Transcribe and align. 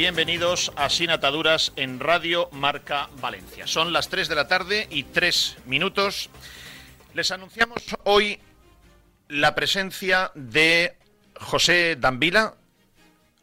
Bienvenidos 0.00 0.72
a 0.76 0.88
Sin 0.88 1.10
Ataduras 1.10 1.74
en 1.76 2.00
Radio 2.00 2.48
Marca 2.52 3.10
Valencia. 3.20 3.66
Son 3.66 3.92
las 3.92 4.08
3 4.08 4.30
de 4.30 4.34
la 4.34 4.48
tarde 4.48 4.88
y 4.90 5.02
3 5.02 5.58
minutos. 5.66 6.30
Les 7.12 7.30
anunciamos 7.30 7.82
hoy 8.04 8.40
la 9.28 9.54
presencia 9.54 10.32
de 10.34 10.96
José 11.38 11.96
Dambila, 12.00 12.54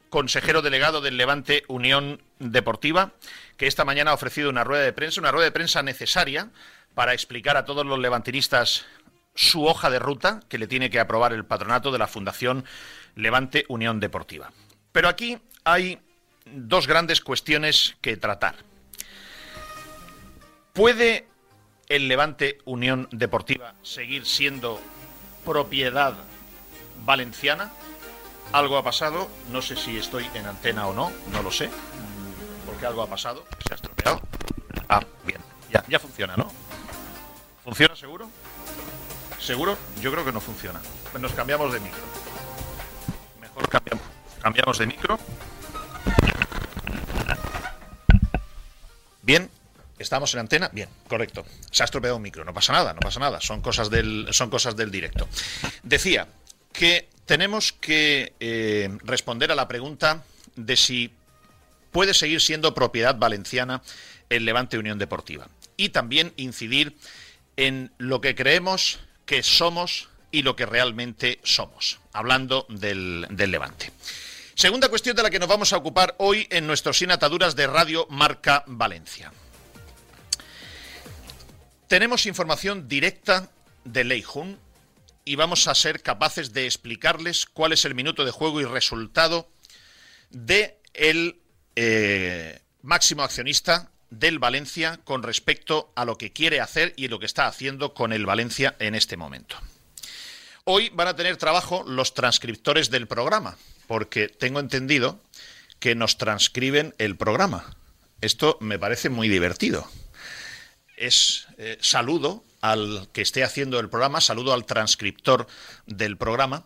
consejero 0.10 0.64
delegado 0.64 1.00
del 1.00 1.18
Levante 1.18 1.64
Unión 1.68 2.24
Deportiva, 2.40 3.12
que 3.56 3.68
esta 3.68 3.86
mañana 3.86 4.10
ha 4.10 4.16
ofrecido 4.16 4.50
una 4.50 4.64
rueda 4.64 4.82
de 4.82 4.94
prensa, 4.94 5.22
una 5.22 5.32
rueda 5.32 5.46
de 5.46 5.52
prensa 5.52 5.84
necesaria 5.84 6.50
para 6.96 7.14
explicar 7.14 7.56
a 7.56 7.66
todos 7.66 7.86
los 7.86 8.00
levantinistas 8.00 8.88
su 9.36 9.64
hoja 9.68 9.92
de 9.92 10.00
ruta 10.00 10.40
que 10.50 10.58
le 10.58 10.66
tiene 10.66 10.90
que 10.90 11.00
aprobar 11.00 11.34
el 11.34 11.46
patronato 11.46 11.92
de 11.92 12.00
la 12.00 12.08
Fundación 12.08 12.66
Levante 13.14 13.66
Unión 13.70 14.00
Deportiva. 14.00 14.52
Pero 14.92 15.08
aquí 15.08 15.38
hay 15.64 16.00
dos 16.54 16.88
grandes 16.88 17.22
cuestiones 17.22 17.96
que 18.02 18.18
tratar. 18.18 18.56
¿Puede 20.74 21.28
el 21.90 22.08
Levante 22.08 22.60
Unión 22.66 23.08
Deportiva 23.12 23.74
seguir 23.82 24.26
siendo 24.26 24.80
propiedad 25.46 26.14
valenciana? 27.04 27.72
Algo 28.54 28.78
ha 28.78 28.84
pasado, 28.84 29.28
no 29.52 29.62
sé 29.62 29.76
si 29.76 29.98
estoy 29.98 30.30
en 30.34 30.46
antena 30.46 30.88
o 30.88 30.94
no, 30.94 31.12
no 31.32 31.42
lo 31.42 31.52
sé, 31.52 31.70
porque 32.66 32.86
algo 32.86 33.02
ha 33.02 33.08
pasado, 33.08 33.46
se 33.66 33.74
ha 33.74 33.76
estropeado. 33.76 34.22
Ah, 34.88 35.02
bien, 35.26 35.42
ya, 35.90 36.00
funciona, 36.00 36.38
¿no? 36.38 36.52
¿Funciona 37.64 37.96
seguro? 37.96 38.30
¿Seguro? 39.40 39.78
Yo 40.02 40.12
creo 40.12 40.24
que 40.24 40.32
no 40.32 40.40
funciona. 40.40 40.80
Nos 41.20 41.34
cambiamos 41.34 41.74
de 41.74 41.80
micro. 41.80 42.04
Mejor 43.42 43.68
cambiamos, 43.68 44.04
cambiamos 44.42 44.78
de 44.78 44.88
micro. 44.88 45.20
Bien, 49.28 49.50
¿Estamos 50.00 50.34
en 50.36 50.40
antena? 50.40 50.70
Bien, 50.72 50.88
correcto. 51.10 51.44
Se 51.72 51.84
ha 51.84 51.86
estropeado 51.86 52.16
un 52.16 52.22
micro, 52.22 52.46
no 52.46 52.54
pasa 52.54 52.72
nada, 52.72 52.94
no 52.94 53.00
pasa 53.00 53.20
nada, 53.20 53.42
son 53.42 53.62
cosas 53.62 53.90
del, 53.90 54.28
son 54.32 54.50
cosas 54.50 54.78
del 54.78 54.90
directo. 54.90 55.28
Decía 55.84 56.28
que 56.72 57.10
tenemos 57.26 57.74
que 57.74 58.34
eh, 58.40 58.96
responder 59.04 59.52
a 59.52 59.56
la 59.56 59.68
pregunta 59.68 60.24
de 60.56 60.78
si 60.78 61.12
puede 61.92 62.14
seguir 62.14 62.40
siendo 62.42 62.74
propiedad 62.74 63.18
valenciana 63.18 63.82
el 64.30 64.46
Levante 64.46 64.78
Unión 64.78 65.00
Deportiva. 65.00 65.50
Y 65.78 65.90
también 65.90 66.32
incidir 66.38 66.96
en 67.58 67.92
lo 67.98 68.22
que 68.22 68.36
creemos 68.36 69.00
que 69.26 69.42
somos 69.42 70.10
y 70.32 70.44
lo 70.44 70.56
que 70.56 70.68
realmente 70.68 71.40
somos, 71.44 72.00
hablando 72.14 72.66
del, 72.70 73.26
del 73.32 73.52
Levante. 73.52 73.92
Segunda 74.58 74.90
cuestión 74.90 75.16
de 75.16 75.22
la 75.22 75.30
que 75.30 75.38
nos 75.38 75.48
vamos 75.48 75.72
a 75.72 75.78
ocupar 75.78 76.16
hoy 76.18 76.48
en 76.50 76.66
nuestros 76.66 76.98
Sin 76.98 77.12
Ataduras 77.12 77.56
de 77.56 77.68
Radio 77.68 78.08
Marca 78.10 78.64
Valencia. 78.66 79.32
Tenemos 81.88 82.26
información 82.26 82.88
directa 82.88 83.52
de 83.84 84.04
Leijun 84.04 84.58
y 85.26 85.36
vamos 85.36 85.68
a 85.68 85.76
ser 85.76 86.02
capaces 86.02 86.54
de 86.54 86.66
explicarles 86.66 87.46
cuál 87.46 87.72
es 87.72 87.86
el 87.86 87.94
minuto 87.94 88.26
de 88.26 88.32
juego 88.32 88.60
y 88.60 88.66
resultado 88.66 89.48
de 90.32 90.80
el 90.96 91.40
eh, 91.76 92.60
máximo 92.82 93.22
accionista 93.22 93.92
del 94.10 94.40
Valencia 94.40 95.00
con 95.04 95.22
respecto 95.22 95.94
a 95.96 96.04
lo 96.04 96.18
que 96.18 96.34
quiere 96.34 96.62
hacer 96.62 96.96
y 96.98 97.10
lo 97.10 97.20
que 97.20 97.28
está 97.28 97.46
haciendo 97.46 97.94
con 97.94 98.12
el 98.12 98.26
Valencia 98.26 98.76
en 98.80 98.96
este 98.96 99.18
momento. 99.18 99.56
Hoy 100.64 100.90
van 100.96 101.10
a 101.10 101.16
tener 101.16 101.38
trabajo 101.38 101.84
los 101.86 102.16
transcriptores 102.16 102.90
del 102.90 103.08
programa 103.08 103.56
porque 103.88 104.28
tengo 104.28 104.60
entendido 104.60 105.22
que 105.80 105.96
nos 105.96 106.18
transcriben 106.18 106.94
el 106.98 107.16
programa. 107.16 107.76
Esto 108.22 108.58
me 108.62 108.80
parece 108.80 109.10
muy 109.10 109.30
divertido. 109.30 109.90
Es 110.96 111.48
eh, 111.58 111.78
saludo 111.82 112.44
al 112.62 113.08
que 113.14 113.22
esté 113.22 113.44
haciendo 113.44 113.80
el 113.80 113.90
programa, 113.90 114.22
saludo 114.22 114.54
al 114.54 114.66
transcriptor 114.66 115.48
del 115.86 116.18
programa 116.18 116.66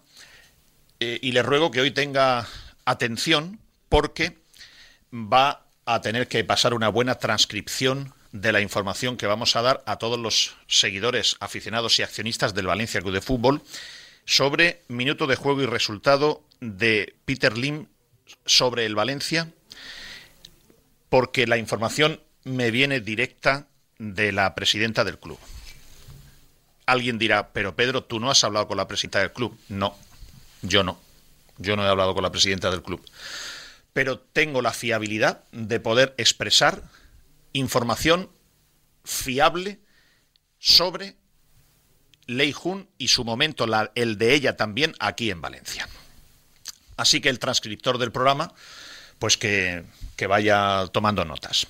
eh, 0.99 1.19
y 1.21 1.33
le 1.33 1.43
ruego 1.43 1.71
que 1.71 1.81
hoy 1.81 1.91
tenga 1.91 2.47
atención 2.85 3.59
porque 3.89 4.38
va 5.13 5.65
a 5.85 6.01
tener 6.01 6.27
que 6.27 6.43
pasar 6.43 6.73
una 6.73 6.88
buena 6.88 7.15
transcripción 7.15 8.13
de 8.31 8.53
la 8.53 8.61
información 8.61 9.17
que 9.17 9.27
vamos 9.27 9.55
a 9.55 9.61
dar 9.61 9.83
a 9.85 9.97
todos 9.97 10.17
los 10.17 10.55
seguidores, 10.67 11.35
aficionados 11.41 11.99
y 11.99 12.03
accionistas 12.03 12.53
del 12.53 12.67
Valencia 12.67 13.01
Club 13.01 13.13
de 13.13 13.21
Fútbol 13.21 13.61
sobre 14.25 14.83
minuto 14.88 15.27
de 15.27 15.35
juego 15.35 15.61
y 15.61 15.65
resultado 15.65 16.43
de 16.61 17.16
Peter 17.25 17.57
Lim 17.57 17.88
sobre 18.45 18.85
el 18.85 18.95
Valencia, 18.95 19.51
porque 21.09 21.45
la 21.45 21.57
información 21.57 22.22
me 22.45 22.72
viene 22.72 23.01
directa 23.01 23.67
de 23.99 24.31
la 24.31 24.55
presidenta 24.55 25.03
del 25.03 25.19
club. 25.19 25.38
Alguien 26.85 27.17
dirá, 27.17 27.50
pero 27.51 27.75
Pedro, 27.75 28.03
tú 28.03 28.19
no 28.19 28.31
has 28.31 28.44
hablado 28.44 28.67
con 28.67 28.77
la 28.77 28.88
presidenta 28.88 29.19
del 29.19 29.33
club. 29.33 29.57
No, 29.67 29.97
yo 30.61 30.83
no. 30.83 31.00
Yo 31.57 31.75
no 31.75 31.85
he 31.85 31.89
hablado 31.89 32.13
con 32.13 32.23
la 32.23 32.31
presidenta 32.31 32.71
del 32.71 32.81
club. 32.81 33.03
Pero 33.94 34.19
tengo 34.19 34.61
la 34.61 34.73
fiabilidad 34.73 35.44
de 35.51 35.79
poder 35.79 36.16
expresar 36.17 36.83
información 37.53 38.29
fiable 39.03 39.79
sobre 40.59 41.17
Lei 42.25 42.51
Jun 42.51 42.89
y 42.97 43.09
su 43.09 43.23
momento, 43.25 43.66
el 43.95 44.17
de 44.17 44.33
ella 44.33 44.55
también, 44.55 44.95
aquí 45.00 45.29
en 45.29 45.41
Valencia. 45.41 45.88
Así 47.01 47.19
que 47.19 47.29
el 47.29 47.39
transcriptor 47.39 47.97
del 47.97 48.12
programa, 48.12 48.53
pues 49.18 49.36
que, 49.36 49.83
que 50.15 50.27
vaya 50.27 50.86
tomando 50.92 51.25
notas. 51.25 51.65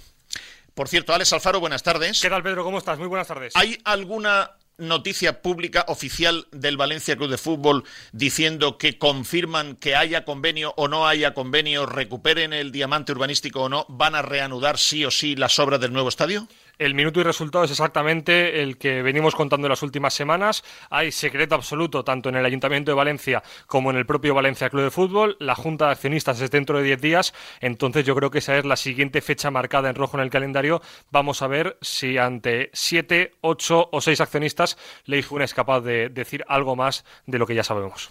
Por 0.74 0.90
cierto, 0.90 1.14
Alex 1.14 1.32
Alfaro, 1.32 1.62
buenas 1.62 1.84
tardes. 1.84 2.20
¿Qué 2.20 2.30
tal, 2.30 2.44
Pedro? 2.44 2.66
¿Cómo 2.66 2.78
estás? 2.78 3.00
Muy 3.00 3.08
buenas 3.08 3.30
tardes. 3.30 3.56
¿Hay 3.56 3.80
alguna 3.86 4.52
noticia 4.78 5.42
pública 5.42 5.86
oficial 5.88 6.48
del 6.52 6.76
Valencia 6.76 7.16
Club 7.16 7.30
de 7.30 7.38
Fútbol 7.38 7.86
diciendo 8.12 8.78
que 8.78 8.98
confirman 8.98 9.76
que 9.78 9.96
haya 9.96 10.26
convenio 10.26 10.74
o 10.76 10.90
no 10.90 11.08
haya 11.08 11.34
convenio, 11.34 11.86
recuperen 11.86 12.52
el 12.52 12.74
diamante 12.74 13.14
urbanístico 13.14 13.62
o 13.62 13.70
no, 13.70 13.86
van 13.88 14.16
a 14.16 14.22
reanudar 14.22 14.78
sí 14.78 15.06
o 15.06 15.12
sí 15.12 15.36
las 15.36 15.60
obras 15.60 15.80
del 15.80 15.94
nuevo 15.94 16.10
estadio? 16.10 16.48
El 16.82 16.96
minuto 16.96 17.20
y 17.20 17.24
resultado 17.24 17.64
es 17.64 17.70
exactamente 17.70 18.64
el 18.64 18.80
que 18.80 19.04
venimos 19.04 19.36
contando 19.36 19.68
en 19.68 19.70
las 19.70 19.84
últimas 19.84 20.16
semanas. 20.16 20.64
Hay 20.90 21.12
secreto 21.12 21.54
absoluto 21.54 22.04
tanto 22.04 22.30
en 22.30 22.38
el 22.38 22.44
Ayuntamiento 22.44 22.90
de 22.90 22.96
Valencia 22.96 23.44
como 23.68 23.92
en 23.92 23.98
el 23.98 24.08
propio 24.08 24.34
Valencia 24.34 24.68
Club 24.72 24.86
de 24.86 24.90
Fútbol. 24.90 25.38
La 25.40 25.54
Junta 25.54 25.86
de 25.86 25.92
Accionistas 25.92 26.42
es 26.42 26.50
dentro 26.50 26.80
de 26.80 26.84
10 26.86 27.00
días. 27.00 27.34
Entonces 27.60 28.04
yo 28.04 28.16
creo 28.16 28.32
que 28.32 28.40
esa 28.40 28.58
es 28.58 28.66
la 28.66 28.78
siguiente 28.78 29.22
fecha 29.22 29.52
marcada 29.52 29.92
en 29.92 29.96
rojo 29.96 30.18
en 30.18 30.24
el 30.24 30.32
calendario. 30.32 30.82
Vamos 31.12 31.44
a 31.44 31.48
ver 31.48 31.78
si 31.82 32.18
ante 32.18 32.72
7, 32.74 33.34
8 33.42 33.90
o 33.92 34.02
6 34.02 34.20
accionistas 34.20 34.76
Leijun 35.06 35.44
es 35.44 35.54
capaz 35.54 35.82
de 35.82 36.10
decir 36.10 36.44
algo 36.48 36.76
más 36.76 37.06
de 37.28 37.38
lo 37.38 37.46
que 37.46 37.54
ya 37.54 37.64
sabemos. 37.64 38.10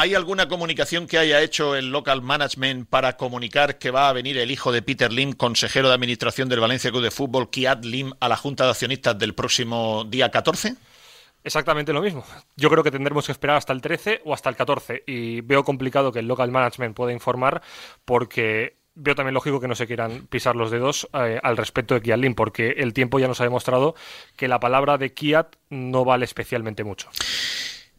¿Hay 0.00 0.14
alguna 0.14 0.48
comunicación 0.48 1.06
que 1.06 1.18
haya 1.18 1.42
hecho 1.42 1.76
el 1.76 1.92
local 1.92 2.22
management 2.22 2.88
para 2.88 3.18
comunicar 3.18 3.76
que 3.76 3.90
va 3.90 4.08
a 4.08 4.14
venir 4.14 4.38
el 4.38 4.50
hijo 4.50 4.72
de 4.72 4.80
Peter 4.80 5.12
Lim, 5.12 5.34
consejero 5.34 5.88
de 5.88 5.94
administración 5.94 6.48
del 6.48 6.58
Valencia 6.58 6.90
Club 6.90 7.02
de 7.02 7.10
Fútbol, 7.10 7.50
Kiat 7.50 7.84
Lim, 7.84 8.14
a 8.18 8.30
la 8.30 8.38
Junta 8.38 8.64
de 8.64 8.70
Accionistas 8.70 9.18
del 9.18 9.34
próximo 9.34 10.04
día 10.04 10.30
14? 10.30 10.74
Exactamente 11.44 11.92
lo 11.92 12.00
mismo. 12.00 12.24
Yo 12.56 12.70
creo 12.70 12.82
que 12.82 12.90
tendremos 12.90 13.26
que 13.26 13.32
esperar 13.32 13.58
hasta 13.58 13.74
el 13.74 13.82
13 13.82 14.22
o 14.24 14.32
hasta 14.32 14.48
el 14.48 14.56
14 14.56 15.04
y 15.06 15.42
veo 15.42 15.64
complicado 15.64 16.12
que 16.12 16.20
el 16.20 16.28
local 16.28 16.50
management 16.50 16.96
pueda 16.96 17.12
informar 17.12 17.60
porque 18.06 18.76
veo 18.94 19.14
también 19.14 19.34
lógico 19.34 19.60
que 19.60 19.68
no 19.68 19.74
se 19.74 19.86
quieran 19.86 20.26
pisar 20.28 20.56
los 20.56 20.70
dedos 20.70 21.10
eh, 21.12 21.40
al 21.42 21.58
respecto 21.58 21.92
de 21.92 22.00
Kiat 22.00 22.20
Lim 22.20 22.34
porque 22.34 22.70
el 22.78 22.94
tiempo 22.94 23.18
ya 23.18 23.28
nos 23.28 23.42
ha 23.42 23.44
demostrado 23.44 23.94
que 24.36 24.48
la 24.48 24.60
palabra 24.60 24.96
de 24.96 25.12
Kiat 25.12 25.56
no 25.68 26.06
vale 26.06 26.24
especialmente 26.24 26.84
mucho. 26.84 27.10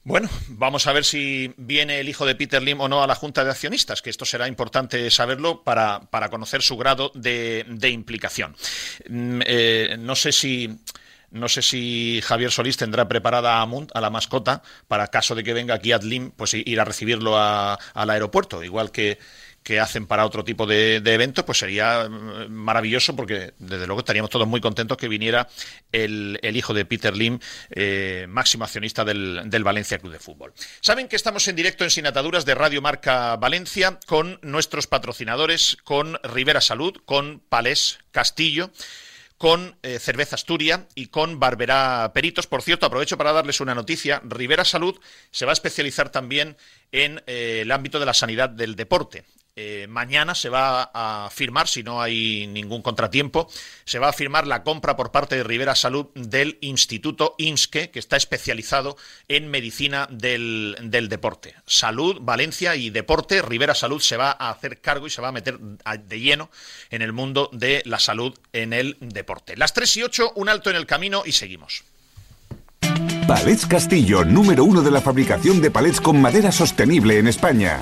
Bueno, 0.03 0.29
vamos 0.47 0.87
a 0.87 0.93
ver 0.93 1.05
si 1.05 1.53
viene 1.57 1.99
el 1.99 2.09
hijo 2.09 2.25
de 2.25 2.33
Peter 2.33 2.61
Lim 2.61 2.81
o 2.81 2.89
no 2.89 3.03
a 3.03 3.07
la 3.07 3.13
Junta 3.13 3.43
de 3.43 3.51
Accionistas, 3.51 4.01
que 4.01 4.09
esto 4.09 4.25
será 4.25 4.47
importante 4.47 5.11
saberlo 5.11 5.63
para, 5.63 6.01
para 6.09 6.29
conocer 6.29 6.63
su 6.63 6.75
grado 6.75 7.11
de, 7.13 7.65
implicación. 7.83 8.55
Mm, 9.07 9.41
eh, 9.45 9.95
no 9.99 10.15
sé 10.15 10.31
si... 10.31 10.77
No 11.33 11.47
sé 11.47 11.61
si 11.61 12.19
Javier 12.25 12.51
Solís 12.51 12.75
tendrá 12.75 13.07
preparada 13.07 13.61
a 13.61 13.65
Munt, 13.65 13.89
a 13.93 14.01
la 14.01 14.09
mascota, 14.09 14.63
para 14.89 15.07
caso 15.07 15.33
de 15.33 15.45
que 15.45 15.53
venga 15.53 15.75
aquí 15.75 15.93
Lim, 16.01 16.31
pues 16.31 16.53
ir 16.53 16.77
a 16.77 16.83
recibirlo 16.83 17.37
al 17.39 18.09
aeropuerto, 18.09 18.61
igual 18.65 18.91
que, 18.91 19.17
que 19.63 19.79
hacen 19.79 20.07
para 20.07 20.25
otro 20.25 20.43
tipo 20.43 20.65
de, 20.65 20.97
eventos, 20.97 21.45
pues 21.45 21.59
sería 21.59 22.07
mm, 22.09 22.51
maravilloso 22.51 23.15
porque 23.15 23.53
desde 23.59 23.85
luego 23.85 23.99
estaríamos 23.99 24.29
todos 24.29 24.47
muy 24.47 24.61
contentos 24.61 24.97
que 24.97 25.07
viniera 25.07 25.47
el, 25.91 26.39
hijo 26.43 26.73
de 26.73 26.85
Peter 26.85 27.15
Lim, 27.15 27.39
eh, 27.69 28.25
máximo 28.29 28.63
accionista 28.63 29.05
del, 29.05 29.63
Valencia 29.63 29.99
Club 29.99 30.13
de 30.13 30.19
Fútbol. 30.19 30.53
Saben 30.81 31.07
que 31.07 31.15
estamos 31.15 31.47
en 31.47 31.55
directo 31.55 31.83
en 31.83 31.91
Sinataduras 31.91 32.45
de 32.45 32.55
Radio 32.55 32.81
Marca 32.81 33.35
Valencia 33.35 33.99
con 34.07 34.39
nuestros 34.41 34.87
patrocinadores, 34.87 35.77
con 35.83 36.17
Rivera 36.23 36.61
Salud, 36.61 36.97
con 37.05 37.41
Palés 37.47 37.99
Castillo 38.11 38.71
con 39.41 39.75
eh, 39.81 39.97
Cerveza 39.97 40.35
Asturia 40.35 40.85
y 40.93 41.07
con 41.07 41.39
Barberá 41.39 42.11
Peritos. 42.13 42.45
Por 42.45 42.61
cierto, 42.61 42.85
aprovecho 42.85 43.17
para 43.17 43.31
darles 43.31 43.59
una 43.59 43.73
noticia. 43.73 44.21
Rivera 44.23 44.63
Salud 44.63 44.99
se 45.31 45.45
va 45.45 45.51
a 45.51 45.53
especializar 45.53 46.11
también 46.11 46.57
en 46.91 47.23
eh, 47.25 47.61
el 47.63 47.71
ámbito 47.71 47.99
de 47.99 48.05
la 48.05 48.13
sanidad 48.13 48.49
del 48.49 48.75
deporte. 48.75 49.25
Eh, 49.55 49.87
mañana 49.89 50.33
se 50.33 50.47
va 50.47 50.91
a 50.93 51.29
firmar, 51.29 51.67
si 51.67 51.83
no 51.83 52.01
hay 52.01 52.47
ningún 52.47 52.81
contratiempo, 52.81 53.49
se 53.83 53.99
va 53.99 54.09
a 54.09 54.13
firmar 54.13 54.47
la 54.47 54.63
compra 54.63 54.95
por 54.95 55.11
parte 55.11 55.35
de 55.35 55.43
Rivera 55.43 55.75
Salud 55.75 56.07
del 56.15 56.57
Instituto 56.61 57.35
INSKE, 57.37 57.91
que 57.91 57.99
está 57.99 58.15
especializado 58.15 58.95
en 59.27 59.49
medicina 59.49 60.07
del, 60.09 60.77
deporte. 61.09 61.55
Salud, 61.65 62.19
Valencia 62.21 62.77
y 62.77 62.89
deporte, 62.91 63.41
Rivera 63.41 63.75
Salud 63.75 63.99
se 63.99 64.15
va 64.15 64.31
a 64.31 64.51
hacer 64.51 64.79
cargo 64.79 65.07
y 65.07 65.09
se 65.09 65.21
va 65.21 65.27
a 65.27 65.33
meter 65.33 65.59
de 65.59 66.19
lleno 66.19 66.49
en 66.89 67.01
el 67.01 67.11
mundo 67.11 67.49
de 67.51 67.83
la 67.85 67.99
salud 67.99 68.37
en 68.53 68.71
el 68.71 68.97
deporte. 69.01 69.57
Las 69.57 69.73
3 69.73 69.97
y 69.97 70.03
8, 70.03 70.33
un 70.35 70.47
alto 70.47 70.69
en 70.69 70.77
el 70.77 70.85
camino 70.85 71.23
y 71.25 71.33
seguimos. 71.33 71.83
Palets 73.27 73.65
Castillo, 73.65 74.23
número 74.23 74.63
uno 74.63 74.81
de 74.81 74.91
la 74.91 75.01
fabricación 75.01 75.61
de 75.61 75.71
palets 75.71 76.01
con 76.01 76.21
madera 76.21 76.51
sostenible 76.51 77.17
en 77.17 77.27
España. 77.27 77.81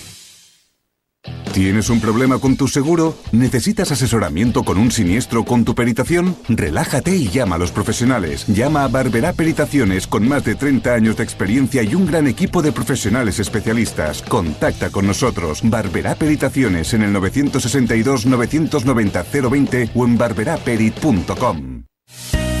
¿Tienes 1.53 1.89
un 1.89 1.99
problema 1.99 2.39
con 2.39 2.55
tu 2.55 2.69
seguro? 2.69 3.15
¿Necesitas 3.33 3.91
asesoramiento 3.91 4.63
con 4.63 4.77
un 4.77 4.89
siniestro 4.89 5.43
con 5.43 5.65
tu 5.65 5.75
peritación? 5.75 6.37
Relájate 6.47 7.15
y 7.15 7.27
llama 7.27 7.57
a 7.57 7.59
los 7.59 7.71
profesionales. 7.71 8.47
Llama 8.47 8.85
a 8.85 8.87
Barberá 8.87 9.33
Peritaciones 9.33 10.07
con 10.07 10.27
más 10.27 10.45
de 10.45 10.55
30 10.55 10.93
años 10.93 11.17
de 11.17 11.23
experiencia 11.23 11.83
y 11.83 11.93
un 11.93 12.05
gran 12.05 12.27
equipo 12.27 12.61
de 12.61 12.71
profesionales 12.71 13.37
especialistas. 13.39 14.21
Contacta 14.21 14.89
con 14.89 15.05
nosotros. 15.05 15.59
Barberá 15.63 16.15
Peritaciones 16.15 16.93
en 16.93 17.03
el 17.03 17.11
962 17.11 18.25
990 18.25 19.25
020 19.49 19.89
o 19.93 20.05
en 20.05 20.17
barberaperit.com. 20.17 21.83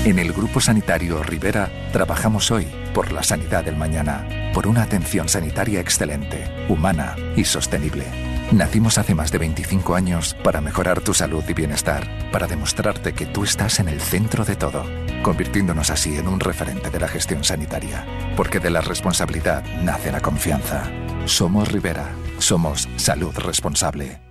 En 0.03 0.19
el 0.19 0.33
Grupo 0.33 0.59
Sanitario 0.59 1.23
Rivera 1.23 1.71
trabajamos 1.93 2.51
hoy 2.51 2.67
por 2.93 3.13
la 3.13 3.23
sanidad 3.23 3.63
del 3.63 3.77
mañana, 3.77 4.27
por 4.53 4.67
una 4.67 4.83
atención 4.83 5.29
sanitaria 5.29 5.79
excelente, 5.79 6.45
humana 6.67 7.15
y 7.35 7.45
sostenible. 7.45 8.30
Nacimos 8.51 8.97
hace 8.97 9.15
más 9.15 9.31
de 9.31 9.37
25 9.37 9.95
años 9.95 10.35
para 10.43 10.59
mejorar 10.59 10.99
tu 10.99 11.13
salud 11.13 11.43
y 11.47 11.53
bienestar, 11.53 12.05
para 12.33 12.47
demostrarte 12.47 13.13
que 13.13 13.25
tú 13.25 13.45
estás 13.45 13.79
en 13.79 13.87
el 13.87 14.01
centro 14.01 14.43
de 14.43 14.57
todo, 14.57 14.83
convirtiéndonos 15.23 15.89
así 15.89 16.17
en 16.17 16.27
un 16.27 16.41
referente 16.41 16.89
de 16.89 16.99
la 16.99 17.07
gestión 17.07 17.45
sanitaria, 17.45 18.05
porque 18.35 18.59
de 18.59 18.69
la 18.69 18.81
responsabilidad 18.81 19.63
nace 19.83 20.11
la 20.11 20.19
confianza. 20.19 20.83
Somos 21.25 21.71
Rivera, 21.71 22.09
somos 22.39 22.89
salud 22.97 23.33
responsable. 23.37 24.30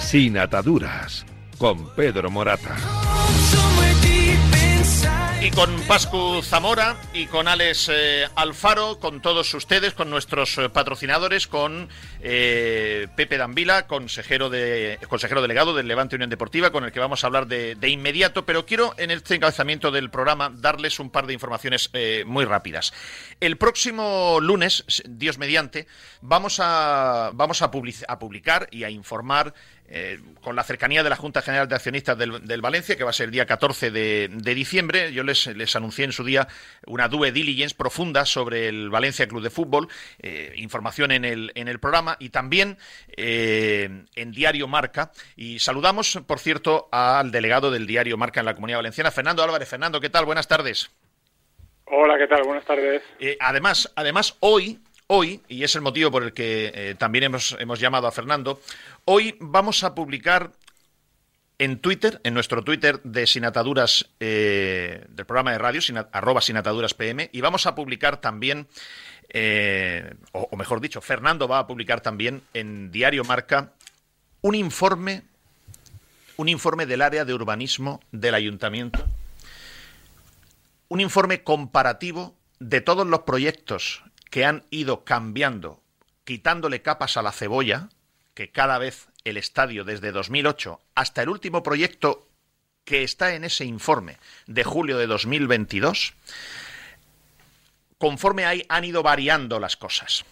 Sin 0.00 0.36
ataduras, 0.36 1.24
con 1.58 1.88
Pedro 1.94 2.30
Morata 2.30 2.97
y 5.48 5.50
con 5.50 5.80
Pascu 5.86 6.42
Zamora 6.42 6.96
y 7.14 7.26
con 7.26 7.48
Alex 7.48 7.88
eh, 7.90 8.28
Alfaro, 8.34 8.98
con 8.98 9.22
todos 9.22 9.54
ustedes, 9.54 9.94
con 9.94 10.10
nuestros 10.10 10.58
eh, 10.58 10.68
patrocinadores, 10.68 11.46
con 11.46 11.88
eh, 12.20 13.08
Pepe 13.16 13.38
Dambila, 13.38 13.86
consejero, 13.86 14.50
de, 14.50 14.98
consejero 15.08 15.40
delegado 15.40 15.74
del 15.74 15.88
Levante 15.88 16.16
Unión 16.16 16.28
Deportiva, 16.28 16.70
con 16.70 16.84
el 16.84 16.92
que 16.92 17.00
vamos 17.00 17.24
a 17.24 17.28
hablar 17.28 17.46
de, 17.46 17.76
inmediato, 17.88 18.44
pero 18.44 18.66
quiero 18.66 18.94
en 18.98 19.10
este 19.10 19.36
encabezamiento 19.36 19.90
del 19.90 20.10
programa 20.10 20.52
darles 20.54 21.00
un 21.00 21.08
par 21.08 21.26
de 21.26 21.32
informaciones 21.32 21.90
muy 22.26 22.44
rápidas. 22.44 22.92
El 23.40 23.56
próximo 23.56 24.40
lunes, 24.40 24.84
Dios 25.08 25.38
mediante, 25.38 25.86
vamos 26.20 26.58
a, 26.60 27.30
vamos 27.32 27.62
a 27.62 27.70
publicar 27.70 28.68
y 28.70 28.84
a 28.84 28.90
informar 28.90 29.54
eh, 29.90 30.20
con 30.42 30.54
la 30.54 30.62
cercanía 30.64 31.02
de 31.02 31.08
la 31.08 31.16
Junta 31.16 31.40
General 31.40 31.66
de 31.66 31.74
Accionistas 31.74 32.16
del, 32.18 32.60
Valencia, 32.60 32.96
que 32.96 33.04
va 33.04 33.10
a 33.10 33.14
ser 33.14 33.26
el 33.26 33.30
día 33.30 33.46
14 33.46 33.90
de, 33.90 34.28
diciembre, 34.54 35.12
yo 35.12 35.22
les, 35.22 35.46
les, 35.46 35.74
anuncié 35.76 36.04
en 36.04 36.12
su 36.12 36.24
día 36.24 36.46
una 36.86 37.08
due 37.08 37.32
diligence 37.32 37.74
profunda 37.74 38.26
sobre 38.26 38.68
el 38.68 38.90
Valencia 38.90 39.26
Club 39.26 39.42
de 39.42 39.50
Fútbol, 39.50 39.88
eh, 40.20 40.52
información 40.56 41.10
en 41.10 41.24
el, 41.24 41.52
en 41.54 41.68
el 41.68 41.80
programa 41.80 42.16
y 42.20 42.28
también 42.28 42.76
eh, 43.16 44.04
en 44.14 44.32
Diario 44.32 44.68
Marca. 44.68 45.10
Y 45.36 45.58
saludamos, 45.58 46.20
por 46.26 46.38
cierto, 46.38 46.88
al 46.92 47.30
delegado 47.30 47.70
del 47.70 47.86
Diario 47.86 48.18
Marca 48.18 48.40
en 48.40 48.46
la 48.46 48.54
Comunidad 48.54 48.78
Valenciana, 48.78 49.10
Fernando 49.10 49.42
Álvarez. 49.42 49.68
Fernando, 49.68 50.00
¿qué 50.00 50.10
tal? 50.10 50.26
Buenas 50.26 50.48
tardes. 50.48 50.90
Hola, 51.86 52.18
¿qué 52.18 52.26
tal? 52.26 52.42
Buenas 52.44 52.66
tardes. 52.66 53.02
además, 53.40 53.90
además, 53.96 54.36
hoy, 54.40 54.78
hoy, 55.08 55.42
y 55.48 55.64
es 55.64 55.74
el 55.74 55.82
motivo 55.82 56.10
por 56.10 56.22
el 56.22 56.32
que 56.32 56.94
también 56.98 57.24
hemos, 57.24 57.56
hemos 57.58 57.80
llamado 57.80 58.06
a 58.06 58.12
Fernando, 58.12 58.60
Hoy 59.04 59.36
vamos 59.40 59.84
a 59.84 59.94
publicar 59.94 60.52
en 61.58 61.78
Twitter, 61.78 62.20
en 62.24 62.34
nuestro 62.34 62.62
Twitter 62.62 63.00
de 63.02 63.26
Sinataduras, 63.26 64.10
eh, 64.20 65.06
del 65.08 65.26
programa 65.26 65.52
de 65.52 65.58
radio, 65.58 65.80
arroba 66.12 66.42
Sinataduras 66.42 66.94
y 67.32 67.40
vamos 67.40 67.66
a 67.66 67.74
publicar 67.74 68.20
también, 68.20 68.68
eh, 69.30 70.14
o, 70.32 70.54
mejor 70.56 70.80
dicho, 70.80 71.00
Fernando 71.00 71.48
va 71.48 71.60
a 71.60 71.66
publicar 71.66 72.02
también 72.02 72.42
en 72.52 72.92
Diario 72.92 73.24
Marca 73.24 73.72
un 74.42 74.54
informe, 74.54 75.22
un 76.36 76.48
informe 76.48 76.84
del 76.84 77.00
área 77.00 77.24
de 77.24 77.32
urbanismo 77.32 78.00
del 78.12 78.34
ayuntamiento, 78.34 79.04
un 80.88 81.00
informe 81.00 81.42
comparativo 81.42 82.36
de 82.60 82.82
todos 82.82 83.06
los 83.06 83.20
proyectos 83.20 84.02
que 84.30 84.44
han 84.44 84.64
ido 84.70 85.04
cambiando, 85.04 85.82
quitándole 86.24 86.82
capas 86.82 87.16
a 87.16 87.22
la 87.22 87.32
cebolla, 87.32 87.88
que 88.34 88.50
cada 88.50 88.78
vez 88.78 89.08
el 89.24 89.36
estadio 89.36 89.84
desde 89.84 90.12
2008 90.12 90.80
hasta 90.94 91.22
el 91.22 91.28
último 91.28 91.62
proyecto 91.62 92.28
que 92.84 93.02
está 93.02 93.34
en 93.34 93.44
ese 93.44 93.64
informe 93.64 94.16
de 94.46 94.64
julio 94.64 94.96
de 94.96 95.06
2022, 95.06 96.14
conforme 97.98 98.64
han 98.68 98.84
ido 98.84 99.02
variando 99.02 99.60
las 99.60 99.76
cosas. 99.76 100.24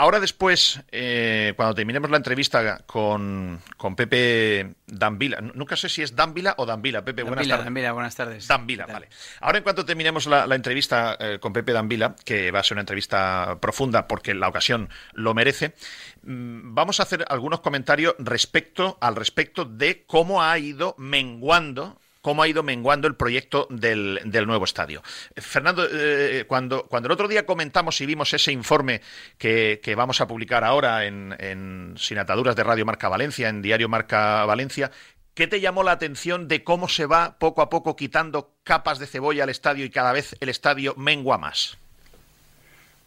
Ahora 0.00 0.18
después, 0.18 0.80
eh, 0.92 1.52
cuando 1.56 1.74
terminemos 1.74 2.10
la 2.10 2.16
entrevista 2.16 2.78
con, 2.86 3.60
con, 3.76 3.94
Pepe 3.94 4.72
Danvila, 4.86 5.42
nunca 5.42 5.76
sé 5.76 5.90
si 5.90 6.00
es 6.00 6.16
Danvila 6.16 6.54
o 6.56 6.64
Danvila. 6.64 7.04
Pepe, 7.04 7.22
buenas 7.22 7.46
tardes. 7.46 7.66
Danvila, 7.66 7.92
buenas 7.92 8.16
tardes. 8.16 8.48
Danvila, 8.48 8.86
vale. 8.86 9.10
Ahora 9.42 9.58
en 9.58 9.62
cuanto 9.62 9.84
terminemos 9.84 10.24
la, 10.24 10.54
entrevista 10.54 11.18
eh, 11.20 11.38
con 11.38 11.52
Pepe 11.52 11.74
Danvila, 11.74 12.16
que 12.24 12.50
va 12.50 12.60
a 12.60 12.62
ser 12.62 12.76
una 12.76 12.80
entrevista 12.80 13.58
profunda 13.60 14.08
porque 14.08 14.32
la 14.32 14.48
ocasión 14.48 14.88
lo 15.12 15.34
merece, 15.34 15.74
mm, 16.22 16.74
vamos 16.74 16.98
a 17.00 17.02
hacer 17.02 17.26
algunos 17.28 17.60
comentarios 17.60 18.14
respecto 18.20 18.96
al 19.02 19.16
respecto 19.16 19.66
de 19.66 20.04
cómo 20.06 20.42
ha 20.42 20.58
ido 20.58 20.94
menguando 20.96 22.00
cómo 22.20 22.42
ha 22.42 22.48
ido 22.48 22.62
menguando 22.62 23.08
el 23.08 23.14
proyecto 23.14 23.66
del, 23.70 24.20
nuevo 24.46 24.64
estadio. 24.64 25.02
Fernando, 25.36 25.86
eh, 25.90 26.44
cuando, 26.46 26.84
cuando 26.84 27.08
el 27.08 27.12
otro 27.12 27.28
día 27.28 27.46
comentamos 27.46 28.00
y 28.00 28.06
vimos 28.06 28.32
ese 28.32 28.52
informe 28.52 29.00
que, 29.38 29.80
vamos 29.96 30.20
a 30.20 30.26
publicar 30.26 30.64
ahora 30.64 31.04
en, 31.04 31.34
en 31.38 31.94
Sin 31.96 32.18
Ataduras 32.18 32.56
de 32.56 32.64
Radio 32.64 32.86
Marca 32.86 33.08
Valencia, 33.08 33.48
en 33.48 33.62
Diario 33.62 33.88
Marca 33.88 34.44
Valencia, 34.44 34.90
¿Qué 35.34 35.46
te 35.46 35.60
llamó 35.60 35.82
la 35.82 35.92
atención 35.92 36.48
de 36.48 36.64
cómo 36.64 36.88
se 36.88 37.06
va 37.06 37.38
poco 37.38 37.62
a 37.62 37.70
poco 37.70 37.96
quitando 37.96 38.50
capas 38.64 38.98
de 38.98 39.06
cebolla 39.06 39.44
al 39.44 39.48
estadio 39.48 39.84
y 39.84 39.90
cada 39.90 40.12
vez 40.12 40.36
el 40.40 40.48
estadio 40.48 40.94
mengua 40.96 41.38
más? 41.38 41.78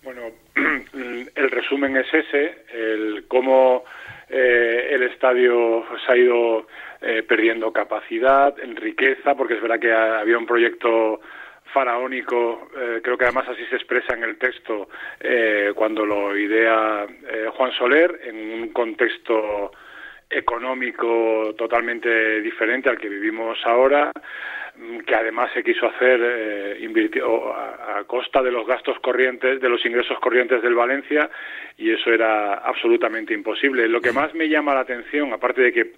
Bueno, 0.03 0.31
el 0.55 1.51
resumen 1.51 1.95
es 1.97 2.11
ese, 2.13 2.65
el 2.73 3.25
cómo 3.27 3.83
eh, 4.29 4.89
el 4.91 5.03
estadio 5.03 5.85
se 6.05 6.11
ha 6.11 6.17
ido 6.17 6.67
eh, 7.03 7.23
perdiendo 7.23 7.73
capacidad, 7.73 8.57
en 8.59 8.75
riqueza, 8.75 9.35
porque 9.35 9.55
es 9.55 9.61
verdad 9.61 9.79
que 9.79 9.91
había 9.91 10.37
un 10.37 10.45
proyecto 10.45 11.19
faraónico, 11.73 12.69
eh, 12.77 13.01
creo 13.03 13.17
que 13.17 13.25
además 13.25 13.49
así 13.49 13.65
se 13.65 13.75
expresa 13.75 14.13
en 14.13 14.23
el 14.23 14.37
texto 14.37 14.87
eh, 15.19 15.73
cuando 15.75 16.05
lo 16.05 16.37
idea 16.37 17.05
Juan 17.55 17.71
Soler, 17.73 18.21
en 18.23 18.61
un 18.61 18.69
contexto 18.69 19.71
económico 20.29 21.53
totalmente 21.57 22.41
diferente 22.41 22.89
al 22.89 22.97
que 22.97 23.09
vivimos 23.09 23.57
ahora, 23.65 24.11
que 25.05 25.15
además 25.15 25.51
se 25.53 25.63
quiso 25.63 25.87
hacer 25.87 26.77
a, 27.21 27.97
a, 27.99 28.03
costa 28.05 28.41
de 28.41 28.51
los 28.51 28.65
gastos 28.65 28.97
corrientes, 28.99 29.61
de 29.61 29.69
los 29.69 29.85
ingresos 29.85 30.19
corrientes 30.19 30.61
del 30.61 30.73
Valencia, 30.73 31.29
y 31.77 31.91
eso 31.91 32.11
era 32.11 32.55
absolutamente 32.55 33.33
imposible. 33.33 33.87
Lo 33.87 34.01
que 34.01 34.11
más 34.11 34.33
me 34.33 34.49
llama 34.49 34.73
la 34.73 34.81
atención, 34.81 35.31
aparte 35.31 35.61
de 35.61 35.73
que 35.73 35.91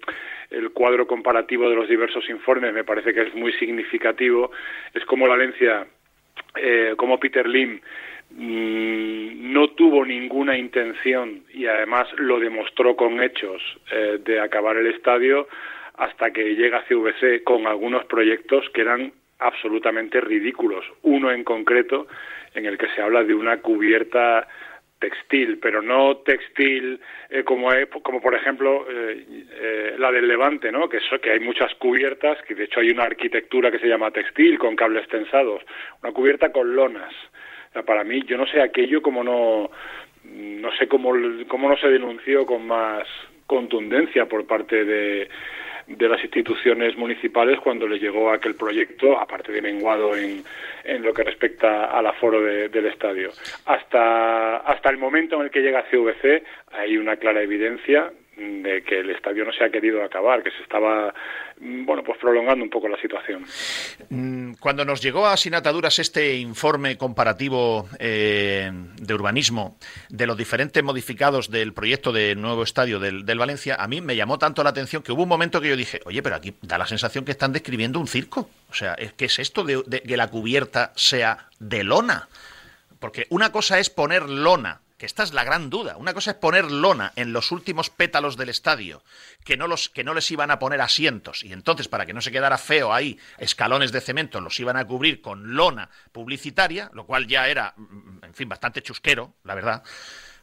el 0.50 0.70
cuadro 0.70 1.06
comparativo 1.06 1.68
de 1.68 1.76
los 1.76 1.88
diversos 1.88 2.28
informes 2.28 2.72
me 2.72 2.84
parece 2.84 3.14
que 3.14 3.22
es 3.22 3.34
muy 3.34 3.52
significativo, 3.54 4.50
es 4.92 5.04
como 5.06 5.28
Valencia, 5.28 5.86
eh, 6.56 6.94
como 6.96 7.18
Peter 7.18 7.48
Lim 7.48 7.80
mm, 8.30 9.52
no 9.52 9.68
tuvo 9.70 10.04
ninguna 10.04 10.56
intención 10.56 11.44
y 11.52 11.66
además 11.66 12.08
lo 12.18 12.38
demostró 12.38 12.94
con 12.94 13.22
hechos 13.22 13.62
eh, 13.90 14.18
de 14.22 14.40
acabar 14.40 14.76
el 14.76 14.88
estadio 14.88 15.48
hasta 15.96 16.30
que 16.30 16.54
llega 16.54 16.84
CVC 16.88 17.42
con 17.44 17.66
algunos 17.66 18.04
proyectos 18.06 18.68
que 18.70 18.82
eran 18.82 19.12
absolutamente 19.38 20.20
ridículos. 20.20 20.84
Uno 21.02 21.30
en 21.30 21.44
concreto 21.44 22.06
en 22.54 22.66
el 22.66 22.78
que 22.78 22.88
se 22.88 23.02
habla 23.02 23.22
de 23.24 23.34
una 23.34 23.58
cubierta 23.58 24.46
textil, 24.98 25.58
pero 25.58 25.82
no 25.82 26.18
textil 26.18 26.98
eh, 27.28 27.44
como, 27.44 27.68
como 28.02 28.20
por 28.20 28.34
ejemplo 28.34 28.86
eh, 28.90 29.24
eh, 29.50 29.94
la 29.98 30.10
del 30.10 30.26
Levante, 30.26 30.72
¿no? 30.72 30.88
Que, 30.88 30.98
que 31.20 31.32
hay 31.32 31.40
muchas 31.40 31.74
cubiertas, 31.74 32.40
que 32.42 32.54
de 32.54 32.64
hecho 32.64 32.80
hay 32.80 32.90
una 32.90 33.04
arquitectura 33.04 33.70
que 33.70 33.78
se 33.78 33.88
llama 33.88 34.10
textil 34.10 34.58
con 34.58 34.74
cables 34.74 35.06
tensados, 35.08 35.62
una 36.02 36.12
cubierta 36.12 36.50
con 36.50 36.74
lonas. 36.74 37.12
para 37.84 38.04
mí, 38.04 38.22
yo 38.26 38.38
no 38.38 38.46
sé 38.46 38.62
aquello 38.62 39.02
como 39.02 39.22
no, 39.22 39.70
no 40.24 40.72
sé 40.76 40.88
cómo, 40.88 41.12
cómo 41.46 41.68
no 41.68 41.76
se 41.76 41.88
denunció 41.88 42.46
con 42.46 42.66
más 42.66 43.06
contundencia 43.46 44.26
por 44.26 44.46
parte 44.46 44.84
de 44.84 45.28
de 45.86 46.08
las 46.08 46.22
instituciones 46.22 46.96
municipales 46.96 47.60
cuando 47.60 47.86
le 47.86 47.98
llegó 47.98 48.30
aquel 48.30 48.54
proyecto, 48.54 49.18
aparte 49.18 49.52
de 49.52 49.62
menguado 49.62 50.16
en, 50.16 50.42
en 50.84 51.02
lo 51.02 51.14
que 51.14 51.22
respecta 51.22 51.86
al 51.86 52.06
aforo 52.06 52.40
del 52.42 52.86
estadio. 52.86 53.30
Hasta, 53.66 54.58
hasta 54.58 54.90
el 54.90 54.98
momento 54.98 55.36
en 55.36 55.42
el 55.42 55.50
que 55.50 55.60
llega 55.60 55.84
CVC 55.90 56.42
hay 56.72 56.96
una 56.96 57.16
clara 57.16 57.42
evidencia 57.42 58.10
de 58.36 58.82
que 58.82 58.98
el 58.98 59.10
estadio 59.10 59.44
no 59.44 59.52
se 59.52 59.64
ha 59.64 59.70
querido 59.70 60.02
acabar, 60.02 60.42
que 60.42 60.50
se 60.50 60.62
estaba 60.62 61.14
mm, 61.58 61.86
bueno, 61.86 62.02
pues 62.04 62.18
prolongando 62.18 62.62
un 62.62 62.70
poco 62.70 62.88
la 62.88 63.00
situación. 63.00 63.44
Mm, 64.08 64.54
cuando 64.60 64.84
nos 64.84 65.00
llegó 65.00 65.26
a 65.26 65.36
Sinataduras 65.36 65.98
este 65.98 66.36
informe 66.36 66.96
comparativo 66.96 67.88
eh, 67.98 68.70
de 68.96 69.14
urbanismo 69.14 69.76
de 70.08 70.26
los 70.26 70.36
diferentes 70.36 70.82
modificados 70.82 71.50
del 71.50 71.72
proyecto 71.72 72.12
del 72.12 72.40
nuevo 72.40 72.62
estadio 72.62 73.00
del, 73.00 73.38
Valencia, 73.38 73.76
a 73.78 73.88
mí 73.88 74.00
me 74.00 74.16
llamó 74.16 74.38
tanto 74.38 74.62
la 74.62 74.70
atención 74.70 75.02
que 75.02 75.12
hubo 75.12 75.24
un 75.24 75.28
momento 75.28 75.60
que 75.60 75.68
yo 75.68 75.76
dije, 75.76 76.00
oye, 76.04 76.22
pero 76.22 76.36
aquí 76.36 76.54
da 76.62 76.78
la 76.78 76.86
sensación 76.86 77.24
que 77.24 77.32
están 77.32 77.52
describiendo 77.52 77.98
un 77.98 78.08
circo. 78.08 78.48
O 78.70 78.74
sea, 78.74 78.96
¿qué 79.16 79.24
es 79.24 79.38
esto 79.38 79.64
de 79.64 80.02
que 80.02 80.16
la 80.16 80.28
cubierta 80.28 80.92
sea 80.96 81.48
de 81.58 81.84
lona? 81.84 82.28
Porque 82.98 83.26
una 83.30 83.52
cosa 83.52 83.78
es 83.78 83.90
poner 83.90 84.28
lona 84.28 84.80
que 84.96 85.06
esta 85.06 85.22
es 85.22 85.32
la 85.32 85.44
gran 85.44 85.70
duda. 85.70 85.96
Una 85.96 86.14
cosa 86.14 86.32
es 86.32 86.36
poner 86.36 86.70
lona 86.70 87.12
en 87.16 87.32
los 87.32 87.52
últimos 87.52 87.90
pétalos 87.90 88.36
del 88.36 88.48
estadio, 88.48 89.02
que 89.44 89.56
no, 89.56 89.66
los, 89.66 89.88
que 89.88 90.04
no 90.04 90.14
les 90.14 90.30
iban 90.30 90.50
a 90.50 90.58
poner 90.58 90.80
asientos, 90.80 91.44
y 91.44 91.52
entonces 91.52 91.88
para 91.88 92.06
que 92.06 92.14
no 92.14 92.20
se 92.20 92.32
quedara 92.32 92.58
feo 92.58 92.92
ahí, 92.92 93.18
escalones 93.38 93.92
de 93.92 94.00
cemento 94.00 94.40
los 94.40 94.58
iban 94.60 94.76
a 94.76 94.86
cubrir 94.86 95.20
con 95.20 95.54
lona 95.54 95.90
publicitaria, 96.12 96.90
lo 96.94 97.06
cual 97.06 97.26
ya 97.26 97.48
era, 97.48 97.74
en 98.22 98.34
fin, 98.34 98.48
bastante 98.48 98.82
chusquero, 98.82 99.34
la 99.44 99.54
verdad. 99.54 99.82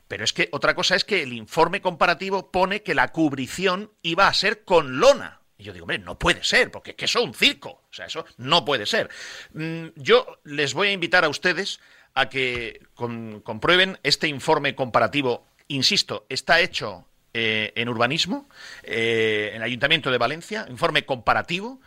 Pero 0.08 0.24
es 0.24 0.34
que 0.34 0.50
otra 0.52 0.76
cosa 0.76 0.96
es 0.96 1.06
que 1.06 1.24
el 1.24 1.34
informe 1.34 1.82
comparativo 1.82 2.52
pone 2.52 2.84
que 2.84 2.94
la 2.94 3.08
cubrición 3.08 3.92
iba 4.02 4.28
a 4.28 4.34
ser 4.34 4.64
con 4.64 5.00
lona. 5.00 5.40
Y 5.58 5.64
yo 5.64 5.74
digo, 5.74 5.86
hombre, 5.86 6.00
no 6.00 6.20
puede 6.20 6.44
ser, 6.44 6.72
porque 6.72 6.92
es 6.92 6.98
que 6.98 7.06
eso 7.06 7.20
es 7.20 7.26
un 7.26 7.34
circo. 7.34 7.70
O 7.90 7.94
sea, 7.94 8.06
eso 8.06 8.26
no 8.38 8.66
puede 8.66 8.86
ser. 8.86 9.10
Mm, 9.54 9.88
yo 9.96 10.40
les 10.44 10.74
voy 10.74 10.90
a 10.90 10.92
invitar 10.92 11.24
a 11.24 11.30
ustedes 11.30 11.80
a 12.14 12.30
que 12.30 12.82
comprueben 12.96 14.00
este 14.04 14.28
informe 14.28 14.76
comparativo. 14.76 15.48
Insisto, 15.68 16.26
está 16.30 16.60
hecho 16.60 17.08
eh, 17.34 17.74
en 17.76 17.90
urbanismo, 17.90 18.48
eh, 18.84 19.52
en 19.52 19.58
el 19.58 19.64
Ayuntamiento 19.64 20.12
de 20.12 20.18
Valencia, 20.18 20.66
informe 20.70 21.06
comparativo, 21.06 21.82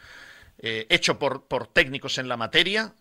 eh, 0.59 0.87
hecho 0.89 1.19
por, 1.19 1.47
por 1.47 1.69
técnicos 1.69 2.19
en 2.19 2.29
la 2.29 2.37
materia, 2.37 2.95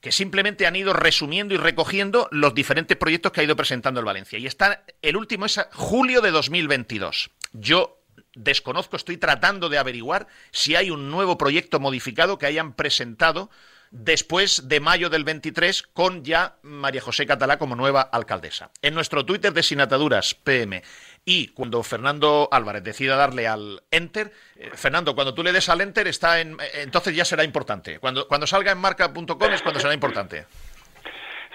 que 0.00 0.12
simplemente 0.12 0.66
han 0.66 0.76
ido 0.76 0.94
resumiendo 0.94 1.52
y 1.52 1.58
recogiendo 1.58 2.28
los 2.30 2.54
diferentes 2.54 2.96
proyectos 2.96 3.32
que 3.32 3.42
ha 3.42 3.44
ido 3.44 3.56
presentando 3.56 4.00
el 4.00 4.06
Valencia. 4.06 4.38
Y 4.38 4.46
está, 4.46 4.84
el 5.02 5.16
último 5.16 5.44
es 5.44 5.60
julio 5.72 6.22
de 6.22 6.30
2022. 6.30 7.30
Yo 7.52 8.00
desconozco, 8.34 8.96
estoy 8.96 9.18
tratando 9.18 9.68
de 9.68 9.76
averiguar 9.76 10.26
si 10.52 10.76
hay 10.76 10.90
un 10.90 11.10
nuevo 11.10 11.36
proyecto 11.36 11.80
modificado 11.80 12.38
que 12.38 12.46
hayan 12.46 12.72
presentado 12.72 13.50
después 13.90 14.68
de 14.68 14.80
mayo 14.80 15.10
del 15.10 15.24
23 15.24 15.82
con 15.92 16.24
ya 16.24 16.56
María 16.62 17.00
José 17.00 17.26
Catalá 17.26 17.58
como 17.58 17.76
nueva 17.76 18.02
alcaldesa. 18.02 18.70
En 18.82 18.94
nuestro 18.94 19.26
Twitter 19.26 19.52
de 19.52 19.62
Sinataduras 19.62 20.34
PM 20.34 20.82
y 21.24 21.48
cuando 21.48 21.82
Fernando 21.82 22.48
Álvarez 22.50 22.82
decida 22.82 23.16
darle 23.16 23.46
al 23.46 23.82
enter, 23.90 24.30
eh, 24.56 24.70
Fernando, 24.74 25.14
cuando 25.14 25.34
tú 25.34 25.42
le 25.42 25.52
des 25.52 25.68
al 25.68 25.80
enter 25.80 26.06
está 26.06 26.40
en, 26.40 26.52
eh, 26.54 26.82
entonces 26.82 27.14
ya 27.14 27.24
será 27.24 27.44
importante. 27.44 27.98
Cuando, 27.98 28.26
cuando 28.26 28.46
salga 28.46 28.72
en 28.72 28.78
marca.com 28.78 29.52
es 29.52 29.62
cuando 29.62 29.80
será 29.80 29.92
importante. 29.92 30.46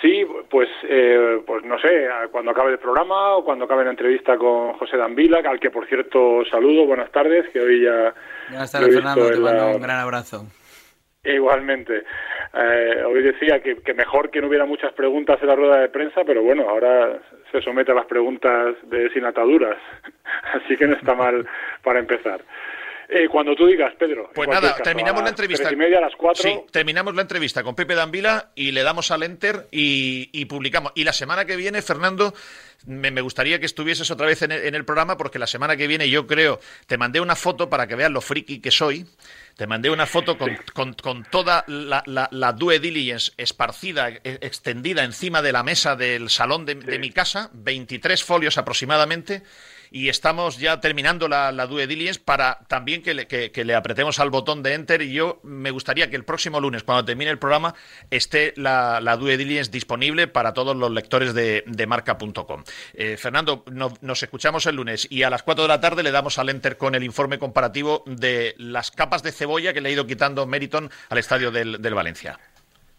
Sí, 0.01 0.23
pues, 0.51 0.67
eh, 0.83 1.41
pues 1.47 1.63
no 1.63 1.79
sé, 1.79 2.07
cuando 2.31 2.51
acabe 2.51 2.73
el 2.73 2.79
programa 2.79 3.37
o 3.37 3.45
cuando 3.45 3.65
acabe 3.65 3.85
la 3.85 3.91
entrevista 3.91 4.37
con 4.37 4.73
José 4.73 4.97
Danvila, 4.97 5.39
al 5.39 5.59
que 5.59 5.71
por 5.71 5.87
cierto 5.87 6.43
saludo, 6.51 6.85
buenas 6.85 7.11
tardes, 7.11 7.49
que 7.51 7.59
hoy 7.59 7.83
ya... 7.83 8.13
Buenas 8.49 8.71
tardes, 8.71 8.93
Fernando, 8.93 9.31
te 9.31 9.39
mando 9.39 9.67
un 9.67 9.81
gran 9.81 9.99
abrazo. 10.01 10.45
Igualmente. 11.25 12.03
Eh, 12.53 13.03
hoy 13.05 13.23
decía 13.23 13.59
que, 13.59 13.93
mejor 13.93 14.29
que 14.29 14.39
no 14.39 14.47
hubiera 14.47 14.65
muchas 14.65 14.93
preguntas 14.93 15.39
en 15.41 15.47
la 15.47 15.55
rueda 15.55 15.79
de 15.79 15.89
prensa, 15.89 16.23
pero 16.23 16.43
bueno, 16.43 16.69
ahora 16.69 17.19
se 17.51 17.61
somete 17.61 17.91
a 17.91 17.95
las 17.95 18.05
preguntas 18.05 18.75
de 18.83 19.09
sin 19.09 19.25
ataduras, 19.25 19.77
así 20.53 20.77
que 20.77 20.87
no 20.87 20.95
está 20.95 21.15
mal 21.15 21.45
para 21.83 21.99
empezar. 21.99 22.41
Eh, 23.07 23.27
cuando 23.29 23.55
tú 23.55 23.67
digas, 23.67 23.93
Pedro. 23.99 24.31
Pues 24.33 24.49
nada, 24.49 24.75
terminamos 24.77 25.21
la 25.21 25.29
entrevista. 25.29 25.71
y 25.71 25.75
media 25.75 25.99
a 25.99 26.01
las 26.01 26.15
cuatro. 26.15 26.41
Sí, 26.41 26.59
terminamos 26.71 27.13
la 27.15 27.21
entrevista 27.21 27.63
con 27.63 27.75
Pepe 27.75 27.93
Danvila 27.93 28.51
y 28.55 28.71
le 28.71 28.83
damos 28.83 29.11
al 29.11 29.23
enter 29.23 29.67
y, 29.71 30.45
publicamos. 30.45 30.91
Y 30.95 31.03
la 31.03 31.13
semana 31.13 31.45
que 31.45 31.55
viene, 31.55 31.81
Fernando, 31.83 32.33
me, 32.87 33.21
gustaría 33.21 33.59
que 33.59 33.67
estuvieses 33.67 34.09
otra 34.09 34.25
vez 34.25 34.41
en 34.41 34.51
el, 34.51 34.85
programa 34.85 35.17
porque 35.17 35.37
la 35.37 35.47
semana 35.47 35.77
que 35.77 35.87
viene 35.87 36.09
yo 36.09 36.25
creo, 36.25 36.59
te 36.87 36.97
mandé 36.97 37.21
una 37.21 37.35
foto 37.35 37.69
para 37.69 37.87
que 37.87 37.95
veas 37.95 38.11
lo 38.11 38.21
friki 38.21 38.59
que 38.59 38.71
soy. 38.71 39.05
Te 39.55 39.67
mandé 39.67 39.89
una 39.89 40.05
foto 40.05 40.37
con, 40.37 40.93
con, 40.95 41.23
toda 41.23 41.63
la, 41.67 42.03
la, 42.05 42.53
due 42.53 42.79
diligence 42.79 43.31
esparcida, 43.37 44.09
e, 44.09 44.21
extendida 44.41 45.03
encima 45.03 45.41
de 45.41 45.53
la 45.53 45.63
mesa 45.63 45.95
del 45.95 46.29
salón 46.29 46.65
de, 46.65 46.75
de 46.75 46.99
mi 46.99 47.11
casa, 47.11 47.51
23 47.53 48.21
folios 48.23 48.57
aproximadamente 48.57 49.43
y 49.95 50.09
estamos 50.09 50.57
ya 50.57 50.81
terminando 50.81 51.29
la, 51.29 51.53
la 51.53 51.67
due 51.67 51.87
diligence 51.87 52.19
para 52.19 52.59
también 52.67 53.01
que 53.01 53.13
le, 53.13 53.75
apretemos 53.75 54.19
al 54.19 54.29
botón 54.29 54.61
de 54.61 54.73
enter 54.73 55.01
y 55.01 55.13
yo 55.13 55.39
me 55.41 55.71
gustaría 55.71 56.09
que 56.09 56.17
el 56.17 56.25
próximo 56.25 56.59
lunes, 56.59 56.83
cuando 56.83 57.05
termine 57.05 57.31
el 57.31 57.39
programa, 57.39 57.75
esté 58.11 58.51
la, 58.57 58.99
la 58.99 59.15
due 59.15 59.37
diligence 59.37 59.71
disponible 59.71 60.27
para 60.27 60.53
todos 60.53 60.75
los 60.75 60.91
lectores 60.91 61.33
de, 61.33 61.63
de 61.65 61.87
marca.com. 61.87 62.65
Eh, 62.93 63.15
Fernando, 63.15 63.63
nos 64.01 64.21
escuchamos 64.21 64.65
el 64.65 64.75
lunes 64.75 65.07
y 65.09 65.23
a 65.23 65.29
las 65.29 65.43
4 65.43 65.63
de 65.63 65.69
la 65.69 65.79
tarde 65.79 66.03
le 66.03 66.11
damos 66.11 66.39
al 66.39 66.49
enter 66.49 66.75
con 66.75 66.93
el 66.93 67.03
informe 67.05 67.39
comparativo 67.39 68.03
de 68.05 68.53
las 68.57 68.91
capas 68.91 69.23
de 69.23 69.31
cebolla 69.31 69.71
que 69.71 69.79
le 69.79 69.87
ha 69.87 69.93
ido 69.93 70.05
quitando 70.05 70.45
Meriton 70.45 70.91
al 71.07 71.19
estadio 71.19 71.51
del 71.51 71.93
Valencia. 71.93 72.37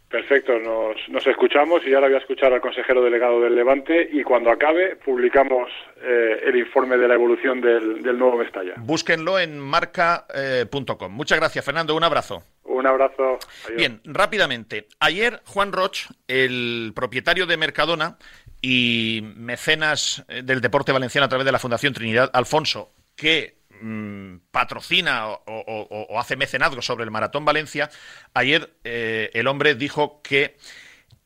Perfecto, 0.09 0.57
nos, 0.61 0.97
nos, 1.09 1.27
escuchamos 1.27 1.83
y 1.85 1.93
ahora 1.93 2.07
voy 2.07 2.15
a 2.15 2.21
escuchar 2.21 2.53
al 2.53 2.61
consejero 2.61 3.03
delegado 3.03 3.41
del 3.41 3.57
Levante 3.57 4.09
y 4.13 4.23
cuando 4.23 4.53
acabe 4.53 4.95
publicamos 4.95 5.69
eh, 6.01 6.43
el 6.45 6.57
informe 6.57 6.97
de 6.97 7.09
la 7.09 7.15
evolución 7.15 7.61
del, 7.61 8.17
nuevo 8.17 8.37
Mestalla. 8.37 8.75
Búsquenlo 8.77 9.37
en 9.41 9.59
marca.com. 9.59 11.13
Muchas 11.13 11.39
gracias, 11.41 11.65
Fernando. 11.65 11.97
Un 11.97 12.05
abrazo. 12.05 12.45
Un 12.63 12.87
abrazo. 12.87 13.39
Bien, 13.77 14.01
rápidamente. 14.05 14.87
Ayer 15.01 15.41
Juan 15.45 15.73
Roch, 15.73 16.07
el 16.29 16.93
propietario 16.95 17.47
de 17.47 17.57
Mercadona 17.57 18.17
y 18.63 19.23
mecenas 19.37 20.25
eh, 20.29 20.43
del 20.45 20.61
deporte 20.61 20.93
valenciano 20.93 21.25
a 21.25 21.29
través 21.29 21.45
de 21.45 21.53
la 21.53 21.59
Fundación 21.59 21.93
Trinidad 21.93 22.31
Alfonso, 22.33 22.93
que 23.17 23.56
Mm, 23.81 24.39
patrocina 24.51 25.29
o, 25.29 26.19
hace 26.19 26.37
mecenazgo 26.37 26.83
sobre 26.83 27.05
el 27.05 27.11
Maratón 27.11 27.45
Valencia, 27.45 27.91
ayer 28.35 28.75
eh, 28.85 29.31
el 29.35 29.47
hombre 29.47 29.75
dijo 29.75 30.21
que 30.23 30.57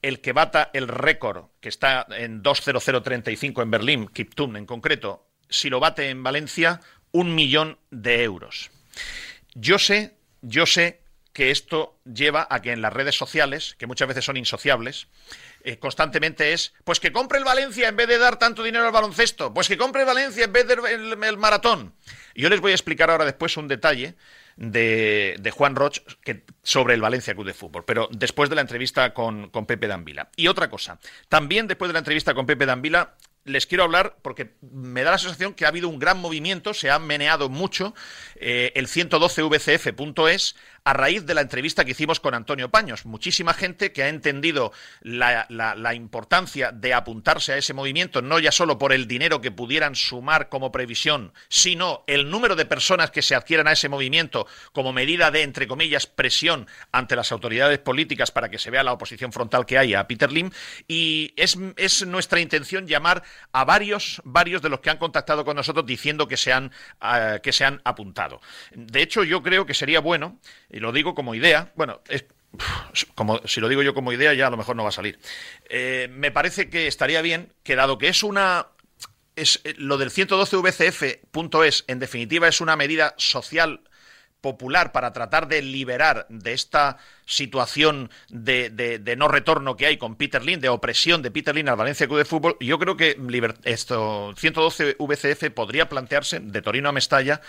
el 0.02 0.20
que 0.20 0.32
bata 0.32 0.70
el 0.72 0.88
récord, 0.88 1.46
que 1.60 1.68
está 1.68 2.06
en 2.10 2.42
2.0035 2.42 3.62
en 3.62 3.70
Berlín, 3.70 4.08
Kiptun 4.08 4.56
en 4.56 4.66
concreto, 4.66 5.26
si 5.48 5.68
lo 5.68 5.80
bate 5.80 6.08
en 6.08 6.22
Valencia, 6.22 6.80
un 7.12 7.34
millón 7.34 7.78
de 7.90 8.22
euros. 8.22 8.70
Yo 9.54 9.78
sé, 9.78 10.14
yo 10.42 10.66
sé 10.66 11.00
que 11.32 11.50
esto 11.50 11.98
lleva 12.04 12.46
a 12.50 12.60
que 12.62 12.72
en 12.72 12.82
las 12.82 12.92
redes 12.92 13.16
sociales, 13.16 13.76
que 13.78 13.86
muchas 13.86 14.08
veces 14.08 14.24
son 14.24 14.36
insociables, 14.36 15.08
eh, 15.62 15.78
constantemente 15.78 16.52
es, 16.52 16.74
pues 16.84 17.00
que 17.00 17.12
compre 17.12 17.38
el 17.38 17.44
Valencia 17.44 17.88
en 17.88 17.96
vez 17.96 18.08
de 18.08 18.18
dar 18.18 18.38
tanto 18.38 18.62
dinero 18.62 18.86
al 18.86 18.92
baloncesto, 18.92 19.52
pues 19.52 19.68
que 19.68 19.76
compre 19.76 20.02
el 20.02 20.06
Valencia 20.06 20.44
en 20.44 20.52
vez 20.52 20.66
del 20.66 20.80
el 21.22 21.36
maratón. 21.36 21.94
Yo 22.34 22.48
les 22.48 22.60
voy 22.60 22.72
a 22.72 22.74
explicar 22.74 23.10
ahora 23.10 23.24
después 23.24 23.56
un 23.56 23.68
detalle 23.68 24.14
de, 24.56 25.52
Juan 25.54 25.74
Roch 25.74 25.98
que, 26.22 26.44
sobre 26.62 26.94
el 26.94 27.00
Valencia 27.00 27.34
Club 27.34 27.46
de 27.46 27.54
Fútbol, 27.54 27.84
pero 27.84 28.08
después 28.12 28.50
de 28.50 28.56
la 28.56 28.60
entrevista 28.60 29.14
con, 29.14 29.50
con 29.50 29.66
Pepe 29.66 29.86
Danvila. 29.86 30.30
Y 30.36 30.48
otra 30.48 30.68
cosa, 30.68 30.98
también 31.28 31.66
después 31.66 31.88
de 31.88 31.94
la 31.94 32.00
entrevista 32.00 32.34
con 32.34 32.46
Pepe 32.46 32.66
Danvila, 32.66 33.16
les 33.44 33.66
quiero 33.66 33.84
hablar 33.84 34.18
porque 34.22 34.54
me 34.60 35.02
da 35.02 35.12
la 35.12 35.18
sensación 35.18 35.54
que 35.54 35.64
ha 35.64 35.68
habido 35.68 35.88
un 35.88 35.98
gran 35.98 36.18
movimiento, 36.18 36.74
se 36.74 36.90
ha 36.90 36.98
meneado 36.98 37.48
mucho 37.48 37.94
eh, 38.36 38.72
el 38.74 38.86
112vcf.es 38.86 40.56
a 40.84 40.92
raíz 40.92 41.26
de 41.26 41.34
la 41.34 41.40
entrevista 41.40 41.84
que 41.84 41.92
hicimos 41.92 42.20
con 42.20 42.34
Antonio 42.34 42.70
Paños. 42.70 43.06
Muchísima 43.06 43.54
gente 43.54 43.92
que 43.92 44.02
ha 44.02 44.08
entendido 44.08 44.72
la, 45.02 45.46
importancia 45.94 46.72
de 46.72 46.94
apuntarse 46.94 47.52
a 47.52 47.56
ese 47.56 47.74
movimiento, 47.74 48.22
no 48.22 48.38
ya 48.38 48.52
solo 48.52 48.78
por 48.78 48.92
el 48.92 49.06
dinero 49.06 49.40
que 49.40 49.50
pudieran 49.50 49.94
sumar 49.94 50.48
como 50.48 50.72
previsión, 50.72 51.32
sino 51.48 52.04
el 52.06 52.30
número 52.30 52.56
de 52.56 52.64
personas 52.64 53.10
que 53.10 53.22
se 53.22 53.34
adquieran 53.34 53.68
a 53.68 53.72
ese 53.72 53.88
movimiento 53.88 54.46
como 54.72 54.92
medida 54.92 55.30
de, 55.30 55.42
entre 55.42 55.66
comillas, 55.66 56.06
presión 56.06 56.66
ante 56.92 57.16
las 57.16 57.32
autoridades 57.32 57.78
políticas 57.78 58.30
para 58.30 58.48
que 58.48 58.58
se 58.58 58.70
vea 58.70 58.82
la 58.82 58.92
oposición 58.92 59.32
frontal 59.32 59.66
que 59.66 59.78
hay 59.78 59.94
a 59.94 60.06
Peter 60.06 60.30
Lim. 60.30 60.50
Y 60.88 61.32
es, 61.36 61.58
es 61.76 62.06
nuestra 62.06 62.40
intención 62.40 62.86
llamar 62.86 63.22
a 63.52 63.64
varios, 63.64 64.20
varios 64.24 64.62
de 64.62 64.68
los 64.68 64.80
que 64.80 64.90
han 64.90 64.98
contactado 64.98 65.44
con 65.44 65.56
nosotros 65.56 65.86
diciendo 65.86 66.28
que 66.28 66.36
se 66.36 66.52
han, 66.52 66.72
ah, 67.00 67.38
que 67.42 67.52
se 67.52 67.64
han 67.64 67.80
apuntado. 67.84 68.40
De 68.72 69.02
hecho, 69.02 69.24
yo 69.24 69.42
creo 69.42 69.66
que 69.66 69.74
sería 69.74 70.00
bueno, 70.00 70.38
y 70.70 70.80
lo 70.80 70.92
digo 70.92 71.14
como 71.14 71.34
idea, 71.34 71.72
bueno, 71.76 72.00
es, 72.08 72.24
como 73.14 73.40
si 73.46 73.60
lo 73.60 73.68
digo 73.68 73.82
yo 73.82 73.94
como 73.94 74.12
idea 74.12 74.34
ya 74.34 74.48
a 74.48 74.50
lo 74.50 74.56
mejor 74.56 74.76
no 74.76 74.82
va 74.82 74.88
a 74.88 74.92
salir. 74.92 75.18
Eh, 75.68 76.08
me 76.10 76.30
parece 76.30 76.68
que 76.68 76.86
estaría 76.86 77.22
bien 77.22 77.52
que 77.62 77.76
dado 77.76 77.98
que 77.98 78.08
es 78.08 78.22
una 78.22 78.68
es 79.36 79.60
eh, 79.64 79.74
lo 79.76 79.98
del 79.98 80.10
112vcf.es 80.10 81.84
en 81.86 81.98
definitiva 81.98 82.48
es 82.48 82.60
una 82.60 82.76
medida 82.76 83.14
social 83.16 83.82
popular 84.40 84.92
para 84.92 85.12
tratar 85.12 85.48
de 85.48 85.62
liberar 85.62 86.26
de 86.28 86.52
esta 86.52 86.96
situación 87.30 88.10
de, 88.28 88.70
de, 88.70 89.16
no 89.16 89.28
retorno 89.28 89.76
que 89.76 89.86
hay 89.86 89.96
con 89.96 90.16
Peter 90.16 90.44
Lin, 90.44 90.60
de 90.60 90.68
opresión 90.68 91.22
de 91.22 91.30
Peter 91.30 91.54
Lin 91.54 91.68
al 91.68 91.76
Valencia 91.76 92.06
Club 92.06 92.18
de 92.18 92.24
Fútbol, 92.24 92.56
yo 92.60 92.78
creo 92.78 92.96
que 92.96 93.16
esto 93.64 94.34
112 94.36 94.96
VCF 94.98 95.50
podría 95.54 95.88
plantearse 95.88 96.40
de 96.40 96.60
Torino 96.60 96.88
a 96.88 96.92
Mestalla 96.92 97.40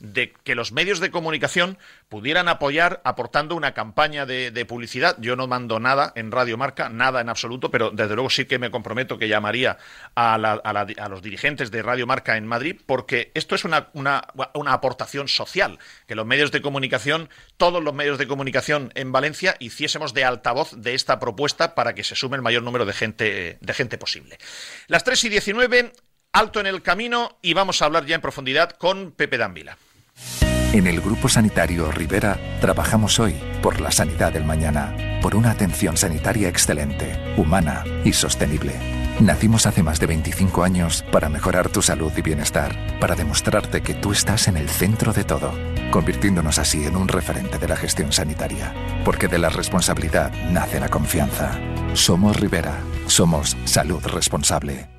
de 0.00 0.32
que 0.44 0.54
los 0.54 0.72
medios 0.72 1.00
de 1.00 1.10
comunicación 1.10 1.78
pudieran 2.08 2.48
apoyar 2.48 3.00
aportando 3.04 3.56
una 3.56 3.74
campaña 3.74 4.26
de, 4.26 4.64
publicidad. 4.66 5.16
Yo 5.20 5.36
no 5.36 5.46
mando 5.46 5.80
nada 5.80 6.12
en 6.14 6.30
Radio 6.30 6.56
Marca, 6.56 6.88
nada 6.88 7.20
en 7.20 7.28
absoluto, 7.28 7.70
pero 7.70 7.90
desde 7.90 8.14
luego 8.14 8.30
sí 8.30 8.44
que 8.44 8.58
me 8.58 8.70
comprometo 8.70 9.18
que 9.18 9.28
llamaría 9.28 9.78
a, 10.14 10.34
a, 10.34 11.08
los 11.08 11.22
dirigentes 11.22 11.70
de 11.70 11.82
Radio 11.82 12.06
Marca 12.06 12.36
en 12.36 12.46
Madrid, 12.46 12.76
porque 12.86 13.30
esto 13.34 13.54
es 13.54 13.64
una, 13.64 13.88
una, 13.92 14.26
una 14.54 14.72
aportación 14.72 15.28
social, 15.28 15.78
que 16.06 16.14
los 16.14 16.26
medios 16.26 16.52
de 16.52 16.60
comunicación, 16.60 17.28
todos 17.56 17.82
los 17.82 17.94
medios 17.94 18.18
de 18.18 18.28
comunicación 18.28 18.92
en 18.94 19.12
Valencia, 19.12 19.27
hiciésemos 19.58 20.14
de 20.14 20.24
altavoz 20.24 20.72
de 20.76 20.94
esta 20.94 21.18
propuesta 21.18 21.74
para 21.74 21.94
que 21.94 22.04
se 22.04 22.14
sume 22.14 22.36
el 22.36 22.42
mayor 22.42 22.62
número 22.62 22.84
de 22.84 22.92
gente, 22.92 23.58
de 23.60 23.74
gente 23.74 23.98
posible. 23.98 24.38
Las 24.86 25.04
3 25.04 25.24
y 25.24 25.28
19, 25.28 25.92
alto 26.32 26.60
en 26.60 26.66
el 26.66 26.82
camino 26.82 27.38
y 27.42 27.54
vamos 27.54 27.82
a 27.82 27.86
hablar 27.86 28.06
ya 28.06 28.14
en 28.14 28.20
profundidad 28.20 28.70
con 28.70 29.12
Pepe 29.12 29.38
Danvila. 29.38 29.78
En 30.72 30.86
el 30.86 31.00
Grupo 31.00 31.28
Sanitario 31.28 31.90
Rivera 31.90 32.38
trabajamos 32.60 33.18
hoy 33.18 33.34
por 33.62 33.80
la 33.80 33.90
sanidad 33.90 34.32
del 34.32 34.44
mañana, 34.44 34.94
por 35.22 35.34
una 35.34 35.50
atención 35.50 35.96
sanitaria 35.96 36.48
excelente, 36.48 37.18
humana 37.38 37.84
y 38.04 38.12
sostenible. 38.12 38.74
Nacimos 39.20 39.66
hace 39.66 39.82
más 39.82 39.98
de 39.98 40.06
25 40.06 40.62
años 40.62 41.04
para 41.10 41.28
mejorar 41.28 41.70
tu 41.70 41.80
salud 41.82 42.12
y 42.16 42.22
bienestar, 42.22 42.76
para 43.00 43.16
demostrarte 43.16 43.80
que 43.80 43.94
tú 43.94 44.12
estás 44.12 44.46
en 44.46 44.56
el 44.56 44.68
centro 44.68 45.12
de 45.12 45.24
todo, 45.24 45.52
convirtiéndonos 45.90 46.58
así 46.58 46.84
en 46.84 46.96
un 46.96 47.08
referente 47.08 47.58
de 47.58 47.68
la 47.68 47.76
gestión 47.76 48.12
sanitaria. 48.12 48.74
Porque 49.04 49.28
de 49.28 49.38
la 49.38 49.48
responsabilidad 49.48 50.32
nace 50.50 50.80
la 50.80 50.88
confianza. 50.88 51.58
Somos 51.94 52.38
Rivera, 52.38 52.78
somos 53.06 53.56
salud 53.64 54.04
responsable. 54.04 54.97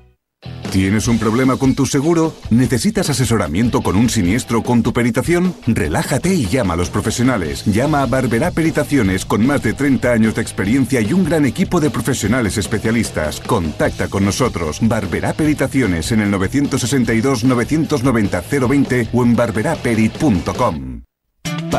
¿Tienes 0.70 1.08
un 1.08 1.18
problema 1.18 1.56
con 1.56 1.74
tu 1.74 1.84
seguro? 1.84 2.32
¿Necesitas 2.50 3.10
asesoramiento 3.10 3.82
con 3.82 3.96
un 3.96 4.08
siniestro 4.08 4.62
con 4.62 4.84
tu 4.84 4.92
peritación? 4.92 5.52
Relájate 5.66 6.32
y 6.32 6.46
llama 6.46 6.74
a 6.74 6.76
los 6.76 6.90
profesionales. 6.90 7.64
Llama 7.66 8.02
a 8.02 8.06
Barberá 8.06 8.52
Peritaciones 8.52 9.24
con 9.24 9.44
más 9.44 9.64
de 9.64 9.72
30 9.72 10.12
años 10.12 10.36
de 10.36 10.42
experiencia 10.42 11.00
y 11.00 11.12
un 11.12 11.24
gran 11.24 11.44
equipo 11.44 11.80
de 11.80 11.90
profesionales 11.90 12.56
especialistas. 12.56 13.40
Contacta 13.40 14.08
con 14.08 14.24
nosotros. 14.24 14.78
Barberá 14.80 15.32
Peritaciones 15.32 16.12
en 16.12 16.20
el 16.20 16.30
962 16.30 17.42
990 17.44 18.42
020 18.68 19.08
o 19.12 19.24
en 19.24 19.34
barberaperit.com. 19.34 21.09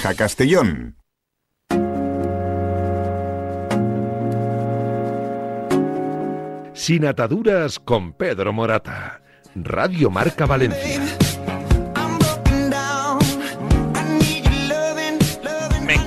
Castellón. 0.00 0.96
Sin 6.72 7.04
ataduras 7.04 7.78
con 7.78 8.14
Pedro 8.14 8.52
Morata. 8.54 9.22
Radio 9.54 10.10
Marca 10.10 10.46
Valencia. 10.46 11.29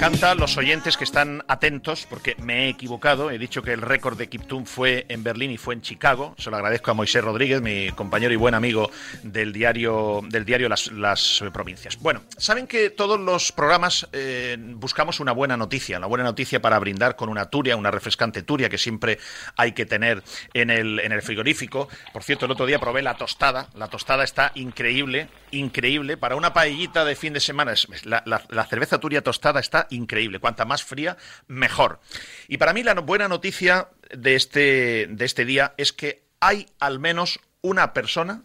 Encanta 0.06 0.36
los 0.36 0.58
oyentes 0.58 0.98
que 0.98 1.06
están 1.06 1.46
atentos, 1.48 2.06
porque 2.10 2.36
me 2.36 2.66
he 2.66 2.68
equivocado. 2.68 3.32
He 3.32 3.38
dicho 3.38 3.64
que 3.64 3.72
el 3.72 3.82
récord 3.82 4.18
de 4.18 4.28
Kiptum 4.28 4.66
fue 4.66 5.06
en 5.08 5.24
Berlín 5.24 5.50
y 5.50 5.58
fue 5.58 5.76
en 5.76 5.82
Chicago. 5.82 6.36
Se 6.38 6.50
lo 6.50 6.58
agradezco 6.58 6.92
a 6.92 6.94
Moisés 6.94 7.24
Rodríguez, 7.24 7.62
mi 7.62 7.90
compañero 7.92 8.34
y 8.34 8.36
buen 8.36 8.54
amigo 8.54 8.92
del 9.24 9.54
diario, 9.54 10.20
del 10.28 10.44
diario 10.44 10.68
Las, 10.68 11.42
Provincias. 11.54 11.98
Bueno, 12.00 12.22
saben 12.36 12.68
que 12.68 12.90
todos 12.90 13.18
los 13.18 13.54
programas 13.54 14.06
eh, 14.12 14.58
buscamos 14.60 15.22
una 15.22 15.32
buena 15.32 15.56
noticia, 15.56 16.00
una 16.00 16.08
buena 16.08 16.26
noticia 16.26 16.62
para 16.62 16.78
brindar 16.80 17.16
con 17.16 17.30
una 17.30 17.46
turia, 17.46 17.78
una 17.78 17.90
refrescante 17.90 18.44
turia 18.44 18.68
que 18.68 18.78
siempre 18.78 19.20
hay 19.56 19.72
que 19.72 19.86
tener 19.86 20.22
en 20.54 20.70
el, 20.70 21.00
en 21.00 21.14
el 21.14 21.22
frigorífico. 21.22 21.88
Por 22.12 22.24
cierto, 22.24 22.44
el 22.44 22.52
otro 22.52 22.66
día 22.66 22.78
probé 22.78 23.04
la 23.04 23.16
tostada. 23.16 23.70
La 23.74 23.88
tostada 23.88 24.26
está 24.26 24.52
increíble, 24.56 25.30
increíble. 25.54 26.18
Para 26.18 26.36
una 26.36 26.54
paellita 26.54 27.06
de 27.06 27.16
fin 27.16 27.34
de 27.34 27.40
semana, 27.40 27.74
la, 28.04 28.66
cerveza 28.70 29.00
turia 29.00 29.24
tostada 29.24 29.60
está 29.60 29.88
increíble. 29.90 30.40
Cuanta 30.40 30.66
más 30.66 30.84
fría, 30.84 31.18
mejor. 31.48 32.00
Y 32.48 32.58
para 32.58 32.74
mí 32.74 32.84
la 32.84 32.94
buena 32.96 33.28
noticia 33.28 33.90
de 34.16 34.36
este, 34.36 35.08
de 35.10 35.26
este 35.26 35.46
día 35.46 35.74
es 35.78 35.94
que 35.94 36.24
hay 36.40 36.68
al 36.80 37.00
menos 37.00 37.40
una 37.62 37.94
persona, 37.94 38.44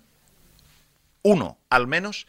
uno 1.22 1.58
al 1.70 1.86
menos, 1.86 2.26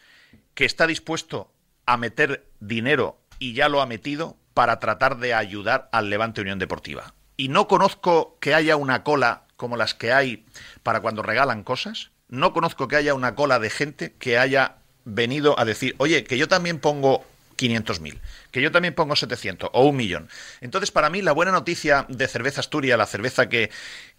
que 0.54 0.64
está 0.64 0.86
dispuesto 0.86 1.52
a 1.86 1.96
meter 1.96 2.46
dinero 2.60 3.20
y 3.38 3.52
ya 3.54 3.68
lo 3.68 3.80
ha 3.80 3.86
metido 3.86 4.36
para 4.54 4.78
tratar 4.80 5.18
de 5.18 5.34
ayudar 5.34 5.88
al 5.92 6.10
Levante 6.10 6.40
Unión 6.40 6.58
Deportiva. 6.58 7.14
Y 7.36 7.48
no 7.48 7.68
conozco 7.68 8.36
que 8.40 8.54
haya 8.54 8.76
una 8.76 9.02
cola 9.02 9.44
como 9.56 9.76
las 9.76 9.94
que 9.94 10.12
hay 10.12 10.44
para 10.82 11.00
cuando 11.00 11.22
regalan 11.22 11.62
cosas. 11.64 12.10
No 12.30 12.52
conozco 12.52 12.88
que 12.88 12.96
haya 12.96 13.14
una 13.14 13.34
cola 13.34 13.58
de 13.58 13.70
gente 13.70 14.14
que 14.18 14.38
haya 14.38 14.76
venido 15.04 15.58
a 15.58 15.64
decir, 15.64 15.94
oye, 15.98 16.24
que 16.24 16.38
yo 16.38 16.48
también 16.48 16.78
pongo 16.78 17.24
500.000, 17.58 18.18
que 18.50 18.62
yo 18.62 18.72
también 18.72 18.94
pongo 18.94 19.16
700 19.16 19.70
o 19.72 19.84
un 19.84 19.96
millón. 19.96 20.28
Entonces, 20.60 20.90
para 20.90 21.10
mí, 21.10 21.22
la 21.22 21.32
buena 21.32 21.52
noticia 21.52 22.06
de 22.08 22.28
Cerveza 22.28 22.60
Asturia, 22.60 22.96
la 22.96 23.06
cerveza 23.06 23.48
que, 23.48 23.70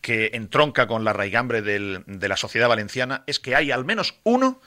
que 0.02 0.32
entronca 0.34 0.88
con 0.88 1.04
la 1.04 1.14
raigambre 1.14 1.62
de 1.62 2.28
la 2.28 2.38
sociedad 2.38 2.70
valenciana, 2.70 3.24
es 3.28 3.40
que 3.40 3.56
hay 3.56 3.72
al 3.72 3.86
menos 3.86 4.20
uno 4.24 4.62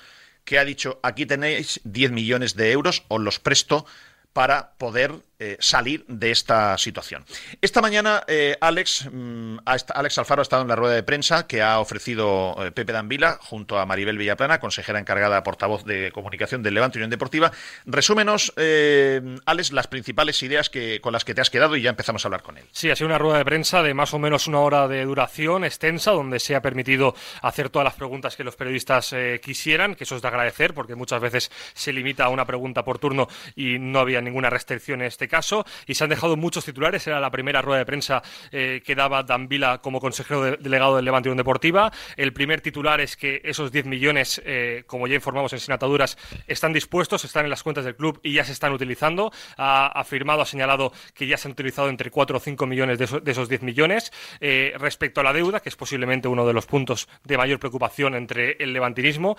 que 0.45 0.59
ha 0.59 0.65
dicho, 0.65 1.01
aquí 1.03 1.27
tenéis 1.27 1.81
10 1.85 2.11
millones 2.11 2.55
de 2.55 2.73
euros, 2.73 3.05
os 3.09 3.21
los 3.21 3.39
presto 3.39 3.87
para 4.33 4.73
poder 4.73 5.15
eh, 5.41 5.57
salir 5.59 6.05
de 6.07 6.31
esta 6.31 6.79
situación. 6.79 7.25
Esta 7.61 7.83
mañana 7.83 8.23
eh, 8.29 8.57
Alex, 8.61 9.09
mm, 9.11 9.57
Alex 9.65 10.19
Alfaro 10.19 10.41
ha 10.41 10.45
estado 10.45 10.63
en 10.63 10.69
la 10.69 10.77
rueda 10.77 10.95
de 10.95 11.03
prensa 11.03 11.49
que 11.49 11.61
ha 11.61 11.81
ofrecido 11.81 12.55
eh, 12.65 12.71
Pepe 12.71 12.93
Danvila 12.93 13.39
junto 13.43 13.81
a 13.81 13.85
Maribel 13.85 14.17
Villaplana, 14.17 14.61
consejera 14.61 15.01
encargada 15.01 15.43
portavoz 15.43 15.85
de 15.85 16.13
comunicación 16.13 16.63
del 16.63 16.75
Levante 16.75 16.99
Unión 16.99 17.11
Deportiva. 17.11 17.51
Resúmenos, 17.85 18.53
Alex, 18.57 19.73
las 19.73 19.89
principales 19.89 20.41
ideas 20.45 20.71
que, 20.71 21.01
con 21.01 21.13
las 21.13 21.25
que 21.25 21.35
te 21.35 21.41
has 21.41 21.51
quedado 21.51 21.75
y 21.75 21.83
ya 21.83 21.91
empezamos 21.91 22.25
a 22.25 22.29
hablar 22.29 22.43
con 22.43 22.57
él. 22.57 22.65
Sí, 22.71 22.91
ha 22.91 22.95
sido 22.95 23.09
una 23.09 23.19
rueda 23.19 23.39
de 23.39 23.45
prensa 23.45 23.83
de 23.83 23.93
más 23.93 24.15
o 24.15 24.21
menos 24.21 24.47
una 24.47 24.61
hora 24.61 24.87
de 24.87 25.05
duración 25.05 25.65
extensa, 25.65 26.13
donde 26.13 26.39
se 26.39 26.55
ha 26.55 26.63
permitido 26.63 27.17
hacer 27.43 27.71
todas 27.71 27.85
las 27.85 27.95
preguntas 27.95 28.37
que 28.37 28.45
los 28.45 28.55
periodistas 28.55 29.13
quisieran, 29.43 29.97
que 29.97 30.05
eso 30.05 30.15
es 30.15 30.23
de 30.23 30.29
agradecer, 30.29 30.75
porque 30.75 30.95
muchas 30.95 31.21
veces 31.21 31.51
se 31.73 31.93
limita 31.93 32.25
a 32.25 32.29
una 32.29 32.47
pregunta 32.47 32.85
por 32.85 33.01
turno 33.01 33.29
y 33.57 33.81
no 33.81 33.99
había 33.99 34.21
ninguna 34.21 34.49
restricción 34.49 35.01
en 35.01 35.09
este 35.09 35.24
caso 35.29 35.65
y 35.87 35.95
se 35.95 36.05
han 36.05 36.11
dejado 36.11 36.37
muchos 36.37 36.65
titulares. 36.65 37.07
Era 37.07 37.21
la 37.21 37.31
primera 37.31 37.63
rueda 37.63 37.79
de 37.79 37.87
prensa 37.87 38.23
eh, 38.53 38.83
que 38.85 38.95
daba 38.95 39.23
Dan 39.23 39.49
Vila 39.49 39.79
como 39.79 40.01
consejero 40.01 40.57
delegado 40.57 40.97
del 40.97 41.05
Levante 41.05 41.29
Unión 41.29 41.39
Deportiva. 41.39 41.93
El 42.17 42.33
primer 42.33 42.61
titular 42.61 43.01
es 43.01 43.17
que 43.17 43.41
esos 43.45 43.73
10 43.73 43.87
millones, 43.87 44.43
eh, 44.45 44.85
como 44.87 45.07
ya 45.07 45.15
informamos 45.15 45.53
en 45.53 45.61
Sinataduras, 45.61 46.17
están 46.47 46.73
dispuestos, 46.73 47.25
están 47.25 47.45
en 47.45 47.51
las 47.51 47.63
cuentas 47.63 47.85
del 47.85 47.97
club 47.97 48.21
y 48.23 48.35
ya 48.35 48.45
se 48.45 48.53
están 48.53 48.73
utilizando. 48.73 49.33
Ha 49.57 49.87
afirmado, 49.87 50.43
ha 50.43 50.47
señalado 50.47 50.93
que 51.15 51.27
ya 51.27 51.37
se 51.37 51.49
han 51.49 51.53
utilizado 51.53 51.89
entre 51.89 52.11
4 52.11 52.37
o 52.37 52.41
5 52.41 52.67
millones 52.67 52.99
de, 52.99 53.31
esos 53.31 53.49
10 53.49 53.63
millones. 53.63 54.13
Eh, 54.41 54.75
respecto 54.79 55.21
a 55.21 55.25
la 55.25 55.33
deuda, 55.33 55.61
que 55.61 55.69
es 55.69 55.77
posiblemente 55.77 56.29
uno 56.29 56.47
de 56.47 56.53
los 56.53 56.67
puntos 56.67 57.09
de 57.25 57.37
mayor 57.37 57.59
preocupación 57.59 58.15
entre 58.15 58.57
el 58.59 58.73
levantinismo, 58.73 59.37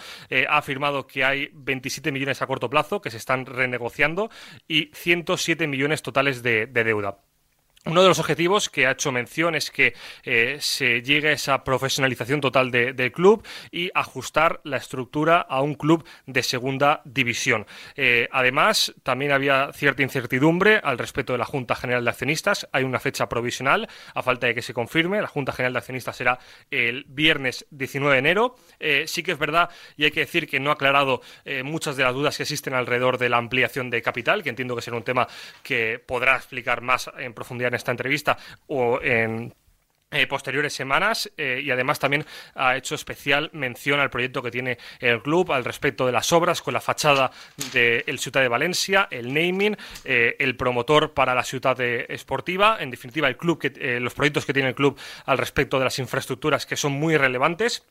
ha 0.49 0.57
afirmado 0.57 1.07
que 1.07 1.23
hay 1.23 1.49
27 1.53 2.11
millones 2.11 2.41
a 2.41 2.47
corto 2.47 2.69
plazo 2.69 3.01
que 3.01 3.11
se 3.11 3.17
están 3.17 3.45
renegociando 3.45 4.29
y 4.67 4.91
107 4.93 5.67
millones 5.67 5.74
totales 6.01 6.43
de, 6.43 6.67
de 6.67 6.83
deuda. 6.83 7.19
Uno 7.87 8.01
de 8.01 8.07
los 8.07 8.17
objetivos 8.17 8.67
que 8.67 8.87
ha 8.87 8.91
hecho 8.91 9.11
mención 9.11 9.53
es 9.53 9.69
que 9.69 9.93
eh, 10.23 10.57
se 10.59 11.03
llegue 11.03 11.29
a 11.29 11.33
esa 11.33 11.63
profesionalización 11.63 12.41
total 12.41 12.71
del 12.71 13.11
club 13.11 13.45
y 13.71 13.91
ajustar 13.93 14.59
la 14.63 14.77
estructura 14.77 15.39
a 15.41 15.61
un 15.61 15.75
club 15.75 16.03
de 16.25 16.41
segunda 16.41 17.03
división. 17.05 17.67
Eh, 17.95 18.27
además, 18.31 18.95
también 19.03 19.31
había 19.31 19.71
cierta 19.71 20.01
incertidumbre 20.01 20.81
al 20.83 20.97
respecto 20.97 21.33
de 21.33 21.37
la 21.37 21.45
Junta 21.45 21.75
General 21.75 22.03
de 22.03 22.09
Accionistas. 22.09 22.67
Hay 22.71 22.83
una 22.83 22.99
fecha 22.99 23.29
provisional, 23.29 23.87
a 24.15 24.23
falta 24.23 24.47
de 24.47 24.55
que 24.55 24.63
se 24.63 24.73
confirme. 24.73 25.21
La 25.21 25.27
Junta 25.27 25.51
General 25.51 25.73
de 25.73 25.79
Accionistas 25.79 26.15
será 26.15 26.39
el 26.71 27.05
viernes 27.07 27.67
19 27.69 28.15
de 28.15 28.19
enero. 28.19 28.55
Eh, 28.79 29.03
sí 29.05 29.21
que 29.21 29.33
es 29.33 29.37
verdad, 29.37 29.69
y 29.95 30.05
hay 30.05 30.11
que 30.11 30.21
decir 30.21 30.47
que 30.47 30.59
no 30.59 30.71
ha 30.71 30.73
aclarado 30.73 31.21
muchas 31.63 31.97
de 31.97 32.03
las 32.03 32.15
dudas 32.15 32.35
que 32.35 32.43
existen 32.43 32.73
alrededor 32.73 33.19
de 33.19 33.29
la 33.29 33.37
ampliación 33.37 33.91
de 33.91 34.01
capital, 34.01 34.41
que 34.41 34.49
entiendo 34.49 34.75
que 34.75 34.81
será 34.81 34.97
un 34.97 35.03
tema 35.03 35.27
que 35.61 35.99
podrá 35.99 36.35
explicar 36.35 36.81
más 36.81 37.11
en 37.19 37.33
profundidad 37.35 37.74
esta 37.75 37.91
entrevista 37.91 38.37
o 38.67 38.99
en 39.01 39.53
eh, 40.11 40.27
posteriores 40.27 40.71
semanas 40.71 41.29
eh, 41.35 41.59
y 41.61 41.71
además 41.71 41.99
también 41.99 42.25
ha 42.53 42.77
hecho 42.77 42.95
especial 42.95 43.49
mención 43.53 43.99
al 43.99 44.09
proyecto 44.09 44.41
que 44.41 44.49
tiene 44.49 44.77
el 44.99 45.21
club 45.21 45.51
al 45.51 45.65
respecto 45.65 46.05
de 46.05 46.13
las 46.13 46.31
obras 46.31 46.61
con 46.61 46.73
la 46.73 46.79
fachada 46.79 47.31
del 47.73 48.17
Ciudad 48.19 48.41
de 48.41 48.47
Valencia, 48.47 49.09
el 49.11 49.33
naming, 49.33 49.75
eh, 50.05 50.37
el 50.39 50.55
promotor 50.55 51.13
para 51.13 51.35
la 51.35 51.43
ciudad 51.43 51.81
esportiva, 51.81 52.77
en 52.79 52.91
definitiva 52.91 53.27
el 53.27 53.35
club 53.35 53.59
que, 53.59 53.99
los 53.99 54.13
proyectos 54.13 54.45
que 54.45 54.53
tiene 54.53 54.69
el 54.69 54.75
club 54.75 54.97
al 55.25 55.37
respecto 55.37 55.79
de 55.79 55.85
las 55.85 55.99
infraestructuras 55.99 56.65
que 56.65 56.77
son 56.77 56.93
muy 56.93 57.17
relevantes 57.17 57.83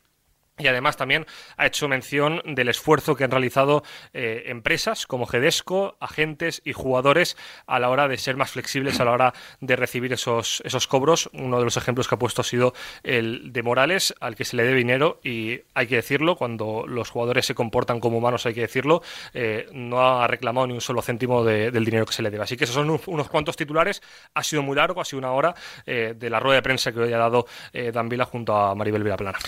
y 0.56 0.68
además 0.68 0.96
también 0.96 1.26
ha 1.56 1.66
hecho 1.66 1.88
mención 1.88 2.40
del 2.44 2.68
esfuerzo 2.68 3.16
que 3.16 3.24
han 3.24 3.32
realizado 3.32 3.82
eh, 4.12 4.44
empresas 4.46 5.04
como 5.06 5.26
Gedesco, 5.26 5.96
agentes 5.98 6.62
y 6.64 6.72
jugadores 6.72 7.36
a 7.66 7.80
la 7.80 7.90
hora 7.90 8.06
de 8.06 8.16
ser 8.18 8.36
más 8.36 8.52
flexibles 8.52 9.00
a 9.00 9.04
la 9.04 9.10
hora 9.10 9.34
de 9.60 9.74
recibir 9.74 10.12
esos, 10.12 10.62
esos 10.64 10.86
cobros. 10.86 11.28
Uno 11.32 11.58
de 11.58 11.64
los 11.64 11.76
ejemplos 11.76 12.06
que 12.06 12.14
ha 12.14 12.18
puesto 12.18 12.42
ha 12.42 12.44
sido 12.44 12.72
el 13.02 13.52
de 13.52 13.62
Morales, 13.64 14.14
al 14.20 14.36
que 14.36 14.44
se 14.44 14.56
le 14.56 14.62
debe 14.62 14.78
dinero 14.78 15.20
y 15.24 15.60
hay 15.74 15.88
que 15.88 15.96
decirlo, 15.96 16.36
cuando 16.36 16.84
los 16.86 17.10
jugadores 17.10 17.46
se 17.46 17.54
comportan 17.56 17.98
como 17.98 18.18
humanos 18.18 18.46
hay 18.46 18.54
que 18.54 18.60
decirlo, 18.60 19.02
eh, 19.32 19.68
no 19.72 20.00
ha 20.00 20.28
reclamado 20.28 20.68
ni 20.68 20.74
un 20.74 20.80
solo 20.80 21.02
céntimo 21.02 21.42
del 21.42 21.84
dinero 21.84 22.06
que 22.06 22.12
se 22.12 22.22
le 22.22 22.30
debe. 22.30 22.44
Así 22.44 22.56
que 22.56 22.62
esos 22.62 22.76
son 22.76 23.00
unos 23.06 23.28
cuantos 23.28 23.56
titulares. 23.56 24.02
Ha 24.34 24.44
sido 24.44 24.62
muy 24.62 24.76
largo, 24.76 25.00
ha 25.00 25.04
sido 25.04 25.18
una 25.18 25.32
hora 25.32 25.52
eh, 25.84 26.14
de 26.16 26.30
la 26.30 26.38
rueda 26.38 26.56
de 26.56 26.62
prensa 26.62 26.92
que 26.92 27.00
hoy 27.00 27.12
ha 27.12 27.18
dado 27.18 27.46
Dan 27.72 28.08
Vila 28.08 28.24
junto 28.24 28.54
a 28.54 28.74
Maribel 28.76 29.02
Villaplana. 29.02 29.38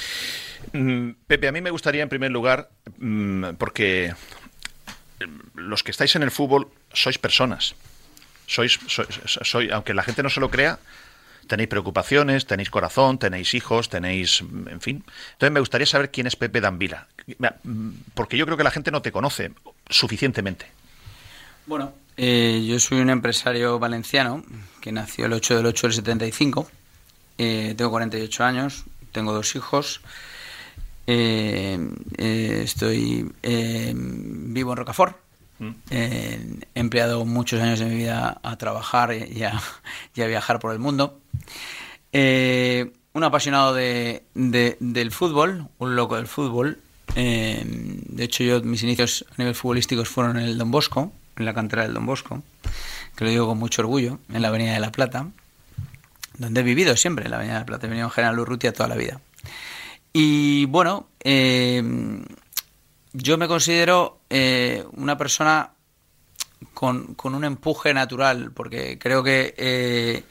Mm, 0.72 0.95
Pepe, 1.26 1.48
a 1.48 1.52
mí 1.52 1.60
me 1.60 1.70
gustaría 1.70 2.02
en 2.02 2.08
primer 2.08 2.30
lugar, 2.30 2.70
mm, 2.98 3.54
porque 3.58 4.14
los 5.54 5.82
que 5.82 5.90
estáis 5.90 6.14
en 6.16 6.22
el 6.22 6.30
fútbol 6.30 6.68
sois 6.92 7.18
personas. 7.18 7.74
Sois, 8.46 8.78
sois, 8.86 9.72
aunque 9.72 9.94
la 9.94 10.02
gente 10.02 10.22
no 10.22 10.30
se 10.30 10.40
lo 10.40 10.50
crea, 10.50 10.78
tenéis 11.46 11.68
preocupaciones, 11.68 12.46
tenéis 12.46 12.70
corazón, 12.70 13.18
tenéis 13.18 13.54
hijos, 13.54 13.88
tenéis, 13.88 14.40
en 14.40 14.80
fin. 14.80 15.04
Entonces 15.32 15.52
me 15.52 15.60
gustaría 15.60 15.86
saber 15.86 16.10
quién 16.10 16.26
es 16.26 16.36
Pepe 16.36 16.60
Danvila, 16.60 17.08
porque 18.14 18.36
yo 18.36 18.44
creo 18.44 18.56
que 18.56 18.64
la 18.64 18.70
gente 18.70 18.90
no 18.90 19.02
te 19.02 19.12
conoce 19.12 19.52
suficientemente. 19.88 20.66
Bueno, 21.66 21.92
eh, 22.16 22.64
yo 22.66 22.78
soy 22.78 23.00
un 23.00 23.10
empresario 23.10 23.78
valenciano 23.78 24.44
que 24.80 24.92
nació 24.92 25.26
el 25.26 25.32
8 25.32 25.56
del 25.56 25.66
8 25.66 25.88
del 25.88 25.94
75. 25.94 26.70
Eh, 27.38 27.74
tengo 27.76 27.90
48 27.90 28.44
años, 28.44 28.84
tengo 29.12 29.32
dos 29.32 29.56
hijos. 29.56 30.00
Eh, 31.06 31.78
eh, 32.18 32.60
estoy 32.64 33.30
eh, 33.42 33.92
vivo 33.94 34.72
en 34.72 34.76
Rocafort. 34.76 35.16
Mm. 35.58 35.70
he 35.88 36.58
empleado 36.74 37.24
muchos 37.24 37.62
años 37.62 37.78
de 37.78 37.86
mi 37.86 37.96
vida 37.96 38.38
a 38.42 38.58
trabajar 38.58 39.14
y 39.14 39.42
a, 39.42 39.58
viajar 40.14 40.58
por 40.58 40.72
el 40.72 40.78
mundo. 40.78 41.18
un 42.12 43.24
apasionado 43.24 43.72
de, 43.72 44.24
del 44.34 45.12
fútbol, 45.12 45.68
un 45.78 45.96
loco 45.96 46.16
del 46.16 46.26
fútbol. 46.26 46.78
de 47.14 48.24
hecho, 48.24 48.44
yo 48.44 48.60
mis 48.62 48.82
inicios 48.82 49.24
a 49.30 49.34
nivel 49.38 49.54
futbolísticos 49.54 50.08
fueron 50.08 50.36
en 50.36 50.44
el 50.44 50.58
Don 50.58 50.70
Bosco, 50.70 51.10
en 51.36 51.46
la 51.46 51.54
cantera 51.54 51.84
del 51.84 51.94
Don 51.94 52.04
Bosco, 52.04 52.42
que 53.16 53.24
lo 53.24 53.30
digo 53.30 53.46
con 53.46 53.58
mucho 53.58 53.80
orgullo, 53.80 54.18
en 54.30 54.42
la 54.42 54.48
Avenida 54.48 54.74
de 54.74 54.80
la 54.80 54.92
Plata, 54.92 55.28
donde 56.36 56.60
he 56.60 56.64
vivido 56.64 56.94
siempre, 56.96 57.24
en 57.24 57.30
la 57.30 57.38
Avenida 57.38 57.54
de 57.54 57.60
la 57.60 57.66
Plata. 57.66 57.86
He 57.86 57.88
venido 57.88 58.08
en 58.08 58.12
General 58.12 58.38
Urrutia 58.38 58.74
toda 58.74 58.90
la 58.90 58.96
vida. 58.96 59.20
Y 60.18 60.64
bueno, 60.64 61.08
eh, 61.22 61.82
yo 63.12 63.36
me 63.36 63.46
considero 63.46 64.20
eh, 64.30 64.82
una 64.92 65.18
persona 65.18 65.72
con, 66.72 67.14
un 67.22 67.44
empuje 67.44 67.92
natural, 67.92 68.50
porque 68.52 68.98
creo 68.98 69.22
que 69.22 69.54
eh, 69.58 70.24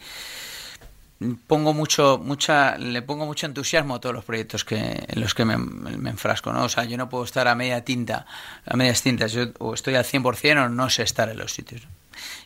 pongo 1.46 1.72
mucho, 1.76 2.18
mucha, 2.18 2.80
le 2.80 3.04
pongo 3.04 3.28
mucho 3.28 3.46
entusiasmo 3.46 3.94
a 3.94 4.00
todos 4.00 4.16
los 4.16 4.26
proyectos 4.26 4.66
que, 4.66 5.06
en 5.08 5.22
los 5.22 5.36
que 5.36 5.46
me, 5.46 5.56
me, 5.56 6.10
enfrasco, 6.10 6.52
¿no? 6.52 6.64
O 6.64 6.70
sea, 6.70 6.86
yo 6.86 6.98
no 6.98 7.08
puedo 7.08 7.24
estar 7.24 7.48
a 7.48 7.54
media 7.54 7.86
tinta, 7.86 8.26
a 8.66 8.76
medias 8.76 9.04
tintas, 9.04 9.34
yo 9.34 9.50
o 9.60 9.76
estoy 9.76 9.94
al 9.94 10.04
100% 10.04 10.66
o 10.66 10.70
no 10.70 10.90
sé 10.90 11.04
estar 11.04 11.30
en 11.30 11.38
los 11.38 11.54
sitios. 11.54 11.84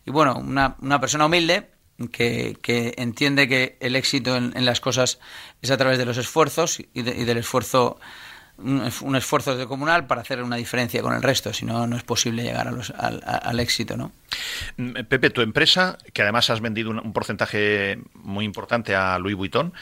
Y 0.06 0.12
bueno, 0.12 0.36
una, 0.36 0.76
una 0.82 1.00
persona 1.00 1.28
humilde 1.28 1.70
que, 2.08 2.58
entiende 2.98 3.48
que 3.48 3.78
el 3.80 3.96
éxito 3.96 4.38
en, 4.38 4.66
las 4.66 4.80
cosas 4.80 5.20
es 5.62 5.72
a 5.72 5.78
través 5.78 5.98
de 5.98 6.06
los 6.06 6.18
esfuerzos 6.18 6.80
y, 6.94 7.02
de, 7.02 7.12
y 7.16 7.26
del 7.26 7.38
esfuerzo 7.38 8.00
un, 8.62 9.16
esfuerzo 9.16 9.56
de 9.56 9.68
comunal 9.68 10.08
para 10.08 10.22
hacer 10.22 10.44
una 10.44 10.56
diferencia 10.56 11.02
con 11.02 11.14
el 11.14 11.22
resto, 11.22 11.54
si 11.54 11.66
no, 11.66 11.88
no 11.88 11.96
es 11.96 12.04
posible 12.04 12.44
llegar 12.44 12.68
a 12.68 12.72
los, 12.72 12.92
al, 12.92 13.22
al, 13.24 13.60
éxito, 13.60 13.96
¿no? 13.96 14.12
Mm, 14.78 15.04
Pepe, 15.08 15.30
tu 15.30 15.42
empresa, 15.42 15.98
que 16.14 16.22
además 16.22 16.50
has 16.50 16.62
vendido 16.62 16.90
un, 16.90 17.00
un 17.00 17.14
porcentaje 17.14 18.00
muy 18.16 18.46
importante 18.46 18.96
a 18.96 19.18
Louis 19.18 19.36
Vuitton, 19.36 19.74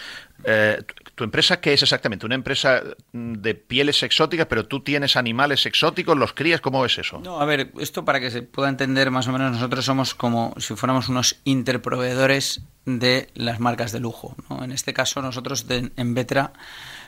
eh, 0.44 0.84
¿tu 1.18 1.24
empresa 1.24 1.60
qué 1.60 1.74
es 1.74 1.82
exactamente? 1.82 2.28
¿Una 2.28 2.36
empresa 2.36 2.84
de 3.12 3.56
pieles 3.56 4.04
exóticas, 4.04 4.46
pero 4.46 4.68
tú 4.68 4.82
tienes 4.82 5.16
animales 5.16 5.66
exóticos, 5.66 6.16
los 6.16 6.34
crías? 6.34 6.62
¿Cómo 6.62 6.86
es 6.86 7.00
eso? 7.00 7.20
No, 7.24 7.42
a 7.42 7.46
ver, 7.46 7.72
esto 7.80 8.06
para 8.06 8.20
que 8.20 8.30
se 8.30 8.44
pueda 8.44 8.70
entender 8.70 9.10
más 9.10 9.28
o 9.28 9.32
menos, 9.32 9.52
nosotros 9.52 9.84
somos 9.84 10.14
como 10.14 10.54
si 10.60 10.76
fuéramos 10.76 11.10
unos 11.10 11.38
interproveedores 11.44 12.62
de 12.86 13.30
las 13.34 13.60
marcas 13.60 13.92
de 13.92 14.00
lujo, 14.00 14.36
¿no? 14.48 14.64
En 14.64 14.72
este 14.72 14.94
caso, 14.94 15.20
nosotros 15.24 15.66
en 15.70 16.14
Vetra 16.14 16.54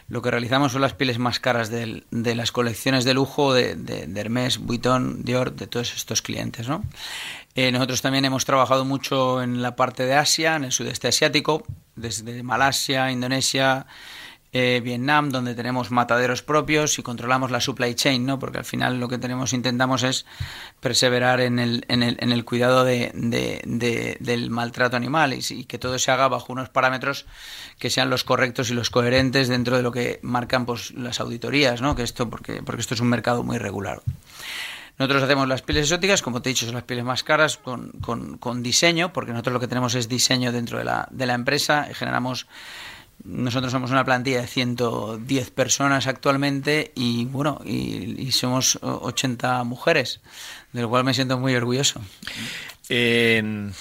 lo 0.10 0.24
que 0.24 0.32
realizamos 0.32 0.72
son 0.72 0.82
las 0.82 0.94
pieles 0.94 1.20
más 1.20 1.40
caras 1.40 1.70
de, 1.70 2.04
las 2.12 2.52
colecciones 2.52 3.06
de 3.06 3.14
lujo 3.14 3.54
de, 3.54 3.76
de, 3.76 4.08
de, 4.08 4.58
Vuitton, 4.60 5.24
Dior, 5.24 5.54
de 5.54 5.68
todos 5.68 5.94
estos 5.94 6.24
clientes. 6.24 6.68
¿no? 6.68 6.84
Eh, 7.54 7.72
nosotros 7.72 8.02
también 8.02 8.26
hemos 8.26 8.44
trabajado 8.44 8.86
mucho 8.86 9.44
en 9.44 9.62
la 9.62 9.76
parte 9.76 10.06
de 10.06 10.16
Asia, 10.16 10.56
en 10.56 10.64
el 10.64 10.72
sudeste 10.72 11.08
asiático, 11.08 11.64
desde 12.00 12.44
Malasia, 12.44 13.12
Indonesia, 13.12 13.86
eh, 14.52 14.82
Vietnam, 14.84 15.30
donde 15.30 15.54
tenemos 15.54 15.92
mataderos 15.92 16.42
propios 16.42 16.98
y 16.98 17.04
controlamos 17.04 17.52
la 17.52 17.62
supply 17.62 17.94
chain, 17.94 18.26
¿no? 18.26 18.40
Porque 18.40 18.58
al 18.58 18.66
final 18.66 19.00
lo 19.00 19.08
que 19.08 19.20
tenemos 19.20 19.54
intentamos 19.54 20.02
es 20.02 20.26
perseverar 20.80 21.40
en 21.40 21.60
el, 21.60 21.86
en 21.88 22.02
el, 22.02 22.18
en 22.20 22.32
el 22.32 22.46
cuidado 22.46 22.84
de, 22.84 23.12
de, 23.14 23.62
de, 23.66 24.18
del 24.20 24.50
maltrato 24.50 24.98
animal 24.98 25.34
y, 25.34 25.42
y, 25.48 25.66
que 25.66 25.78
todo 25.78 26.00
se 26.00 26.10
haga 26.10 26.28
bajo 26.28 26.52
unos 26.52 26.70
parámetros 26.70 27.28
que 27.78 27.92
sean 27.92 28.10
los 28.10 28.24
correctos 28.24 28.72
y 28.72 28.74
los 28.74 28.90
coherentes 28.90 29.50
dentro 29.50 29.78
de 29.78 29.84
lo 29.84 29.92
que 29.92 30.20
marcan 30.24 30.66
pues 30.66 30.92
las 30.96 31.20
auditorías, 31.20 31.82
¿no? 31.82 31.96
Que 31.96 32.02
esto 32.02 32.28
porque 32.28 32.64
porque 32.64 32.82
esto 32.82 32.96
es 32.96 33.02
un 33.02 33.10
mercado 33.10 33.44
muy 33.44 33.60
regular. 33.60 34.02
Nosotros 35.00 35.24
hacemos 35.24 35.48
las 35.48 35.62
pieles 35.62 35.86
exóticas, 35.86 36.22
como 36.22 36.42
te 36.42 36.50
he 36.50 36.54
dicho, 36.54 36.66
son 36.66 36.76
las 36.76 36.84
pieles 36.84 37.06
más 37.06 37.24
caras 37.24 37.58
con, 37.58 37.92
con, 38.02 38.38
con 38.38 38.62
diseño, 38.62 39.14
porque 39.14 39.32
nosotros 39.32 39.54
lo 39.54 39.60
que 39.62 39.68
tenemos 39.68 39.96
es 39.96 40.10
diseño 40.10 40.52
dentro 40.52 40.78
de 40.78 40.84
la, 40.84 41.08
de 41.10 41.26
la 41.26 41.34
empresa 41.34 41.88
generamos 41.94 42.48
nosotros 43.24 43.72
somos 43.72 43.92
una 43.92 44.06
plantilla 44.06 44.42
de 44.42 44.48
110 44.48 45.52
personas 45.52 46.08
actualmente 46.08 46.92
y 46.96 47.26
bueno, 47.26 47.60
y, 47.66 48.32
somos 48.32 48.80
80 48.82 49.64
mujeres, 49.66 50.22
de 50.72 50.82
lo 50.82 50.90
cual 50.90 51.04
me 51.04 51.14
siento 51.14 51.38
muy 51.38 51.54
orgulloso. 51.56 52.02
Eh, 52.88 53.72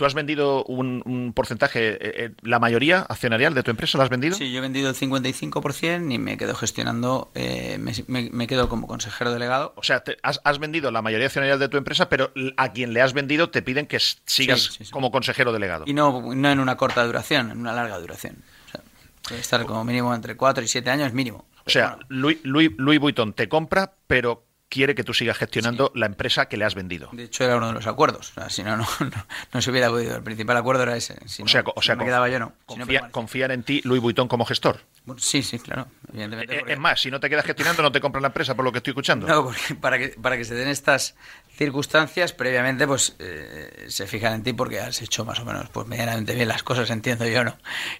¿Tú 0.00 0.06
has 0.06 0.14
vendido 0.14 0.64
un, 0.64 1.02
un 1.04 1.34
porcentaje, 1.34 1.98
eh, 2.00 2.32
la 2.40 2.58
mayoría 2.58 3.00
accionarial 3.00 3.52
de 3.52 3.62
tu 3.62 3.70
empresa 3.70 3.98
la 3.98 4.04
has 4.04 4.08
vendido? 4.08 4.34
Sí, 4.34 4.50
yo 4.50 4.56
he 4.56 4.60
vendido 4.62 4.88
el 4.88 4.96
55% 4.96 6.10
y 6.10 6.16
me 6.16 6.38
quedo 6.38 6.54
gestionando, 6.54 7.30
eh, 7.34 7.76
me, 7.78 7.92
me, 8.06 8.30
me, 8.30 8.46
quedo 8.46 8.70
como 8.70 8.86
consejero 8.86 9.30
delegado. 9.30 9.74
O 9.76 9.82
sea, 9.82 10.02
te, 10.02 10.16
has, 10.22 10.40
has, 10.42 10.58
vendido 10.58 10.90
la 10.90 11.02
mayoría 11.02 11.26
accionarial 11.26 11.58
de 11.58 11.68
tu 11.68 11.76
empresa, 11.76 12.08
pero 12.08 12.32
a 12.56 12.72
quien 12.72 12.94
le 12.94 13.02
has 13.02 13.12
vendido 13.12 13.50
te 13.50 13.60
piden 13.60 13.86
que 13.86 13.98
sigas 14.00 14.62
sí, 14.62 14.72
sí, 14.78 14.84
sí. 14.86 14.90
como 14.90 15.10
consejero 15.10 15.52
delegado. 15.52 15.84
Y 15.86 15.92
no, 15.92 16.34
no 16.34 16.50
en 16.50 16.60
una 16.60 16.78
corta 16.78 17.04
duración, 17.04 17.50
en 17.50 17.58
una 17.58 17.74
larga 17.74 17.98
duración. 17.98 18.36
O 18.68 19.28
sea, 19.28 19.36
estar 19.36 19.66
como 19.66 19.84
mínimo 19.84 20.14
entre 20.14 20.34
4 20.34 20.64
y 20.64 20.68
7 20.68 20.88
años 20.88 21.12
mínimo. 21.12 21.44
O 21.66 21.68
sea, 21.68 21.96
bueno. 21.96 22.06
Louis, 22.08 22.38
Louis, 22.42 22.70
Louis 22.78 22.98
Vuitton 22.98 23.34
te 23.34 23.50
compra, 23.50 23.92
pero 24.06 24.46
quiere 24.70 24.94
que 24.94 25.04
tú 25.04 25.12
sigas 25.12 25.36
gestionando 25.36 25.90
sí. 25.92 25.98
la 25.98 26.06
empresa 26.06 26.48
que 26.48 26.56
le 26.56 26.64
has 26.64 26.74
vendido. 26.74 27.10
De 27.12 27.24
hecho, 27.24 27.44
era 27.44 27.56
uno 27.56 27.66
de 27.66 27.74
los 27.74 27.86
acuerdos. 27.86 28.30
O 28.30 28.34
sea, 28.34 28.48
si 28.48 28.62
no, 28.62 28.76
no, 28.78 28.86
no, 29.00 29.26
no, 29.52 29.60
se 29.60 29.70
hubiera 29.70 29.90
podido. 29.90 30.16
El 30.16 30.22
principal 30.22 30.56
acuerdo 30.56 30.84
era 30.84 30.96
ese. 30.96 31.16
Si 31.26 31.42
o 31.42 31.48
sea, 31.48 31.62
o 31.74 31.82
sea 31.82 31.96
si 31.96 31.98
me 31.98 32.04
quedaba 32.06 32.28
yo, 32.30 32.38
no. 32.38 32.54
Confía, 32.64 33.02
si 33.04 33.10
confían 33.10 33.50
en 33.50 33.64
ti 33.64 33.82
Louis 33.84 34.00
Vuitton 34.00 34.28
como 34.28 34.46
gestor. 34.46 34.80
Sí, 35.18 35.42
sí, 35.42 35.58
claro. 35.58 35.88
Evidentemente, 36.08 36.58
porque... 36.58 36.72
Es 36.72 36.78
más, 36.78 37.00
si 37.00 37.10
no 37.10 37.18
te 37.18 37.28
quedas 37.28 37.44
gestionando, 37.44 37.82
no 37.82 37.90
te 37.90 38.00
compran 38.00 38.22
la 38.22 38.28
empresa, 38.28 38.54
por 38.54 38.64
lo 38.64 38.70
que 38.70 38.78
estoy 38.78 38.92
escuchando. 38.92 39.26
No, 39.26 39.44
porque 39.44 39.74
para 39.74 39.98
que, 39.98 40.08
para 40.10 40.36
que 40.36 40.44
se 40.44 40.54
den 40.54 40.68
estas 40.68 41.16
circunstancias, 41.60 42.32
previamente, 42.32 42.86
pues 42.86 43.14
eh, 43.18 43.84
se 43.88 44.06
fijan 44.06 44.32
en 44.32 44.42
ti 44.42 44.54
porque 44.54 44.80
has 44.80 45.02
hecho 45.02 45.26
más 45.26 45.40
o 45.40 45.44
menos 45.44 45.68
pues 45.68 45.86
medianamente 45.86 46.34
bien 46.34 46.48
las 46.48 46.62
cosas, 46.62 46.88
entiendo 46.88 47.26
yo, 47.26 47.44
¿no? 47.44 47.54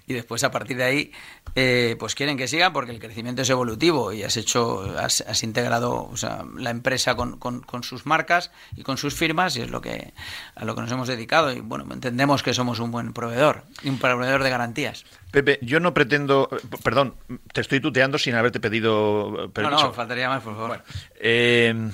Y 0.06 0.14
después, 0.14 0.42
a 0.44 0.50
partir 0.50 0.78
de 0.78 0.84
ahí, 0.84 1.12
eh, 1.56 1.94
pues 1.98 2.14
quieren 2.14 2.38
que 2.38 2.48
sigan 2.48 2.72
porque 2.72 2.90
el 2.90 2.98
crecimiento 2.98 3.42
es 3.42 3.50
evolutivo 3.50 4.14
y 4.14 4.22
has 4.22 4.38
hecho, 4.38 4.98
has, 4.98 5.20
has 5.20 5.42
integrado 5.42 6.08
o 6.10 6.16
sea, 6.16 6.46
la 6.56 6.70
empresa 6.70 7.16
con, 7.16 7.36
con, 7.38 7.60
con, 7.60 7.82
sus 7.82 8.06
marcas 8.06 8.50
y 8.76 8.82
con 8.82 8.96
sus 8.96 9.12
firmas 9.12 9.54
y 9.58 9.60
es 9.60 9.70
lo 9.70 9.82
que 9.82 10.14
a 10.54 10.64
lo 10.64 10.74
que 10.74 10.80
nos 10.80 10.90
hemos 10.90 11.06
dedicado 11.08 11.52
y 11.52 11.60
bueno, 11.60 11.84
entendemos 11.92 12.42
que 12.42 12.54
somos 12.54 12.80
un 12.80 12.90
buen 12.90 13.12
proveedor 13.12 13.64
y 13.82 13.90
un 13.90 13.98
proveedor 13.98 14.42
de 14.42 14.48
garantías. 14.48 15.04
Pepe, 15.32 15.58
yo 15.60 15.80
no 15.80 15.92
pretendo, 15.92 16.48
perdón, 16.82 17.14
te 17.52 17.60
estoy 17.60 17.80
tuteando 17.80 18.16
sin 18.16 18.36
haberte 18.36 18.58
pedido 18.58 19.50
permiso. 19.52 19.76
No, 19.76 19.88
no, 19.88 19.92
faltaría 19.92 20.30
más, 20.30 20.42
por 20.42 20.54
favor. 20.54 20.68
Bueno, 20.68 20.82
eh, 21.20 21.90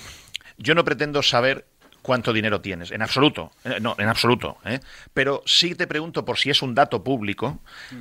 yo 0.59 0.75
no 0.75 0.85
pretendo 0.85 1.23
saber 1.23 1.67
cuánto 2.07 2.33
dinero 2.33 2.61
tienes, 2.61 2.93
en 2.93 3.03
absoluto, 3.03 3.51
eh, 3.65 3.79
no, 3.81 3.97
en 3.99 4.09
absoluto, 4.09 4.59
¿eh? 4.65 4.79
pero 5.13 5.43
sí 5.45 5.75
te 5.75 5.89
pregunto 5.89 6.25
por 6.25 6.39
si 6.39 6.51
es 6.51 6.63
un 6.63 6.73
dato 6.73 7.03
público, 7.03 7.59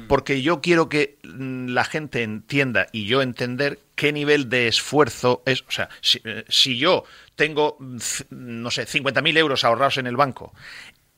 porque 0.08 0.44
yo 0.44 0.62
quiero 0.62 0.90
que 0.90 1.18
mm, 1.24 1.70
la 1.70 1.86
gente 1.86 2.22
entienda 2.22 2.86
y 2.92 3.08
yo 3.08 3.24
entender 3.24 3.80
qué 3.96 4.14
nivel 4.14 4.48
de 4.48 4.68
esfuerzo 4.68 5.42
es, 5.48 5.64
o 5.68 5.72
sea, 5.72 5.90
si, 6.02 6.22
eh, 6.24 6.46
si 6.50 6.78
yo 6.78 7.06
tengo, 7.36 7.78
no 8.30 8.70
sé, 8.70 8.86
50.000 8.86 9.38
euros 9.38 9.64
ahorrados 9.64 9.98
en 9.98 10.06
el 10.06 10.16
banco 10.16 10.54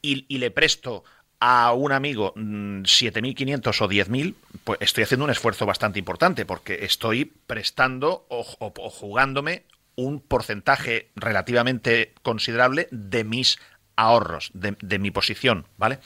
y, 0.02 0.26
y 0.30 0.38
le 0.38 0.50
presto 0.50 1.04
a 1.42 1.74
un 1.74 1.92
amigo 1.92 2.34
7.500 2.36 3.82
o 3.82 3.90
10.000, 3.90 4.34
pues 4.64 4.80
estoy 4.82 5.04
haciendo 5.04 5.26
un 5.26 5.32
esfuerzo 5.32 5.66
bastante 5.66 6.00
importante 6.00 6.46
porque 6.46 6.86
estoy 6.86 7.26
prestando 7.26 8.26
o, 8.30 8.48
o, 8.60 8.74
o 8.78 8.90
jugándome 8.90 9.66
un 9.98 10.22
porcentaje 10.22 11.12
relativamente 11.16 12.14
considerable 12.22 12.88
de 12.92 13.26
mis 13.26 13.60
ahorros, 13.98 14.52
de, 14.54 14.78
de, 14.80 15.00
mi 15.00 15.12
posición, 15.12 15.68
¿vale? 15.76 16.00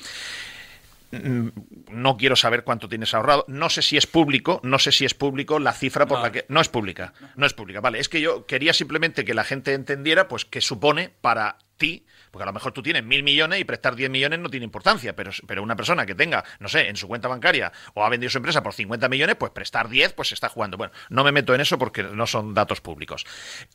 No 1.11 2.15
quiero 2.15 2.37
saber 2.37 2.63
cuánto 2.63 2.87
tienes 2.87 3.13
ahorrado. 3.13 3.43
No 3.49 3.69
sé 3.69 3.81
si 3.81 3.97
es 3.97 4.07
público, 4.07 4.61
no 4.63 4.79
sé 4.79 4.93
si 4.93 5.03
es 5.03 5.13
público 5.13 5.59
la 5.59 5.73
cifra 5.73 6.05
por 6.05 6.19
no. 6.19 6.23
la 6.23 6.31
que. 6.31 6.45
No 6.47 6.61
es 6.61 6.69
pública. 6.69 7.13
No 7.35 7.45
es 7.45 7.53
pública. 7.53 7.81
Vale, 7.81 7.99
es 7.99 8.07
que 8.07 8.21
yo 8.21 8.45
quería 8.45 8.73
simplemente 8.73 9.25
que 9.25 9.33
la 9.33 9.43
gente 9.43 9.73
entendiera, 9.73 10.29
pues, 10.29 10.45
que 10.45 10.61
supone 10.61 11.09
para 11.21 11.57
ti 11.75 12.05
porque 12.31 12.43
a 12.43 12.45
lo 12.47 12.53
mejor 12.53 12.71
tú 12.71 12.81
tienes 12.81 13.03
mil 13.03 13.23
millones 13.23 13.59
y 13.59 13.65
prestar 13.65 13.95
10 13.95 14.09
millones 14.09 14.39
no 14.39 14.49
tiene 14.49 14.63
importancia, 14.63 15.15
pero, 15.15 15.31
pero 15.45 15.61
una 15.61 15.75
persona 15.75 16.05
que 16.05 16.15
tenga, 16.15 16.43
no 16.59 16.69
sé, 16.69 16.87
en 16.87 16.95
su 16.95 17.07
cuenta 17.07 17.27
bancaria 17.27 17.71
o 17.93 18.03
ha 18.03 18.09
vendido 18.09 18.29
su 18.29 18.37
empresa 18.37 18.63
por 18.63 18.73
50 18.73 19.09
millones, 19.09 19.35
pues 19.35 19.51
prestar 19.51 19.89
10, 19.89 20.13
pues 20.13 20.29
se 20.29 20.33
está 20.33 20.49
jugando. 20.49 20.77
Bueno, 20.77 20.93
no 21.09 21.23
me 21.23 21.31
meto 21.31 21.53
en 21.53 21.61
eso 21.61 21.77
porque 21.77 22.03
no 22.03 22.25
son 22.25 22.53
datos 22.53 22.81
públicos. 22.81 23.25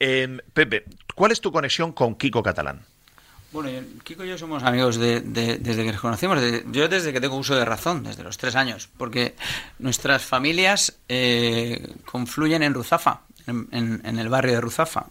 Eh, 0.00 0.38
Pepe, 0.52 0.84
¿cuál 1.14 1.32
es 1.32 1.40
tu 1.40 1.52
conexión 1.52 1.92
con 1.92 2.14
Kiko 2.14 2.42
Catalán? 2.42 2.84
Bueno, 3.52 3.70
Kiko 4.02 4.24
y 4.24 4.28
yo 4.28 4.38
somos 4.38 4.62
amigos 4.64 4.96
de, 4.96 5.20
de, 5.20 5.58
desde 5.58 5.84
que 5.84 5.92
nos 5.92 6.00
conocimos, 6.00 6.40
de, 6.40 6.64
yo 6.72 6.88
desde 6.88 7.12
que 7.12 7.20
tengo 7.20 7.36
uso 7.36 7.54
de 7.54 7.64
razón, 7.64 8.02
desde 8.02 8.22
los 8.22 8.36
tres 8.36 8.56
años, 8.56 8.88
porque 8.98 9.34
nuestras 9.78 10.24
familias 10.24 10.98
eh, 11.08 11.94
confluyen 12.04 12.62
en 12.62 12.74
Ruzafa, 12.74 13.22
en, 13.46 13.68
en, 13.70 14.18
el 14.18 14.28
barrio 14.28 14.54
de 14.54 14.60
Ruzafa. 14.60 15.06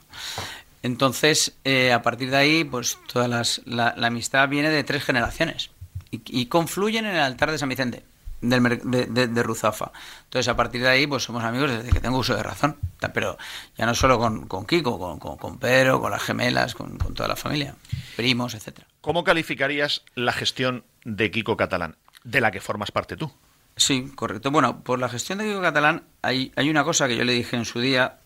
Entonces, 0.86 1.58
eh, 1.64 1.92
a 1.94 2.04
partir 2.04 2.30
de 2.30 2.38
ahí, 2.38 2.64
pues 2.64 3.00
toda 3.12 3.28
las, 3.28 3.60
la, 3.66 3.96
la, 3.98 4.06
amistad 4.06 4.48
viene 4.48 4.70
de 4.70 4.84
tres 4.84 5.04
generaciones 5.04 5.72
y, 6.12 6.22
y, 6.28 6.46
confluyen 6.46 7.08
en 7.08 7.16
el 7.16 7.22
altar 7.22 7.50
de 7.50 7.58
San 7.58 7.70
Vicente, 7.70 8.04
del, 8.40 8.62
de, 8.84 9.08
de, 9.08 9.28
de, 9.28 9.44
Ruzafa. 9.44 9.92
Entonces, 10.26 10.48
a 10.48 10.56
partir 10.56 10.84
de 10.84 10.90
ahí, 10.90 11.08
pues 11.08 11.24
somos 11.24 11.44
amigos 11.44 11.72
desde 11.72 11.90
que 11.90 12.00
tengo 12.00 12.20
uso 12.20 12.36
de 12.36 12.44
razón. 12.44 12.78
Pero 13.16 13.36
ya 13.76 13.88
no 13.88 13.96
solo 13.96 14.20
con, 14.20 14.48
con 14.48 14.68
Kiko, 14.68 15.00
con, 15.00 15.18
con, 15.18 15.38
con, 15.38 15.58
Pedro, 15.58 16.00
con 16.00 16.12
las 16.12 16.22
gemelas, 16.22 16.76
con, 16.76 17.00
con 17.00 17.16
toda 17.16 17.30
la 17.30 17.36
familia, 17.36 17.74
primos, 18.16 18.54
etcétera. 18.54 18.86
¿Cómo 19.02 19.24
calificarías 19.24 20.04
la 20.14 20.34
gestión 20.34 20.84
de 21.04 21.32
Kiko 21.32 21.58
Catalán, 21.58 21.96
de 22.24 22.42
la 22.42 22.52
que 22.52 22.62
formas 22.62 22.92
parte 22.92 23.18
tú? 23.18 23.32
Sí, 23.76 24.12
correcto. 24.14 24.52
Bueno, 24.52 24.84
por 24.84 25.00
la 25.00 25.10
gestión 25.10 25.40
de 25.40 25.46
Kiko 25.46 25.62
Catalán 25.62 26.04
hay, 26.22 26.52
hay 26.56 26.70
una 26.70 26.84
cosa 26.84 27.08
que 27.08 27.18
yo 27.18 27.24
le 27.24 27.34
dije 27.34 27.56
en 27.56 27.66
su 27.66 27.80
día 27.80 28.20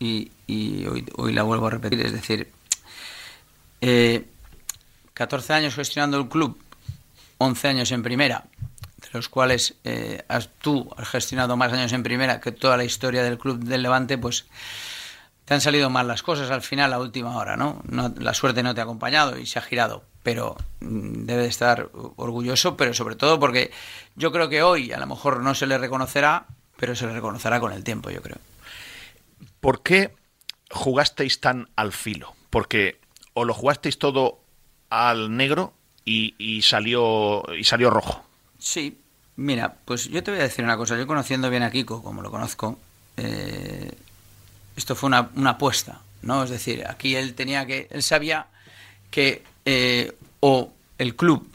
y, 0.00 0.32
y 0.46 0.86
hoy, 0.86 1.32
la 1.32 1.44
vuelvo 1.44 1.68
a 1.68 1.70
repetir, 1.70 2.04
es 2.04 2.12
decir, 2.12 2.50
eh, 3.82 4.26
14 5.14 5.52
años 5.52 5.74
gestionando 5.74 6.18
el 6.18 6.28
club, 6.28 6.58
11 7.38 7.68
años 7.68 7.92
en 7.92 8.02
primera, 8.02 8.44
de 9.02 9.08
los 9.12 9.28
cuales 9.28 9.74
eh, 9.84 10.24
has, 10.28 10.48
tú 10.60 10.90
has 10.96 11.08
gestionado 11.08 11.56
más 11.56 11.72
años 11.72 11.92
en 11.92 12.02
primera 12.02 12.40
que 12.40 12.50
toda 12.50 12.76
la 12.76 12.84
historia 12.84 13.22
del 13.22 13.38
club 13.38 13.62
del 13.62 13.82
Levante, 13.82 14.16
pues 14.16 14.46
te 15.44 15.54
han 15.54 15.60
salido 15.60 15.90
mal 15.90 16.08
las 16.08 16.22
cosas 16.22 16.50
al 16.50 16.62
final, 16.62 16.92
a 16.94 16.98
última 16.98 17.36
hora, 17.36 17.56
¿no? 17.56 17.82
no 17.86 18.14
la 18.18 18.32
suerte 18.32 18.62
no 18.62 18.74
te 18.74 18.80
ha 18.80 18.84
acompañado 18.84 19.38
y 19.38 19.44
se 19.44 19.58
ha 19.58 19.62
girado, 19.62 20.04
pero 20.22 20.56
mm, 20.80 21.26
debe 21.26 21.42
de 21.42 21.48
estar 21.48 21.90
orgulloso, 22.16 22.76
pero 22.76 22.94
sobre 22.94 23.16
todo 23.16 23.38
porque 23.38 23.70
yo 24.16 24.32
creo 24.32 24.48
que 24.48 24.62
hoy 24.62 24.92
a 24.92 24.98
lo 24.98 25.06
mejor 25.06 25.42
no 25.42 25.54
se 25.54 25.66
le 25.66 25.76
reconocerá, 25.76 26.46
pero 26.78 26.94
se 26.94 27.06
le 27.06 27.12
reconocerá 27.12 27.60
con 27.60 27.72
el 27.72 27.84
tiempo, 27.84 28.08
yo 28.08 28.22
creo. 28.22 28.38
¿Por 29.60 29.82
qué 29.82 30.14
jugasteis 30.70 31.40
tan 31.40 31.68
al 31.76 31.92
filo? 31.92 32.34
Porque 32.50 33.00
o 33.34 33.44
lo 33.44 33.54
jugasteis 33.54 33.98
todo 33.98 34.40
al 34.88 35.36
negro 35.36 35.74
y, 36.04 36.62
salió 36.62 37.44
y 37.56 37.64
salió 37.64 37.90
rojo. 37.90 38.24
Sí, 38.58 38.98
mira, 39.36 39.76
pues 39.84 40.08
yo 40.08 40.22
te 40.24 40.32
voy 40.32 40.40
a 40.40 40.44
decir 40.44 40.64
una 40.64 40.76
cosa. 40.76 40.96
Yo 40.96 41.06
conociendo 41.06 41.48
bien 41.50 41.62
a 41.62 41.70
Kiko, 41.70 42.02
como 42.02 42.22
lo 42.22 42.30
conozco, 42.30 42.78
eh, 43.16 43.92
esto 44.76 44.96
fue 44.96 45.06
una, 45.08 45.30
apuesta, 45.46 46.00
¿no? 46.22 46.42
Es 46.42 46.50
decir, 46.50 46.84
aquí 46.88 47.14
él 47.14 47.34
tenía 47.34 47.64
que, 47.66 47.86
él 47.90 48.02
sabía 48.02 48.46
que 49.10 49.44
eh, 49.64 50.16
o 50.40 50.72
el 50.98 51.14
club 51.14 51.48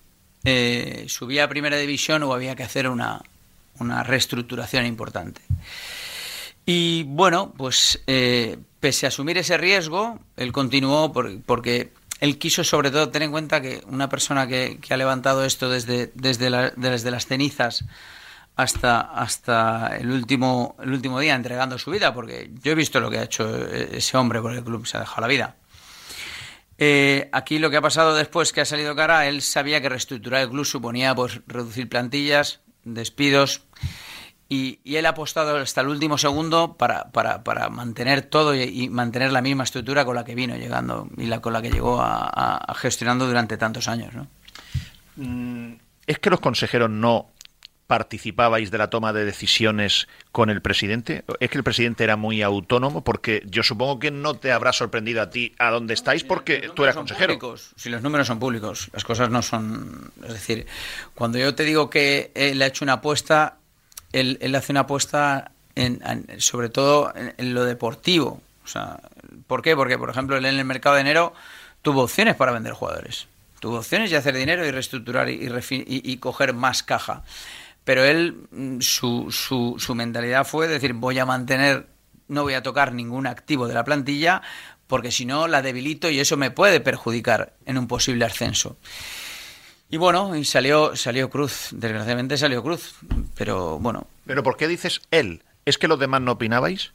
eh, 0.46 1.06
subía 1.10 1.44
a 1.44 1.50
primera 1.50 1.78
división 1.78 2.24
o 2.24 2.34
había 2.34 2.56
que 2.56 2.64
hacer 2.64 2.88
una, 2.88 3.22
una 3.80 4.04
reestructuración 4.04 4.86
importante. 4.86 5.42
Y 6.66 7.04
bueno, 7.04 7.54
pues 7.56 8.02
pese 8.80 9.06
a 9.06 9.10
asumir 9.10 9.38
ese 9.38 9.58
riesgo, 9.58 10.20
él 10.36 10.52
continuó 10.52 11.12
porque 11.12 11.92
él 12.20 12.38
quiso 12.38 12.64
sobre 12.64 12.92
todo 12.92 13.10
tener 13.10 13.28
en 13.28 13.32
cuenta 13.32 13.62
que 13.62 13.82
una 13.88 14.10
persona 14.10 14.48
que, 14.48 14.80
ha 14.90 14.98
levantado 14.98 15.46
esto 15.46 15.70
desde, 15.70 16.12
desde, 16.16 16.72
desde 16.76 17.12
las 17.12 17.28
cenizas 17.28 17.86
hasta, 18.56 19.02
hasta 19.02 19.98
el, 19.98 20.10
último, 20.10 20.76
el 20.82 20.92
último 20.92 21.20
día 21.20 21.36
entregando 21.36 21.78
su 21.78 21.92
vida, 21.92 22.14
porque 22.14 22.52
yo 22.64 22.72
he 22.72 22.76
visto 22.76 23.00
lo 23.00 23.10
que 23.10 23.20
ha 23.20 23.24
hecho 23.24 23.68
ese 23.68 24.18
hombre 24.18 24.42
por 24.42 24.54
el 24.54 24.64
club, 24.64 24.88
se 24.88 24.98
ha 24.98 25.02
dejado 25.02 25.22
la 25.22 25.28
vida. 25.28 25.56
Eh, 26.78 27.30
aquí 27.32 27.60
lo 27.60 27.70
que 27.70 27.78
ha 27.78 27.82
pasado 27.82 28.16
después 28.16 28.52
que 28.52 28.62
ha 28.62 28.66
salido 28.66 28.96
cara, 28.96 29.28
él 29.28 29.42
sabía 29.42 29.82
que 29.82 29.90
reestructurar 29.90 30.42
el 30.42 30.50
club 30.50 30.66
suponía 30.66 31.16
pues, 31.16 31.42
reducir 31.48 31.88
plantillas, 31.90 32.60
despidos 32.84 33.62
y, 34.48 34.80
él 34.86 35.06
ha 35.06 35.10
apostado 35.10 35.58
hasta 35.58 35.82
el 35.82 35.88
último 35.88 36.18
segundo 36.18 36.76
para, 36.78 37.12
para, 37.12 37.44
para 37.44 37.70
mantener 37.70 38.22
todo 38.22 38.54
y, 38.56 38.90
mantener 38.90 39.32
la 39.32 39.42
misma 39.42 39.64
estructura 39.64 40.06
con 40.06 40.16
la 40.16 40.24
que 40.24 40.36
vino 40.36 40.56
llegando 40.56 41.08
y 41.18 41.26
la 41.26 41.42
con 41.42 41.54
la 41.54 41.62
que 41.62 41.72
llegó 41.72 42.00
a, 42.02 42.74
gestionando 42.78 43.28
durante 43.28 43.58
tantos 43.58 43.88
años. 43.88 44.14
¿no? 44.14 44.28
Mm, 45.16 45.74
¿Es 46.06 46.20
que 46.20 46.30
los 46.30 46.40
consejeros 46.40 46.90
no 46.90 47.32
participabais 47.88 48.72
de 48.72 48.78
la 48.78 48.90
toma 48.90 49.14
de 49.14 49.26
decisiones 49.26 50.08
con 50.32 50.50
el 50.50 50.62
presidente? 50.62 51.24
¿Es 51.40 51.50
que 51.50 51.58
el 51.58 51.64
presidente 51.64 52.04
era 52.04 52.16
muy 52.16 52.42
autónomo? 52.42 53.04
Porque 53.04 53.44
yo 53.48 53.64
supongo 53.64 54.00
que 54.00 54.12
no 54.12 54.36
te 54.36 54.52
habrá 54.52 54.74
sorprendido 54.74 55.22
a 55.22 55.30
ti 55.30 55.54
a 55.58 55.70
dónde 55.72 55.94
estáis 55.94 56.24
porque 56.24 56.70
tú 56.76 56.84
eras 56.84 56.96
consejero. 56.96 57.40
Si 57.76 57.90
los 57.90 58.02
números 58.02 58.28
son 58.28 58.40
públicos, 58.40 58.90
las 58.94 59.04
cosas 59.04 59.30
no 59.30 59.42
son... 59.42 60.12
Es 60.24 60.34
decir, 60.34 60.66
cuando 61.14 61.38
yo 61.38 61.54
te 61.56 61.64
digo 61.64 61.90
que 61.90 62.32
él 62.36 62.62
ha 62.62 62.68
hecho 62.68 62.86
una 62.86 62.94
apuesta, 62.94 63.58
él, 64.20 64.56
hace 64.56 64.72
una 64.72 64.82
apuesta 64.82 65.52
en, 65.76 66.02
sobre 66.40 66.70
todo 66.70 67.14
en, 67.16 67.54
lo 67.54 67.66
deportivo. 67.66 68.42
O 68.64 68.68
sea, 68.68 69.00
¿Por 69.48 69.62
qué? 69.62 69.76
Porque, 69.76 69.98
por 69.98 70.10
ejemplo, 70.10 70.38
él 70.38 70.46
en 70.46 70.58
el 70.58 70.66
mercado 70.66 70.96
de 70.96 71.02
enero 71.02 71.34
tuvo 71.82 72.04
opciones 72.04 72.36
para 72.36 72.52
vender 72.52 72.74
jugadores. 72.74 73.28
Tuvo 73.60 73.78
opciones 73.78 74.12
de 74.12 74.18
hacer 74.18 74.36
dinero 74.36 74.66
y 74.66 74.72
reestructurar 74.72 75.30
y, 75.30 75.40
y, 75.70 76.18
coger 76.18 76.54
más 76.54 76.84
caja. 76.84 77.24
Pero 77.84 78.04
él, 78.04 78.48
mm, 78.52 78.80
su, 78.82 79.32
su, 79.32 79.76
su 79.78 79.96
mentalidad 79.96 80.46
fue 80.46 80.68
decir, 80.68 80.94
voy 80.94 81.20
a 81.20 81.26
mantener, 81.26 81.88
no 82.28 82.44
voy 82.44 82.56
a 82.56 82.64
tocar 82.64 82.94
ningún 82.94 83.28
activo 83.28 83.68
de 83.68 83.74
la 83.74 83.84
plantilla 83.84 84.42
porque 84.88 85.12
si 85.12 85.26
no 85.26 85.48
la 85.48 85.62
debilito 85.62 86.10
y 86.10 86.20
eso 86.20 86.38
me 86.38 86.52
puede 86.52 86.80
perjudicar 86.80 87.54
en 87.66 87.78
un 87.78 87.88
posible 87.88 88.26
ascenso. 88.26 88.78
Y 89.96 89.98
bueno, 89.98 90.36
y 90.36 90.44
salió, 90.44 90.94
salió 90.98 91.30
Cruz, 91.30 91.70
desgraciadamente 91.72 92.38
salió 92.38 92.62
Cruz, 92.62 92.96
pero 93.34 93.80
bueno. 93.80 94.08
¿Pero 94.26 94.44
por 94.44 94.58
qué 94.58 94.68
dices 94.68 95.00
él? 95.10 95.42
¿Es 95.64 95.78
que 95.78 95.88
los 95.88 95.98
demás 95.98 96.20
no 96.20 96.34
opinabais? 96.34 96.92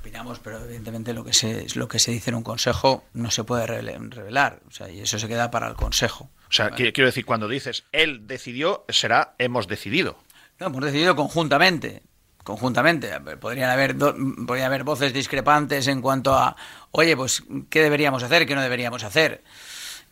Opinamos, 0.00 0.38
pero 0.38 0.58
evidentemente 0.64 1.12
lo 1.12 1.26
que 1.26 1.34
se, 1.34 1.66
lo 1.74 1.88
que 1.88 1.98
se 1.98 2.10
dice 2.10 2.30
en 2.30 2.36
un 2.36 2.42
consejo 2.42 3.04
no 3.12 3.30
se 3.30 3.44
puede 3.44 3.66
revelar, 3.66 4.60
o 4.66 4.70
sea, 4.70 4.88
y 4.88 5.00
eso 5.00 5.18
se 5.18 5.28
queda 5.28 5.50
para 5.50 5.68
el 5.68 5.74
consejo. 5.74 6.30
O 6.48 6.52
sea, 6.52 6.70
quiero 6.70 7.04
decir, 7.04 7.26
cuando 7.26 7.48
dices 7.48 7.84
él 7.92 8.26
decidió, 8.26 8.86
será 8.88 9.34
hemos 9.36 9.68
decidido. 9.68 10.16
No, 10.58 10.68
hemos 10.68 10.82
decidido 10.82 11.16
conjuntamente, 11.16 12.02
conjuntamente. 12.44 13.10
Podrían 13.38 13.68
haber, 13.68 13.94
podría 13.94 14.64
haber 14.64 14.84
voces 14.84 15.12
discrepantes 15.12 15.86
en 15.86 16.00
cuanto 16.00 16.34
a, 16.34 16.56
oye, 16.92 17.14
pues, 17.14 17.42
¿qué 17.68 17.82
deberíamos 17.82 18.22
hacer? 18.22 18.46
¿Qué 18.46 18.54
no 18.54 18.62
deberíamos 18.62 19.04
hacer? 19.04 19.42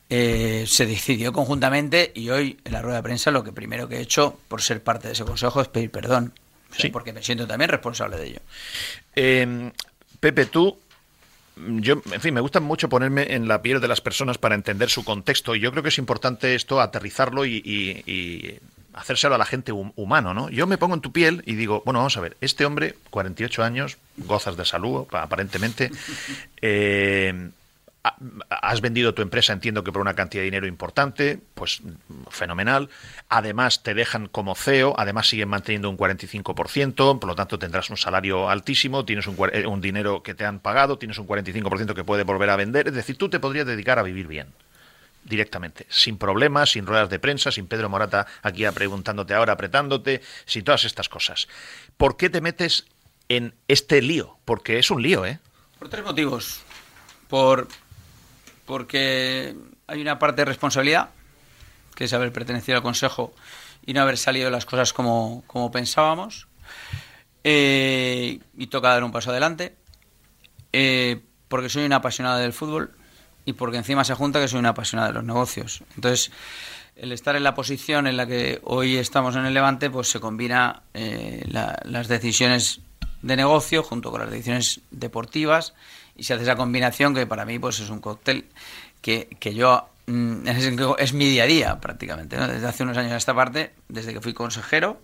Eh, 0.09 0.66
se 0.69 0.87
decidió 0.87 1.33
conjuntamente 1.33 2.12
y 2.14 2.31
hoy 2.31 2.61
en 2.64 2.73
la 2.73 2.81
rueda 2.81 2.99
de 2.99 3.03
prensa 3.03 3.33
lo 3.33 3.42
que 3.42 3.51
primero 3.51 3.88
que 3.88 3.97
he 3.97 4.01
hecho 4.01 4.38
por 4.47 4.62
ser 4.62 4.81
parte 4.81 5.09
de 5.09 5.14
ese 5.14 5.25
consejo 5.25 5.61
es 5.61 5.66
pedir 5.66 5.90
perdón, 5.90 6.33
sí. 6.71 6.90
porque 6.90 7.12
me 7.12 7.25
siento 7.25 7.49
también 7.49 7.71
responsable 7.71 8.16
de 8.16 8.27
ello. 8.27 8.40
Em, 9.16 9.73
Pepe, 10.21 10.47
tú, 10.47 10.79
yo, 11.57 12.01
en 12.12 12.21
fin, 12.21 12.33
me 12.33 12.40
gusta 12.40 12.61
mucho 12.61 12.88
ponerme 12.88 13.35
en 13.35 13.49
la 13.49 13.62
piel 13.62 13.81
de 13.81 13.88
las 13.88 14.01
personas 14.01 14.38
para 14.38 14.55
entender 14.55 14.90
su 14.90 15.05
contexto 15.05 15.57
y 15.57 15.61
yo 15.61 15.73
creo 15.73 15.83
que 15.83 15.88
es 15.88 15.99
importante 15.99 16.55
esto 16.55 16.81
aterrizarlo 16.81 17.45
y, 17.45 18.61
hacérselo 18.92 19.35
a 19.35 19.38
la 19.38 19.45
gente 19.45 19.73
humano, 19.73 20.33
¿no? 20.33 20.49
Yo 20.49 20.66
me 20.66 20.79
pongo 20.79 20.95
en 20.95 21.03
tu 21.03 21.12
piel 21.12 21.42
y 21.45 21.55
digo, 21.55 21.83
bueno, 21.85 21.99
vamos 21.99 22.16
a 22.16 22.21
ver, 22.21 22.37
este 22.40 22.64
hombre, 22.64 22.95
48 23.11 23.62
años, 23.62 23.99
gozas 24.16 24.57
de 24.57 24.64
salud, 24.64 25.07
aparentemente, 25.11 25.90
eh, 26.62 27.51
has 28.49 28.81
vendido 28.81 29.14
tu 29.14 29.23
empresa, 29.23 29.53
entiendo 29.53 29.85
que 29.85 29.92
por 29.92 30.01
una 30.01 30.14
cantidad 30.14 30.40
de 30.40 30.47
dinero 30.47 30.66
importante, 30.66 31.40
pues 31.55 31.83
fenomenal. 32.31 32.88
Además, 33.29 33.83
te 33.83 33.95
dejan 33.95 34.29
como 34.29 34.55
CEO, 34.55 34.95
además 34.99 35.29
siguen 35.29 35.49
manteniendo 35.49 35.90
un 35.90 35.97
45%, 35.97 37.19
por 37.19 37.29
lo 37.29 37.35
tanto 37.35 37.59
tendrás 37.59 37.90
un 37.90 37.97
salario 37.97 38.49
altísimo, 38.49 39.05
tienes 39.05 39.27
un, 39.27 39.37
eh, 39.53 39.64
dinero 39.81 40.23
que 40.23 40.35
te 40.35 40.45
han 40.45 40.61
pagado, 40.61 40.99
tienes 40.99 41.19
un 41.19 41.27
45% 41.27 41.95
que 41.95 42.05
puedes 42.05 42.25
volver 42.27 42.51
a 42.51 42.57
vender. 42.57 42.88
Es 42.88 42.95
decir, 42.95 43.16
tú 43.16 43.29
te 43.29 43.40
podrías 43.40 43.66
dedicar 43.66 43.99
a 43.99 44.03
vivir 44.03 44.27
bien 44.27 44.49
directamente, 45.25 45.87
sin 45.88 46.19
problemas, 46.19 46.71
sin 46.71 46.87
ruedas 46.87 47.11
de 47.11 47.19
prensa, 47.19 47.51
sin 47.51 47.66
Pedro 47.66 47.88
Morata 47.88 48.27
aquí 48.42 48.64
preguntándote 48.73 49.35
ahora, 49.35 49.55
apretándote, 49.55 50.23
sin 50.45 50.64
todas 50.64 50.85
estas 50.85 51.09
cosas. 51.09 51.49
¿Por 51.97 52.16
qué 52.16 52.31
te 52.31 52.40
metes 52.40 52.87
en 53.29 53.55
este 53.69 54.03
lío? 54.03 54.38
Porque 54.45 54.79
es 54.79 54.90
un 54.90 55.03
lío, 55.03 55.27
¿eh? 55.27 55.40
Por 55.79 55.88
tres 55.88 56.05
motivos. 56.05 56.61
Por 57.29 57.69
porque 58.66 59.57
hay 59.87 60.00
una 60.00 60.18
parte 60.18 60.42
de 60.42 60.46
responsabilidad, 60.46 61.11
que 61.94 62.05
es 62.05 62.12
haber 62.12 62.33
pertenecido 62.33 62.76
al 62.76 62.83
Consejo 62.83 63.33
y 63.87 63.94
no 63.94 64.02
haber 64.02 64.18
salido 64.18 64.50
las 64.50 64.66
cosas 64.66 64.92
como, 64.92 65.70
pensábamos. 65.72 66.48
Eh, 67.44 68.40
y 68.57 68.66
toca 68.66 68.88
dar 68.88 69.05
un 69.05 69.12
paso 69.12 69.31
adelante. 69.31 69.76
Eh, 70.72 71.22
porque 71.48 71.68
soy 71.68 71.85
una 71.85 71.96
apasionada 71.96 72.38
del 72.38 72.52
fútbol 72.52 72.90
y 73.44 73.52
porque 73.52 73.76
encima 73.76 74.05
se 74.05 74.14
junta 74.14 74.40
que 74.40 74.48
soy 74.48 74.59
una 74.59 74.70
apasionada 74.70 75.09
de 75.09 75.14
los 75.14 75.24
negocios. 75.24 75.85
Entonces, 75.94 76.33
el 76.96 77.12
estar 77.12 77.37
en 77.37 77.44
la 77.44 77.55
posición 77.55 78.07
en 78.07 78.16
la 78.16 78.26
que 78.26 78.61
hoy 78.64 78.96
estamos 78.96 79.37
en 79.37 79.46
el 79.46 79.55
Levante, 79.55 79.88
pues 79.88 80.11
se 80.11 80.18
combina 80.18 80.83
eh, 80.92 81.44
las 81.48 82.09
decisiones 82.09 82.81
de 83.22 83.37
negocio 83.37 83.83
junto 83.83 84.11
con 84.11 84.20
las 84.20 84.31
decisiones 84.31 84.81
deportivas 84.90 85.74
y 86.16 86.24
se 86.24 86.35
hace 86.35 86.44
esa 86.44 86.57
combinación 86.57 87.14
que 87.14 87.26
para 87.26 87.44
mí 87.44 87.59
pues 87.59 87.81
es 87.81 87.90
un 87.90 88.00
cóctel 88.00 88.46
que, 89.00 89.29
que 89.38 89.55
yo 89.55 89.88
mm, 90.07 90.46
es, 90.98 91.12
mi 91.12 91.29
día 91.29 91.44
a 91.44 91.46
día 91.46 91.81
prácticamente, 91.81 92.37
desde 92.37 92.66
hace 92.66 92.83
unos 92.83 92.96
años 92.96 93.12
a 93.12 93.16
esta 93.16 93.35
parte, 93.35 93.72
desde 93.88 94.12
que 94.12 94.20
fui 94.20 94.33
consejero 94.33 95.00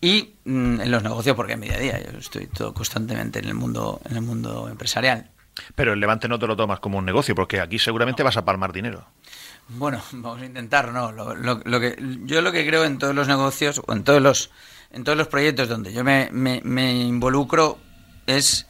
y 0.00 0.34
mm, 0.44 0.80
en 0.80 0.90
los 0.90 1.02
negocios 1.02 1.36
porque 1.36 1.54
es 1.54 1.58
mi 1.58 1.68
día 1.68 1.76
a 1.76 1.80
día, 1.80 2.12
yo 2.12 2.18
estoy 2.18 2.46
todo 2.46 2.74
constantemente 2.74 3.38
en 3.38 3.46
el 3.46 3.54
mundo, 3.54 4.00
en 4.08 4.16
el 4.16 4.22
mundo 4.22 4.68
empresarial. 4.68 5.30
Pero 5.74 5.92
el 5.92 6.00
Levante 6.00 6.28
no 6.28 6.38
te 6.38 6.46
lo 6.46 6.56
tomas 6.56 6.80
como 6.80 6.98
un 6.98 7.04
negocio, 7.04 7.34
porque 7.34 7.60
aquí 7.60 7.78
seguramente 7.78 8.22
vas 8.22 8.36
a 8.36 8.44
palmar 8.44 8.72
dinero. 8.72 9.06
Bueno, 9.68 10.02
vamos 10.12 10.40
a 10.40 10.46
intentar, 10.46 10.92
¿no? 10.92 11.12
Lo, 11.12 11.34
lo, 11.34 11.80
que, 11.80 11.96
yo 12.24 12.40
lo 12.40 12.52
que 12.52 12.66
creo 12.66 12.84
en 12.84 12.98
todos 12.98 13.14
los 13.14 13.28
negocios 13.28 13.82
o 13.86 13.92
en 13.92 14.04
todos 14.04 14.22
los, 14.22 14.50
en 14.90 15.04
todos 15.04 15.18
los 15.18 15.28
proyectos 15.28 15.68
donde 15.68 15.92
yo 15.92 16.04
me, 16.04 16.28
me, 16.32 16.60
me 16.64 16.92
involucro 16.92 17.78
es 18.26 18.66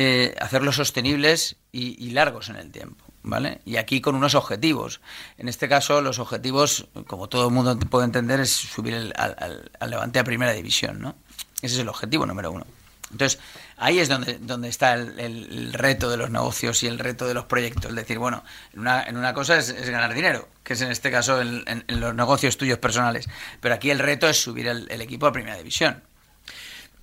eh, 0.00 0.36
hacerlos 0.38 0.76
sostenibles 0.76 1.56
y, 1.72 2.10
largos 2.10 2.50
en 2.50 2.54
el 2.54 2.70
tiempo. 2.70 3.04
¿Vale? 3.24 3.60
Y 3.64 3.78
aquí 3.78 4.00
con 4.00 4.14
unos 4.14 4.36
objetivos. 4.36 5.00
En 5.38 5.48
este 5.48 5.68
caso, 5.68 6.00
los 6.00 6.20
objetivos, 6.20 6.86
como 7.08 7.28
todo 7.28 7.48
el 7.48 7.52
mundo 7.52 7.76
puede 7.80 8.04
entender, 8.04 8.38
es 8.38 8.50
subir 8.50 9.12
al, 9.16 9.70
Levante 9.90 10.20
a 10.20 10.24
primera 10.24 10.52
división, 10.52 11.00
¿no? 11.00 11.16
Ese 11.60 11.74
es 11.74 11.80
el 11.80 11.88
objetivo 11.88 12.26
número 12.26 12.52
uno. 12.52 12.64
Entonces, 13.10 13.40
ahí 13.76 13.98
es 13.98 14.08
donde, 14.08 14.38
donde 14.38 14.68
está 14.68 14.94
el, 14.94 15.72
reto 15.72 16.08
de 16.08 16.16
los 16.16 16.30
negocios 16.30 16.80
y 16.84 16.86
el 16.86 17.00
reto 17.00 17.26
de 17.26 17.34
los 17.34 17.46
proyectos. 17.46 17.86
Es 17.86 17.96
decir, 17.96 18.20
bueno, 18.20 18.44
en 18.74 18.80
una, 18.80 19.02
en 19.02 19.16
una 19.16 19.34
cosa 19.34 19.58
es, 19.58 19.74
ganar 19.90 20.14
dinero, 20.14 20.48
que 20.62 20.74
es 20.74 20.80
en 20.80 20.92
este 20.92 21.10
caso 21.10 21.42
en, 21.42 21.84
los 21.88 22.14
negocios 22.14 22.56
tuyos 22.56 22.78
personales. 22.78 23.28
Pero 23.60 23.74
aquí 23.74 23.90
el 23.90 23.98
reto 23.98 24.28
es 24.28 24.40
subir 24.40 24.68
el, 24.68 25.00
equipo 25.00 25.26
a 25.26 25.32
primera 25.32 25.56
división. 25.56 26.04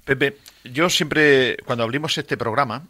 Pepe, 0.05 0.37
yo 0.63 0.89
siempre, 0.89 1.57
cuando 1.65 1.83
abrimos 1.83 2.17
este 2.19 2.37
programa, 2.37 2.83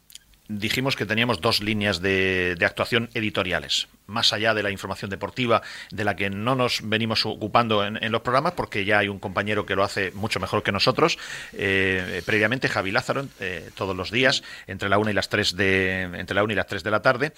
dijimos 0.50 0.96
que 0.96 1.06
teníamos 1.06 1.42
dos 1.42 1.62
líneas 1.62 2.02
de, 2.02 2.58
actuación 2.62 3.10
editoriales, 3.14 3.88
más 4.06 4.34
allá 4.34 4.54
de 4.54 4.62
la 4.62 4.70
información 4.70 5.10
deportiva, 5.10 5.62
de 5.92 6.04
la 6.04 6.18
que 6.18 6.30
no 6.30 6.56
nos 6.56 6.82
venimos 6.84 7.26
ocupando 7.26 7.86
en, 7.86 8.12
los 8.12 8.22
programas, 8.22 8.54
porque 8.54 8.84
ya 8.84 9.00
hay 9.00 9.08
un 9.08 9.20
compañero 9.20 9.66
que 9.66 9.76
lo 9.76 9.84
hace 9.86 10.12
mucho 10.12 10.42
mejor 10.42 10.62
que 10.62 10.74
nosotros. 10.74 11.18
Eh, 11.54 12.22
previamente, 12.26 12.68
Javi 12.68 12.92
Lázaro, 12.92 13.28
eh, 13.40 13.70
todos 13.76 13.96
los 13.96 14.12
días, 14.12 14.44
entre 14.68 14.90
la 14.90 14.98
una 14.98 15.12
y 15.12 15.14
las 15.14 15.30
tres 15.30 15.56
de, 15.56 16.02
entre 16.02 16.36
la 16.36 16.44
una 16.44 16.52
y 16.52 16.58
las 16.58 16.68
tres 16.68 16.84
de 16.84 16.92
la 16.92 17.02
tarde, 17.02 17.32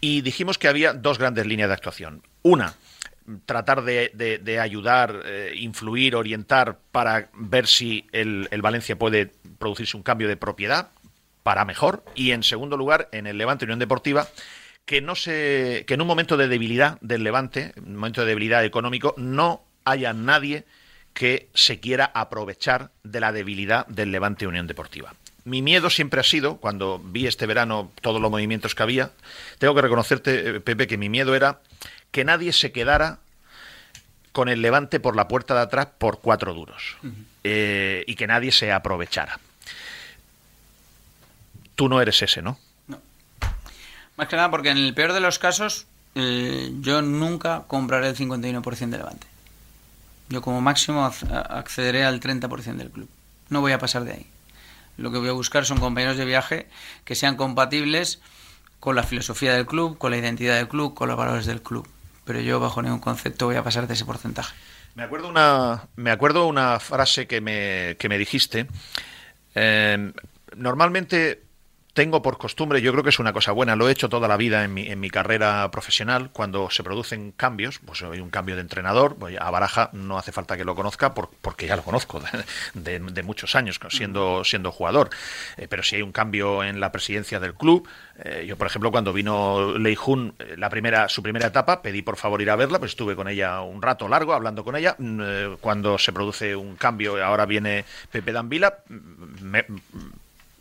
y 0.00 0.20
dijimos 0.20 0.56
que 0.56 0.68
había 0.68 0.92
dos 0.92 1.18
grandes 1.18 1.46
líneas 1.46 1.68
de 1.68 1.74
actuación. 1.74 2.22
Una, 2.42 2.76
tratar 3.44 3.82
de, 3.82 4.58
ayudar, 4.60 5.22
eh, 5.24 5.54
influir, 5.56 6.16
orientar 6.16 6.78
para 6.92 7.28
ver 7.34 7.66
si 7.66 8.06
el, 8.12 8.48
Valencia 8.60 8.98
puede 8.98 9.32
producirse 9.58 9.96
un 9.96 10.02
cambio 10.02 10.28
de 10.28 10.36
propiedad 10.36 10.90
para 11.42 11.64
mejor. 11.64 12.04
Y 12.14 12.32
en 12.32 12.42
segundo 12.42 12.76
lugar, 12.76 13.08
en 13.12 13.26
el 13.26 13.38
Levante 13.38 13.64
Unión 13.64 13.78
Deportiva, 13.78 14.28
que 14.84 15.00
no 15.00 15.14
se, 15.14 15.84
que 15.86 15.94
en 15.94 16.00
un 16.00 16.06
momento 16.06 16.36
de 16.36 16.48
debilidad 16.48 16.98
del 17.00 17.24
Levante, 17.24 17.72
un 17.76 17.96
momento 17.96 18.20
de 18.22 18.28
debilidad 18.28 18.64
económico, 18.64 19.14
no 19.16 19.64
haya 19.84 20.12
nadie 20.12 20.64
que 21.12 21.48
se 21.54 21.80
quiera 21.80 22.10
aprovechar 22.14 22.90
de 23.02 23.20
la 23.20 23.32
debilidad 23.32 23.86
del 23.86 24.12
Levante 24.12 24.46
Unión 24.46 24.66
Deportiva. 24.66 25.14
Mi 25.44 25.62
miedo 25.62 25.90
siempre 25.90 26.20
ha 26.20 26.24
sido, 26.24 26.56
cuando 26.56 26.98
vi 26.98 27.26
este 27.26 27.46
verano 27.46 27.92
todos 28.02 28.20
los 28.20 28.30
movimientos 28.30 28.74
que 28.74 28.82
había, 28.82 29.12
tengo 29.58 29.74
que 29.74 29.82
reconocerte, 29.82 30.56
eh, 30.56 30.60
Pepe, 30.60 30.86
que 30.86 30.98
mi 30.98 31.08
miedo 31.08 31.34
era 31.34 31.60
que 32.10 32.24
nadie 32.24 32.52
se 32.52 32.72
quedara 32.72 33.18
con 34.36 34.50
el 34.50 34.60
levante 34.60 35.00
por 35.00 35.16
la 35.16 35.28
puerta 35.28 35.54
de 35.54 35.60
atrás 35.60 35.88
por 35.96 36.20
cuatro 36.20 36.52
duros 36.52 36.98
eh, 37.42 38.04
y 38.06 38.16
que 38.16 38.26
nadie 38.26 38.52
se 38.52 38.70
aprovechara. 38.70 39.40
Tú 41.74 41.88
no 41.88 42.02
eres 42.02 42.20
ese, 42.20 42.42
¿no? 42.42 42.58
No. 42.86 42.98
Más 44.18 44.28
que 44.28 44.36
nada 44.36 44.50
porque 44.50 44.68
en 44.68 44.76
el 44.76 44.92
peor 44.92 45.14
de 45.14 45.20
los 45.20 45.38
casos 45.38 45.86
eh, 46.16 46.70
yo 46.80 47.00
nunca 47.00 47.64
compraré 47.66 48.08
el 48.08 48.14
51% 48.14 48.90
de 48.90 48.98
levante. 48.98 49.26
Yo 50.28 50.42
como 50.42 50.60
máximo 50.60 51.10
accederé 51.30 52.04
al 52.04 52.20
30% 52.20 52.76
del 52.76 52.90
club. 52.90 53.08
No 53.48 53.62
voy 53.62 53.72
a 53.72 53.78
pasar 53.78 54.04
de 54.04 54.12
ahí. 54.12 54.26
Lo 54.98 55.10
que 55.10 55.16
voy 55.16 55.30
a 55.30 55.32
buscar 55.32 55.64
son 55.64 55.78
compañeros 55.78 56.18
de 56.18 56.26
viaje 56.26 56.68
que 57.06 57.14
sean 57.14 57.36
compatibles 57.36 58.20
con 58.80 58.96
la 58.96 59.02
filosofía 59.02 59.54
del 59.54 59.64
club, 59.64 59.96
con 59.96 60.10
la 60.10 60.18
identidad 60.18 60.56
del 60.56 60.68
club, 60.68 60.92
con 60.92 61.08
los 61.08 61.16
valores 61.16 61.46
del 61.46 61.62
club 61.62 61.88
pero 62.26 62.40
yo 62.40 62.60
bajo 62.60 62.82
ningún 62.82 62.98
concepto 62.98 63.46
voy 63.46 63.56
a 63.56 63.62
pasar 63.62 63.86
de 63.86 63.94
ese 63.94 64.04
porcentaje. 64.04 64.54
Me 64.94 65.04
acuerdo 65.04 65.28
una, 65.28 65.88
me 65.96 66.10
acuerdo 66.10 66.46
una 66.46 66.78
frase 66.80 67.26
que 67.26 67.40
me, 67.40 67.96
que 67.98 68.08
me 68.08 68.18
dijiste. 68.18 68.66
Eh, 69.54 70.12
normalmente 70.56 71.45
tengo 71.96 72.20
por 72.20 72.36
costumbre, 72.36 72.82
yo 72.82 72.92
creo 72.92 73.02
que 73.02 73.08
es 73.08 73.18
una 73.18 73.32
cosa 73.32 73.52
buena, 73.52 73.74
lo 73.74 73.88
he 73.88 73.92
hecho 73.92 74.10
toda 74.10 74.28
la 74.28 74.36
vida 74.36 74.62
en 74.64 74.74
mi, 74.74 74.86
en 74.86 75.00
mi 75.00 75.08
carrera 75.08 75.70
profesional, 75.70 76.28
cuando 76.30 76.68
se 76.68 76.84
producen 76.84 77.32
cambios, 77.32 77.78
pues 77.78 78.02
hay 78.02 78.20
un 78.20 78.28
cambio 78.28 78.54
de 78.54 78.60
entrenador, 78.60 79.16
pues 79.16 79.34
a 79.40 79.50
Baraja 79.50 79.88
no 79.94 80.18
hace 80.18 80.30
falta 80.30 80.58
que 80.58 80.64
lo 80.64 80.74
conozca 80.74 81.14
porque 81.14 81.66
ya 81.66 81.74
lo 81.74 81.82
conozco 81.82 82.20
de, 82.74 83.22
muchos 83.22 83.54
años 83.54 83.80
siendo, 83.88 84.44
siendo 84.44 84.72
jugador, 84.72 85.08
eh, 85.56 85.68
pero 85.68 85.82
si 85.82 85.96
hay 85.96 86.02
un 86.02 86.12
cambio 86.12 86.62
en 86.62 86.80
la 86.80 86.92
presidencia 86.92 87.40
del 87.40 87.54
club, 87.54 87.88
eh, 88.22 88.44
yo 88.46 88.58
por 88.58 88.66
ejemplo 88.66 88.90
cuando 88.90 89.14
vino 89.14 89.78
Lei 89.78 89.94
Jun, 89.94 90.34
eh, 90.38 90.54
la 90.58 90.68
primera, 90.68 91.08
su 91.08 91.22
primera 91.22 91.46
etapa, 91.46 91.80
pedí 91.80 92.02
por 92.02 92.18
favor 92.18 92.42
ir 92.42 92.50
a 92.50 92.56
verla, 92.56 92.78
pues 92.78 92.90
estuve 92.90 93.16
con 93.16 93.26
ella 93.26 93.62
un 93.62 93.80
rato 93.80 94.06
largo 94.06 94.34
hablando 94.34 94.64
con 94.64 94.76
ella, 94.76 94.96
mm, 94.98 95.54
cuando 95.62 95.96
se 95.96 96.12
produce 96.12 96.54
un 96.54 96.76
cambio, 96.76 97.24
ahora 97.24 97.46
viene 97.46 97.86
Pepe 98.12 98.32
Danvila, 98.32 98.80
mm, 98.86 99.42
me, 99.42 99.64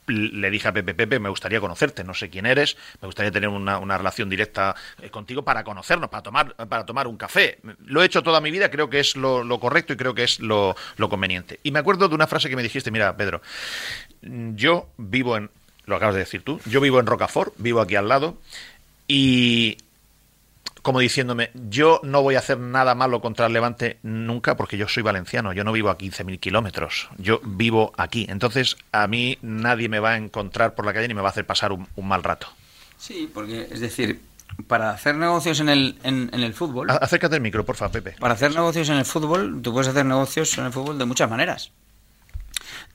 le 0.07 0.49
dije 0.49 0.67
a 0.67 0.73
Pepe, 0.73 0.93
Pepe, 0.93 1.19
me 1.19 1.29
gustaría 1.29 1.59
conocerte, 1.59 2.03
no 2.03 2.13
sé 2.13 2.29
quién 2.29 2.45
eres, 2.45 2.77
me 3.01 3.07
gustaría 3.07 3.31
tener 3.31 3.49
una, 3.49 3.97
relación 3.97 4.29
directa 4.29 4.75
eh, 5.01 5.09
contigo 5.09 5.43
para 5.43 5.63
conocernos, 5.63 6.09
para 6.09 6.23
tomar, 6.23 6.55
para 6.55 6.85
tomar 6.85 7.07
un 7.07 7.17
café. 7.17 7.59
Lo 7.85 8.01
he 8.01 8.05
hecho 8.05 8.23
toda 8.23 8.41
mi 8.41 8.51
vida, 8.51 8.69
creo 8.69 8.89
que 8.89 8.99
es 8.99 9.15
lo, 9.15 9.59
correcto 9.59 9.93
y 9.93 9.97
creo 9.97 10.13
que 10.13 10.23
es 10.23 10.39
lo, 10.39 10.75
lo, 10.97 11.09
conveniente. 11.09 11.59
Y 11.63 11.71
me 11.71 11.79
acuerdo 11.79 12.07
de 12.09 12.15
una 12.15 12.27
frase 12.27 12.49
que 12.49 12.55
me 12.55 12.63
dijiste, 12.63 12.91
mira, 12.91 13.15
Pedro, 13.15 13.41
yo 14.21 14.89
vivo 14.97 15.37
en, 15.37 15.49
lo 15.85 15.95
acabas 15.95 16.15
de 16.15 16.19
decir 16.19 16.43
tú, 16.43 16.59
yo 16.65 16.81
vivo 16.81 16.99
en 16.99 17.05
Rocafort, 17.05 17.53
vivo 17.57 17.81
aquí 17.81 17.95
al 17.95 18.09
lado, 18.09 18.37
y 19.07 19.77
como 20.85 20.99
diciéndome, 20.99 21.49
yo 21.55 21.99
no 22.03 22.21
voy 22.21 22.35
a 22.35 22.39
hacer 22.39 22.59
nada 22.59 22.93
malo 22.93 23.19
contra 23.19 23.47
el 23.47 23.53
Levante 23.53 23.97
nunca 24.03 24.55
porque 24.55 24.77
yo 24.77 24.87
soy 24.87 25.01
valenciano, 25.01 25.51
yo 25.51 25.63
no 25.63 25.71
vivo 25.71 25.89
a 25.89 25.97
15.000 25.97 26.39
kilómetros, 26.39 27.09
yo 27.17 27.41
vivo 27.43 27.91
aquí. 27.97 28.27
Entonces, 28.29 28.77
a 28.91 29.07
mí 29.07 29.39
nadie 29.41 29.89
me 29.89 29.99
va 29.99 30.11
a 30.11 30.17
encontrar 30.17 30.75
por 30.75 30.85
la 30.85 30.93
calle 30.93 31.07
ni 31.07 31.15
me 31.15 31.21
va 31.21 31.29
a 31.29 31.31
hacer 31.31 31.43
pasar 31.43 31.71
un, 31.71 31.87
mal 32.03 32.21
rato. 32.21 32.45
Sí, 32.99 33.27
porque 33.33 33.67
es 33.71 33.79
decir, 33.79 34.21
para 34.67 34.91
hacer 34.91 35.15
negocios 35.15 35.59
en 35.59 35.69
el, 35.69 35.97
en, 36.03 36.29
el 36.31 36.53
fútbol... 36.53 36.91
Acércate 36.91 37.33
al 37.33 37.41
micro, 37.41 37.65
porfa, 37.65 37.89
Pepe. 37.89 38.15
Para 38.19 38.35
hacer 38.35 38.53
negocios 38.53 38.87
en 38.89 38.97
el 38.97 39.05
fútbol, 39.05 39.63
tú 39.63 39.73
puedes 39.73 39.87
hacer 39.87 40.05
negocios 40.05 40.55
en 40.59 40.65
el 40.65 40.71
fútbol 40.71 40.99
de 40.99 41.05
muchas 41.05 41.27
maneras 41.27 41.71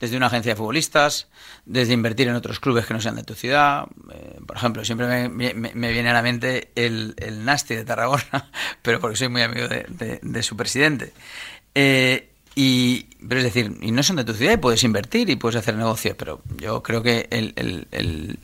desde 0.01 0.17
una 0.17 0.25
agencia 0.25 0.53
de 0.53 0.55
futbolistas, 0.55 1.27
desde 1.65 1.93
invertir 1.93 2.27
en 2.27 2.35
otros 2.35 2.59
clubes 2.59 2.87
que 2.87 2.93
no 2.93 2.99
sean 2.99 3.15
de 3.15 3.23
tu 3.23 3.35
ciudad. 3.35 3.85
Eh, 4.11 4.39
por 4.45 4.57
ejemplo, 4.57 4.83
siempre 4.83 5.29
me, 5.29 5.53
viene 5.53 6.09
a 6.09 6.13
la 6.13 6.23
mente 6.23 6.71
el, 6.75 7.13
el, 7.17 7.45
Nasti 7.45 7.75
de 7.75 7.85
Tarragona, 7.85 8.49
pero 8.81 8.99
porque 8.99 9.15
soy 9.15 9.29
muy 9.29 9.43
amigo 9.43 9.67
de, 9.67 10.43
su 10.43 10.57
presidente. 10.57 11.13
Eh, 11.75 12.29
y, 12.55 13.03
pero 13.27 13.37
es 13.39 13.45
decir, 13.45 13.77
y 13.79 13.91
no 13.91 14.01
son 14.01 14.15
de 14.15 14.25
tu 14.25 14.33
ciudad 14.33 14.53
y 14.53 14.57
puedes 14.57 14.83
invertir 14.83 15.29
y 15.29 15.35
puedes 15.35 15.55
hacer 15.55 15.75
negocios, 15.77 16.15
pero 16.17 16.41
yo 16.57 16.81
creo 16.81 17.03
que 17.03 17.27
el, 17.29 17.53
el, 17.55 18.39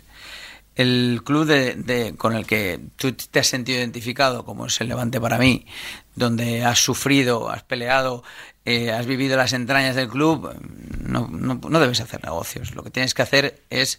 el 0.77 1.23
club 1.23 1.45
de, 1.45 2.13
con 2.17 2.35
el 2.35 2.45
que 2.45 2.79
tú 2.97 3.11
te 3.11 3.39
has 3.39 3.47
sentido 3.47 3.79
identificado, 3.79 4.45
como 4.45 4.67
es 4.67 4.79
el 4.79 4.89
Levante 4.89 5.19
para 5.19 5.39
mí, 5.39 5.65
donde 6.13 6.63
has 6.63 6.79
sufrido, 6.79 7.49
has 7.49 7.63
peleado, 7.63 8.23
eh, 8.67 8.91
has 8.91 9.05
vivido 9.05 9.37
las 9.37 9.53
entrañas 9.53 9.95
del 9.95 10.09
club, 10.09 10.53
no, 10.99 11.29
no, 11.29 11.79
debes 11.79 12.01
hacer 12.01 12.21
negocios. 12.21 12.75
Lo 12.75 12.83
que 12.83 12.89
tienes 12.89 13.13
que 13.13 13.21
hacer 13.21 13.63
es 13.69 13.97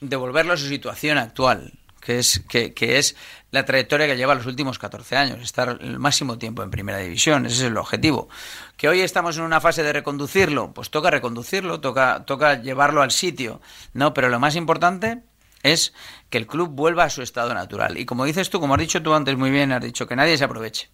devolverlo 0.00 0.54
a 0.54 0.56
su 0.56 0.68
situación 0.68 1.18
actual, 1.18 1.74
que 2.00 2.18
es, 2.18 2.42
que, 2.48 2.72
que, 2.72 2.96
es 2.96 3.14
la 3.50 3.66
trayectoria 3.66 4.06
que 4.06 4.16
lleva 4.16 4.34
los 4.34 4.46
últimos 4.46 4.78
14 4.78 5.16
años, 5.16 5.42
estar 5.42 5.76
el 5.82 5.98
máximo 5.98 6.38
tiempo 6.38 6.62
en 6.62 6.70
primera 6.70 6.96
división, 6.96 7.44
ese 7.44 7.56
es 7.56 7.62
el 7.64 7.76
objetivo. 7.76 8.30
Que 8.78 8.88
hoy 8.88 9.02
estamos 9.02 9.36
en 9.36 9.42
una 9.42 9.60
fase 9.60 9.82
de 9.82 9.92
reconducirlo, 9.92 10.72
pues 10.72 10.88
toca 10.88 11.10
reconducirlo, 11.10 11.80
toca, 11.80 12.24
toca 12.24 12.62
llevarlo 12.62 13.02
al 13.02 13.10
sitio, 13.10 13.60
¿no? 13.92 14.14
Pero 14.14 14.30
lo 14.30 14.40
más 14.40 14.56
importante 14.56 15.24
es 15.62 15.92
que 16.30 16.38
el 16.38 16.46
club 16.46 16.70
vuelva 16.70 17.04
a 17.04 17.10
su 17.10 17.20
estado 17.20 17.52
natural. 17.52 17.98
Y 17.98 18.06
como 18.06 18.24
dices 18.24 18.48
tú, 18.48 18.60
como 18.60 18.76
has 18.76 18.80
dicho 18.80 19.02
tú 19.02 19.12
antes 19.12 19.36
muy 19.36 19.50
bien, 19.50 19.72
has 19.72 19.84
dicho 19.84 20.06
que 20.06 20.16
nadie 20.16 20.38
se 20.38 20.44
aproveche. 20.44 20.88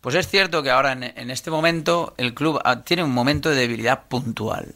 Pues 0.00 0.14
es 0.14 0.28
cierto 0.28 0.62
que 0.62 0.70
ahora 0.70 0.92
en, 0.92 1.30
este 1.30 1.50
momento 1.50 2.14
el 2.16 2.34
club 2.34 2.60
ah, 2.64 2.82
tiene 2.82 3.04
un 3.04 3.12
momento 3.12 3.50
de 3.50 3.56
debilidad 3.56 4.04
puntual. 4.08 4.74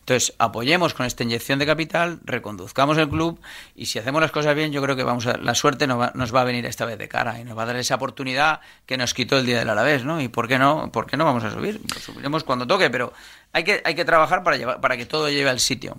Entonces, 0.00 0.34
apoyemos 0.38 0.94
con 0.94 1.06
esta 1.06 1.22
inyección 1.22 1.58
de 1.58 1.66
capital, 1.66 2.20
reconduzcamos 2.24 2.98
el 2.98 3.08
club 3.08 3.40
y 3.74 3.86
si 3.86 3.98
hacemos 3.98 4.20
las 4.20 4.30
cosas 4.30 4.54
bien, 4.54 4.72
yo 4.72 4.82
creo 4.82 4.96
que 4.96 5.02
vamos 5.02 5.26
a, 5.26 5.36
la 5.36 5.54
suerte 5.54 5.86
nos 5.86 5.98
va, 5.98 6.40
a 6.40 6.44
venir 6.44 6.66
esta 6.66 6.84
vez 6.84 6.98
de 6.98 7.08
cara 7.08 7.40
y 7.40 7.44
nos 7.44 7.56
va 7.56 7.64
a 7.64 7.66
dar 7.66 7.76
esa 7.76 7.96
oportunidad 7.96 8.60
que 8.86 8.96
nos 8.96 9.14
quitó 9.14 9.38
el 9.38 9.46
día 9.46 9.58
del 9.58 9.68
Alavés, 9.68 10.04
¿no? 10.04 10.20
¿Y 10.20 10.28
por 10.28 10.48
qué 10.48 10.58
no? 10.58 10.90
¿Por 10.92 11.06
qué 11.06 11.16
no 11.16 11.24
vamos 11.24 11.44
a 11.44 11.50
subir? 11.50 11.80
Subiremos 12.00 12.44
cuando 12.44 12.66
toque, 12.66 12.90
pero 12.90 13.12
hay 13.52 13.64
que, 13.64 13.82
hay 13.84 13.94
que 13.94 14.04
trabajar 14.04 14.42
para, 14.42 14.80
para 14.80 14.96
que 14.96 15.06
todo 15.06 15.28
lleve 15.28 15.50
al 15.50 15.60
sitio. 15.60 15.96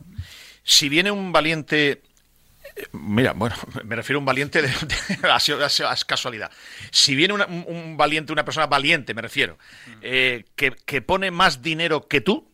Si 0.64 0.90
viene 0.90 1.12
un 1.12 1.32
valiente 1.32 2.02
Mira, 2.92 3.34
bueno, 3.34 3.56
me 3.84 3.96
refiero 3.96 4.18
a 4.18 4.22
un 4.22 4.26
valiente, 4.26 4.62
de, 4.62 4.70
es 5.90 6.06
casualidad. 6.06 6.52
Si 6.92 7.16
viene 7.16 7.34
un 7.34 7.98
valiente, 7.98 8.34
una 8.34 8.46
persona 8.46 8.68
valiente, 8.68 9.14
me 9.14 9.22
refiero, 9.22 9.58
eh, 10.02 10.46
que, 10.56 11.02
pone 11.02 11.32
más 11.32 11.62
dinero 11.62 12.08
que 12.08 12.22
tú, 12.22 12.48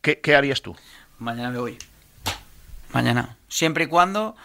¿qué, 0.00 0.36
harías 0.36 0.62
tú? 0.62 0.76
Mañana 1.18 1.50
me 1.50 1.58
voy. 1.58 1.78
Mañana. 2.92 3.36
Siempre 3.48 3.84
y 3.84 3.86
cuando 3.86 4.36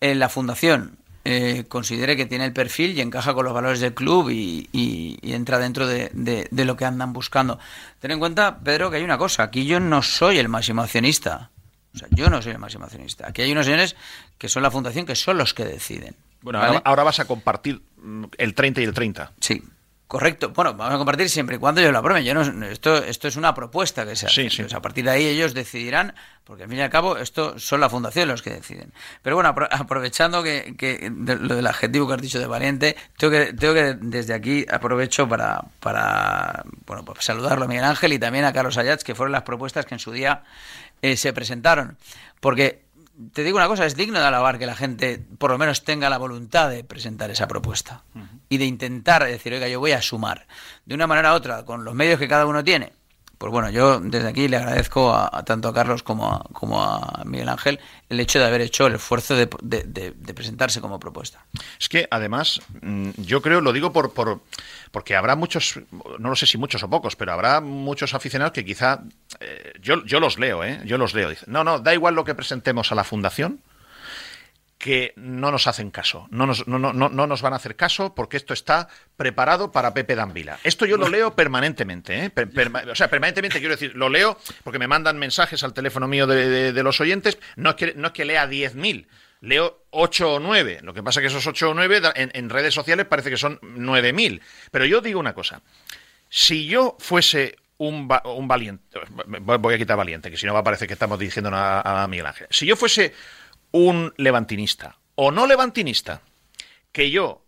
en 0.00 0.18
la 0.18 0.28
fundación 0.28 0.98
eh, 1.24 1.64
considere 1.68 2.16
que 2.16 2.26
tiene 2.26 2.46
el 2.46 2.52
perfil 2.52 2.96
y 2.96 3.00
encaja 3.00 3.34
con 3.34 3.44
los 3.44 3.54
valores 3.54 3.80
del 3.80 3.94
club 3.94 4.30
y, 4.30 5.18
entra 5.22 5.58
dentro 5.58 5.86
de, 5.86 6.10
de, 6.12 6.64
lo 6.64 6.76
que 6.76 6.84
andan 6.84 7.12
buscando. 7.12 7.58
Ten 8.00 8.10
en 8.12 8.18
cuenta, 8.18 8.60
Pedro, 8.60 8.90
que 8.90 8.96
hay 8.96 9.04
una 9.04 9.18
cosa. 9.18 9.44
Aquí 9.44 9.66
yo 9.66 9.80
no 9.80 10.02
soy 10.02 10.38
el 10.38 10.48
máximo 10.48 10.82
accionista. 10.82 11.50
O 11.94 11.98
sea, 11.98 12.08
yo 12.10 12.30
no 12.30 12.40
soy 12.40 12.52
el 12.52 12.58
máximo 12.58 12.84
accionista. 12.84 13.28
Aquí 13.28 13.42
hay 13.42 13.52
unos 13.52 13.66
señores 13.66 13.96
que 14.38 14.48
son 14.48 14.62
la 14.62 14.70
fundación 14.70 15.06
que 15.06 15.16
son 15.16 15.38
los 15.38 15.54
que 15.54 15.64
deciden. 15.64 16.16
Bueno, 16.42 16.60
ahora, 16.84 17.02
vas 17.02 17.20
a 17.20 17.26
compartir 17.26 17.82
mm, 17.98 18.24
el 18.38 18.54
30 18.54 18.80
y 18.80 18.84
el 18.84 18.94
30. 18.94 19.32
Sí. 19.40 19.62
Correcto. 20.10 20.50
Bueno, 20.50 20.74
vamos 20.74 20.94
a 20.94 20.96
compartir 20.96 21.30
siempre 21.30 21.54
y 21.54 21.58
cuando 21.60 21.80
yo 21.80 21.92
lo 21.92 21.98
aprueben. 21.98 22.24
Yo 22.24 22.34
no, 22.34 22.66
esto, 22.66 22.96
esto 22.96 23.28
es 23.28 23.36
una 23.36 23.54
propuesta 23.54 24.04
que 24.04 24.16
se 24.16 24.26
hace. 24.26 24.50
Sí, 24.50 24.62
a 24.74 24.82
partir 24.82 25.04
de 25.04 25.12
ahí 25.12 25.24
ellos 25.24 25.54
decidirán, 25.54 26.14
porque 26.42 26.64
al 26.64 26.68
fin 26.68 26.78
y 26.78 26.82
al 26.82 26.90
cabo 26.90 27.16
esto 27.16 27.60
son 27.60 27.78
la 27.80 27.88
fundación 27.88 28.26
los 28.26 28.42
que 28.42 28.50
deciden. 28.50 28.92
Pero 29.22 29.36
bueno, 29.36 29.54
aprovechando 29.70 30.42
que, 30.42 30.74
que 30.76 31.12
lo 31.14 31.54
del 31.54 31.64
adjetivo 31.64 32.08
que 32.08 32.14
has 32.14 32.22
dicho 32.22 32.40
de 32.40 32.48
valiente, 32.48 32.96
tengo 33.18 33.30
que, 33.30 33.52
tengo 33.52 33.72
que 33.72 33.94
desde 34.00 34.34
aquí 34.34 34.66
aprovecho 34.68 35.28
para, 35.28 35.62
para 35.78 36.64
bueno, 36.86 37.04
pues 37.04 37.24
saludarlo 37.24 37.66
a 37.66 37.68
Miguel 37.68 37.84
Ángel 37.84 38.12
y 38.12 38.18
también 38.18 38.44
a 38.46 38.52
Carlos 38.52 38.78
Ayats, 38.78 39.04
que 39.04 39.14
fueron 39.14 39.30
las 39.30 39.42
propuestas 39.42 39.86
que 39.86 39.94
en 39.94 40.00
su 40.00 40.10
día 40.10 40.42
eh, 41.02 41.16
se 41.16 41.32
presentaron. 41.32 41.96
Porque 42.40 42.82
te 43.32 43.44
digo 43.44 43.56
una 43.58 43.68
cosa, 43.68 43.86
es 43.86 43.96
digno 43.96 44.18
de 44.18 44.24
alabar 44.24 44.58
que 44.58 44.66
la 44.66 44.76
gente 44.76 45.22
por 45.38 45.50
lo 45.50 45.58
menos 45.58 45.84
tenga 45.84 46.08
la 46.08 46.18
voluntad 46.18 46.70
de 46.70 46.84
presentar 46.84 47.30
esa 47.30 47.48
propuesta. 47.48 48.04
Y 48.48 48.58
de 48.58 48.64
intentar 48.64 49.24
decir, 49.24 49.52
oiga, 49.52 49.68
yo 49.68 49.80
voy 49.80 49.92
a 49.92 50.02
sumar 50.02 50.46
de 50.84 50.94
una 50.94 51.06
manera 51.06 51.32
u 51.32 51.36
otra 51.36 51.64
con 51.64 51.84
los 51.84 51.94
medios 51.94 52.18
que 52.18 52.28
cada 52.28 52.46
uno 52.46 52.64
tiene 52.64 52.92
pues 53.40 53.52
bueno, 53.52 53.70
yo 53.70 54.00
desde 54.00 54.28
aquí 54.28 54.48
le 54.48 54.58
agradezco 54.58 55.14
a, 55.14 55.42
tanto 55.46 55.68
a 55.68 55.72
Carlos 55.72 56.02
como 56.02 56.30
a, 56.30 56.44
como 56.52 56.84
a 56.84 57.22
Miguel 57.24 57.48
Ángel 57.48 57.80
el 58.10 58.20
hecho 58.20 58.38
de 58.38 58.44
haber 58.44 58.60
hecho 58.60 58.86
el 58.86 58.96
esfuerzo 58.96 59.34
de, 59.34 59.46
presentarse 60.34 60.82
como 60.82 61.00
propuesta. 61.00 61.46
Es 61.80 61.88
que 61.88 62.06
además, 62.10 62.60
mm, 62.82 63.12
yo 63.16 63.40
creo, 63.40 63.62
lo 63.62 63.72
digo 63.72 63.94
por, 63.94 64.12
por 64.12 64.42
porque 64.90 65.16
habrá 65.16 65.36
muchos, 65.36 65.80
no 66.18 66.28
lo 66.28 66.36
sé 66.36 66.44
si 66.44 66.58
muchos 66.58 66.82
o 66.82 66.90
pocos, 66.90 67.16
pero 67.16 67.32
habrá 67.32 67.62
muchos 67.62 68.12
aficionados 68.12 68.52
que 68.52 68.62
quizá, 68.62 69.04
eh, 69.40 69.72
yo, 69.80 70.04
yo 70.04 70.20
los 70.20 70.38
leo, 70.38 70.62
¿eh? 70.62 70.82
Yo 70.84 70.98
los 70.98 71.14
leo. 71.14 71.30
Dicen, 71.30 71.50
no, 71.50 71.64
no, 71.64 71.78
da 71.78 71.94
igual 71.94 72.14
lo 72.14 72.24
que 72.24 72.34
presentemos 72.34 72.92
a 72.92 72.94
la 72.94 73.04
fundación, 73.04 73.60
que 74.80 75.12
no 75.16 75.52
nos 75.52 75.66
hacen 75.66 75.90
caso, 75.90 76.26
no 76.30 76.46
nos, 76.46 76.66
no, 76.66 76.78
no, 76.78 76.92
no 76.92 77.26
nos 77.26 77.42
van 77.42 77.52
a 77.52 77.56
hacer 77.56 77.76
caso 77.76 78.14
porque 78.14 78.38
esto 78.38 78.54
está 78.54 78.88
preparado 79.14 79.70
para 79.70 79.92
Pepe 79.92 80.14
Danvila. 80.14 80.58
Esto 80.64 80.86
yo 80.86 80.96
lo 80.96 81.10
leo 81.10 81.36
permanentemente, 81.36 82.24
¿eh? 82.24 82.32
o 82.90 82.94
sea, 82.94 83.10
permanentemente 83.10 83.58
quiero 83.58 83.74
decir, 83.74 83.94
lo 83.94 84.08
leo 84.08 84.38
porque 84.64 84.78
me 84.78 84.88
mandan 84.88 85.18
mensajes 85.18 85.62
al 85.64 85.74
teléfono 85.74 86.08
mío 86.08 86.26
de, 86.26 86.82
los 86.82 86.98
oyentes, 86.98 87.38
no 87.56 87.70
es 87.70 87.76
que, 87.76 87.92
no 87.94 88.06
es 88.06 88.12
que 88.14 88.24
lea 88.24 88.48
10.000, 88.48 89.06
leo 89.42 89.84
8 89.90 90.32
o 90.32 90.40
9, 90.40 90.80
lo 90.82 90.94
que 90.94 91.02
pasa 91.02 91.20
es 91.20 91.24
que 91.24 91.38
esos 91.38 91.46
8 91.46 91.70
o 91.70 91.74
9 91.74 92.00
en, 92.14 92.48
redes 92.48 92.72
sociales 92.72 93.04
parece 93.04 93.28
que 93.28 93.36
son 93.36 93.60
9.000, 93.60 94.40
pero 94.70 94.86
yo 94.86 95.02
digo 95.02 95.20
una 95.20 95.34
cosa, 95.34 95.60
si 96.30 96.66
yo 96.66 96.96
fuese 96.98 97.56
un, 97.76 98.08
un, 98.24 98.48
valiente, 98.48 98.98
voy 99.26 99.74
a 99.74 99.78
quitar 99.78 99.98
valiente, 99.98 100.30
que 100.30 100.38
si 100.38 100.46
no 100.46 100.54
va 100.54 100.60
a 100.60 100.64
parecer 100.64 100.88
que 100.88 100.94
estamos 100.94 101.18
diciendo 101.18 101.50
a, 101.52 102.02
a 102.02 102.08
Miguel 102.08 102.24
Ángel, 102.24 102.46
si 102.48 102.64
yo 102.64 102.76
fuese 102.76 103.12
un 103.72 104.12
levantinista 104.16 104.96
o 105.14 105.30
no 105.30 105.46
levantinista, 105.46 106.22
que 106.92 107.10
yo, 107.10 107.44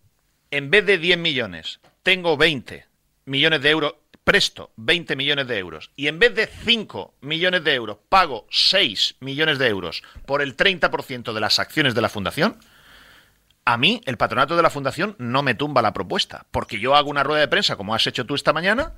en 0.51 0.70
vez 0.70 0.85
de 0.85 0.99
10 0.99 1.18
millones, 1.18 1.81
tengo 2.03 2.37
20 2.37 2.87
millones 3.25 3.62
de 3.62 3.70
euros, 3.70 3.95
presto 4.25 4.73
20 4.77 5.16
millones 5.16 5.47
de 5.49 5.59
euros, 5.59 5.91
y 5.97 6.09
en 6.09 6.18
vez 6.18 6.35
de 6.35 6.47
5 6.47 7.14
millones 7.23 7.64
de 7.64 7.75
euros, 7.75 7.99
pago 8.09 8.47
6 8.51 9.16
millones 9.20 9.59
de 9.59 9.68
euros 9.68 10.03
por 10.27 10.43
el 10.43 10.57
30% 10.57 11.33
de 11.33 11.41
las 11.41 11.59
acciones 11.59 11.95
de 11.95 12.03
la 12.03 12.09
fundación, 12.09 12.59
a 13.64 13.77
mí 13.77 14.03
el 14.07 14.16
patronato 14.16 14.57
de 14.57 14.62
la 14.62 14.70
fundación 14.70 15.14
no 15.18 15.43
me 15.43 15.55
tumba 15.55 15.83
la 15.83 15.93
propuesta, 15.93 16.47
porque 16.51 16.79
yo 16.79 16.95
hago 16.95 17.11
una 17.11 17.23
rueda 17.23 17.41
de 17.41 17.49
prensa 17.49 17.77
como 17.77 17.95
has 17.95 18.07
hecho 18.07 18.27
tú 18.27 18.35
esta 18.35 18.53
mañana, 18.53 18.93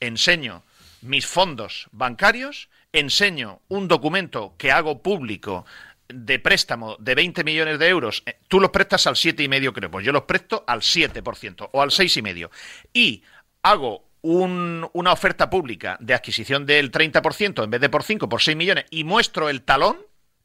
enseño 0.00 0.62
mis 1.02 1.26
fondos 1.26 1.88
bancarios, 1.92 2.68
enseño 2.92 3.60
un 3.68 3.88
documento 3.88 4.54
que 4.56 4.72
hago 4.72 5.02
público 5.02 5.66
de 6.14 6.38
préstamo 6.38 6.96
de 6.98 7.14
20 7.14 7.44
millones 7.44 7.78
de 7.78 7.88
euros, 7.88 8.22
eh, 8.26 8.38
tú 8.48 8.60
los 8.60 8.70
prestas 8.70 9.06
al 9.06 9.16
7,5 9.16 9.72
creo, 9.72 9.90
pues 9.90 10.06
yo 10.06 10.12
los 10.12 10.22
presto 10.22 10.64
al 10.66 10.80
7% 10.80 11.70
o 11.72 11.82
al 11.82 11.90
6,5%. 11.90 12.50
Y 12.92 13.22
hago 13.62 14.04
una 14.22 15.12
oferta 15.12 15.50
pública 15.50 15.98
de 16.00 16.14
adquisición 16.14 16.64
del 16.64 16.90
30% 16.90 17.62
en 17.62 17.70
vez 17.70 17.80
de 17.80 17.90
por 17.90 18.02
5, 18.02 18.26
por 18.26 18.40
6 18.40 18.56
millones 18.56 18.86
y 18.88 19.04
muestro 19.04 19.50
el 19.50 19.60
talón 19.62 19.98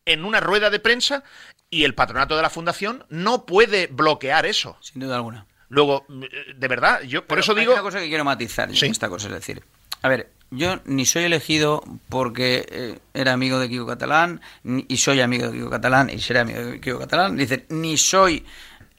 en 0.06 0.26
una 0.26 0.42
rueda 0.42 0.70
de 0.70 0.80
prensa 0.80 1.24
y 1.70 1.86
el 1.86 1.96
patronato 1.96 2.36
de 2.36 2.42
la 2.42 2.50
fundación 2.50 3.06
no 3.10 3.46
puede 3.46 3.88
bloquear 3.88 4.46
eso. 4.46 4.78
Sin 4.82 5.02
duda 5.02 5.16
alguna. 5.16 5.46
Luego, 5.70 6.06
de 6.10 6.68
verdad, 6.68 7.04
yo 7.04 7.26
por 7.26 7.40
eso 7.40 7.54
digo... 7.54 7.72
Hay 7.72 7.78
una 7.78 7.84
cosa 7.84 8.00
que 8.00 8.08
quiero 8.08 8.26
matizar 8.26 8.70
esta 8.72 9.08
cosa, 9.08 9.28
es 9.28 9.34
decir, 9.34 9.64
a 10.02 10.08
ver, 10.08 10.32
yo 10.52 10.80
ni 10.86 11.06
soy 11.06 11.26
elegido 11.26 11.84
porque 12.10 12.66
eh, 12.72 13.00
era 13.14 13.34
amigo 13.34 13.60
de 13.60 13.70
Kiko 13.70 13.86
Catalán, 13.86 14.42
y 14.64 14.98
soy 14.98 15.22
amigo 15.22 15.48
de 15.48 15.58
Kiko 15.58 15.70
Catalán, 15.70 16.10
y 16.10 16.20
seré 16.20 16.40
amigo 16.40 16.60
de 16.60 16.80
Kiko 16.80 17.00
Catalán. 17.00 17.38
Dice, 17.38 17.66
ni 17.70 17.98
soy 17.98 18.46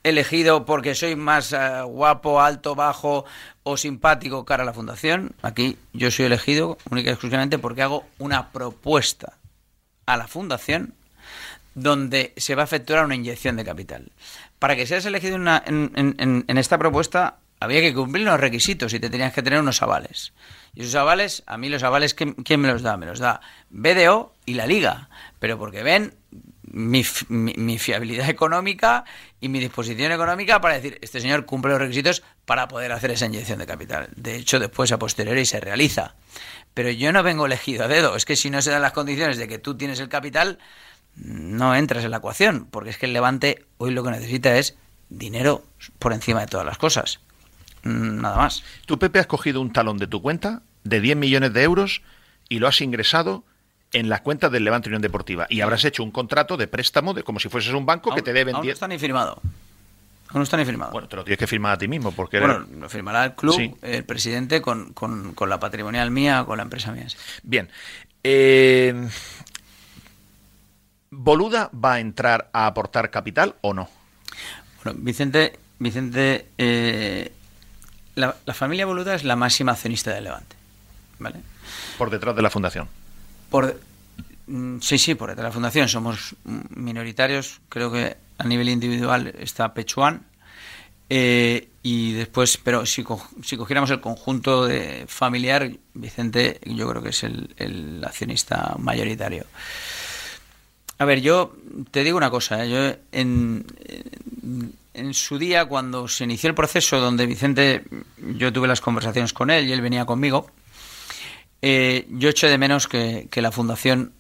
elegido 0.03 0.64
porque 0.64 0.94
soy 0.94 1.16
más 1.16 1.53
eh, 1.53 1.82
guapo, 1.84 2.40
alto, 2.40 2.74
bajo 2.74 3.24
o 3.62 3.76
simpático 3.76 4.44
cara 4.44 4.62
a 4.62 4.66
la 4.66 4.72
fundación. 4.72 5.32
Aquí 5.42 5.76
yo 5.92 6.11
soy 6.11 6.26
elegido 6.26 6.78
única 6.90 7.11
y 7.11 7.12
exclusivamente 7.12 7.59
porque 7.59 7.82
hago 7.82 8.07
una 8.18 8.51
propuesta 8.51 9.34
a 10.07 10.16
la 10.16 10.28
fundación 10.28 10.94
donde 11.74 12.32
se 12.36 12.55
va 12.55 12.62
a 12.62 12.64
efectuar 12.64 13.05
una 13.05 13.14
inyección 13.14 13.57
de 13.57 13.64
capital. 13.64 14.11
Para 14.59 14.76
que 14.76 14.86
seas 14.86 15.05
elegido 15.07 15.36
en, 15.36 16.44
en 16.46 16.59
esta 16.59 16.78
propuesta 16.78 17.38
había 17.61 17.80
que 17.80 17.94
cumplir 17.94 18.26
unos 18.26 18.40
requisitos 18.40 18.92
y 18.94 19.01
te 19.01 19.11
tenías 19.11 19.32
que 19.32 19.42
tener 19.42 19.61
unos 19.61 19.82
avales. 19.82 20.32
Y 20.74 20.82
esos 20.82 20.94
avales, 20.94 21.42
a 21.46 21.56
mí 21.56 21.68
los 21.68 21.82
avales, 21.82 22.14
¿quién, 22.14 22.60
me 22.60 22.68
los 22.68 22.82
da? 22.82 22.96
Me 22.96 23.06
los 23.06 23.18
da 23.18 23.40
BDO 23.70 24.34
y 24.46 24.54
la 24.54 24.66
Liga. 24.66 25.08
Pero 25.38 25.58
porque 25.58 25.82
ven 25.82 26.14
mi, 26.62 27.04
mi, 27.28 27.78
fiabilidad 27.78 28.28
económica 28.28 29.04
y 29.40 29.48
mi 29.48 29.58
disposición 29.58 30.12
económica 30.12 30.60
para 30.60 30.74
decir, 30.74 30.98
este 31.02 31.20
señor 31.20 31.44
cumple 31.44 31.72
los 31.72 31.80
requisitos 31.80 32.22
para 32.44 32.68
poder 32.68 32.92
hacer 32.92 33.10
esa 33.10 33.26
inyección 33.26 33.58
de 33.58 33.66
capital. 33.66 34.08
De 34.14 34.36
hecho, 34.36 34.58
después 34.60 34.92
a 34.92 34.98
posteriori 34.98 35.44
se 35.44 35.60
realiza. 35.60 36.14
Pero 36.74 36.90
yo 36.90 37.12
no 37.12 37.22
vengo 37.22 37.46
elegido 37.46 37.84
a 37.84 37.88
dedo. 37.88 38.14
Es 38.14 38.24
que 38.24 38.36
si 38.36 38.50
no 38.50 38.62
se 38.62 38.70
dan 38.70 38.82
las 38.82 38.92
condiciones 38.92 39.38
de 39.38 39.48
que 39.48 39.58
tú 39.58 39.76
tienes 39.76 39.98
el 39.98 40.08
capital, 40.08 40.58
no 41.16 41.74
entras 41.74 42.04
en 42.04 42.12
la 42.12 42.18
ecuación. 42.18 42.66
Porque 42.70 42.90
es 42.90 42.98
que 42.98 43.06
el 43.06 43.12
Levante 43.12 43.66
hoy 43.78 43.90
lo 43.90 44.04
que 44.04 44.10
necesita 44.12 44.56
es 44.56 44.76
dinero 45.08 45.64
por 45.98 46.12
encima 46.12 46.40
de 46.40 46.46
todas 46.46 46.64
las 46.64 46.78
cosas. 46.78 47.20
Mm, 47.83 48.20
nada 48.20 48.37
más. 48.37 48.62
Tú, 48.87 48.99
Pepe, 48.99 49.18
has 49.18 49.26
cogido 49.26 49.61
un 49.61 49.72
talón 49.72 49.99
de 49.99 50.07
tu 50.07 50.22
cuenta 50.22 50.62
de 50.85 51.01
10 51.01 51.16
millones 51.16 51.53
de 51.53 51.62
euros 51.62 52.03
y 52.49 52.59
lo 52.59 52.68
has 52.68 52.81
ingresado 52.81 53.45
en 53.93 54.09
las 54.09 54.20
cuentas 54.20 54.53
del 54.53 54.64
Levante 54.64 54.89
Unión 54.89 55.03
Deportiva. 55.03 55.47
Y 55.49 55.61
habrás 55.61 55.85
hecho 55.85 56.03
un 56.03 56.11
contrato 56.11 56.57
de 56.57 56.68
préstamo 56.68 57.14
de 57.14 57.22
como 57.22 57.41
si 57.41 57.49
fueses 57.49 57.72
un 57.72 57.87
banco 57.87 58.14
que 58.14 58.22
te 58.22 58.33
deben 58.33 58.55
10. 58.61 58.64
No 58.64 58.72
está 58.72 58.89
ni 58.89 58.99
firmado. 58.99 59.41
no 60.33 60.43
está 60.43 60.57
ni 60.57 60.64
firmado. 60.64 60.93
Bueno, 60.93 61.09
te 61.09 61.16
lo 61.16 61.24
tienes 61.24 61.39
que 61.39 61.47
firmar 61.47 61.72
a 61.72 61.78
ti 61.78 61.89
mismo. 61.89 62.12
porque 62.12 62.39
Bueno, 62.39 62.66
lo 62.78 62.89
firmará 62.89 63.24
el 63.24 63.35
club, 63.35 63.78
el 63.83 64.05
presidente, 64.05 64.62
con, 64.62 64.93
con, 64.93 65.35
con, 65.35 65.49
la 65.49 65.59
patrimonial 65.59 66.11
mía, 66.11 66.45
con 66.47 66.59
la 66.59 66.62
empresa 66.62 66.93
mía. 66.93 67.07
Bien. 67.43 67.68
Eh, 68.22 69.09
¿Boluda 71.11 71.70
va 71.72 71.95
a 71.95 72.01
entrar 72.01 72.51
a 72.53 72.66
aportar 72.66 73.11
capital 73.11 73.57
o 73.62 73.74
no? 73.74 73.89
Bueno, 74.85 75.01
Vicente, 75.03 75.59
Vicente 75.78 76.47
eh, 76.57 77.33
la, 78.14 78.34
familia 78.54 78.86
Boluda 78.86 79.14
es 79.14 79.24
la 79.24 79.36
máxima 79.36 79.72
accionista 79.72 80.12
del 80.12 80.24
Levante. 80.24 80.56
¿vale? 81.18 81.40
Por 81.98 82.11
detrás 82.11 82.34
de 82.36 82.42
la 82.42 82.50
fundación. 82.50 82.88
Por, 83.50 83.80
mm, 84.46 84.80
sí, 84.80 84.98
sí, 84.98 85.14
por 85.14 85.30
detrás 85.30 85.44
de 85.44 85.48
la 85.48 85.52
fundación. 85.52 85.88
Somos 85.88 86.34
minoritarios. 86.44 87.61
Creo 87.68 87.90
que 87.92 88.16
a 88.38 88.44
nivel 88.44 88.68
individual 88.68 89.34
está 89.38 89.74
Pechuan. 89.74 90.22
Eh, 91.12 91.68
y 91.82 92.12
después, 92.12 92.56
pero 92.62 92.86
si, 92.86 93.04
si 93.42 93.56
cogiéramos 93.56 93.90
el 93.90 94.00
conjunto 94.00 94.66
de 94.66 95.04
familiar, 95.08 95.70
Vicente 95.94 96.61
yo 96.64 96.88
creo 96.88 97.02
que 97.02 97.08
es 97.08 97.24
el, 97.24 98.02
accionista 98.06 98.76
mayoritario. 98.78 99.44
A 101.01 101.07
ver, 101.07 101.22
yo 101.22 101.57
te 101.90 102.05
digo 102.05 102.18
una 102.18 102.28
cosa. 102.28 102.62
¿eh? 102.62 102.68
Yo 102.68 102.94
en, 103.12 103.64
su 105.14 105.38
día, 105.38 105.64
cuando 105.64 106.07
se 106.09 106.24
inició 106.24 106.51
el 106.51 106.55
proceso, 106.55 107.01
donde 107.01 107.24
Vicente, 107.24 107.84
yo 108.18 108.53
tuve 108.53 108.68
las 108.68 108.82
conversaciones 108.82 109.32
con 109.32 109.51
él 109.51 109.66
y 109.66 109.72
él 109.72 109.80
venía 109.80 110.05
conmigo, 110.05 110.51
eh, 111.62 112.07
yo 112.11 112.28
eché 112.28 112.48
de 112.48 112.59
menos 112.59 112.86
que, 112.86 113.28
la 113.34 113.51
fundación 113.51 114.12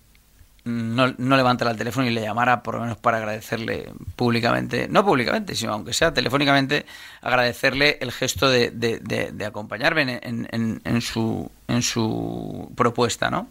no, 0.64 1.08
levantara 1.18 1.72
el 1.72 1.76
teléfono 1.76 2.06
y 2.06 2.14
le 2.14 2.22
llamara, 2.22 2.62
por 2.62 2.76
lo 2.76 2.80
menos 2.80 2.96
para 2.96 3.18
agradecerle 3.18 3.92
públicamente, 4.16 4.88
no 4.88 5.04
públicamente, 5.04 5.54
sino 5.56 5.74
aunque 5.74 5.92
sea 5.92 6.14
telefónicamente, 6.14 6.86
agradecerle 7.20 7.98
el 8.00 8.10
gesto 8.10 8.48
de, 8.48 8.70
de, 8.70 9.44
acompañarme 9.44 10.18
en, 10.22 10.80
en, 10.82 11.00
su, 11.02 11.50
en 11.68 11.82
su 11.82 12.72
propuesta, 12.74 13.30
¿no? 13.30 13.48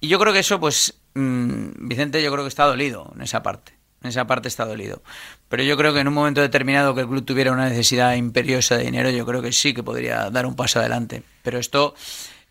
Y 0.00 0.08
yo 0.08 0.18
creo 0.18 0.32
que 0.32 0.40
eso, 0.40 0.58
pues, 0.58 0.99
mm, 1.14 1.88
Vicente, 1.88 2.22
yo 2.22 2.32
creo 2.32 2.44
que 2.44 2.48
está 2.48 2.64
dolido 2.64 3.12
en 3.14 3.22
esa 3.22 3.42
parte 3.42 3.80
en 4.02 4.08
esa 4.08 4.26
parte 4.26 4.48
está 4.48 4.64
dolido. 4.64 5.02
Pero 5.48 5.62
yo 5.62 5.76
creo 5.76 5.92
que 5.92 6.00
en 6.00 6.08
un 6.08 6.14
momento 6.14 6.40
determinado 6.40 6.94
que 6.94 7.02
el 7.02 7.08
club 7.08 7.24
tuviera 7.24 7.52
una 7.52 7.68
necesidad 7.68 8.14
imperiosa 8.14 8.76
de 8.76 8.84
dinero, 8.84 9.10
yo 9.10 9.26
creo 9.26 9.42
que 9.42 9.52
sí 9.52 9.74
que 9.74 9.82
podría 9.82 10.30
dar 10.30 10.46
un 10.46 10.56
paso 10.56 10.78
adelante. 10.78 11.22
Pero 11.42 11.58
esto, 11.58 11.94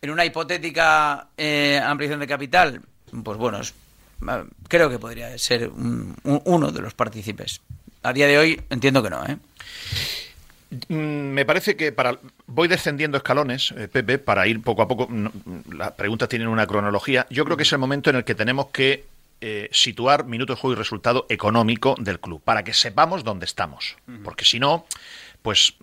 en 0.01 0.11
una 0.11 0.25
hipotética 0.25 1.27
eh, 1.37 1.81
ampliación 1.83 2.19
de 2.19 2.27
capital, 2.27 2.81
pues 3.23 3.37
bueno, 3.37 3.61
creo 4.67 4.89
que 4.89 4.99
podría 4.99 5.35
ser 5.37 5.71
uno 5.73 6.71
de 6.71 6.81
los 6.81 6.93
partícipes. 6.93 7.61
A 8.03 8.13
día 8.13 8.27
de 8.27 8.37
hoy 8.37 8.61
entiendo 8.69 9.01
que 9.01 9.09
no, 9.09 9.25
¿eh? 9.25 9.37
Mm, 10.87 11.33
me 11.33 11.45
parece 11.45 11.75
que 11.75 11.91
para 11.91 12.19
voy 12.45 12.67
descendiendo 12.67 13.17
escalones, 13.17 13.73
eh, 13.75 13.87
Pepe, 13.87 14.19
para 14.19 14.47
ir 14.47 14.61
poco 14.61 14.81
a 14.81 14.87
poco. 14.87 15.07
las 15.71 15.91
preguntas 15.93 16.29
tienen 16.29 16.47
una 16.47 16.67
cronología. 16.67 17.25
Yo 17.29 17.45
creo 17.45 17.57
que 17.57 17.63
es 17.63 17.71
el 17.71 17.79
momento 17.79 18.09
en 18.09 18.17
el 18.17 18.23
que 18.23 18.35
tenemos 18.35 18.67
que 18.67 19.05
eh, 19.41 19.69
situar 19.71 20.25
minuto 20.25 20.53
de 20.53 20.59
juego 20.59 20.73
y 20.73 20.77
resultado 20.77 21.25
económico 21.29 21.95
del 21.97 22.19
club, 22.19 22.41
para 22.43 22.63
que 22.63 22.73
sepamos 22.73 23.23
dónde 23.23 23.45
estamos. 23.45 23.95
Porque 24.23 24.43
si 24.43 24.59
no, 24.59 24.85
pues 25.41 25.75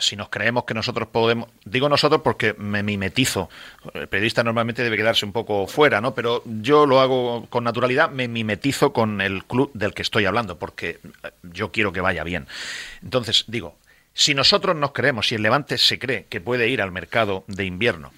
si 0.00 0.14
nos 0.14 0.28
creemos 0.28 0.64
que 0.64 0.74
nosotros 0.74 1.08
podemos, 1.08 1.48
digo 1.64 1.88
nosotros 1.88 2.20
porque 2.22 2.54
me 2.58 2.82
mimetizo, 2.82 3.48
el 3.94 4.08
periodista 4.08 4.44
normalmente 4.44 4.84
debe 4.84 4.98
quedarse 4.98 5.24
un 5.24 5.32
poco 5.32 5.66
fuera, 5.66 6.02
¿no? 6.02 6.14
Pero 6.14 6.42
yo 6.44 6.84
lo 6.84 7.00
hago 7.00 7.46
con 7.48 7.64
naturalidad, 7.64 8.10
me 8.10 8.28
mimetizo 8.28 8.92
con 8.92 9.22
el 9.22 9.44
club 9.44 9.70
del 9.72 9.94
que 9.94 10.02
estoy 10.02 10.26
hablando, 10.26 10.58
porque 10.58 11.00
yo 11.42 11.72
quiero 11.72 11.92
que 11.92 12.02
vaya 12.02 12.24
bien. 12.24 12.46
Entonces, 13.02 13.44
digo, 13.48 13.74
si 14.18 14.34
nosotros 14.34 14.74
nos 14.74 14.90
creemos, 14.90 15.28
si 15.28 15.36
el 15.36 15.42
Levante 15.42 15.78
se 15.78 15.96
cree 16.00 16.26
que 16.28 16.40
puede 16.40 16.68
ir 16.68 16.82
al 16.82 16.90
mercado 16.90 17.44
de 17.46 17.64
invierno 17.64 18.10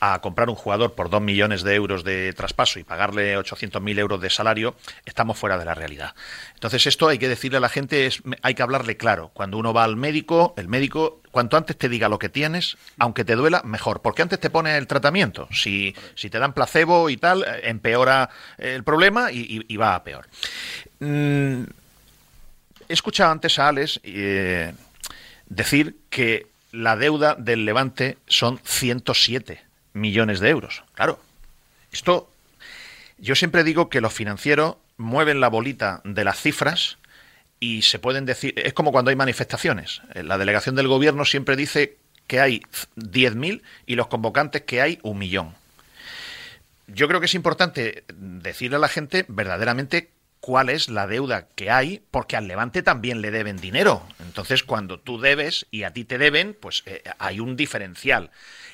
a 0.00 0.20
comprar 0.20 0.50
un 0.50 0.56
jugador 0.56 0.94
por 0.94 1.10
dos 1.10 1.22
millones 1.22 1.62
de 1.62 1.76
euros 1.76 2.02
de 2.02 2.32
traspaso 2.32 2.80
y 2.80 2.82
pagarle 2.82 3.38
800.000 3.38 3.98
euros 4.00 4.20
de 4.20 4.30
salario, 4.30 4.74
estamos 5.04 5.38
fuera 5.38 5.56
de 5.56 5.64
la 5.64 5.74
realidad. 5.74 6.16
Entonces 6.54 6.88
esto 6.88 7.06
hay 7.06 7.18
que 7.18 7.28
decirle 7.28 7.58
a 7.58 7.60
la 7.60 7.68
gente, 7.68 8.10
hay 8.42 8.54
que 8.54 8.62
hablarle 8.64 8.96
claro. 8.96 9.30
Cuando 9.32 9.56
uno 9.56 9.72
va 9.72 9.84
al 9.84 9.94
médico, 9.94 10.54
el 10.56 10.66
médico, 10.66 11.22
cuanto 11.30 11.56
antes 11.56 11.78
te 11.78 11.88
diga 11.88 12.08
lo 12.08 12.18
que 12.18 12.28
tienes, 12.28 12.76
aunque 12.98 13.24
te 13.24 13.36
duela, 13.36 13.62
mejor, 13.64 14.02
porque 14.02 14.22
antes 14.22 14.40
te 14.40 14.50
pone 14.50 14.76
el 14.76 14.88
tratamiento. 14.88 15.46
Si, 15.52 15.94
si 16.16 16.30
te 16.30 16.40
dan 16.40 16.52
placebo 16.52 17.10
y 17.10 17.16
tal, 17.16 17.46
empeora 17.62 18.28
el 18.58 18.82
problema 18.82 19.30
y, 19.30 19.76
va 19.76 19.94
a 19.94 20.02
peor. 20.02 20.26
Mm, 20.98 21.62
he 22.88 22.92
escuchado 22.92 23.30
antes 23.30 23.56
a 23.60 23.68
Alex 23.68 24.00
eh, 24.02 24.72
decir 25.54 25.96
que 26.10 26.46
la 26.72 26.96
deuda 26.96 27.34
del 27.34 27.64
Levante 27.64 28.18
son 28.26 28.60
107 28.64 29.62
millones 29.92 30.40
de 30.40 30.48
euros. 30.48 30.82
Claro, 30.94 31.20
esto 31.92 32.30
yo 33.18 33.34
siempre 33.34 33.64
digo 33.64 33.88
que 33.88 34.00
los 34.00 34.12
financieros 34.12 34.76
mueven 34.96 35.40
la 35.40 35.48
bolita 35.48 36.00
de 36.04 36.24
las 36.24 36.40
cifras 36.40 36.98
y 37.60 37.82
se 37.82 37.98
pueden 37.98 38.26
decir, 38.26 38.54
es 38.56 38.74
como 38.74 38.92
cuando 38.92 39.10
hay 39.10 39.16
manifestaciones. 39.16 40.02
La 40.14 40.36
delegación 40.36 40.74
del 40.74 40.88
gobierno 40.88 41.24
siempre 41.24 41.56
dice 41.56 41.96
que 42.26 42.40
hay 42.40 42.62
10.000 42.96 43.62
y 43.86 43.94
los 43.94 44.08
convocantes 44.08 44.62
que 44.62 44.82
hay 44.82 44.98
un 45.02 45.18
millón. 45.18 45.54
Yo 46.86 47.08
creo 47.08 47.20
que 47.20 47.26
es 47.26 47.34
importante 47.34 48.04
decirle 48.14 48.76
a 48.76 48.80
la 48.80 48.88
gente 48.88 49.24
verdaderamente 49.28 50.10
cuál 50.44 50.68
es 50.68 50.90
la 50.90 51.06
deuda 51.06 51.48
que 51.54 51.70
hay, 51.70 52.02
porque 52.10 52.36
al 52.36 52.46
Levante 52.46 52.82
también 52.82 53.22
le 53.22 53.30
deben 53.30 53.56
dinero. 53.56 54.06
Entonces, 54.20 54.62
cuando 54.62 55.00
tú 55.00 55.18
debes 55.18 55.66
y 55.70 55.84
a 55.84 55.94
ti 55.94 56.04
te 56.04 56.18
deben, 56.18 56.54
pues 56.60 56.82
eh, 56.84 57.02
hay 57.18 57.40
un 57.40 57.56
diferencial. 57.56 58.30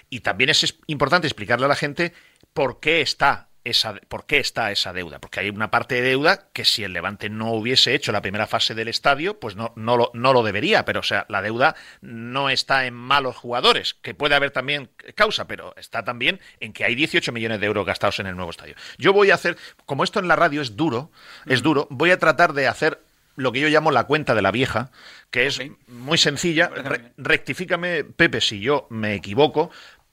Y 0.09 0.19
también 0.19 0.51
es 0.51 0.77
importante 0.89 1.29
explicarle 1.29 1.67
a 1.67 1.69
la 1.69 1.77
gente 1.77 2.13
por 2.55 2.81
qué 2.81 3.03
está 3.03 3.50
esa, 3.65 3.95
por 4.09 4.27
qué 4.27 4.39
está 4.39 4.71
esa 4.73 4.93
deuda. 4.93 5.19
Porque 5.21 5.41
hay 5.41 5.51
una 5.51 5.71
parte 5.71 5.97
de 5.97 6.03
deuda 6.03 6.49
que 6.53 6.65
si 6.65 6.85
el 6.85 6.93
Levante 6.93 7.29
no 7.29 7.53
hubiese 7.53 7.95
hecho 7.95 8.13
la 8.13 8.23
primera 8.23 8.47
fase 8.47 8.75
del 8.75 8.89
estadio, 8.89 9.39
pues 9.39 9.57
no, 9.57 9.73
no, 9.77 9.97
lo, 9.97 10.11
no 10.15 10.33
lo 10.33 10.43
debería. 10.43 10.85
Pero, 10.85 11.01
o 11.01 11.05
sea, 11.05 11.27
la 11.29 11.43
deuda 11.43 11.75
no 12.01 12.51
está 12.51 12.87
en 12.87 12.95
malos 12.95 13.37
jugadores, 13.37 13.95
que 13.95 14.15
puede 14.15 14.35
haber 14.35 14.51
también 14.51 14.91
causa, 15.15 15.47
pero 15.47 15.75
está 15.77 16.05
también 16.05 16.41
en 16.61 16.73
que 16.73 16.85
hay 16.85 16.95
18 16.95 17.33
millones 17.33 17.61
de 17.61 17.67
euros 17.67 17.87
gastados 17.87 18.21
en 18.21 18.27
el 18.27 18.37
nuevo 18.37 18.51
estadio. 18.51 18.75
Yo 18.99 19.13
voy 19.13 19.31
a 19.31 19.35
hacer, 19.35 19.57
como 19.87 20.05
esto 20.05 20.21
en 20.21 20.29
la 20.29 20.37
radio 20.37 20.63
es 20.63 20.77
duro, 20.77 21.11
es 21.47 21.63
duro, 21.63 21.87
voy 21.91 22.11
a 22.11 22.19
tratar 22.19 22.53
de 22.53 22.67
hacer 22.67 23.01
lo 23.37 23.53
que 23.53 23.61
yo 23.61 23.69
llamo 23.69 23.91
la 23.91 24.05
cuenta 24.05 24.35
de 24.35 24.43
la 24.43 24.51
vieja, 24.51 24.91
que 25.31 25.47
es 25.47 25.61
muy 25.87 26.19
sencilla. 26.19 26.71
rectifícame, 27.17 28.05
Pepe, 28.05 28.41
si 28.41 28.61
yo 28.61 28.87
me 28.91 29.15
equivoco, 29.15 29.71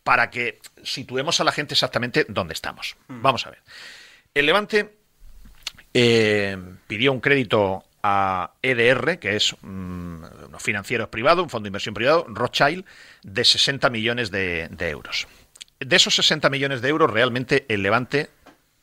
para 0.08 0.30
que 0.30 0.62
situemos 0.84 1.42
a 1.42 1.44
la 1.44 1.52
gente 1.52 1.74
exactamente 1.74 2.26
dónde 2.30 2.54
estamos. 2.54 2.96
Mm. 3.10 3.22
Vamos 3.22 3.46
a 3.46 3.50
ver. 3.50 3.60
El 4.34 4.46
Levante 4.46 4.96
eh, 5.94 6.58
pidió 6.88 7.12
un 7.12 7.20
crédito 7.20 7.84
a 8.02 8.54
EDR, 8.62 9.20
que 9.20 9.36
es 9.36 9.54
mm, 9.60 10.24
financiero 10.60 11.12
privado, 11.12 11.44
un 11.44 11.50
fondo 11.50 11.66
de 11.66 11.72
inversión 11.72 11.94
privado, 11.94 12.26
Rothschild, 12.30 12.86
de 13.22 13.44
60 13.44 13.90
millones 13.90 14.32
de, 14.32 14.70
de 14.72 14.90
euros. 14.90 15.28
De 15.82 15.98
esos 15.98 16.16
60 16.16 16.50
millones 16.50 16.82
de 16.82 16.88
euros, 16.88 17.12
realmente 17.12 17.66
el 17.68 17.84
Levante 17.84 18.30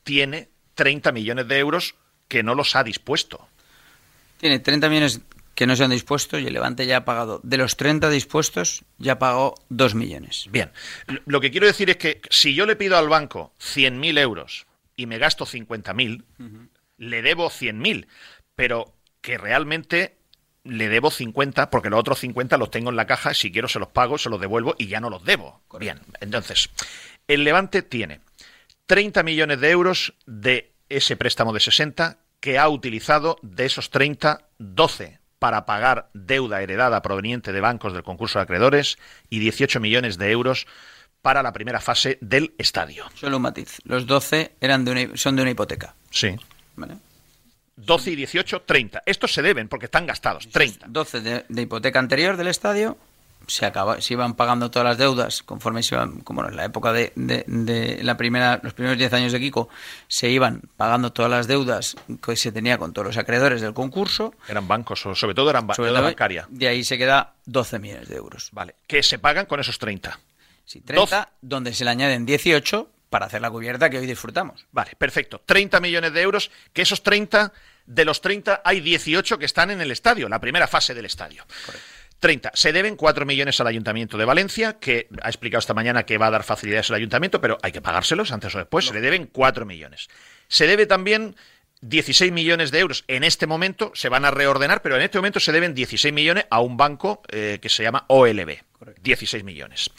tiene 0.03 0.51
30 0.75 1.11
millones 1.13 1.49
de 1.49 1.59
euros 1.59 1.95
que 2.29 2.43
no 2.43 2.55
los 2.55 2.77
ha 2.77 2.85
dispuesto. 2.85 3.49
Tiene 4.37 4.59
30 4.59 4.91
millones 4.91 5.23
que 5.55 5.67
no 5.67 5.77
se 5.77 5.85
han 5.85 5.91
dispuesto 5.91 6.39
y 6.39 6.47
el 6.47 6.53
Levante 6.53 6.87
ya 6.87 6.99
ha 6.99 7.05
pagado. 7.05 7.41
De 7.43 7.57
los 7.57 7.77
30 7.77 8.11
dispuestos, 8.11 8.85
ya 8.99 9.19
pagó 9.19 9.55
2 9.69 9.95
millones. 9.95 10.49
Bien, 10.51 10.71
lo 11.27 11.41
que 11.41 11.51
quiero 11.51 11.67
decir 11.67 11.91
es 11.91 11.97
que 11.97 12.21
si 12.31 12.55
yo 12.55 12.67
le 12.67 12.77
pido 12.77 12.97
al 12.97 13.09
banco 13.09 13.53
100.000 13.61 14.19
euros 14.19 14.67
y 14.97 15.07
me 15.07 15.19
gasto 15.19 15.47
50.000, 15.47 16.25
le 16.99 17.23
debo 17.23 17.51
100.000, 17.51 18.07
pero 18.55 18.93
que 19.21 19.39
realmente 19.39 20.17
le 20.65 20.89
debo 20.89 21.11
50 21.11 21.71
porque 21.71 21.91
los 21.91 22.01
otros 22.01 22.21
50 22.21 22.57
los 22.57 22.71
tengo 22.71 22.91
en 22.91 22.97
la 22.97 23.07
caja, 23.07 23.35
si 23.35 23.53
quiero 23.53 23.69
se 23.69 23.79
los 23.79 23.89
pago, 23.89 24.19
se 24.19 24.31
los 24.31 24.41
devuelvo 24.41 24.75
y 24.79 24.87
ya 24.87 25.01
no 25.01 25.11
los 25.11 25.25
debo. 25.25 25.61
Bien, 25.79 26.01
entonces, 26.21 26.71
el 27.29 27.45
Levante 27.45 27.83
tiene 27.83 28.21
30 28.87 29.23
millones 29.23 29.61
de 29.61 29.71
euros 29.71 30.15
de 30.27 30.73
ese 30.89 31.17
préstamo 31.17 31.53
de 31.53 31.61
60 31.61 32.19
que 32.41 32.59
ha 32.59 32.69
utilizado 32.69 33.39
de 33.43 33.67
esos 33.67 33.91
30, 33.91 34.47
12 34.59 35.24
para 35.45 35.67
pagar 35.67 36.09
deuda 36.15 36.63
heredada 36.63 37.03
proveniente 37.03 37.53
de 37.53 37.61
bancos 37.61 37.93
del 37.93 38.03
concurso 38.03 38.39
de 38.39 38.45
acreedores 38.45 38.97
y 39.29 39.41
18 39.41 39.79
millones 39.79 40.17
de 40.17 40.31
euros 40.31 40.67
para 41.21 41.43
la 41.43 41.53
primera 41.53 41.83
fase 41.83 42.17
del 42.23 42.55
estadio. 42.57 43.05
Solo 43.15 43.37
un 43.37 43.43
matiz. 43.43 43.77
Los 43.85 44.07
12 44.07 44.53
eran 44.59 44.87
de 44.87 45.11
son 45.19 45.37
de 45.37 45.43
una 45.43 45.51
hipoteca. 45.51 45.97
Sí. 46.11 46.35
12 47.77 48.11
y 48.13 48.17
18, 48.17 48.63
30. 48.63 49.03
Estos 49.05 49.35
se 49.35 49.43
deben 49.43 49.69
porque 49.69 49.85
están 49.85 50.07
gastados. 50.07 50.49
30. 50.49 50.87
12 50.89 51.21
de 51.47 51.61
hipoteca 51.61 51.99
anterior 51.99 52.39
del 52.39 52.47
estadio 52.47 52.97
se 53.47 53.67
acaba, 53.67 54.01
se 54.01 54.15
iban 54.15 54.35
pagando 54.35 54.71
todas 54.71 54.87
las 54.87 54.99
deudas 54.99 55.43
conforme 55.43 55.83
se 55.83 55.95
iban, 55.95 56.21
como 56.21 56.47
en 56.47 56.57
la 56.57 56.65
época 56.65 56.93
de, 56.93 57.13
de, 57.15 58.01
la 58.03 58.17
primera, 58.17 58.61
los 58.63 58.75
primeros 58.75 58.99
10 58.99 59.13
años 59.13 59.33
de 59.33 59.41
Kiko, 59.41 59.69
se 60.09 60.31
iban 60.31 60.63
pagando 60.77 61.13
todas 61.13 61.31
las 61.31 61.47
deudas 61.47 61.97
que 62.23 62.37
se 62.37 62.53
tenía 62.53 62.79
con 62.79 62.93
todos 62.93 63.07
los 63.07 63.17
acreedores 63.17 63.61
del 63.61 63.75
concurso. 63.75 64.35
Eran 64.49 64.69
bancos, 64.69 65.05
o 65.07 65.15
sobre 65.15 65.35
todo 65.35 65.51
eran 65.51 65.67
ba 65.67 65.75
bancaria. 65.77 66.47
De 66.51 66.69
ahí 66.69 66.85
se 66.85 66.99
queda 66.99 67.35
12 67.47 67.79
millones 67.79 68.09
de 68.09 68.17
euros. 68.17 68.51
Vale, 68.53 68.77
que 68.87 69.03
se 69.03 69.19
pagan 69.19 69.47
con 69.47 69.61
esos 69.61 69.79
30. 69.79 70.19
Sí, 70.65 70.81
30, 70.81 71.31
donde 71.43 71.75
se 71.75 71.85
le 71.85 71.91
añaden 71.91 72.25
18 72.25 72.89
para 73.11 73.27
hacer 73.27 73.41
la 73.41 73.51
cubierta 73.51 73.91
que 73.91 73.99
hoy 73.99 74.07
disfrutamos. 74.07 74.67
Vale, 74.73 74.93
perfecto. 74.99 75.41
30 75.45 75.79
millones 75.81 76.13
de 76.13 76.23
euros, 76.23 76.51
que 76.73 76.83
esos 76.83 77.03
30, 77.03 77.53
de 77.87 78.05
los 78.05 78.21
30 78.21 78.63
hay 78.65 78.81
18 78.81 79.39
que 79.39 79.45
están 79.45 79.71
en 79.71 79.81
el 79.81 79.91
estadio, 79.91 80.29
la 80.29 80.41
primera 80.41 80.67
fase 80.67 80.95
del 80.95 81.05
estadio. 81.05 81.45
Correcto. 81.67 81.94
30. 82.25 82.53
Se 82.55 82.73
deben 82.73 82.97
4 82.97 83.27
millones 83.27 83.61
al 83.61 83.67
Ayuntamiento 83.67 84.17
de 84.17 84.25
Valencia, 84.25 84.79
que 84.79 85.09
ha 85.21 85.29
explicado 85.29 85.59
esta 85.59 85.75
mañana 85.75 86.07
que 86.07 86.17
va 86.17 86.29
a 86.29 86.31
dar 86.31 86.43
facilidades 86.43 86.89
al 86.89 86.97
Ayuntamiento, 86.97 87.39
pero 87.39 87.59
hay 87.61 87.71
que 87.71 87.83
pagárselos 87.83 88.33
antes 88.33 88.55
o 88.55 88.59
después. 88.59 88.87
Se 88.87 88.95
le 88.95 89.03
deben 89.03 89.27
4 89.27 89.67
millones. 89.67 90.09
Se 90.49 90.67
debe 90.67 90.87
también 90.87 91.37
16 91.83 92.33
millones 92.33 92.71
de 92.71 92.79
euros. 92.79 93.05
En 93.09 93.25
este 93.25 93.47
momento 93.47 93.93
se 93.95 94.09
van 94.09 94.25
a 94.25 94.31
reordenar, 94.31 94.81
pero 94.81 94.97
en 94.97 95.03
este 95.03 95.19
momento 95.19 95.39
se 95.39 95.53
deben 95.53 95.75
16 95.75 96.15
millones 96.15 96.47
a 96.49 96.63
un 96.63 96.79
banco 96.79 97.21
eh, 97.29 97.59
que 97.61 97.69
se 97.69 97.83
llama 97.83 98.07
OLB. 98.09 98.57
16 99.03 99.45
millones. 99.45 99.91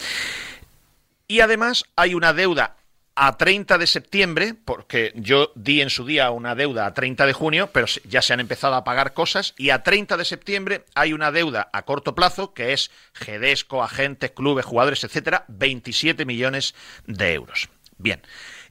Y 1.28 1.41
además 1.41 1.84
hay 1.95 2.15
una 2.15 2.34
deuda 2.34 2.76
a 3.16 3.38
30 3.38 3.78
de 3.78 3.88
septiembre, 3.88 4.53
porque 4.53 5.13
yo 5.16 5.51
di 5.55 5.82
en 5.82 5.89
su 5.89 6.05
día 6.05 6.32
una 6.32 6.53
deuda 6.53 6.86
a 6.86 6.93
30 6.93 7.26
de 7.26 7.34
junio, 7.34 7.70
pero 7.72 7.88
ya 8.03 8.22
se 8.22 8.34
han 8.34 8.41
empezado 8.41 8.76
a 8.76 8.84
pagar 8.84 9.13
cosas, 9.13 9.53
y 9.57 9.70
a 9.70 9.84
30 9.84 10.18
de 10.18 10.26
septiembre 10.26 10.86
hay 10.95 11.13
una 11.13 11.32
deuda 11.32 11.70
a 11.72 11.84
corto 11.84 12.13
plazo, 12.13 12.53
que 12.53 12.74
es 12.74 12.91
GEDESCO, 13.13 13.84
agentes, 13.84 14.32
clubes, 14.32 14.66
jugadores, 14.66 15.03
etcétera, 15.03 15.45
27 15.47 16.26
millones 16.26 16.76
de 17.07 17.34
euros. 17.34 17.70
Bien. 17.97 18.22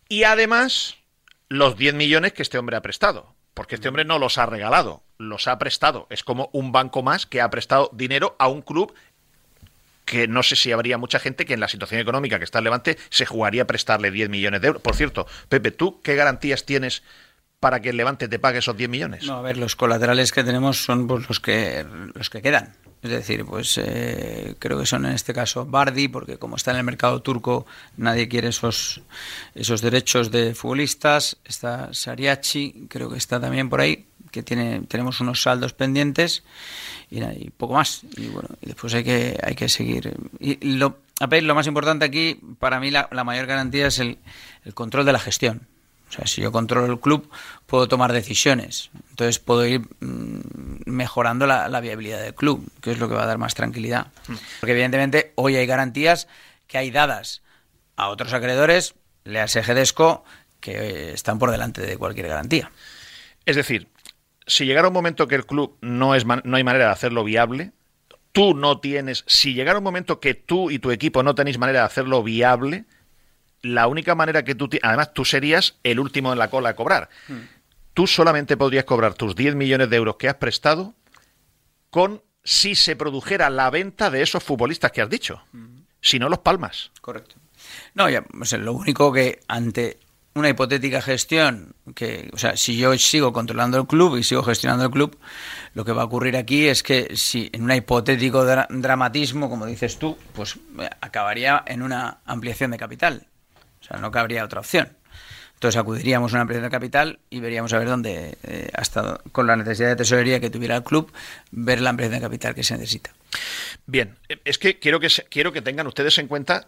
Y 0.08 0.24
además, 0.24 0.96
los 1.48 1.76
10 1.76 1.94
millones 1.94 2.34
que 2.34 2.42
este 2.42 2.58
hombre 2.58 2.76
ha 2.76 2.82
prestado, 2.82 3.34
porque 3.54 3.76
este 3.76 3.88
hombre 3.88 4.04
no 4.04 4.18
los 4.18 4.36
ha 4.36 4.46
regalado, 4.46 5.02
los 5.16 5.48
ha 5.48 5.58
prestado. 5.58 6.06
Es 6.10 6.22
como 6.22 6.50
un 6.52 6.72
banco 6.72 7.02
más 7.02 7.24
que 7.24 7.40
ha 7.40 7.48
prestado 7.48 7.88
dinero 7.94 8.36
a 8.38 8.48
un 8.48 8.60
club 8.60 8.94
que 10.04 10.28
no 10.28 10.42
sé 10.42 10.56
si 10.56 10.72
habría 10.72 10.98
mucha 10.98 11.18
gente 11.18 11.44
que 11.44 11.54
en 11.54 11.60
la 11.60 11.68
situación 11.68 12.00
económica 12.00 12.38
que 12.38 12.44
está 12.44 12.58
en 12.58 12.64
Levante 12.64 12.98
se 13.10 13.26
jugaría 13.26 13.62
a 13.62 13.66
prestarle 13.66 14.10
10 14.10 14.28
millones 14.28 14.60
de 14.60 14.68
euros. 14.68 14.82
Por 14.82 14.94
cierto, 14.94 15.26
Pepe, 15.48 15.70
¿tú 15.70 16.00
qué 16.02 16.14
garantías 16.14 16.64
tienes 16.64 17.02
para 17.60 17.80
que 17.80 17.90
el 17.90 17.96
Levante 17.96 18.28
te 18.28 18.38
pague 18.38 18.58
esos 18.58 18.76
10 18.76 18.90
millones? 18.90 19.24
No, 19.24 19.36
a 19.36 19.42
ver, 19.42 19.56
los 19.56 19.76
colaterales 19.76 20.32
que 20.32 20.44
tenemos 20.44 20.84
son 20.84 21.06
pues, 21.06 21.28
los 21.28 21.40
que 21.40 21.86
los 22.14 22.28
que 22.30 22.42
quedan. 22.42 22.74
Es 23.04 23.10
decir, 23.10 23.44
pues 23.44 23.76
eh, 23.76 24.54
creo 24.58 24.78
que 24.78 24.86
son 24.86 25.04
en 25.04 25.12
este 25.12 25.34
caso 25.34 25.66
Bardi, 25.66 26.08
porque 26.08 26.38
como 26.38 26.56
está 26.56 26.70
en 26.70 26.78
el 26.78 26.84
mercado 26.84 27.20
turco, 27.20 27.66
nadie 27.98 28.28
quiere 28.28 28.48
esos, 28.48 29.02
esos 29.54 29.82
derechos 29.82 30.30
de 30.30 30.54
futbolistas. 30.54 31.36
Está 31.44 31.92
Sariachi, 31.92 32.86
creo 32.88 33.10
que 33.10 33.18
está 33.18 33.38
también 33.38 33.68
por 33.68 33.82
ahí, 33.82 34.06
que 34.34 34.42
tiene, 34.42 34.80
tenemos 34.88 35.20
unos 35.20 35.40
saldos 35.40 35.74
pendientes 35.74 36.42
y, 37.08 37.50
poco 37.50 37.74
más. 37.74 38.02
Y 38.16 38.26
bueno, 38.26 38.48
y 38.60 38.66
después 38.66 38.92
hay 38.94 39.04
que, 39.04 39.38
hay 39.40 39.54
que 39.54 39.68
seguir. 39.68 40.12
Y 40.40 40.56
lo, 40.76 40.98
lo 41.20 41.54
más 41.54 41.68
importante 41.68 42.04
aquí, 42.04 42.40
para 42.58 42.80
mí 42.80 42.90
la, 42.90 43.08
la 43.12 43.22
mayor 43.22 43.46
garantía 43.46 43.86
es 43.86 44.00
el, 44.00 44.18
el 44.64 44.74
control 44.74 45.06
de 45.06 45.12
la 45.12 45.20
gestión. 45.20 45.68
O 46.08 46.12
sea, 46.12 46.26
si 46.26 46.42
yo 46.42 46.50
controlo 46.50 46.92
el 46.92 46.98
club, 46.98 47.30
puedo 47.66 47.86
tomar 47.86 48.12
decisiones. 48.12 48.90
Entonces 49.10 49.38
puedo 49.38 49.64
ir 49.66 49.82
mm, 50.00 50.40
mejorando 50.86 51.46
la, 51.46 51.68
la, 51.68 51.80
viabilidad 51.80 52.20
del 52.20 52.34
club, 52.34 52.68
que 52.80 52.90
es 52.90 52.98
lo 52.98 53.08
que 53.08 53.14
va 53.14 53.22
a 53.22 53.26
dar 53.26 53.38
más 53.38 53.54
tranquilidad. 53.54 54.08
Porque 54.58 54.72
evidentemente 54.72 55.32
hoy 55.36 55.54
hay 55.54 55.66
garantías 55.66 56.26
que 56.66 56.78
hay 56.78 56.90
dadas 56.90 57.42
a 57.94 58.08
otros 58.08 58.32
acreedores, 58.32 58.96
le 59.22 59.46
Gedesco, 59.46 60.24
que 60.58 61.12
están 61.12 61.38
por 61.38 61.52
delante 61.52 61.82
de 61.82 61.96
cualquier 61.96 62.26
garantía. 62.26 62.72
Es 63.46 63.54
decir, 63.54 63.88
si 64.46 64.66
llegara 64.66 64.88
un 64.88 64.94
momento 64.94 65.26
que 65.26 65.34
el 65.34 65.46
club 65.46 65.76
no, 65.80 66.14
es 66.14 66.24
no 66.26 66.56
hay 66.56 66.64
manera 66.64 66.86
de 66.86 66.92
hacerlo 66.92 67.24
viable, 67.24 67.72
tú 68.32 68.54
no 68.54 68.80
tienes, 68.80 69.24
si 69.26 69.54
llegara 69.54 69.78
un 69.78 69.84
momento 69.84 70.20
que 70.20 70.34
tú 70.34 70.70
y 70.70 70.78
tu 70.78 70.90
equipo 70.90 71.22
no 71.22 71.34
tenéis 71.34 71.58
manera 71.58 71.80
de 71.80 71.86
hacerlo 71.86 72.22
viable, 72.22 72.84
la 73.62 73.86
única 73.86 74.14
manera 74.14 74.44
que 74.44 74.54
tú, 74.54 74.68
además 74.82 75.14
tú 75.14 75.24
serías 75.24 75.78
el 75.82 76.00
último 76.00 76.32
en 76.32 76.38
la 76.38 76.50
cola 76.50 76.70
a 76.70 76.76
cobrar. 76.76 77.08
Hmm. 77.28 77.42
Tú 77.94 78.06
solamente 78.06 78.56
podrías 78.56 78.84
cobrar 78.84 79.14
tus 79.14 79.36
10 79.36 79.54
millones 79.54 79.88
de 79.88 79.96
euros 79.96 80.16
que 80.16 80.28
has 80.28 80.34
prestado 80.34 80.94
con 81.90 82.22
si 82.42 82.74
se 82.74 82.96
produjera 82.96 83.48
la 83.50 83.70
venta 83.70 84.10
de 84.10 84.20
esos 84.20 84.42
futbolistas 84.42 84.92
que 84.92 85.00
has 85.00 85.08
dicho. 85.08 85.42
Hmm. 85.52 85.84
Si 86.00 86.18
no, 86.18 86.28
los 86.28 86.40
palmas. 86.40 86.90
Correcto. 87.00 87.36
No, 87.94 88.10
ya, 88.10 88.24
lo 88.58 88.72
único 88.72 89.12
que 89.12 89.40
ante 89.48 89.98
una 90.34 90.48
hipotética 90.48 91.00
gestión, 91.00 91.74
que, 91.94 92.28
o 92.32 92.38
sea, 92.38 92.56
si 92.56 92.76
yo 92.76 92.96
sigo 92.98 93.32
controlando 93.32 93.78
el 93.78 93.86
club 93.86 94.16
y 94.16 94.24
sigo 94.24 94.42
gestionando 94.42 94.84
el 94.84 94.90
club, 94.90 95.16
lo 95.74 95.84
que 95.84 95.92
va 95.92 96.02
a 96.02 96.04
ocurrir 96.06 96.36
aquí 96.36 96.66
es 96.66 96.82
que 96.82 97.16
si 97.16 97.50
en 97.52 97.62
un 97.62 97.72
hipotético 97.72 98.44
dramatismo, 98.44 99.48
como 99.48 99.64
dices 99.66 99.98
tú, 99.98 100.18
pues 100.32 100.58
eh, 100.80 100.90
acabaría 101.00 101.62
en 101.66 101.82
una 101.82 102.18
ampliación 102.24 102.72
de 102.72 102.78
capital. 102.78 103.26
O 103.80 103.84
sea, 103.84 103.98
no 103.98 104.10
cabría 104.10 104.44
otra 104.44 104.60
opción. 104.60 104.88
Entonces 105.54 105.80
acudiríamos 105.80 106.32
a 106.32 106.36
una 106.36 106.42
ampliación 106.42 106.64
de 106.64 106.70
capital 106.70 107.18
y 107.30 107.38
veríamos 107.38 107.72
a 107.72 107.78
ver 107.78 107.88
dónde, 107.88 108.36
eh, 108.42 108.70
hasta 108.74 109.20
con 109.30 109.46
la 109.46 109.54
necesidad 109.54 109.88
de 109.88 109.96
tesorería 109.96 110.40
que 110.40 110.50
tuviera 110.50 110.76
el 110.76 110.82
club, 110.82 111.12
ver 111.52 111.80
la 111.80 111.90
ampliación 111.90 112.18
de 112.18 112.26
capital 112.26 112.54
que 112.56 112.64
se 112.64 112.74
necesita. 112.74 113.12
Bien, 113.86 114.16
es 114.44 114.58
que 114.58 114.80
quiero 114.80 114.98
que, 114.98 115.08
quiero 115.30 115.52
que 115.52 115.62
tengan 115.62 115.86
ustedes 115.86 116.18
en 116.18 116.26
cuenta 116.26 116.66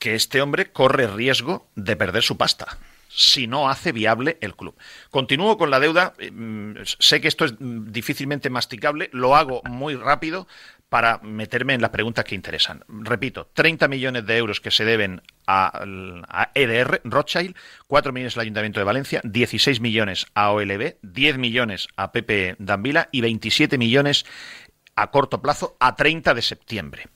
que 0.00 0.16
este 0.16 0.42
hombre 0.42 0.72
corre 0.72 1.06
riesgo 1.06 1.68
de 1.76 1.94
perder 1.94 2.24
su 2.24 2.36
pasta 2.36 2.78
si 3.08 3.46
no 3.46 3.68
hace 3.68 3.92
viable 3.92 4.38
el 4.40 4.54
club. 4.54 4.76
Continúo 5.10 5.56
con 5.56 5.70
la 5.70 5.80
deuda. 5.80 6.14
Mm, 6.32 6.72
sé 6.84 7.20
que 7.20 7.28
esto 7.28 7.44
es 7.44 7.54
difícilmente 7.58 8.50
masticable, 8.50 9.10
lo 9.12 9.36
hago 9.36 9.62
muy 9.64 9.94
rápido 9.94 10.46
para 10.88 11.18
meterme 11.18 11.74
en 11.74 11.80
las 11.80 11.90
preguntas 11.90 12.24
que 12.24 12.34
interesan. 12.34 12.84
Repito, 12.88 13.50
30 13.54 13.88
millones 13.88 14.24
de 14.26 14.36
euros 14.36 14.60
que 14.60 14.70
se 14.70 14.84
deben 14.84 15.20
a, 15.46 16.50
EDR, 16.54 17.00
Rothschild, 17.04 17.56
4 17.88 18.12
millones 18.12 18.36
al 18.36 18.42
Ayuntamiento 18.42 18.80
de 18.80 18.84
Valencia, 18.84 19.20
16 19.24 19.80
millones 19.80 20.26
a 20.34 20.52
OLB, 20.52 20.96
10 21.02 21.38
millones 21.38 21.88
a 21.96 22.12
Pepe 22.12 22.56
Danvila 22.58 23.08
y 23.10 23.20
27 23.20 23.78
millones 23.78 24.26
a 24.94 25.10
corto 25.10 25.42
plazo 25.42 25.76
a 25.80 25.96
30 25.96 26.34
de 26.34 26.42
septiembre. 26.42 27.08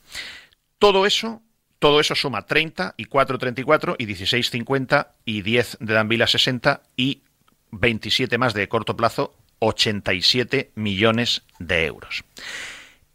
Todo 0.77 1.05
eso 1.05 1.41
todo 1.81 1.99
eso 1.99 2.13
suma 2.13 2.45
30 2.45 2.93
y 2.95 3.05
4, 3.05 3.39
34 3.39 3.95
y 3.97 4.05
16, 4.05 4.51
50 4.51 5.15
y 5.25 5.41
10 5.41 5.77
de 5.79 5.93
Danvila 5.95 6.27
60 6.27 6.83
y 6.95 7.23
27 7.71 8.37
más 8.37 8.53
de 8.53 8.69
corto 8.69 8.95
plazo, 8.95 9.35
87 9.57 10.73
millones 10.75 11.41
de 11.57 11.87
euros. 11.87 12.23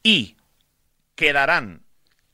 Y 0.02 0.34
quedarán 1.14 1.82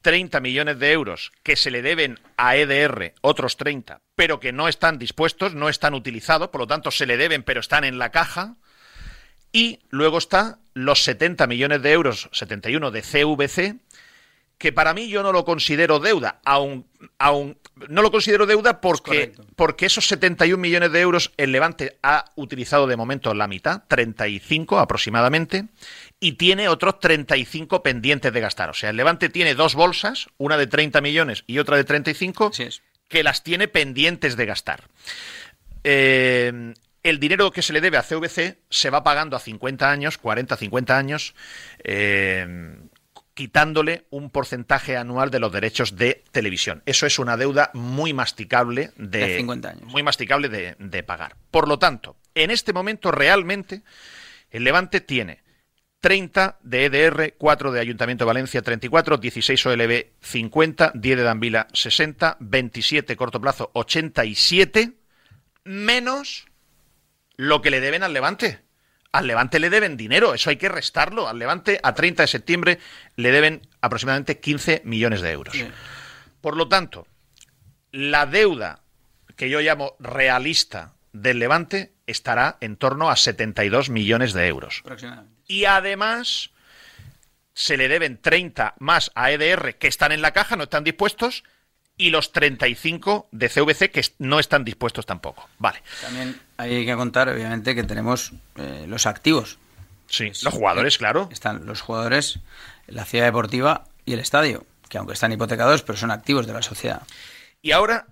30 0.01 0.41
millones 0.41 0.79
de 0.79 0.93
euros 0.93 1.33
que 1.43 1.55
se 1.55 1.71
le 1.71 1.83
deben 1.83 2.19
a 2.39 2.57
EDR, 2.57 3.13
otros 3.21 3.59
30, 3.59 4.01
pero 4.17 4.41
que 4.41 4.53
no 4.53 4.69
están 4.69 4.99
dispuestos, 4.99 5.55
no 5.55 5.69
están 5.69 5.93
utilizados, 5.93 6.49
por 6.49 6.63
lo 6.63 6.67
tanto 6.67 6.91
se 6.91 7.05
le 7.05 7.19
deben, 7.19 7.43
pero 7.43 7.61
están 7.61 7.85
en 7.85 7.99
la 7.99 8.11
caja. 8.11 8.57
Y 9.53 9.81
luego 9.91 10.17
está 10.17 10.61
los 10.73 11.03
70 11.03 11.47
millones 11.47 11.83
de 11.83 11.93
euros, 11.93 12.31
71 12.33 12.91
de 12.91 13.03
CVC, 13.03 13.77
que 14.63 14.73
para 14.73 14.95
mí 14.95 15.09
yo 15.09 15.25
no 15.25 15.33
lo 15.33 15.45
considero 15.45 15.99
deuda, 15.99 16.41
aun, 16.45 16.87
aun 17.19 17.59
no 17.89 18.01
lo 18.01 18.13
considero 18.13 18.47
deuda 18.47 18.81
porque, 18.81 19.33
porque 19.57 19.87
esos 19.87 20.07
71 20.07 20.57
millones 20.57 20.93
de 20.93 21.01
euros 21.01 21.33
el 21.37 21.51
Levante 21.51 21.99
ha 22.01 22.27
utilizado 22.37 22.87
de 22.87 22.95
momento 22.95 23.35
la 23.35 23.49
mitad, 23.49 23.83
35 23.89 24.79
aproximadamente, 24.79 25.65
y 26.21 26.35
tiene 26.35 26.69
otros 26.69 27.01
35 27.01 27.83
pendientes 27.83 28.33
de 28.33 28.41
gastar. 28.41 28.71
O 28.71 28.75
sea, 28.75 28.91
el 28.91 28.97
Levante 28.99 29.31
tiene 29.31 29.57
dos 29.57 29.75
bolsas, 29.75 30.29
una 30.39 30.57
de 30.57 30.69
30 30.69 31.01
millones 31.01 31.43
y 31.49 31.59
otra 31.59 31.77
de 31.77 31.83
35, 31.83 32.53
que 33.09 33.25
las 33.25 33.43
tiene 33.43 33.67
pendientes 33.67 34.37
de 34.37 34.47
gastar. 34.47 34.85
Eh, 35.83 36.73
el 37.03 37.19
dinero 37.19 37.51
que 37.51 37.63
se 37.63 37.73
le 37.73 37.81
debe 37.81 37.97
a 37.97 38.05
CVC 38.05 38.59
se 38.71 38.91
va 38.91 39.03
pagando 39.03 39.37
a 39.37 39.41
50 39.41 39.91
años, 39.91 40.19
40, 40.19 40.57
50 40.57 40.97
años. 40.97 41.35
Eh, 41.83 42.77
quitándole 43.35 44.07
un 44.11 44.31
porcentaje 44.31 44.97
anual 44.97 45.31
de 45.31 45.41
los 45.41 45.53
derechos 45.53 45.97
de 45.97 46.23
televisión. 46.33 46.83
Eso 46.87 47.07
es 47.07 47.19
una 47.19 47.37
deuda 47.37 47.71
muy 47.75 48.13
masticable 48.13 48.91
de, 48.97 49.39
50 49.39 49.69
años. 49.69 49.83
muy 49.85 50.03
masticable 50.03 50.49
de, 50.49 50.77
de 50.79 51.03
pagar. 51.03 51.37
Por 51.51 51.69
lo 51.69 51.79
tanto, 51.79 52.17
en 52.35 52.51
este 52.51 52.73
momento 52.73 53.11
realmente 53.11 53.83
el 54.51 54.65
Levante 54.65 55.01
tiene 55.01 55.43
30 56.01 56.59
de 56.63 56.87
EDR, 56.87 57.35
4 57.39 57.73
de 57.73 57.81
Ayuntamiento 57.81 58.25
de 58.25 58.27
Valencia, 58.27 58.61
34, 58.61 59.19
16 59.19 59.67
OLB, 59.67 60.07
50, 60.21 60.93
10 60.95 61.17
de 61.17 61.23
Danvila, 61.23 61.69
60, 61.73 62.37
27 62.41 63.17
corto 63.17 63.41
plazo, 63.41 63.71
87, 63.75 64.93
menos 65.65 66.47
lo 67.37 67.63
que 67.63 67.71
le 67.71 67.81
deben 67.81 68.03
al 68.03 68.13
Levante 68.13 68.61
al 69.13 69.27
Levante 69.27 69.61
le 69.61 69.71
deben 69.71 69.97
dinero, 69.97 70.35
eso 70.35 70.51
hay 70.51 70.57
que 70.57 70.71
restarlo. 70.71 71.29
Al 71.29 71.39
Levante 71.39 71.79
a 71.83 71.95
30 71.95 72.23
de 72.23 72.27
septiembre 72.27 72.79
le 73.17 73.31
deben 73.31 73.63
aproximadamente 73.83 74.41
15 74.41 74.83
millones 74.85 75.21
de 75.21 75.31
euros. 75.31 75.55
Por 76.41 76.57
lo 76.57 76.69
tanto, 76.69 77.07
la 77.93 78.27
deuda 78.27 78.81
que 79.37 79.51
yo 79.51 79.61
llamo 79.61 79.97
realista 80.01 80.95
del 81.13 81.39
Levante 81.39 81.93
estará 82.07 82.57
en 82.61 82.77
torno 82.77 83.11
a 83.11 83.17
72 83.17 83.91
millones 83.91 84.33
de 84.33 84.49
euros. 84.49 84.83
Y 85.47 85.67
además 85.67 86.51
se 87.55 87.77
le 87.77 87.89
deben 87.89 88.19
30 88.19 88.75
más 88.79 89.11
a 89.15 89.31
EDR 89.31 89.77
que 89.77 89.89
están 89.89 90.13
en 90.13 90.23
la 90.23 90.33
caja, 90.33 90.57
no 90.57 90.65
están 90.65 90.85
dispuestos, 90.85 91.45
y 92.03 92.11
los 92.11 92.33
35 92.33 93.29
de 93.31 93.49
CVC 93.49 93.93
que 93.93 94.05
no 94.19 94.41
están 94.41 94.65
dispuestos 94.65 95.07
tampoco. 95.07 95.49
Vale. 95.59 95.81
También 96.01 96.37
hay 96.57 96.85
que 96.85 96.97
contar, 96.97 97.29
obviamente, 97.29 97.77
que 97.77 97.85
tenemos 97.85 98.33
eh, 98.57 98.87
los 98.89 99.07
activos. 99.07 99.59
Sí, 100.09 100.33
los 100.43 100.53
jugadores, 100.53 100.99
claro. 100.99 101.29
Están 101.31 101.65
los 101.65 101.81
jugadores, 101.81 102.41
la 102.89 103.05
ciudad 103.05 103.27
deportiva 103.27 103.85
y 104.05 104.15
el 104.15 104.19
estadio, 104.19 104.67
que 104.89 104.99
aunque 104.99 105.15
están 105.15 105.31
hipotecados, 105.31 105.83
pero 105.83 105.97
son 105.97 106.11
activos 106.11 106.49
de 106.49 106.55
la 106.55 106.63
sociedad. 106.63 107.03
Y 107.63 107.71
ahora, 107.71 108.07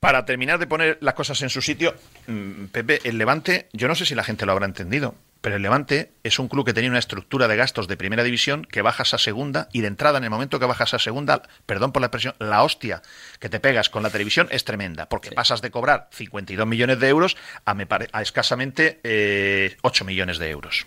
para 0.00 0.24
terminar 0.24 0.58
de 0.58 0.66
poner 0.66 0.96
las 1.02 1.12
cosas 1.12 1.42
en 1.42 1.50
su 1.50 1.60
sitio, 1.60 1.94
mm, 2.28 2.66
Pepe, 2.72 3.00
el 3.04 3.18
Levante, 3.18 3.68
yo 3.74 3.88
no 3.88 3.94
sé 3.94 4.06
si 4.06 4.14
la 4.14 4.24
gente 4.24 4.46
lo 4.46 4.52
habrá 4.52 4.64
entendido, 4.64 5.14
pero 5.40 5.56
el 5.56 5.62
Levante 5.62 6.12
es 6.24 6.38
un 6.38 6.48
club 6.48 6.66
que 6.66 6.72
tenía 6.72 6.90
una 6.90 6.98
estructura 6.98 7.46
de 7.46 7.56
gastos 7.56 7.86
de 7.86 7.96
primera 7.96 8.24
división 8.24 8.64
que 8.64 8.82
bajas 8.82 9.14
a 9.14 9.18
segunda 9.18 9.68
y 9.72 9.82
de 9.82 9.86
entrada 9.86 10.18
en 10.18 10.24
el 10.24 10.30
momento 10.30 10.58
que 10.58 10.66
bajas 10.66 10.94
a 10.94 10.98
segunda, 10.98 11.42
perdón 11.64 11.92
por 11.92 12.02
la 12.02 12.06
expresión, 12.06 12.34
la 12.38 12.62
hostia 12.62 13.02
que 13.38 13.48
te 13.48 13.60
pegas 13.60 13.88
con 13.88 14.02
la 14.02 14.10
televisión 14.10 14.48
es 14.50 14.64
tremenda, 14.64 15.08
porque 15.08 15.30
pasas 15.30 15.62
de 15.62 15.70
cobrar 15.70 16.08
52 16.12 16.66
millones 16.66 16.98
de 16.98 17.08
euros 17.08 17.36
a, 17.64 17.74
me 17.74 17.86
a 18.12 18.22
escasamente 18.22 19.00
eh, 19.04 19.76
8 19.82 20.04
millones 20.04 20.38
de 20.38 20.50
euros. 20.50 20.86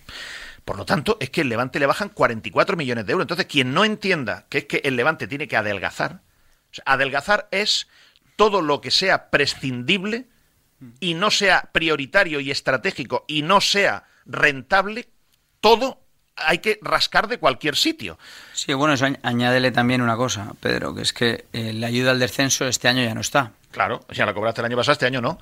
Por 0.65 0.77
lo 0.77 0.85
tanto, 0.85 1.17
es 1.19 1.29
que 1.29 1.41
el 1.41 1.49
Levante 1.49 1.79
le 1.79 1.85
bajan 1.85 2.09
44 2.09 2.77
millones 2.77 3.05
de 3.05 3.11
euros. 3.13 3.23
Entonces, 3.23 3.47
quien 3.47 3.73
no 3.73 3.83
entienda 3.83 4.45
que 4.49 4.59
es 4.59 4.65
que 4.65 4.81
el 4.83 4.95
Levante 4.95 5.27
tiene 5.27 5.47
que 5.47 5.57
adelgazar, 5.57 6.21
adelgazar 6.85 7.47
es 7.51 7.87
todo 8.35 8.61
lo 8.61 8.81
que 8.81 8.91
sea 8.91 9.29
prescindible 9.29 10.27
y 10.99 11.13
no 11.13 11.31
sea 11.31 11.69
prioritario 11.71 12.39
y 12.39 12.51
estratégico 12.51 13.25
y 13.27 13.41
no 13.41 13.61
sea 13.61 14.05
rentable, 14.25 15.09
todo 15.59 16.01
hay 16.35 16.59
que 16.59 16.79
rascar 16.81 17.27
de 17.27 17.37
cualquier 17.37 17.75
sitio. 17.75 18.17
Sí, 18.53 18.73
bueno, 18.73 18.93
eso 18.93 19.05
añádele 19.23 19.71
también 19.71 20.01
una 20.01 20.15
cosa, 20.15 20.53
Pedro, 20.59 20.93
que 20.95 21.01
es 21.01 21.13
que 21.13 21.45
eh, 21.53 21.73
la 21.73 21.87
ayuda 21.87 22.11
al 22.11 22.19
descenso 22.19 22.67
este 22.67 22.87
año 22.87 23.03
ya 23.03 23.13
no 23.13 23.21
está. 23.21 23.51
Claro, 23.71 24.05
ya 24.09 24.25
la 24.25 24.33
cobraste 24.33 24.61
el 24.61 24.65
año 24.65 24.77
pasado, 24.77 24.93
este 24.93 25.05
año 25.05 25.21
no. 25.21 25.39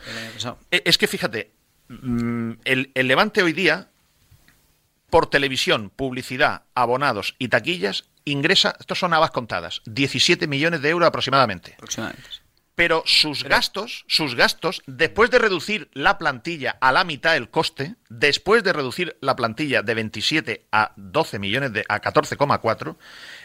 Eh, 0.71 0.81
es 0.85 0.97
que 0.97 1.07
fíjate, 1.07 1.51
mm, 1.87 2.51
el, 2.65 2.91
el 2.93 3.07
Levante 3.07 3.41
hoy 3.41 3.53
día, 3.53 3.87
por 5.09 5.29
televisión, 5.29 5.91
publicidad, 5.95 6.63
abonados 6.75 7.35
y 7.39 7.47
taquillas, 7.47 8.05
ingresa, 8.25 8.75
estos 8.79 8.99
son 8.99 9.13
habas 9.13 9.31
contadas, 9.31 9.81
17 9.85 10.47
millones 10.47 10.81
de 10.81 10.89
euros 10.89 11.07
aproximadamente. 11.07 11.73
Aproximadamente 11.75 12.48
pero 12.79 13.03
sus 13.05 13.43
gastos, 13.43 14.05
sus 14.07 14.35
gastos, 14.35 14.81
después 14.87 15.29
de 15.29 15.37
reducir 15.37 15.89
la 15.91 16.17
plantilla 16.17 16.77
a 16.79 16.93
la 16.93 17.03
mitad 17.03 17.35
el 17.35 17.49
coste, 17.49 17.95
después 18.07 18.63
de 18.63 18.71
reducir 18.71 19.17
la 19.19 19.35
plantilla 19.35 19.81
de 19.81 19.95
27 19.95 20.67
a 20.71 20.93
12 20.95 21.39
millones 21.39 21.73
de 21.73 21.83
a 21.89 21.99
14,4, 21.99 22.95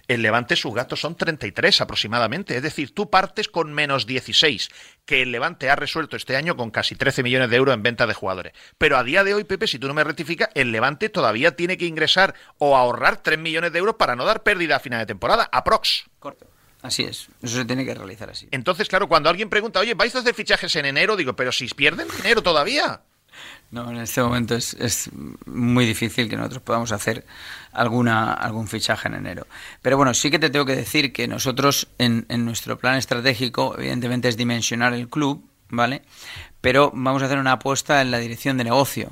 el 0.07 0.23
Levante 0.23 0.55
sus 0.55 0.73
gastos 0.73 1.01
son 1.01 1.17
33 1.17 1.81
aproximadamente, 1.81 2.57
es 2.57 2.63
decir, 2.63 2.95
tú 2.95 3.11
partes 3.11 3.49
con 3.49 3.73
menos 3.73 4.07
16, 4.07 4.69
que 5.05 5.23
el 5.23 5.33
Levante 5.33 5.69
ha 5.69 5.75
resuelto 5.75 6.15
este 6.15 6.37
año 6.37 6.57
con 6.57 6.71
casi 6.71 6.95
13 6.95 7.25
millones 7.25 7.51
de 7.51 7.57
euros 7.57 7.75
en 7.75 7.83
venta 7.83 8.07
de 8.07 8.15
jugadores. 8.15 8.53
Pero 8.79 8.97
a 8.97 9.03
día 9.03 9.25
de 9.25 9.35
hoy, 9.35 9.43
Pepe, 9.43 9.67
si 9.67 9.81
tú 9.81 9.89
no 9.89 9.95
me 9.95 10.05
rectificas, 10.05 10.51
el 10.55 10.71
Levante 10.71 11.09
todavía 11.09 11.57
tiene 11.57 11.77
que 11.77 11.87
ingresar 11.87 12.37
o 12.59 12.77
ahorrar 12.77 13.17
3 13.17 13.37
millones 13.41 13.73
de 13.73 13.81
euros 13.81 13.97
para 13.97 14.15
no 14.15 14.25
dar 14.25 14.45
pérdida 14.45 14.77
a 14.77 14.79
final 14.79 15.01
de 15.01 15.07
temporada, 15.07 15.49
aprox. 15.51 16.05
Corto. 16.21 16.54
Así 16.85 17.03
es, 17.03 17.29
eso 17.41 17.57
se 17.57 17.65
tiene 17.65 17.83
que 17.87 17.95
realizar 17.95 18.29
así. 18.29 18.47
Entonces, 18.51 18.89
claro, 18.89 19.09
cuando 19.09 19.31
alguien 19.31 19.49
pregunta, 19.49 19.81
oye, 19.81 19.95
¿vais 19.95 20.15
a 20.17 20.19
hacer 20.19 20.35
fichajes 20.35 20.77
en 20.77 20.85
enero? 20.85 21.17
Digo, 21.17 21.33
pero 21.33 21.51
si 21.51 21.67
pierden 21.69 22.07
dinero 22.15 22.43
todavía. 22.43 23.01
No, 23.71 23.91
en 23.91 23.97
este 23.97 24.23
momento 24.23 24.55
es, 24.55 24.75
es, 24.75 25.09
muy 25.47 25.87
difícil 25.87 26.29
que 26.29 26.37
nosotros 26.37 26.63
podamos 26.63 26.93
hacer 26.93 27.25
alguna, 27.73 28.35
algún 28.35 28.69
fichaje 28.69 29.09
en 29.09 29.15
enero. 29.15 29.47
Pero 29.81 29.97
bueno, 29.97 30.13
sí 30.13 30.31
que 30.31 30.39
te 30.39 30.51
tengo 30.51 30.67
que 30.67 30.77
decir 30.77 31.15
que 31.15 31.27
nosotros 31.27 31.89
en, 31.97 32.27
en 32.29 32.45
nuestro 32.45 32.77
plan 32.77 32.97
estratégico, 32.97 33.75
evidentemente, 33.79 34.29
es 34.29 34.37
dimensionar 34.37 34.93
el 34.93 35.09
club, 35.09 35.43
¿vale? 35.71 36.03
Pero 36.65 36.91
vamos 36.95 37.21
a 37.21 37.27
hacer 37.27 37.37
una 37.37 37.53
apuesta 37.53 38.01
en 38.01 38.11
la 38.11 38.19
dirección 38.19 38.57
de 38.57 38.65
negocio. 38.65 39.11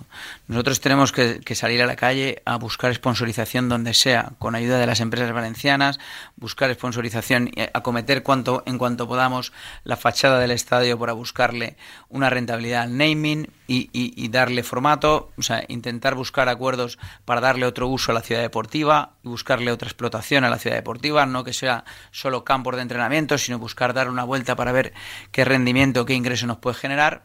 Nosotros 0.48 0.80
tenemos 0.80 1.12
que, 1.12 1.42
salir 1.54 1.82
a 1.82 1.86
la 1.86 1.96
calle 1.96 2.40
a 2.46 2.56
buscar 2.56 2.94
sponsorización 2.94 3.68
donde 3.68 3.92
sea, 3.92 4.32
con 4.38 4.54
ayuda 4.54 4.78
de 4.78 4.86
las 4.86 5.00
empresas 5.00 5.30
valencianas, 5.34 6.00
buscar 6.36 6.72
sponsorización, 6.72 7.50
y 7.54 7.60
acometer 7.74 8.22
cuanto, 8.22 8.62
en 8.64 8.78
cuanto 8.78 9.06
podamos 9.06 9.52
la 9.84 9.98
fachada 9.98 10.38
del 10.38 10.50
estadio 10.50 10.98
para 10.98 11.12
buscarle 11.12 11.76
una 12.08 12.30
rentabilidad 12.30 12.84
al 12.84 12.96
naming 12.96 13.50
y, 13.66 14.28
darle 14.28 14.62
formato, 14.62 15.30
o 15.36 15.42
sea, 15.42 15.62
intentar 15.68 16.14
buscar 16.14 16.48
acuerdos 16.48 16.98
para 17.26 17.42
darle 17.42 17.66
otro 17.66 17.86
uso 17.88 18.12
a 18.12 18.14
la 18.14 18.22
ciudad 18.22 18.40
deportiva 18.40 19.12
y 19.22 19.28
buscarle 19.28 19.72
otra 19.72 19.88
explotación 19.88 20.44
a 20.44 20.50
la 20.50 20.58
ciudad 20.58 20.76
deportiva, 20.76 21.26
no 21.26 21.44
que 21.44 21.52
sea 21.52 21.84
solo 22.12 22.44
campos 22.44 22.76
de 22.76 22.82
entrenamiento, 22.82 23.36
sino 23.36 23.58
buscar 23.58 23.92
dar 23.92 24.08
una 24.08 24.24
vuelta 24.24 24.56
para 24.56 24.72
ver 24.72 24.94
qué 25.32 25.44
rendimiento, 25.44 26.06
qué 26.06 26.14
ingreso 26.14 26.46
nos 26.46 26.58
puede 26.58 26.76
generar 26.76 27.24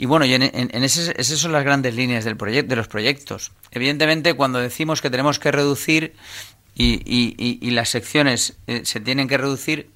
y 0.00 0.06
bueno, 0.06 0.24
y 0.24 0.32
en, 0.32 0.42
ese, 0.42 1.12
esas 1.20 1.38
son 1.38 1.52
las 1.52 1.62
grandes 1.62 1.94
líneas 1.94 2.24
del 2.24 2.38
de 2.38 2.74
los 2.74 2.88
proyectos. 2.88 3.52
Evidentemente, 3.70 4.32
cuando 4.32 4.58
decimos 4.58 5.02
que 5.02 5.10
tenemos 5.10 5.38
que 5.38 5.52
reducir 5.52 6.14
y, 6.74 7.70
las 7.72 7.90
secciones 7.90 8.56
eh, 8.66 8.80
se 8.86 9.00
tienen 9.00 9.28
que 9.28 9.36
reducir, 9.36 9.90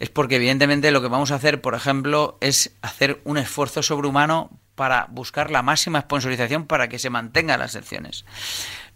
es 0.00 0.10
porque 0.10 0.36
evidentemente 0.36 0.90
lo 0.90 1.00
que 1.00 1.08
vamos 1.08 1.30
a 1.30 1.36
hacer, 1.36 1.62
por 1.62 1.74
ejemplo, 1.74 2.36
es 2.42 2.72
hacer 2.82 3.22
un 3.24 3.38
esfuerzo 3.38 3.82
sobrehumano 3.82 4.50
para 4.74 5.06
buscar 5.10 5.50
la 5.50 5.62
máxima 5.62 6.02
sponsorización 6.02 6.66
para 6.66 6.90
que 6.90 6.98
se 6.98 7.08
mantengan 7.08 7.58
las 7.58 7.72
secciones. 7.72 8.26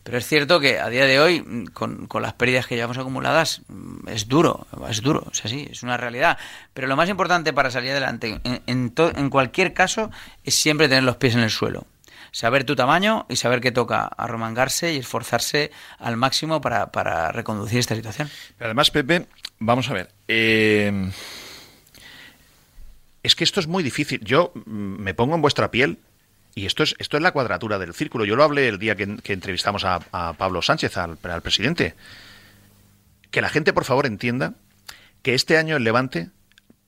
Pero 0.03 0.19
es 0.19 0.27
cierto 0.27 0.59
que 0.59 0.81
a 0.81 0.89
día 0.89 1.07
de 1.07 1.21
hoy, 1.21 1.41
mm, 1.41 1.67
con, 1.67 2.09
las 2.21 2.33
pérdidas 2.33 2.67
que 2.67 2.75
llevamos 2.75 2.99
acumuladas, 2.99 3.63
es 4.07 4.29
duro, 4.29 4.67
es 4.89 5.01
duro, 5.01 5.27
es 5.33 5.45
así, 5.45 5.69
es 5.71 5.83
una 5.83 5.97
realidad. 5.97 6.39
Pero 6.75 6.89
lo 6.89 6.97
más 6.97 7.09
importante 7.09 7.53
para 7.53 7.71
salir 7.71 7.93
adelante, 7.93 8.41
en, 8.45 8.93
en, 8.97 9.31
cualquier 9.31 9.73
caso, 9.75 10.11
es 10.45 10.55
siempre 10.55 10.89
tener 10.89 11.05
los 11.05 11.17
pies 11.17 11.35
en 11.35 11.41
el 11.41 11.51
suelo. 11.51 11.87
Saber 12.33 12.65
tu 12.65 12.75
tamaño 12.75 13.27
y 13.29 13.37
saber 13.37 13.61
que 13.61 13.73
toca 13.73 14.05
arromangarse 14.05 14.95
y 14.95 14.97
esforzarse 14.97 15.71
al 15.99 16.17
máximo 16.17 16.61
para, 16.61 16.91
para 16.91 17.31
reconducir 17.31 17.79
esta 17.79 17.95
situación. 17.95 18.31
Pero 18.57 18.69
además, 18.69 18.91
Pepe, 18.91 19.27
vamos 19.59 19.91
a 19.91 19.93
ver. 19.93 20.11
Eh, 20.29 21.11
es 23.23 23.37
que 23.37 23.45
esto 23.45 23.61
es 23.61 23.67
muy 23.67 23.83
difícil. 23.83 24.21
Yo 24.25 24.53
mm, 24.55 25.03
me 25.03 25.15
pongo 25.15 25.35
en 25.35 25.43
vuestra 25.43 25.71
piel 25.71 25.99
y 26.55 26.67
esto 26.67 26.83
es, 26.83 26.95
esto 26.99 27.17
es 27.17 27.23
la 27.23 27.33
cuadratura 27.33 27.79
del 27.79 27.95
círculo. 27.95 28.25
Yo 28.25 28.37
lo 28.37 28.45
hablé 28.45 28.69
el 28.69 28.79
día 28.79 28.95
que, 28.95 29.05
entrevistamos 29.33 29.85
a, 29.85 30.01
Pablo 30.37 30.61
Sánchez, 30.61 30.97
al, 30.97 31.17
presidente. 31.43 31.95
Que 33.31 33.41
la 33.41 33.49
gente, 33.49 33.73
por 33.73 33.85
favor, 33.85 34.07
entienda 34.07 34.55
que 35.23 35.35
este 35.35 35.57
año 35.57 35.77
el 35.77 35.85
Levante, 35.85 36.29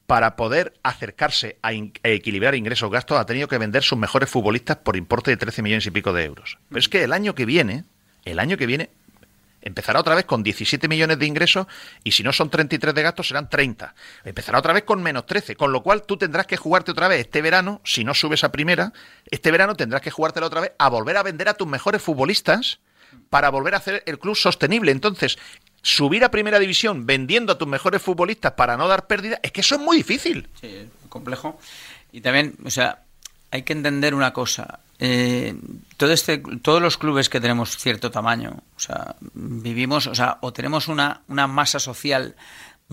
para 0.07 0.37
poder 0.37 0.75
acercarse 0.83 1.57
a, 1.63 1.73
equilibrar 1.73 2.55
ingresos-gastos, 2.55 3.19
ha 3.19 3.25
tenido 3.25 3.49
que 3.49 3.57
vender 3.57 3.83
sus 3.83 3.99
mejores 3.99 4.29
futbolistas 4.29 4.77
por 4.77 4.97
importe 4.97 5.31
de 5.31 5.39
13 5.39 5.63
millones 5.63 5.87
y 5.87 5.91
pico 5.91 6.13
de 6.13 6.25
euros. 6.25 6.59
Pero 6.69 6.79
es 6.79 6.89
que 6.89 7.03
el 7.03 7.13
año 7.13 7.35
que 7.35 7.47
viene, 7.47 7.85
el 8.27 8.39
año 8.39 8.59
que 8.59 8.67
viene, 8.67 8.91
Empezará 9.65 9.99
otra 9.99 10.15
vez 10.15 10.27
con 10.27 10.43
17 10.43 10.89
millones 10.89 11.19
de 11.19 11.25
ingresos 11.25 11.67
y 12.05 12.13
si 12.13 12.23
no 12.23 12.35
son 12.35 12.51
33 12.51 12.95
de 12.95 13.03
gastos 13.03 13.29
serán 13.29 13.49
30. 13.49 13.95
Empezará 14.23 14.59
otra 14.59 14.75
vez 14.75 14.85
con 14.85 15.03
menos 15.03 15.25
13, 15.25 15.57
con 15.57 15.73
lo 15.73 15.83
cual 15.83 16.03
tú 16.03 16.19
tendrás 16.19 16.47
que 16.47 16.59
jugarte 16.59 16.91
otra 16.91 17.09
vez 17.09 17.21
este 17.21 17.41
verano, 17.41 17.81
si 17.83 18.05
no 18.05 18.13
subes 18.13 18.45
a 18.45 18.53
primera, 18.53 18.93
este 19.31 19.51
verano 19.51 19.75
tendrás 19.75 20.03
que 20.03 20.11
jugártela 20.11 20.47
otra 20.47 20.61
vez 20.61 20.73
a 20.79 20.91
volver 20.91 21.17
a 21.17 21.23
vender 21.23 21.49
a 21.49 21.55
tus 21.55 21.67
mejores 21.67 22.03
futbolistas 22.03 22.79
para 23.31 23.49
volver 23.49 23.75
a 23.75 23.79
hacer 23.79 24.03
el 24.05 24.19
club 24.19 24.37
sostenible. 24.37 24.93
Entonces, 24.93 25.39
subir 25.81 26.25
a 26.25 26.31
primera 26.31 26.59
división 26.59 27.07
vendiendo 27.07 27.53
a 27.53 27.59
tus 27.59 27.67
mejores 27.67 28.03
futbolistas 28.03 28.53
para 28.53 28.77
no 28.77 28.87
dar 28.87 29.07
pérdida, 29.07 29.41
es 29.43 29.51
que 29.51 29.63
eso 29.63 29.77
es 29.77 29.81
muy 29.81 29.97
difícil. 29.97 30.47
Sí, 30.61 30.91
complejo. 31.09 31.59
Y 32.13 32.21
también, 32.21 32.55
o 32.65 32.71
sea, 32.71 33.03
hay 33.51 33.63
que 33.63 33.73
entender 33.73 34.15
una 34.15 34.35
cosa. 34.35 34.81
Eh, 35.07 35.55
todo 35.99 36.13
este, 36.13 36.39
todos 36.63 36.81
los 36.81 36.97
clubes 36.97 37.29
que 37.29 37.39
tenemos 37.39 37.77
cierto 37.77 38.11
tamaño, 38.11 38.63
o 38.75 38.81
sea, 38.81 39.17
vivimos, 39.35 40.07
o 40.07 40.15
sea, 40.15 40.39
o 40.41 40.51
tenemos 40.51 40.89
una, 40.89 41.21
una 41.29 41.47
masa 41.47 41.79
social 41.79 42.37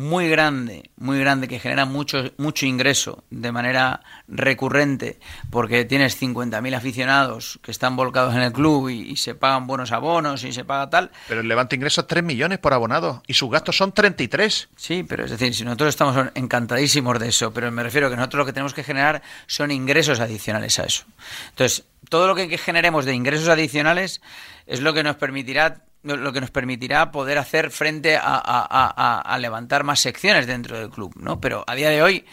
muy 0.02 0.28
grande, 0.28 0.89
muy 0.97 1.20
grande, 1.20 1.47
que 1.47 1.60
genera 1.60 1.86
mucho, 1.86 2.32
mucho 2.38 2.66
ingreso 2.66 3.24
de 3.30 3.52
manera 3.52 4.02
recurrente, 4.28 5.20
porque 5.49 5.86
tienes 5.86 6.20
50.000 6.20 6.76
aficionados 6.76 7.60
que 7.62 7.72
están 7.72 7.95
volcados 7.95 8.34
en 8.34 8.41
el 8.41 8.52
club 8.52 8.89
y, 8.89 9.16
se 9.22 9.36
pagan 9.36 9.68
buenos 9.68 9.91
abonos 9.91 10.43
y 10.43 10.52
se 10.52 10.66
paga 10.66 10.89
tal. 10.89 11.12
Pero 11.28 11.41
el 11.41 11.47
Levante 11.47 11.76
ingresa 11.76 12.08
3 12.08 12.24
millones 12.24 12.58
por 12.58 12.74
abonado 12.74 13.22
y 13.28 13.36
sus 13.36 13.52
gastos 13.52 13.78
son 13.78 13.91
33. 13.91 14.70
Sí, 14.76 15.06
pero 15.08 15.26
es 15.26 15.32
decir, 15.32 15.54
si 15.54 15.64
nosotros 15.64 15.89
estamos 15.89 16.28
encantadísimos 16.34 17.20
de 17.20 17.30
eso, 17.30 17.54
pero 17.54 17.72
me 17.72 17.84
refiero 17.84 18.08
a 18.08 18.10
que 18.10 18.16
nosotros 18.16 18.39
lo 18.39 18.45
que 18.45 18.54
tenemos 18.54 18.74
que 18.74 18.84
generar 18.84 19.22
son 19.45 19.70
ingresos 19.70 20.20
adicionales 20.20 20.80
a 20.80 20.86
eso. 20.86 21.04
Entonces, 21.49 21.86
todo 22.10 22.28
lo 22.28 22.36
que 22.36 22.58
generemos 22.58 23.06
de 23.06 23.14
ingresos 23.14 23.49
adicionales 23.49 24.22
es 24.66 24.82
lo 24.82 24.93
que 24.93 25.04
nos 25.04 25.18
permitirá 25.18 25.82
lo 26.04 26.34
que 26.34 26.41
nos 26.41 26.52
permitirá 26.52 27.12
poder 27.12 27.38
hacer 27.38 27.72
frente 27.72 28.18
a, 28.22 29.38
levantar 29.39 29.84
más 29.84 29.99
secciones 29.99 30.47
dentro 30.47 30.78
del 30.78 30.89
club, 30.89 31.14
¿no? 31.16 31.39
Pero 31.39 31.64
a 31.68 31.76
día 31.76 31.89
de 31.89 32.02
hoy 32.02 32.26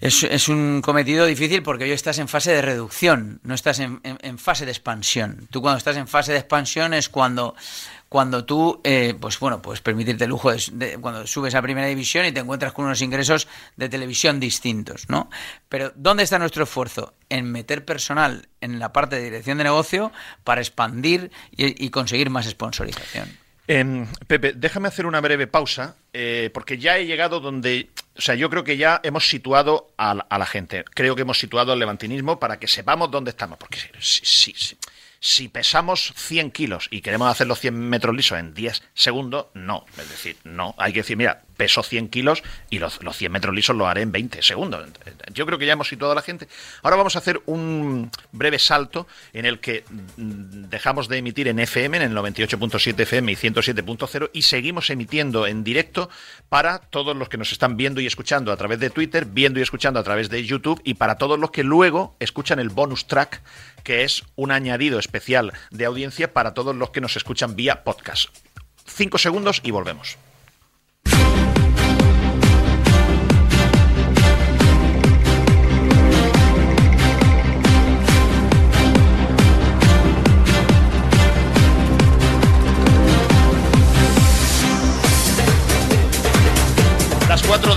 es, 0.00 0.22
es, 0.22 0.48
un 0.48 0.80
cometido 0.80 1.26
difícil 1.26 1.62
porque 1.62 1.84
hoy 1.84 1.92
estás 1.92 2.18
en 2.18 2.28
fase 2.28 2.52
de 2.52 2.62
reducción, 2.62 3.40
no 3.42 3.54
estás 3.54 3.80
en, 3.80 4.00
en, 4.02 4.38
fase 4.38 4.64
de 4.64 4.70
expansión. 4.70 5.48
Tú 5.50 5.60
cuando 5.60 5.78
estás 5.78 5.96
en 5.96 6.06
fase 6.06 6.32
de 6.32 6.38
expansión 6.38 6.94
es 6.94 7.08
cuando 7.08 7.54
cuando 8.08 8.44
tú, 8.44 8.80
eh, 8.84 9.14
pues 9.20 9.38
bueno, 9.38 9.60
puedes 9.60 9.80
permitirte 9.80 10.24
el 10.24 10.30
lujo 10.30 10.50
de, 10.52 10.98
cuando 10.98 11.26
subes 11.26 11.54
a 11.54 11.62
primera 11.62 11.86
división 11.86 12.24
y 12.24 12.32
te 12.32 12.40
encuentras 12.40 12.72
con 12.72 12.86
unos 12.86 13.02
ingresos 13.02 13.48
de 13.76 13.88
televisión 13.88 14.40
distintos, 14.40 15.08
¿no? 15.08 15.28
Pero 15.68 15.92
¿dónde 15.94 16.22
está 16.22 16.38
nuestro 16.38 16.64
esfuerzo? 16.64 17.14
En 17.28 17.50
meter 17.52 17.84
personal 17.84 18.48
en 18.60 18.78
la 18.78 18.92
parte 18.92 19.16
de 19.16 19.24
dirección 19.24 19.58
de 19.58 19.64
negocio 19.64 20.10
para 20.44 20.60
expandir 20.60 21.30
y, 21.50 21.90
conseguir 21.90 22.30
más 22.30 22.46
sponsorización. 22.46 23.36
Em, 23.66 24.06
Pepe, 24.26 24.54
déjame 24.54 24.88
hacer 24.88 25.04
una 25.04 25.20
breve 25.20 25.46
pausa, 25.46 25.96
eh, 26.14 26.50
porque 26.54 26.78
ya 26.78 26.96
he 26.96 27.04
llegado 27.04 27.40
donde, 27.40 27.90
o 28.16 28.22
sea, 28.22 28.34
yo 28.34 28.48
creo 28.48 28.64
que 28.64 28.78
ya 28.78 28.98
hemos 29.02 29.28
situado 29.28 29.92
a 29.98 30.14
la, 30.14 30.46
gente. 30.46 30.84
Creo 30.94 31.14
que 31.14 31.22
hemos 31.22 31.38
situado 31.38 31.72
al 31.72 31.78
levantinismo 31.78 32.38
para 32.38 32.58
que 32.58 32.66
sepamos 32.66 33.10
dónde 33.10 33.30
estamos, 33.30 33.58
porque 33.58 33.78
sí, 34.00 34.22
sí, 34.24 34.54
sí 34.56 34.78
si 35.20 35.48
pesamos 35.48 36.12
100 36.16 36.50
kilos 36.52 36.88
y 36.90 37.00
queremos 37.00 37.30
hacer 37.30 37.46
los 37.46 37.60
100 37.60 37.74
metros 37.74 38.14
lisos 38.14 38.38
en 38.38 38.54
10 38.54 38.82
segundos, 38.94 39.46
no. 39.54 39.84
Es 39.98 40.08
decir, 40.08 40.36
no. 40.44 40.74
Hay 40.78 40.92
que 40.92 41.00
decir, 41.00 41.16
mira, 41.16 41.42
peso 41.56 41.82
100 41.82 42.08
kilos 42.08 42.42
y 42.70 42.78
los, 42.78 43.02
los 43.02 43.16
100 43.16 43.32
metros 43.32 43.54
lisos 43.54 43.76
lo 43.76 43.86
haré 43.88 44.02
en 44.02 44.12
20 44.12 44.42
segundos. 44.42 44.88
Yo 45.34 45.44
creo 45.44 45.58
que 45.58 45.66
ya 45.66 45.72
hemos 45.72 45.88
situado 45.88 46.12
a 46.12 46.14
la 46.14 46.22
gente. 46.22 46.48
Ahora 46.82 46.96
vamos 46.96 47.16
a 47.16 47.18
hacer 47.18 47.42
un 47.46 48.10
breve 48.32 48.58
salto 48.58 49.06
en 49.32 49.44
el 49.44 49.58
que 49.58 49.84
mm, 49.88 50.68
dejamos 50.70 51.08
de 51.08 51.18
emitir 51.18 51.48
en 51.48 51.58
FM, 51.58 51.96
en 51.96 52.02
el 52.04 52.16
98.7 52.16 53.00
FM 53.00 53.32
y 53.32 53.34
107.0 53.34 54.30
y 54.32 54.42
seguimos 54.42 54.88
emitiendo 54.88 55.46
en 55.46 55.64
directo 55.64 56.08
para 56.48 56.78
todos 56.78 57.16
los 57.16 57.28
que 57.28 57.36
nos 57.36 57.52
están 57.52 57.76
viendo 57.76 58.00
y 58.00 58.06
escuchando 58.06 58.52
a 58.52 58.56
través 58.56 58.78
de 58.78 58.90
Twitter, 58.90 59.26
viendo 59.26 59.58
y 59.58 59.62
escuchando 59.62 59.98
a 59.98 60.04
través 60.04 60.30
de 60.30 60.44
YouTube 60.44 60.80
y 60.84 60.94
para 60.94 61.16
todos 61.16 61.38
los 61.38 61.50
que 61.50 61.64
luego 61.64 62.16
escuchan 62.20 62.60
el 62.60 62.68
bonus 62.68 63.06
track 63.06 63.42
que 63.88 64.04
es 64.04 64.22
un 64.36 64.50
añadido 64.50 64.98
especial 64.98 65.54
de 65.70 65.86
audiencia 65.86 66.34
para 66.34 66.52
todos 66.52 66.76
los 66.76 66.90
que 66.90 67.00
nos 67.00 67.16
escuchan 67.16 67.56
vía 67.56 67.84
podcast. 67.84 68.28
Cinco 68.84 69.16
segundos 69.16 69.62
y 69.64 69.70
volvemos. 69.70 70.18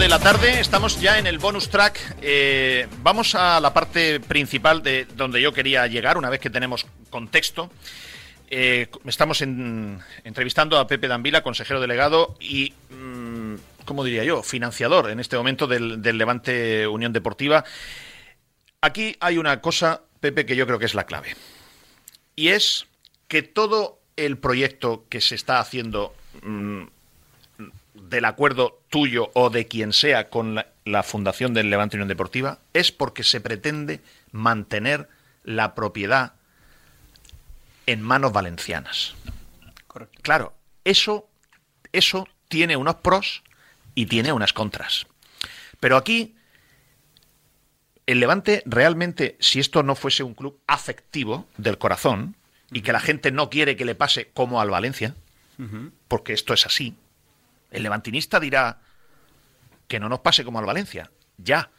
De 0.01 0.09
la 0.09 0.17
tarde, 0.17 0.59
estamos 0.59 0.99
ya 0.99 1.19
en 1.19 1.27
el 1.27 1.37
bonus 1.37 1.69
track. 1.69 2.17
Eh, 2.23 2.87
vamos 3.03 3.35
a 3.35 3.59
la 3.59 3.71
parte 3.71 4.19
principal 4.19 4.81
de 4.81 5.05
donde 5.05 5.39
yo 5.39 5.53
quería 5.53 5.85
llegar, 5.85 6.17
una 6.17 6.31
vez 6.31 6.39
que 6.39 6.49
tenemos 6.49 6.87
contexto. 7.11 7.69
Eh, 8.49 8.89
estamos 9.05 9.43
entrevistando 9.43 10.79
a 10.79 10.87
Pepe 10.87 11.07
Danvila, 11.07 11.43
consejero 11.43 11.79
delegado 11.79 12.35
y, 12.39 12.73
mm, 12.89 13.55
¿cómo 13.85 14.03
diría 14.03 14.23
yo?, 14.23 14.41
financiador 14.41 15.11
en 15.11 15.19
este 15.19 15.37
momento 15.37 15.67
del, 15.67 16.01
del 16.01 16.17
Levante 16.17 16.87
Unión 16.87 17.13
Deportiva. 17.13 17.63
Aquí 18.81 19.15
hay 19.19 19.37
una 19.37 19.61
cosa, 19.61 20.01
Pepe, 20.19 20.47
que 20.47 20.55
yo 20.55 20.65
creo 20.65 20.79
que 20.79 20.85
es 20.85 20.95
la 20.95 21.05
clave. 21.05 21.35
Y 22.35 22.47
es 22.47 22.87
que 23.27 23.43
todo 23.43 23.99
el 24.15 24.39
proyecto 24.39 25.05
que 25.09 25.21
se 25.21 25.35
está 25.35 25.59
haciendo 25.59 26.15
mm, 26.41 26.85
del 27.93 28.25
acuerdo 28.25 28.81
tuyo 28.89 29.31
o 29.33 29.49
de 29.49 29.67
quien 29.67 29.93
sea 29.93 30.29
con 30.29 30.63
la, 30.85 31.03
fundación 31.03 31.53
del 31.53 31.69
Levante 31.69 31.97
Unión 31.97 32.07
Deportiva 32.07 32.59
es 32.73 32.91
porque 32.91 33.23
se 33.23 33.41
pretende 33.41 34.01
mantener 34.31 35.09
la 35.43 35.75
propiedad 35.75 36.33
en 37.85 38.01
manos 38.01 38.31
valencianas. 38.31 39.15
Claro, 40.21 40.53
eso, 40.83 41.27
eso 41.91 42.27
tiene 42.47 42.77
unos 42.77 42.95
pros 42.95 43.43
y 43.95 44.05
tiene 44.05 44.31
unas 44.31 44.53
contras. 44.53 45.07
Pero 45.79 45.97
aquí, 45.97 46.35
el 48.05 48.19
Levante 48.19 48.63
realmente, 48.65 49.35
si 49.39 49.59
esto 49.59 49.83
no 49.83 49.95
fuese 49.95 50.23
un 50.23 50.33
club 50.33 50.59
afectivo 50.67 51.47
del 51.57 51.77
corazón, 51.77 52.35
y 52.71 52.81
que 52.81 52.93
la 52.93 52.99
gente 52.99 53.31
no 53.31 53.49
quiere 53.49 53.75
que 53.75 53.85
le 53.85 53.95
pase 53.95 54.29
como 54.33 54.61
al 54.61 54.69
Valencia, 54.69 55.15
porque 56.07 56.33
esto 56.33 56.55
es 56.55 56.65
así, 56.65 56.95
el 57.71 57.83
levantinista 57.83 58.39
dirá 58.39 58.79
que 59.87 59.99
no 59.99 60.09
nos 60.09 60.19
pase 60.19 60.45
como 60.45 60.59
al 60.59 60.65
Valencia, 60.65 61.11
ya. 61.37 61.71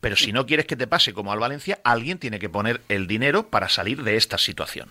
Pero 0.00 0.14
si 0.14 0.32
no 0.32 0.46
quieres 0.46 0.66
que 0.66 0.76
te 0.76 0.86
pase 0.86 1.14
como 1.14 1.32
al 1.32 1.38
Valencia, 1.38 1.80
alguien 1.82 2.18
tiene 2.18 2.38
que 2.38 2.48
poner 2.48 2.82
el 2.88 3.06
dinero 3.06 3.48
para 3.48 3.68
salir 3.68 4.02
de 4.02 4.16
esta 4.16 4.38
situación. 4.38 4.90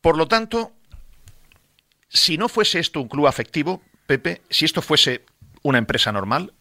Por 0.00 0.16
lo 0.16 0.26
tanto, 0.26 0.72
si 2.08 2.38
no 2.38 2.48
fuese 2.48 2.78
esto 2.78 3.00
un 3.00 3.08
club 3.08 3.26
afectivo, 3.26 3.82
Pepe, 4.06 4.42
si 4.50 4.64
esto 4.64 4.82
fuese 4.82 5.24
una 5.62 5.78
empresa 5.78 6.10
normal, 6.10 6.52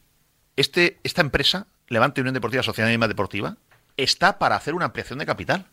este, 0.55 0.99
esta 1.03 1.21
empresa, 1.21 1.67
Levante 1.87 2.21
Unión 2.21 2.33
Deportiva 2.33 2.61
Sociedad 2.61 2.87
Anónima 2.87 3.07
Deportiva, 3.07 3.57
está 3.97 4.37
para 4.37 4.55
hacer 4.55 4.75
una 4.75 4.85
ampliación 4.85 5.19
de 5.19 5.25
capital. 5.25 5.65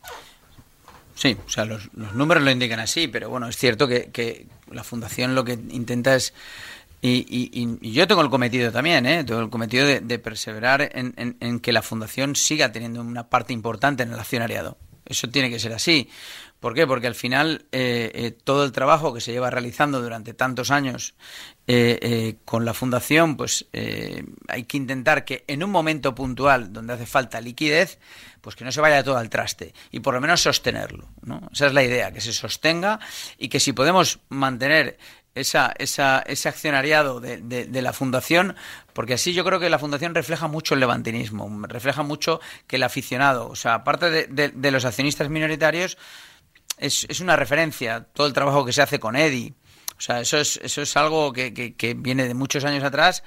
Sí, 1.17 1.35
o 1.47 1.49
sea, 1.49 1.64
los, 1.64 1.93
números 1.95 2.45
lo 2.45 2.51
indican 2.51 2.79
así, 2.79 3.09
pero 3.09 3.31
bueno, 3.31 3.49
es 3.49 3.57
cierto 3.57 3.89
que, 3.89 4.47
la 4.71 4.85
fundación 4.85 5.35
lo 5.35 5.45
que 5.45 5.53
intenta 5.53 6.14
es 6.14 6.35
y, 7.01 7.93
yo 7.93 8.07
tengo 8.07 8.21
el 8.21 8.31
cometido 8.31 8.71
también, 8.71 9.07
¿eh? 9.07 9.25
tengo 9.25 9.41
el 9.41 9.49
cometido 9.49 9.87
de, 9.87 10.19
perseverar 10.19 10.91
en, 10.93 11.61
que 11.61 11.73
la 11.73 11.83
fundación 11.83 12.37
siga 12.37 12.71
teniendo 12.71 13.01
una 13.01 13.29
parte 13.29 13.53
importante 13.53 14.03
en 14.03 14.12
el 14.12 14.19
accionariado. 14.19 14.77
Eso 15.07 15.29
tiene 15.29 15.49
que 15.49 15.59
ser 15.59 15.73
así. 15.73 16.11
¿Por 16.61 16.75
qué? 16.75 16.87
Porque 16.87 17.07
al 17.07 17.15
final 17.15 17.67
eh, 17.71 18.11
eh, 18.15 18.31
todo 18.31 18.65
el 18.65 18.73
trabajo 18.73 19.13
que 19.13 19.21
se 19.21 19.33
lleva 19.33 19.51
realizando 19.51 20.01
durante 20.01 20.33
tantos 20.33 20.71
años 20.71 21.15
eh, 21.67 22.37
con 22.45 22.65
la 22.65 22.73
fundación, 22.73 23.37
pues 23.37 23.67
hay 24.49 24.65
que 24.65 24.77
intentar 24.77 25.25
que 25.25 25.45
en 25.49 25.63
un 25.63 25.71
momento 25.71 26.15
puntual 26.15 26.73
donde 26.73 26.95
hace 26.95 27.07
falta 27.07 27.41
liquidez, 27.41 27.99
pues 28.41 28.57
que 28.57 28.65
no 28.65 28.73
se 28.73 28.81
vaya 28.81 29.03
todo 29.03 29.17
al 29.19 29.29
traste 29.29 29.75
y 29.91 30.01
por 30.01 30.15
lo 30.15 30.21
menos 30.21 30.41
sostenerlo. 30.41 31.09
Esa 31.53 31.67
es 31.67 31.75
la 31.75 31.83
idea, 31.83 32.13
que 32.13 32.21
se 32.21 32.33
sostenga 32.33 33.01
y 33.37 33.49
que 33.49 33.61
si 33.61 33.73
podemos 33.73 34.21
mantener 34.29 34.97
esa, 35.37 35.75
esa, 35.79 36.21
ese 36.21 36.49
accionariado 36.49 37.21
de, 37.21 37.39
de, 37.43 37.83
la 37.83 37.93
fundación, 37.93 38.57
porque 38.95 39.15
así 39.15 39.35
yo 39.35 39.45
creo 39.45 39.61
que 39.61 39.69
la 39.69 39.79
fundación 39.79 40.15
refleja 40.15 40.49
mucho 40.49 40.75
el 40.75 40.81
levantinismo, 40.81 41.49
refleja 41.67 42.03
mucho 42.03 42.41
que 42.67 42.77
el 42.77 42.83
aficionado, 42.83 43.49
o 43.49 43.55
sea, 43.55 43.75
aparte 43.75 44.11
de, 44.11 44.49
de 44.49 44.71
los 44.71 44.87
accionistas 44.87 45.29
minoritarios, 45.29 45.99
es, 46.79 47.07
es, 47.09 47.20
una 47.20 47.37
referencia 47.37 48.07
todo 48.12 48.27
el 48.27 48.33
trabajo 48.33 48.64
que 48.64 48.72
se 48.72 48.83
hace 48.83 48.99
con 48.99 49.16
Eddie. 49.16 49.55
O 49.99 50.01
sea, 50.01 50.20
eso 50.20 50.39
es, 50.39 50.59
eso 50.62 50.83
es 50.83 50.97
algo 50.97 51.33
que, 51.33 51.55
que, 51.55 51.74
que 51.74 51.95
viene 51.95 52.29
de 52.29 52.35
muchos 52.35 52.64
años 52.64 52.85
atrás 52.85 53.22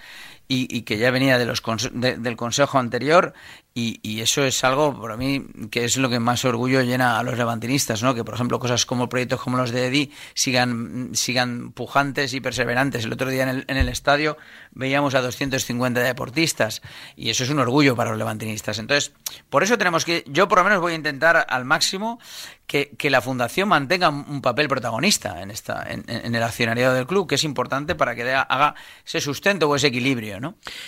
y, 0.52 0.82
que 0.82 0.97
ya 0.97 1.12
venía 1.12 1.38
de 1.38 1.45
los 1.45 1.62
del 1.93 2.36
consejo 2.36 2.80
anterior 2.80 3.34
y, 3.76 4.20
eso 4.20 4.43
es 4.43 4.64
algo 4.64 5.00
para 5.00 5.16
mí 5.16 5.45
que 5.72 5.86
es 5.86 5.95
lo 5.95 6.10
que 6.10 6.20
más 6.20 6.43
orgullo 6.43 6.82
llena 6.82 7.20
a 7.20 7.24
los 7.24 7.38
levantinistas, 7.38 8.04
¿no? 8.04 8.16
Que 8.16 8.26
por 8.26 8.34
ejemplo 8.34 8.60
cosas 8.60 8.86
como 8.86 9.08
proyectos 9.08 9.39
como 9.39 9.58
los 9.58 9.72
de 9.72 9.88
Edi 9.88 10.12
sigan 10.34 11.12
sigan 11.14 11.72
pujantes 11.72 12.34
y 12.34 12.41
perseverantes. 12.41 13.06
El 13.06 13.14
otro 13.14 13.30
día 13.30 13.43
en 13.43 13.50
el, 13.50 13.66
en 13.68 13.78
el 13.78 13.88
estadio 13.88 14.38
veíamos 14.72 15.14
a 15.14 15.22
250 15.22 16.02
deportistas 16.02 16.82
y 17.16 17.30
eso 17.30 17.43
es 17.43 17.52
un 17.52 17.60
orgullo 17.60 17.95
para 17.95 18.10
los 18.10 18.18
levantinistas. 18.18 18.80
Entonces, 18.80 19.14
por 19.50 19.64
eso 19.64 19.78
tenemos 19.78 20.04
que 20.04 20.26
yo 20.28 20.47
por 20.47 20.58
lo 20.58 20.64
menos 20.64 20.82
voy 20.82 20.93
a 20.93 20.95
intentar 20.95 21.45
al 21.47 21.64
máximo 21.64 22.20
que, 22.66 22.91
que 22.97 23.10
la 23.10 23.22
fundación 23.22 23.70
mantenga 23.70 24.10
un 24.10 24.41
papel 24.41 24.68
protagonista 24.68 25.41
en 25.41 25.52
esta 25.52 25.86
en, 25.88 26.04
en 26.08 26.36
el 26.36 26.43
accionariado 26.43 26.95
del 26.95 27.08
club, 27.08 27.28
que 27.28 27.36
es 27.36 27.43
importante 27.43 27.95
para 27.95 28.16
que 28.16 28.34
haga 28.34 28.76
ese 29.06 29.22
sustento 29.22 29.70
o 29.70 29.76
ese 29.76 29.88
equilibrio. 29.88 30.39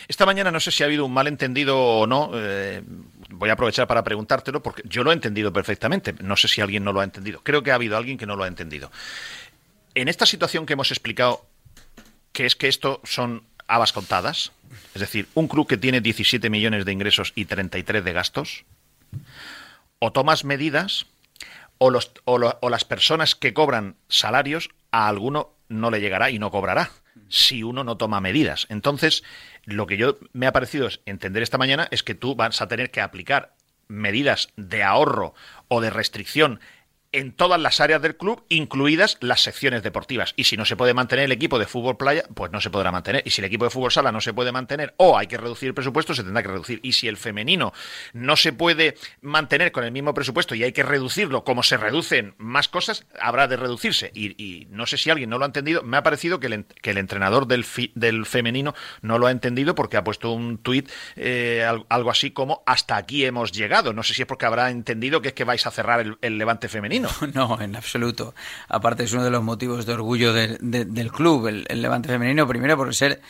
Esta 0.08 0.26
mañana 0.26 0.52
no 0.52 0.60
sé 0.60 0.72
si 0.72 0.84
ha 0.84 0.86
habido 0.86 1.06
un 1.06 1.14
malentendido 1.14 1.78
o 1.78 2.08
no. 2.08 2.32
Eh, 2.34 2.82
voy 3.30 3.50
a 3.50 3.54
aprovechar 3.54 3.88
para 3.88 4.04
preguntártelo 4.04 4.62
porque 4.62 4.84
yo 4.86 5.04
lo 5.04 5.12
he 5.12 5.14
entendido 5.14 5.52
perfectamente. 5.52 6.14
No 6.22 6.38
sé 6.38 6.48
si 6.48 6.62
alguien 6.62 6.84
no 6.84 6.94
lo 6.94 7.02
ha 7.02 7.04
entendido. 7.04 7.42
Creo 7.44 7.64
que 7.64 7.72
ha 7.72 7.76
habido 7.76 7.98
alguien 7.98 8.18
que 8.18 8.26
no 8.26 8.36
lo 8.36 8.44
ha 8.44 8.48
entendido. 8.48 8.92
En 9.96 10.08
esta 10.08 10.26
situación 10.26 10.66
que 10.66 10.74
hemos 10.74 10.92
explicado, 10.92 11.46
que 12.32 12.46
es 12.46 12.56
que 12.56 12.68
esto 12.68 13.02
son 13.04 13.44
habas 13.68 13.94
contadas, 13.94 14.52
es 14.94 15.02
decir, 15.02 15.28
un 15.34 15.48
club 15.48 15.68
que 15.68 15.78
tiene 15.78 16.02
17 16.02 16.50
millones 16.50 16.84
de 16.86 16.92
ingresos 16.92 17.32
y 17.36 17.46
33 17.46 18.04
de 18.04 18.14
gastos, 18.14 18.66
o 20.00 20.12
tomas 20.12 20.44
medidas 20.44 21.06
o, 21.78 21.90
los, 21.90 22.12
o 22.26 22.70
las 22.70 22.86
personas 22.86 23.36
que 23.36 23.54
cobran 23.54 23.96
salarios 24.08 24.70
a 24.92 25.08
alguno 25.08 25.52
no 25.70 25.90
le 25.90 26.02
llegará 26.02 26.30
y 26.30 26.40
no 26.40 26.52
cobrará 26.52 26.92
si 27.30 27.64
uno 27.64 27.84
no 27.84 27.98
toma 27.98 28.22
medidas. 28.22 28.68
Entonces, 28.70 29.24
lo 29.64 29.88
que 29.88 29.98
yo 29.98 30.18
me 30.34 30.48
ha 30.48 30.54
parecido 30.54 30.90
entender 31.06 31.44
esta 31.44 31.58
mañana 31.58 31.88
es 31.92 32.04
que 32.04 32.16
tú 32.16 32.36
vas 32.36 32.62
a 32.62 32.68
tener 32.68 32.92
que 32.92 33.02
aplicar 33.02 33.56
medidas 33.88 34.50
de 34.56 34.84
ahorro 34.84 35.34
o 35.68 35.82
de 35.82 35.90
restricción 35.90 36.60
en 37.14 37.34
todas 37.34 37.60
las 37.60 37.82
áreas 37.82 38.02
del 38.02 38.16
club, 38.16 38.44
incluidas 38.50 39.18
las 39.20 39.42
secciones 39.42 39.84
deportivas. 39.84 40.34
Y 40.38 40.46
si 40.46 40.56
no 40.56 40.66
se 40.66 40.76
puede 40.76 40.94
mantener 40.94 41.26
el 41.26 41.32
equipo 41.32 41.60
de 41.60 41.66
fútbol 41.66 41.98
playa, 41.98 42.24
pues 42.34 42.52
no 42.52 42.62
se 42.62 42.70
podrá 42.70 42.92
mantener. 42.92 43.24
Y 43.26 43.32
si 43.32 43.42
el 43.42 43.46
equipo 43.46 43.66
de 43.66 43.72
fútbol 43.72 43.92
sala 43.92 44.12
no 44.12 44.22
se 44.22 44.34
puede 44.34 44.52
mantener 44.52 44.94
o 44.98 45.18
hay 45.18 45.28
que 45.28 45.38
reducir 45.38 45.68
el 45.68 45.74
presupuesto, 45.74 46.14
se 46.14 46.24
tendrá 46.24 46.42
que 46.42 46.50
reducir. 46.50 46.80
Y 46.84 46.94
si 46.94 47.08
el 47.08 47.18
femenino 47.18 47.74
no 48.14 48.38
se 48.38 48.54
puede 48.54 48.96
mantener 49.22 49.72
con 49.72 49.84
el 49.84 49.92
mismo 49.92 50.14
presupuesto 50.14 50.56
y 50.56 50.64
hay 50.64 50.72
que 50.72 50.84
reducirlo 50.84 51.44
como 51.44 51.64
se 51.64 51.78
reducen 51.78 52.34
más 52.38 52.70
cosas, 52.70 53.06
habrá 53.20 53.48
de 53.48 53.58
reducirse. 53.58 54.12
Y, 54.14 54.68
no 54.70 54.86
sé 54.86 54.98
si 54.98 55.10
alguien 55.10 55.30
no 55.30 55.38
lo 55.38 55.46
ha 55.46 55.48
entendido. 55.48 55.84
Me 55.84 55.98
ha 55.98 56.04
parecido 56.04 56.40
que 56.40 56.48
el, 56.48 56.66
que 56.66 56.92
el 56.92 56.98
entrenador 56.98 57.48
del, 57.48 57.66
del 57.96 58.26
femenino 58.26 58.74
no 59.02 59.18
lo 59.18 59.28
ha 59.28 59.32
entendido 59.32 59.76
porque 59.76 59.98
ha 59.98 60.04
puesto 60.04 60.32
un 60.32 60.58
tuit 60.58 60.90
eh, 61.16 61.66
algo 61.90 62.10
así 62.10 62.32
como 62.32 62.64
hasta 62.66 62.96
aquí 62.96 63.26
hemos 63.26 63.52
llegado. 63.52 63.92
No 63.94 64.04
sé 64.04 64.14
si 64.14 64.22
es 64.22 64.28
porque 64.28 64.46
habrá 64.46 64.70
entendido 64.70 65.22
que 65.22 65.30
es 65.30 65.34
que 65.34 65.44
vais 65.44 65.66
a 65.68 65.72
cerrar 65.72 66.18
el 66.22 66.38
levante 66.38 66.70
femenino. 66.70 67.01
No, 67.34 67.60
en 67.62 67.76
absoluto. 67.76 68.34
Aparte 68.68 69.04
es 69.04 69.14
uno 69.14 69.24
de 69.24 69.32
los 69.32 69.44
motivos 69.44 69.86
de 69.86 69.94
orgullo 69.94 70.34
del 70.34 71.12
club, 71.12 71.48
el, 71.48 71.82
Levante 71.82 72.10
Femenino, 72.10 72.48
primero 72.48 72.78
por 72.78 72.94
ser 72.94 73.22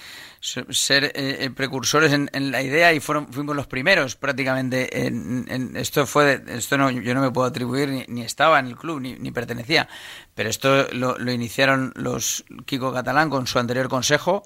ser 0.41 1.03
eh, 1.03 1.11
eh, 1.13 1.49
precursores 1.51 2.11
en, 2.13 2.51
la 2.51 2.63
idea 2.63 2.91
y 2.93 2.99
fueron 2.99 3.31
fuimos 3.31 3.55
los 3.55 3.67
primeros 3.67 4.15
prácticamente 4.15 5.05
en, 5.05 5.77
esto 5.77 6.07
fue 6.07 6.43
esto 6.47 6.79
no 6.79 6.89
yo 6.89 7.13
no 7.13 7.21
me 7.21 7.29
puedo 7.29 7.45
atribuir 7.45 8.07
ni, 8.07 8.21
estaba 8.23 8.57
en 8.57 8.65
el 8.65 8.75
club 8.75 9.01
ni, 9.01 9.31
pertenecía 9.31 9.87
pero 10.33 10.49
esto 10.49 10.87
lo, 10.93 11.15
iniciaron 11.31 11.93
los 11.95 12.43
Kiko 12.65 12.91
Catalán 12.91 13.29
con 13.29 13.45
su 13.45 13.59
anterior 13.59 13.87
consejo 13.87 14.41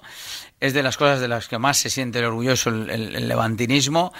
es 0.60 0.74
de 0.74 0.82
las 0.82 0.98
cosas 0.98 1.18
de 1.18 1.28
las 1.28 1.48
que 1.48 1.58
más 1.58 1.78
se 1.78 1.88
siente 1.88 2.22
orgulloso 2.26 2.68
el 2.68 3.26
levantinismo 3.26 4.12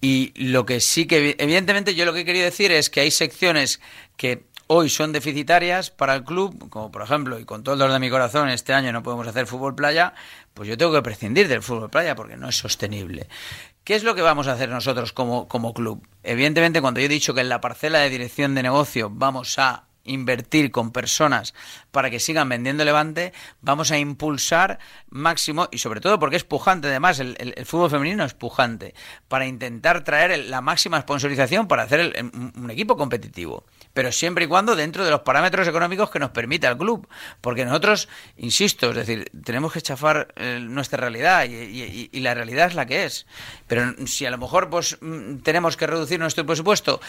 y 0.00 0.32
lo 0.36 0.64
que 0.64 0.78
sí 0.78 1.06
que 1.06 1.34
evidentemente 1.36 1.96
yo 1.96 2.04
lo 2.04 2.12
que 2.12 2.20
he 2.20 2.24
querido 2.24 2.44
decir 2.44 2.70
es 2.70 2.90
que 2.90 3.00
hay 3.00 3.10
secciones 3.10 3.80
que 4.16 4.53
hoy 4.66 4.88
son 4.88 5.12
deficitarias 5.12 5.90
para 5.90 6.14
el 6.14 6.24
club, 6.24 6.68
como 6.68 6.90
por 6.90 7.02
ejemplo, 7.02 7.38
y 7.38 7.44
con 7.44 7.62
todo 7.62 7.74
el 7.74 7.78
dolor 7.78 7.92
de 7.92 8.00
mi 8.00 8.10
corazón, 8.10 8.48
este 8.48 8.72
año 8.72 8.92
no 8.92 9.02
podemos 9.02 9.26
hacer 9.26 9.46
fútbol 9.46 9.74
playa, 9.74 10.14
pues 10.54 10.68
yo 10.68 10.78
tengo 10.78 10.92
que 10.92 11.02
prescindir 11.02 11.48
del 11.48 11.62
fútbol 11.62 11.90
playa 11.90 12.14
porque 12.14 12.36
no 12.36 12.48
es 12.48 12.56
sostenible. 12.56 13.28
¿Qué 13.84 13.94
es 13.94 14.02
lo 14.02 14.14
que 14.14 14.22
vamos 14.22 14.48
a 14.48 14.52
hacer 14.52 14.70
nosotros 14.70 15.12
como, 15.12 15.74
club? 15.74 16.06
Evidentemente, 16.22 16.80
cuando 16.80 17.00
yo 17.00 17.06
he 17.06 17.08
dicho 17.08 17.34
que 17.34 17.42
en 17.42 17.50
la 17.50 17.60
parcela 17.60 17.98
de 17.98 18.08
dirección 18.08 18.54
de 18.54 18.62
negocio 18.62 19.10
vamos 19.10 19.58
a 19.58 19.84
invertir 20.04 20.70
con 20.70 20.90
personas 20.90 21.54
para 21.90 22.10
que 22.10 22.20
sigan 22.20 22.48
vendiendo 22.48 22.84
Levante, 22.84 23.32
vamos 23.60 23.90
a 23.90 23.98
impulsar 23.98 24.78
máximo, 25.08 25.68
y 25.70 25.78
sobre 25.78 26.00
todo 26.00 26.18
porque 26.18 26.36
es 26.36 26.44
pujante, 26.44 26.88
además, 26.88 27.20
el, 27.20 27.36
el, 27.38 27.66
fútbol 27.66 27.90
femenino 27.90 28.24
es 28.24 28.34
pujante, 28.34 28.94
para 29.28 29.46
intentar 29.46 30.04
traer 30.04 30.38
la 30.46 30.60
máxima 30.60 31.00
sponsorización 31.00 31.68
para 31.68 31.84
hacer 31.84 32.14
un 32.54 32.70
equipo 32.70 32.96
competitivo. 32.96 33.64
Pero 33.94 34.10
siempre 34.12 34.44
y 34.44 34.48
cuando 34.48 34.76
dentro 34.76 35.04
de 35.04 35.10
los 35.10 35.20
parámetros 35.20 35.66
económicos 35.68 36.10
que 36.10 36.18
nos 36.18 36.30
permita 36.30 36.68
el 36.68 36.76
club. 36.76 37.08
Porque 37.40 37.64
nosotros, 37.64 38.08
insisto, 38.36 38.90
es 38.90 38.96
decir, 38.96 39.30
tenemos 39.44 39.72
que 39.72 39.80
chafar 39.80 40.34
eh, 40.36 40.58
nuestra 40.60 40.98
realidad 40.98 41.46
y, 41.48 42.10
la 42.24 42.34
realidad 42.34 42.66
es 42.66 42.74
la 42.74 42.86
que 42.86 43.04
es. 43.04 43.26
Pero 43.68 43.94
si 44.06 44.26
a 44.26 44.30
lo 44.30 44.38
mejor 44.38 44.68
pues 44.68 44.98
mm, 45.00 45.38
tenemos 45.38 45.76
que 45.76 45.86
reducir 45.86 46.18
nuestro 46.18 46.44
presupuesto 46.44 47.00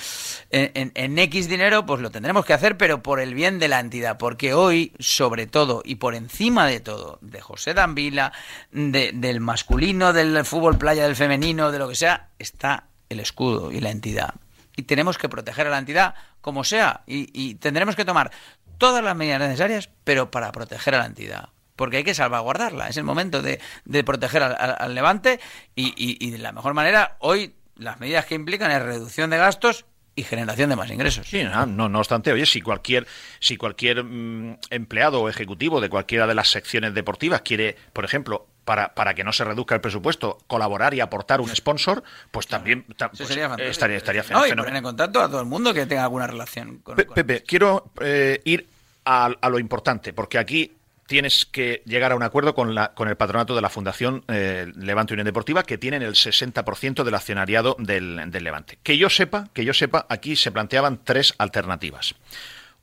en, 0.52 0.92
en, 0.94 1.18
X 1.18 1.50
dinero, 1.50 1.86
pues 1.86 2.02
lo 2.02 2.12
tendremos 2.12 2.46
que 2.46 2.54
hacer, 2.54 2.78
pero 2.78 3.02
por 3.02 3.20
el 3.20 3.34
bien 3.34 3.58
de 3.58 3.68
la 3.68 3.80
entidad. 3.80 4.18
Porque 4.18 4.54
hoy, 4.54 4.94
sobre 5.00 5.48
todo 5.48 5.82
y 5.84 5.96
por 5.96 6.14
encima 6.14 6.68
de 6.68 6.82
todo, 6.82 7.18
de 7.22 7.42
José 7.42 7.74
Danvila, 7.74 8.32
de, 8.72 9.12
del 9.14 9.40
masculino, 9.40 10.14
del 10.14 10.46
fútbol 10.46 10.78
playa, 10.78 11.04
del 11.04 11.16
femenino, 11.16 11.72
de 11.72 11.80
lo 11.80 11.90
que 11.90 11.96
sea, 11.96 12.30
está 12.38 12.86
el 13.10 13.20
escudo 13.20 13.72
y 13.72 13.80
la 13.80 13.90
entidad. 13.90 14.36
Y 14.76 14.84
tenemos 14.84 15.18
que 15.18 15.30
proteger 15.30 15.68
a 15.68 15.70
la 15.70 15.78
entidad 15.78 16.16
como 16.42 16.64
sea. 16.64 17.02
Y, 17.08 17.56
tendremos 17.56 17.96
que 17.96 18.06
tomar 18.06 18.32
todas 18.78 19.04
las 19.04 19.16
medidas 19.16 19.40
necesarias, 19.40 19.90
pero 20.04 20.32
para 20.32 20.52
proteger 20.52 20.96
a 20.96 21.00
la 21.00 21.06
entidad. 21.06 21.50
Porque 21.76 21.98
hay 21.98 22.04
que 22.04 22.14
salvaguardarla. 22.14 22.90
Es 22.90 22.98
el 22.98 23.04
momento 23.04 23.42
de, 23.42 23.60
proteger 24.04 24.44
al, 24.44 24.96
levante 24.96 25.40
y, 25.76 25.94
y, 25.98 26.32
de 26.32 26.38
la 26.38 26.52
mejor 26.52 26.74
manera, 26.74 27.18
hoy 27.20 27.56
las 27.76 28.00
medidas 28.00 28.26
que 28.26 28.36
implican 28.36 28.72
es 28.72 28.82
reducción 28.82 29.30
de 29.30 29.38
gastos 29.38 29.86
y 30.16 30.24
generación 30.24 30.70
de 30.70 30.76
más 30.76 30.90
ingresos. 30.90 31.28
Sí, 31.28 31.44
no, 31.44 31.66
no, 31.66 32.00
obstante, 32.00 32.32
oye, 32.32 32.46
si 32.46 32.62
cualquier, 32.62 33.06
si 33.40 33.58
cualquier 33.58 34.04
mm, 34.04 34.60
empleado 34.70 35.22
o 35.22 35.30
ejecutivo 35.30 35.82
de 35.82 35.90
cualquiera 35.90 36.26
de 36.26 36.36
las 36.36 36.50
secciones 36.50 36.94
deportivas 36.94 37.42
quiere, 37.42 37.76
por 37.92 38.06
ejemplo, 38.06 38.48
para, 38.66 38.94
para 38.94 39.14
que 39.14 39.24
no 39.24 39.32
se 39.32 39.44
reduzca 39.44 39.76
el 39.76 39.82
presupuesto, 39.82 40.40
colaborar 40.48 40.94
y 40.94 41.00
aportar 41.00 41.40
un 41.40 41.56
sponsor, 41.56 42.04
pues 42.32 42.48
también 42.48 42.84
pues, 42.84 43.30
estaría, 43.60 43.98
estaría 43.98 44.24
fenomenal. 44.24 44.50
No, 44.50 44.64
y 44.64 44.66
poner 44.66 44.76
en 44.76 44.84
contacto 44.84 45.22
a 45.22 45.28
todo 45.30 45.40
el 45.40 45.46
mundo 45.46 45.74
que 45.74 45.86
tenga 45.86 46.04
alguna 46.04 46.28
relación 46.28 46.80
con, 46.80 46.96
Pepe, 46.96 47.44
quiero 47.44 47.92
eh, 48.02 48.42
ir 48.44 48.68
a, 49.06 49.30
a, 49.40 49.50
lo 49.50 49.60
importante, 49.60 50.14
porque 50.14 50.40
aquí 50.40 50.76
tienes 51.08 51.46
que 51.46 51.84
llegar 51.86 52.12
a 52.12 52.16
un 52.16 52.24
acuerdo 52.24 52.56
con, 52.56 52.74
la, 52.74 52.94
con 52.94 53.08
el 53.08 53.16
patronato 53.16 53.56
de 53.56 53.62
la 53.62 53.70
Fundación 53.70 54.24
eh, 54.28 54.72
Levante 54.76 55.14
Unión 55.14 55.26
Deportiva, 55.26 55.64
que 55.64 55.78
tienen 55.78 56.02
el 56.02 56.14
60% 56.14 57.04
del 57.04 57.14
accionariado 57.14 57.76
del, 57.80 58.32
del, 58.32 58.44
Levante. 58.44 58.80
Que 58.82 58.98
yo 58.98 59.10
sepa, 59.10 59.50
que 59.54 59.66
yo 59.66 59.74
sepa, 59.74 60.06
aquí 60.10 60.36
se 60.36 60.52
planteaban 60.52 61.00
tres 61.04 61.36
alternativas. 61.38 62.16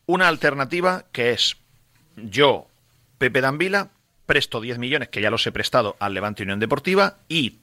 Una 0.07 0.29
alternativa 0.29 1.05
que 1.13 1.33
es 1.33 1.57
yo, 2.17 2.69
Pepe 3.19 3.41
Danvila, 3.41 3.91
presto 4.27 4.61
10 4.61 4.79
millones, 4.79 5.09
que 5.09 5.21
ya 5.21 5.31
los 5.31 5.47
he 5.47 5.53
prestado 5.53 5.97
al 5.99 6.15
Levante 6.15 6.43
Unión 6.43 6.61
Deportiva, 6.61 7.19
y 7.29 7.59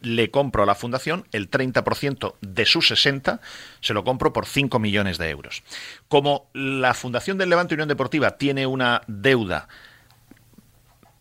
le 0.00 0.30
compro 0.30 0.62
a 0.62 0.66
la 0.66 0.74
fundación 0.74 1.26
el 1.32 1.50
30% 1.50 2.34
de 2.40 2.66
sus 2.66 2.88
60, 2.88 3.40
se 3.80 3.94
lo 3.94 4.04
compro 4.04 4.32
por 4.32 4.46
5 4.46 4.78
millones 4.78 5.18
de 5.18 5.30
euros. 5.30 5.62
Como 6.08 6.48
la 6.52 6.94
Fundación 6.94 7.38
del 7.38 7.50
Levante 7.50 7.74
Unión 7.74 7.88
Deportiva 7.88 8.36
tiene 8.36 8.66
una 8.66 9.02
deuda 9.06 9.68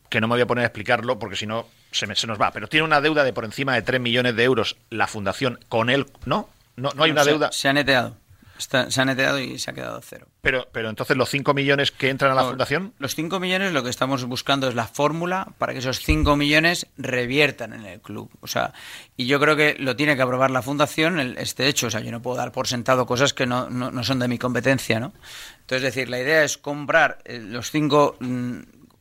que 0.09 0.21
no 0.21 0.27
me 0.27 0.35
voy 0.35 0.41
a 0.41 0.47
poner 0.47 0.63
a 0.63 0.67
explicarlo 0.67 1.19
porque 1.19 1.35
si 1.35 1.45
no 1.45 1.67
se, 1.91 2.13
se 2.15 2.27
nos 2.27 2.39
va, 2.39 2.51
pero 2.51 2.67
tiene 2.67 2.85
una 2.85 3.01
deuda 3.01 3.23
de 3.23 3.33
por 3.33 3.45
encima 3.45 3.73
de 3.73 3.81
3 3.81 3.99
millones 3.99 4.35
de 4.35 4.43
euros 4.43 4.77
la 4.89 5.07
fundación 5.07 5.59
con 5.67 5.89
él, 5.89 6.05
¿no? 6.25 6.49
No, 6.75 6.91
no 6.95 7.03
hay 7.03 7.11
una 7.11 7.23
deuda. 7.23 7.51
Se 7.51 7.69
ha 7.69 7.73
neteado. 7.73 8.17
Se 8.57 9.01
ha 9.01 9.05
neteado 9.05 9.39
y 9.39 9.59
se 9.59 9.71
ha 9.71 9.73
quedado 9.73 9.99
cero. 10.01 10.27
Pero, 10.41 10.67
pero 10.71 10.89
entonces 10.89 11.17
los 11.17 11.29
5 11.29 11.53
millones 11.53 11.91
que 11.91 12.09
entran 12.09 12.31
a 12.31 12.35
la 12.35 12.43
fundación. 12.43 12.93
Los 12.99 13.15
5 13.15 13.39
millones 13.39 13.73
lo 13.73 13.83
que 13.83 13.89
estamos 13.89 14.23
buscando 14.25 14.67
es 14.67 14.75
la 14.75 14.87
fórmula 14.87 15.53
para 15.57 15.73
que 15.73 15.79
esos 15.79 15.99
5 15.99 16.35
millones 16.35 16.87
reviertan 16.97 17.73
en 17.73 17.85
el 17.85 18.01
club. 18.01 18.29
O 18.41 18.47
sea, 18.47 18.73
y 19.17 19.27
yo 19.27 19.39
creo 19.39 19.55
que 19.55 19.75
lo 19.79 19.95
tiene 19.95 20.15
que 20.15 20.21
aprobar 20.21 20.51
la 20.51 20.61
fundación 20.61 21.19
este 21.37 21.67
hecho. 21.67 21.87
O 21.87 21.89
sea, 21.89 22.01
yo 22.01 22.11
no 22.11 22.21
puedo 22.21 22.37
dar 22.37 22.51
por 22.51 22.67
sentado 22.67 23.05
cosas 23.05 23.33
que 23.33 23.45
no, 23.45 23.69
no, 23.69 24.03
son 24.03 24.19
de 24.19 24.27
mi 24.27 24.37
competencia, 24.37 24.99
¿no? 24.99 25.13
Entonces, 25.61 25.87
es 25.87 25.95
decir, 25.95 26.09
la 26.09 26.19
idea 26.19 26.43
es 26.43 26.57
comprar 26.57 27.19
eh, 27.25 27.39
los 27.39 27.71
5 27.71 28.17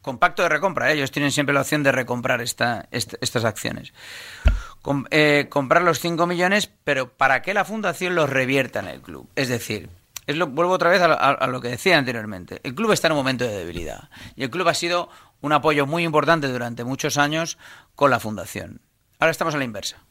con 0.05 0.19
pacto 0.19 0.43
de 0.43 0.51
recompra. 0.51 0.91
¿eh? 0.91 0.97
Ellos 0.97 1.11
tienen 1.11 1.33
siempre 1.33 1.55
la 1.55 1.63
opción 1.63 1.83
de 1.83 1.91
recomprar 1.91 2.43
esta, 2.43 2.87
estas 2.91 3.45
acciones. 3.45 3.95
Eh, 5.11 5.47
comprar 5.49 5.83
los 5.83 6.01
5 6.01 6.27
millones, 6.27 6.71
pero 6.85 7.09
para 7.09 7.43
que 7.43 7.55
la 7.55 7.65
fundación 7.65 8.15
los 8.15 8.29
revierta 8.29 8.81
en 8.81 8.89
el 8.89 9.01
club. 9.01 9.29
Es 9.35 9.49
decir, 9.49 9.89
es 10.27 10.37
lo, 10.37 10.47
vuelvo 10.47 10.73
otra 10.73 10.91
vez 10.91 11.01
a, 11.03 11.47
lo 11.47 11.61
que 11.61 11.69
decía 11.69 11.99
anteriormente. 11.99 12.61
El 12.63 12.75
club 12.75 12.93
está 12.93 13.09
en 13.09 13.13
un 13.13 13.19
momento 13.19 13.45
de 13.45 13.57
debilidad. 13.57 14.11
Y 14.37 14.45
el 14.45 14.51
club 14.51 14.69
ha 14.69 14.75
sido 14.75 15.09
un 15.41 15.53
apoyo 15.53 15.87
muy 15.87 16.05
importante 16.05 16.49
durante 16.49 16.85
muchos 16.85 17.19
años 17.19 17.59
con 17.95 18.11
la 18.11 18.21
fundación. 18.21 18.81
Ahora 19.19 19.31
estamos 19.31 19.55
a 19.55 19.59
la 19.59 19.65
inversa. 19.65 20.03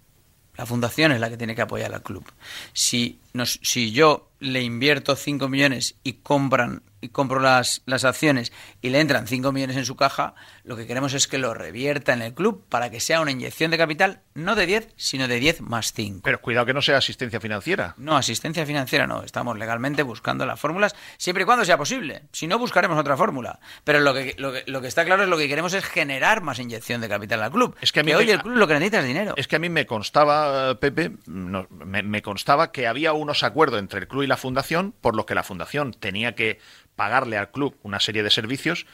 La 0.56 0.66
fundación 0.66 1.12
es 1.12 1.20
la 1.20 1.30
que 1.30 1.38
tiene 1.38 1.56
que 1.56 1.64
apoyar 1.64 1.94
al 1.94 2.04
club. 2.04 2.26
Si, 2.74 3.20
nos, 3.34 3.60
si 3.64 3.92
yo 3.92 4.30
le 4.40 4.62
invierto 4.62 5.16
5 5.16 5.48
millones 5.50 5.96
y 6.04 6.14
compran 6.14 6.84
y 7.04 7.10
compro 7.10 7.40
las, 7.40 7.82
las 7.86 8.06
acciones 8.06 8.54
y 8.82 8.90
le 8.90 9.02
entran 9.02 9.28
5 9.28 9.52
millones 9.52 9.76
en 9.76 9.86
su 9.86 9.96
caja, 9.96 10.36
lo 10.64 10.78
que 10.78 10.88
queremos 10.88 11.14
es 11.14 11.28
que 11.28 11.38
lo 11.38 11.54
revierta 11.54 12.14
en 12.14 12.22
el 12.22 12.34
club 12.34 12.66
para 12.70 12.90
que 12.90 13.00
sea 13.00 13.20
una 13.20 13.32
inyección 13.32 13.72
de 13.72 13.78
capital 13.78 14.22
no 14.34 14.56
de 14.56 14.66
10, 14.66 14.90
sino 14.96 15.28
de 15.28 15.40
10 15.40 15.62
más 15.62 15.92
5. 15.94 16.22
Pero 16.24 16.42
cuidado 16.42 16.66
que 16.66 16.74
no 16.74 16.82
sea 16.82 16.98
asistencia 16.98 17.40
financiera. 17.40 17.94
No, 17.98 18.16
asistencia 18.16 18.66
financiera 18.66 19.06
no. 19.06 19.24
Estamos 19.24 19.58
legalmente 19.58 20.02
buscando 20.04 20.46
las 20.46 20.60
fórmulas 20.60 20.96
siempre 21.18 21.44
y 21.44 21.46
cuando 21.46 21.66
sea 21.66 21.78
posible. 21.78 22.24
Si 22.32 22.48
no, 22.48 22.58
buscaremos 22.58 22.98
otra 22.98 23.18
fórmula. 23.18 23.60
Pero 23.84 24.00
lo 24.00 24.14
que, 24.14 24.36
lo 24.38 24.54
que, 24.54 24.64
lo 24.66 24.82
que 24.82 24.88
está 24.88 25.04
claro 25.04 25.24
es 25.24 25.30
lo 25.30 25.38
que 25.38 25.50
queremos 25.50 25.74
es 25.74 25.84
generar 25.84 26.42
más 26.42 26.60
inyección 26.60 27.02
de 27.02 27.10
capital 27.10 27.44
al 27.44 27.52
club. 27.52 27.76
Es 27.82 27.92
que, 27.92 28.00
a 28.00 28.04
mí 28.04 28.14
hoy 28.14 28.32
el 28.32 28.42
club 28.42 28.56
lo 28.56 28.68
que 28.68 28.74
necesita 28.76 29.00
es 29.00 29.06
dinero. 29.06 29.34
Es 29.36 29.48
que 29.48 29.58
a 29.58 29.60
mí 29.60 29.70
me 29.70 29.86
constaba, 29.86 30.80
Pepe, 30.80 31.12
me, 31.26 32.04
me 32.04 32.22
constaba 32.22 32.72
que 32.72 32.88
había 32.88 33.12
unos 33.12 33.44
acuerdos 33.44 33.80
entre 33.80 34.00
el 34.00 34.08
club 34.08 34.24
y 34.24 34.28
la 34.28 34.38
fundación 34.38 34.94
por 35.02 35.16
lo 35.16 35.26
que 35.26 35.36
la 35.36 35.44
fundación 35.44 35.94
tenía 35.94 36.36
que 36.36 36.60
pagarle 36.96 37.38
al 37.38 37.52
club 37.52 37.76
una 37.84 38.00
serie 38.00 38.24
de 38.24 38.30
servicios 38.30 38.86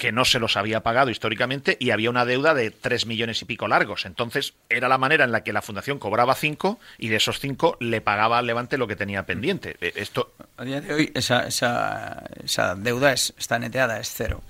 que 0.00 0.12
no 0.12 0.24
se 0.24 0.38
los 0.38 0.56
había 0.56 0.82
pagado 0.82 1.10
históricamente 1.10 1.76
y 1.78 1.90
había 1.90 2.08
una 2.08 2.24
deuda 2.24 2.54
de 2.54 2.70
tres 2.70 3.04
millones 3.04 3.42
y 3.42 3.44
pico 3.44 3.68
largos. 3.68 4.06
Entonces, 4.06 4.54
era 4.70 4.88
la 4.88 4.96
manera 4.96 5.24
en 5.24 5.30
la 5.30 5.44
que 5.44 5.52
la 5.52 5.60
fundación 5.60 5.98
cobraba 5.98 6.34
cinco 6.34 6.80
y 6.96 7.08
de 7.08 7.16
esos 7.16 7.38
cinco 7.38 7.76
le 7.80 8.00
pagaba 8.00 8.38
al 8.38 8.46
Levante 8.46 8.78
lo 8.78 8.88
que 8.88 8.96
tenía 8.96 9.26
pendiente. 9.26 9.76
E, 9.78 9.92
esto... 9.96 10.32
A 10.56 10.64
día 10.64 10.80
de 10.80 10.94
hoy 10.94 11.12
esa, 11.14 11.46
esa, 11.46 12.24
esa 12.42 12.76
deuda 12.76 13.12
es, 13.12 13.34
está 13.36 13.58
neteada, 13.58 14.00
es 14.00 14.10
cero. 14.10 14.42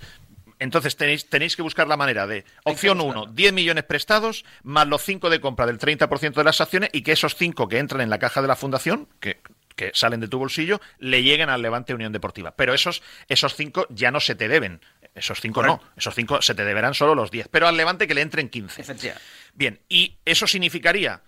Entonces 0.61 0.95
tenéis, 0.95 1.29
tenéis 1.29 1.57
que 1.57 1.63
buscar 1.63 1.89
la 1.89 1.97
manera 1.97 2.29
de, 2.29 2.45
opción 2.63 3.01
1, 3.01 3.27
10 3.33 3.53
millones 3.53 3.83
prestados, 3.83 4.45
más 4.63 4.87
los 4.87 5.03
5 5.03 5.31
de 5.31 5.41
compra 5.41 5.67
del 5.67 5.81
30% 5.81 6.35
de 6.35 6.45
las 6.45 6.61
acciones 6.61 6.91
y 6.93 7.03
que 7.03 7.11
esos 7.11 7.35
5 7.35 7.67
que 7.67 7.79
entran 7.79 8.03
en 8.03 8.11
la 8.11 8.21
caja 8.21 8.41
de 8.41 8.47
la 8.47 8.55
fundación, 8.55 9.09
que 9.19 9.41
que 9.77 9.91
salen 9.95 10.21
de 10.21 10.29
tu 10.29 10.39
bolsillo, 10.39 10.81
le 10.99 11.23
lleguen 11.23 11.49
al 11.51 11.63
Levante 11.63 11.95
Unión 11.95 12.13
Deportiva. 12.13 12.53
Pero 12.57 12.75
esos, 12.75 13.03
esos 13.29 13.55
cinco 13.55 13.87
ya 13.91 14.11
no 14.11 14.21
se 14.21 14.35
te 14.35 14.49
deben. 14.49 14.81
Esos 15.15 15.41
cinco 15.41 15.63
no. 15.63 15.83
Esos 15.97 16.15
cinco 16.15 16.43
se 16.43 16.55
te 16.55 16.65
deberán 16.65 16.95
solo 16.95 17.15
los 17.15 17.31
diez. 17.31 17.49
Pero 17.49 17.67
al 17.69 17.77
Levante 17.77 18.07
que 18.07 18.15
le 18.15 18.23
entren 18.23 18.49
15. 18.49 18.83
Bien, 19.55 19.81
y 19.89 20.19
eso 20.25 20.47
significaría, 20.47 21.23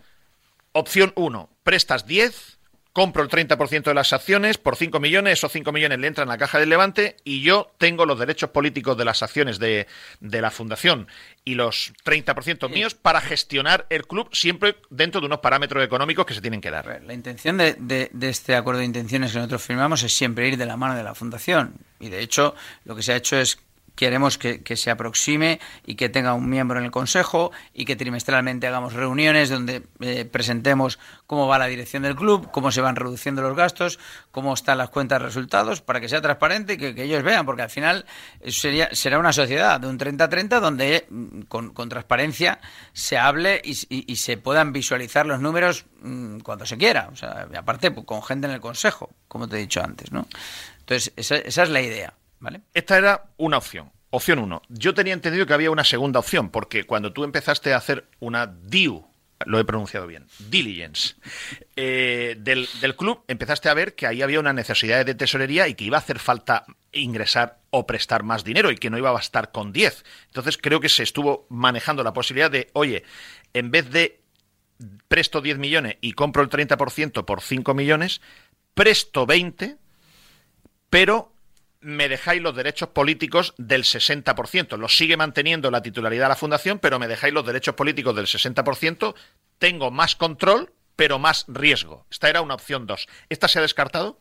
opción 0.73 1.13
uno, 1.17 1.51
prestas 1.65 2.07
10 2.07 2.59
compro 2.93 3.23
el 3.23 3.29
30% 3.29 3.85
de 3.85 3.95
las 3.95 4.13
acciones 4.13 4.59
por 4.59 4.77
5 4.77 5.01
millones, 5.01 5.35
esos 5.35 5.53
5 5.53 5.73
millones 5.73 5.99
le 5.99 6.07
entran 6.07 6.29
a 6.29 6.33
la 6.33 6.39
caja 6.39 6.59
del 6.59 6.69
Levante 6.69 7.17
y 7.25 7.43
yo 7.43 7.71
tengo 7.79 8.05
los 8.07 8.19
derechos 8.19 8.51
políticos 8.51 8.97
de 8.97 9.05
las 9.05 9.23
acciones 9.23 9.59
de, 9.59 9.87
la 10.21 10.51
fundación 10.51 11.09
y 11.45 11.55
los 11.55 11.93
30% 12.05 12.71
míos 12.71 12.95
para 12.95 13.21
gestionar 13.21 13.87
el 13.91 14.07
club 14.07 14.29
siempre 14.33 14.77
dentro 14.91 15.21
de 15.21 15.27
unos 15.27 15.41
parámetros 15.41 15.85
económicos 15.85 16.27
que 16.27 16.35
se 16.35 16.41
tienen 16.41 16.61
que 16.61 16.71
dar. 16.71 17.03
La 17.05 17.15
intención 17.15 17.57
de, 17.57 17.77
de 17.79 18.29
este 18.29 18.55
acuerdo 18.57 18.81
de 18.81 18.87
intenciones 18.87 19.33
que 19.33 19.39
nosotros 19.39 19.63
firmamos 19.63 20.03
es 20.03 20.15
siempre 20.15 20.49
ir 20.49 20.57
de 20.57 20.67
la 20.67 20.77
mano 20.77 20.95
de 20.95 21.03
la 21.03 21.15
fundación 21.15 21.75
y 21.99 22.09
de 22.09 22.21
hecho 22.21 22.55
lo 22.85 22.95
que 22.95 23.03
se 23.03 23.13
ha 23.13 23.17
hecho 23.17 23.39
es 23.39 23.59
queremos 23.95 24.39
que, 24.39 24.77
se 24.77 24.91
aproxime 24.91 25.61
y 25.87 25.95
que 25.97 26.09
tenga 26.09 26.35
un 26.35 26.49
miembro 26.49 26.79
en 26.79 26.85
el 26.85 26.91
Consejo 26.91 27.53
y 27.75 27.85
que 27.85 27.97
trimestralmente 27.97 28.67
hagamos 28.67 28.95
reuniones 28.95 29.51
donde 29.51 29.83
eh, 30.01 30.25
presentemos 30.25 30.99
cómo 31.27 31.47
va 31.47 31.59
la 31.59 31.67
dirección 31.67 32.03
del 32.03 32.17
club, 32.17 32.51
cómo 32.51 32.73
se 32.73 32.81
van 32.81 32.97
reduciendo 32.97 33.43
los 33.43 33.57
gastos, 33.57 33.99
cómo 34.31 34.55
están 34.55 34.79
las 34.79 34.91
cuentas 34.91 35.21
de 35.21 35.27
resultados, 35.27 35.83
para 35.83 36.01
que 36.01 36.09
sea 36.09 36.21
transparente 36.21 36.75
y 36.75 36.77
que, 36.79 37.03
ellos 37.03 37.23
vean, 37.23 37.45
porque 37.45 37.63
al 37.63 37.71
final 37.71 38.07
sería, 38.47 38.89
será 38.93 39.19
una 39.19 39.33
sociedad 39.33 39.81
de 39.81 39.89
un 39.89 39.99
30-30 39.99 40.61
donde 40.61 41.07
mm, 41.09 41.41
con, 41.43 41.73
transparencia 41.89 42.61
se 42.93 43.19
hable 43.19 43.61
y, 43.65 43.75
se 44.17 44.37
puedan 44.37 44.73
visualizar 44.73 45.27
los 45.27 45.41
números 45.41 45.87
mm, 46.01 46.39
cuando 46.41 46.65
se 46.65 46.79
quiera. 46.79 47.09
O 47.13 47.17
sea, 47.17 47.49
aparte, 47.57 47.91
pues, 47.91 48.07
con 48.07 48.23
gente 48.23 48.47
en 48.47 48.55
el 48.55 48.61
Consejo, 48.61 49.11
como 49.29 49.49
te 49.49 49.57
he 49.57 49.61
dicho 49.61 49.83
antes, 49.83 50.13
¿no? 50.13 50.27
Entonces, 50.81 51.13
esa 51.17 51.63
es 51.63 51.69
la 51.69 51.81
idea. 51.81 52.15
Esta 52.75 52.99
era 52.99 53.25
una 53.37 53.59
opción. 53.59 53.93
Opción 54.11 54.39
uno. 54.39 54.63
Yo 54.69 54.95
tenía 54.95 55.15
entendido 55.15 55.47
que 55.47 55.55
había 55.55 55.71
una 55.71 55.85
segunda 55.85 56.19
opción, 56.19 56.51
porque 56.51 56.85
cuando 56.85 57.13
tú 57.13 57.25
empezaste 57.25 57.73
a 57.73 57.79
hacer 57.79 58.09
una 58.21 58.47
DIU, 58.47 59.07
lo 59.47 59.59
he 59.59 59.65
pronunciado 59.65 60.07
bien, 60.07 60.27
diligence, 60.39 61.15
eh, 61.77 62.37
del, 62.39 62.69
club, 62.97 63.25
empezaste 63.27 63.69
a 63.69 63.75
ver 63.75 63.95
que 63.95 64.07
ahí 64.07 64.23
había 64.23 64.39
una 64.39 64.53
necesidad 64.53 65.05
de 65.05 65.15
tesorería 65.15 65.67
y 65.67 65.75
que 65.75 65.85
iba 65.85 65.97
a 65.97 66.01
hacer 66.01 66.19
falta 66.19 66.65
ingresar 66.93 67.59
o 67.71 67.87
prestar 67.87 68.23
más 68.23 68.45
dinero 68.45 68.71
y 68.71 68.77
que 68.77 68.91
no 68.91 68.99
iba 68.99 69.09
a 69.09 69.13
bastar 69.13 69.51
con 69.51 69.73
10. 69.73 70.05
Entonces 70.27 70.59
creo 70.59 70.81
que 70.81 70.89
se 70.89 71.03
estuvo 71.03 71.47
manejando 71.49 72.05
la 72.05 72.13
posibilidad 72.13 72.51
de, 72.51 72.69
oye, 72.75 73.03
en 73.55 73.71
vez 73.71 73.91
de 73.91 74.21
presto 75.09 75.41
10 75.41 75.59
millones 75.59 75.97
y 76.01 76.13
compro 76.13 76.43
el 76.43 76.51
30% 76.51 77.25
por 77.25 77.41
5 77.41 77.75
millones, 77.75 78.21
presto 78.75 79.27
20 79.27 79.79
pero 80.93 81.32
me 81.83 82.09
dejáis 82.09 82.41
los 82.41 82.55
derechos 82.55 82.89
políticos 82.91 83.55
del 83.59 83.83
60%. 83.83 84.77
Los 84.79 84.97
sigue 84.97 85.17
manteniendo 85.17 85.71
la 85.71 85.83
titularidad 85.83 86.27
de 86.27 86.29
la 86.31 86.37
fundación, 86.37 86.79
pero 86.79 86.99
me 86.99 87.09
dejáis 87.09 87.35
los 87.35 87.45
derechos 87.45 87.75
políticos 87.75 88.15
del 88.15 88.27
60%. 88.27 89.15
Tengo 89.59 89.91
más 89.91 90.17
control, 90.17 90.73
pero 90.97 91.19
más 91.19 91.45
riesgo. 91.49 92.07
Esta 92.11 92.29
era 92.29 92.41
una 92.41 92.55
opción 92.55 92.87
2. 92.87 93.09
¿Esta 93.29 93.49
se 93.49 93.59
ha 93.59 93.63
descartado? 93.63 94.19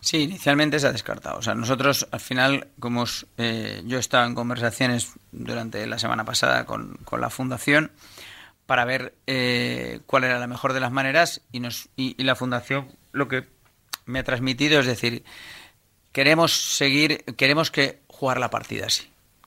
Sí, 0.00 0.22
inicialmente 0.22 0.78
se 0.78 0.86
ha 0.86 0.92
descartado. 0.92 1.38
O 1.38 1.42
sea, 1.42 1.54
nosotros 1.54 2.08
al 2.10 2.20
final, 2.20 2.68
como 2.80 3.04
eh, 3.36 3.82
yo 3.84 3.98
he 3.98 4.00
estado 4.00 4.26
en 4.26 4.34
conversaciones 4.34 5.12
durante 5.32 5.86
la 5.86 5.98
semana 5.98 6.24
pasada 6.24 6.64
con, 6.64 6.98
la 7.18 7.30
fundación 7.30 7.92
para 8.66 8.84
ver 8.84 9.14
eh, 9.26 10.00
cuál 10.06 10.24
era 10.24 10.38
la 10.38 10.46
mejor 10.46 10.72
de 10.72 10.80
las 10.80 10.92
maneras 10.92 11.42
y, 11.52 11.60
nos, 11.60 11.88
y 11.96 12.22
la 12.22 12.34
fundación 12.34 12.88
lo 13.12 13.28
que 13.28 13.46
me 14.06 14.20
ha 14.20 14.24
transmitido 14.24 14.80
es 14.80 14.86
decir, 14.86 15.24
queremos 16.16 16.78
seguir, 16.78 17.26
queremos 17.36 17.70
que 17.70 17.98
jugar 18.08 18.40
la 18.40 18.48
partida 18.48 18.86
así 18.86 19.06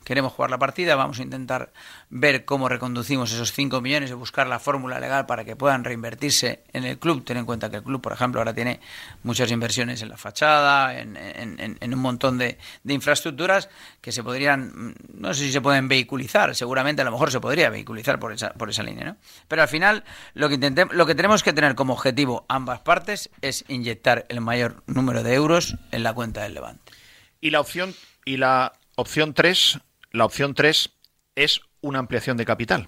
queremos 0.10 0.34
jugar 0.34 0.50
la 0.50 0.58
partida, 0.58 0.96
vamos 0.96 1.20
a 1.20 1.22
intentar 1.22 1.72
ver 2.10 2.44
cómo 2.44 2.68
reconducimos 2.68 3.32
esos 3.32 3.54
5 3.54 3.80
millones 3.80 4.10
y 4.10 4.14
buscar 4.14 4.48
la 4.48 4.58
fórmula 4.58 5.00
legal 5.00 5.28
para 5.28 5.46
que 5.46 5.56
puedan 5.56 5.84
reinvertirse 5.84 6.64
en 6.74 6.84
el 6.84 6.98
club. 6.98 7.24
Ten 7.24 7.38
en 7.38 7.46
cuenta 7.46 7.70
que 7.70 7.76
el 7.76 7.84
club, 7.84 8.02
por 8.02 8.12
ejemplo, 8.12 8.42
ahora 8.42 8.52
tiene 8.52 8.80
muchas 9.22 9.52
inversiones 9.52 10.02
en 10.02 10.10
la 10.10 10.18
fachada, 10.18 11.00
en, 11.00 11.94
un 11.94 12.00
montón 12.00 12.40
de, 12.40 12.58
infraestructuras 12.88 13.70
que 14.02 14.12
se 14.12 14.24
podrían, 14.24 14.96
no 15.14 15.32
sé 15.36 15.44
si 15.44 15.52
se 15.52 15.62
pueden 15.62 15.88
vehiculizar, 15.88 16.56
seguramente 16.56 17.04
a 17.04 17.06
lo 17.06 17.12
mejor 17.12 17.32
se 17.32 17.40
podría 17.40 17.70
vehiculizar 17.70 18.18
por 18.18 18.34
esa, 18.34 18.50
por 18.54 18.72
esa 18.72 18.82
línea, 18.82 19.06
¿no? 19.06 19.18
Pero 19.48 19.62
al 19.62 19.68
final 19.68 20.04
lo 20.34 20.50
que, 20.50 20.56
intentemos, 20.56 20.96
lo 20.96 21.06
que 21.06 21.14
tenemos 21.14 21.44
que 21.44 21.54
tener 21.54 21.76
como 21.76 21.94
objetivo 21.94 22.48
ambas 22.50 22.80
partes 22.80 23.30
es 23.42 23.64
inyectar 23.68 24.26
el 24.30 24.42
mayor 24.42 24.82
número 24.88 25.22
de 25.22 25.36
euros 25.36 25.76
en 25.92 26.02
la 26.02 26.16
cuenta 26.16 26.42
del 26.42 26.56
Levante. 26.56 26.94
Y 27.42 27.52
la 27.52 27.60
opción, 27.60 27.94
y 28.26 28.38
la 28.38 28.74
opción 28.96 29.36
3 29.36 29.80
la 30.12 30.26
opción 30.26 30.54
3 30.54 30.92
es 31.36 31.62
una 31.82 32.00
ampliación 32.00 32.38
de 32.38 32.46
capital. 32.46 32.88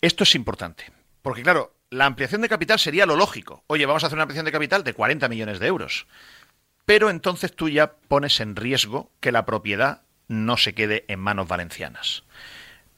Esto 0.00 0.24
es 0.24 0.34
importante, 0.34 0.90
porque 1.22 1.42
claro, 1.42 1.74
la 1.90 2.06
ampliación 2.06 2.40
de 2.42 2.48
capital 2.48 2.78
sería 2.78 3.06
lo 3.06 3.16
lógico. 3.16 3.62
Oye, 3.68 3.86
vamos 3.86 4.02
a 4.02 4.08
hacer 4.08 4.16
una 4.16 4.24
ampliación 4.24 4.46
de 4.46 4.52
capital 4.52 4.84
de 4.84 4.94
40 4.94 5.28
millones 5.28 5.60
de 5.60 5.66
euros. 5.66 6.06
Pero 6.84 7.08
entonces 7.08 7.54
tú 7.54 7.68
ya 7.68 7.92
pones 8.08 8.40
en 8.40 8.56
riesgo 8.56 9.10
que 9.20 9.32
la 9.32 9.46
propiedad 9.46 10.02
no 10.28 10.56
se 10.56 10.74
quede 10.74 11.04
en 11.08 11.20
manos 11.20 11.48
valencianas. 11.48 12.24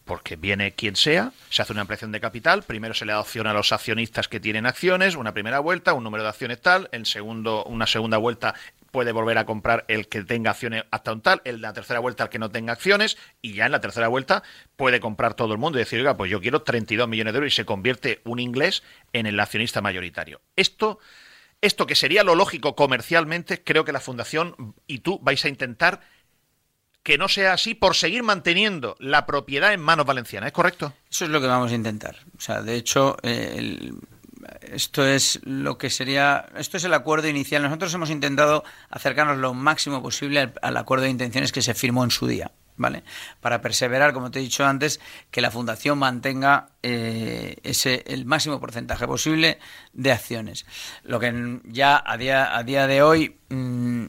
Porque 0.05 0.37
viene 0.37 0.73
quien 0.73 0.97
sea, 0.97 1.33
se 1.51 1.63
hace 1.63 1.73
una 1.73 1.83
ampliación 1.83 2.13
de 2.13 2.21
capital, 2.21 2.63
primero 2.63 2.95
se 2.95 3.05
le 3.05 3.13
da 3.13 3.21
opción 3.21 3.47
a 3.47 3.53
los 3.53 3.73
accionistas 3.73 4.29
que 4.29 4.41
tienen 4.41 4.65
acciones, 4.65 5.17
una 5.17 5.35
primera 5.35 5.59
vuelta, 5.59 5.95
un 5.95 6.05
número 6.05 6.23
de 6.23 6.31
acciones 6.31 6.61
tal, 6.61 6.89
en 6.93 7.07
segundo, 7.07 7.65
una 7.65 7.87
segunda 7.87 8.17
vuelta 8.17 8.55
puede 8.91 9.13
volver 9.13 9.39
a 9.39 9.47
comprar 9.47 9.85
el 9.89 10.09
que 10.09 10.23
tenga 10.23 10.53
acciones 10.53 10.85
hasta 10.91 11.13
un 11.13 11.21
tal, 11.21 11.43
en 11.45 11.61
la 11.61 11.73
tercera 11.73 12.01
vuelta 12.01 12.25
el 12.25 12.31
que 12.31 12.39
no 12.39 12.51
tenga 12.51 12.73
acciones, 12.73 13.17
y 13.43 13.55
ya 13.55 13.67
en 13.67 13.73
la 13.73 13.81
tercera 13.81 14.09
vuelta 14.09 14.43
puede 14.77 15.01
comprar 15.01 15.35
todo 15.35 15.53
el 15.53 15.59
mundo 15.59 15.79
y 15.79 15.83
decir, 15.83 15.99
oiga, 15.99 16.17
pues 16.17 16.31
yo 16.31 16.41
quiero 16.41 16.63
32 16.63 17.09
millones 17.09 17.33
de 17.33 17.39
euros 17.39 17.53
y 17.53 17.57
se 17.57 17.65
convierte 17.65 18.21
un 18.25 18.39
inglés 18.39 18.83
en 19.13 19.27
el 19.27 19.39
accionista 19.39 19.81
mayoritario. 19.81 20.41
Esto, 20.57 20.99
esto 21.61 21.87
que 21.87 21.95
sería 21.95 22.25
lo 22.25 22.35
lógico 22.35 22.75
comercialmente, 22.75 23.63
creo 23.63 23.85
que 23.85 23.93
la 23.93 24.01
Fundación 24.01 24.75
y 24.87 25.01
tú 25.01 25.19
vais 25.23 25.45
a 25.45 25.49
intentar 25.49 26.01
que 27.07 27.19
no 27.19 27.29
sea 27.29 27.53
así 27.53 27.75
por 27.75 27.95
seguir 27.95 28.25
manteniendo 28.25 28.97
la 28.99 29.27
propiedad 29.27 29.73
en 29.73 29.81
manos 29.81 30.07
valencianas, 30.07 30.49
¿es 30.49 30.53
correcto? 30.53 30.93
Eso 31.09 31.25
es 31.25 31.31
lo 31.31 31.41
que 31.41 31.47
vamos 31.47 31.71
a 31.71 31.75
intentar. 31.77 32.17
O 32.37 32.41
sea, 32.41 32.63
de 32.63 32.75
hecho, 32.75 33.17
eh, 33.23 33.55
el 33.59 33.95
esto 34.61 35.07
es 35.07 35.41
lo 35.45 35.79
que 35.79 35.91
sería, 35.91 36.47
esto 36.57 36.77
es 36.77 36.85
el 36.85 36.95
acuerdo 36.95 37.29
inicial. 37.29 37.63
Nosotros 37.63 37.93
hemos 37.95 38.11
intentado 38.11 38.65
acercarnos 38.91 39.39
lo 39.39 39.55
máximo 39.55 40.03
posible 40.03 40.53
al, 40.63 40.77
acuerdo 40.77 41.05
de 41.05 41.11
intenciones 41.11 41.53
que 41.53 41.63
se 41.63 41.75
firmó 41.75 42.05
en 42.05 42.11
su 42.11 42.27
día. 42.27 42.51
¿Vale? 42.79 43.05
Para 43.41 43.63
perseverar, 43.63 44.13
como 44.13 44.31
te 44.31 44.39
he 44.39 44.43
dicho 44.43 44.67
antes, 44.67 45.01
que 45.31 45.41
la 45.41 45.51
fundación 45.51 45.99
mantenga 45.99 46.69
eh, 46.83 47.57
ese 47.63 48.05
el 48.07 48.27
máximo 48.27 48.61
porcentaje 48.61 49.07
posible 49.07 49.59
de 49.95 50.13
acciones. 50.13 50.67
Lo 51.03 51.19
que 51.19 51.61
ya 51.65 52.03
a 52.05 52.19
día, 52.19 52.55
a 52.55 52.63
día 52.65 52.87
de 52.87 53.01
hoy 53.01 53.39
mm, 53.49 54.05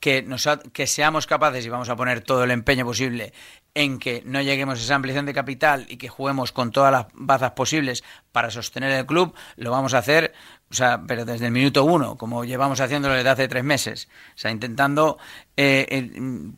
que, 0.00 0.22
nos 0.22 0.48
que 0.72 0.88
seamos 0.88 1.28
capaces 1.28 1.64
y 1.64 1.68
vamos 1.68 1.90
a 1.90 1.94
poner 1.94 2.20
todo 2.22 2.42
el 2.42 2.50
empeño 2.50 2.84
posible 2.84 3.32
en 3.78 4.00
que 4.00 4.24
no 4.26 4.42
lleguemos 4.42 4.80
a 4.80 4.82
esa 4.82 4.96
ampliación 4.96 5.24
de 5.24 5.32
capital 5.32 5.86
y 5.88 5.98
que 5.98 6.08
juguemos 6.08 6.50
con 6.50 6.72
todas 6.72 6.90
las 6.90 7.06
bazas 7.14 7.52
posibles 7.52 8.02
para 8.32 8.50
sostener 8.50 8.90
el 8.90 9.06
club, 9.06 9.36
lo 9.54 9.70
vamos 9.70 9.94
a 9.94 9.98
hacer, 9.98 10.34
o 10.68 10.74
sea, 10.74 11.00
pero 11.06 11.24
desde 11.24 11.46
el 11.46 11.52
minuto 11.52 11.84
uno, 11.84 12.16
como 12.16 12.44
llevamos 12.44 12.80
haciéndolo 12.80 13.14
desde 13.14 13.28
hace 13.28 13.46
tres 13.46 13.62
meses, 13.62 14.08
o 14.34 14.38
sea, 14.38 14.50
intentando 14.50 15.18
eh, 15.56 16.10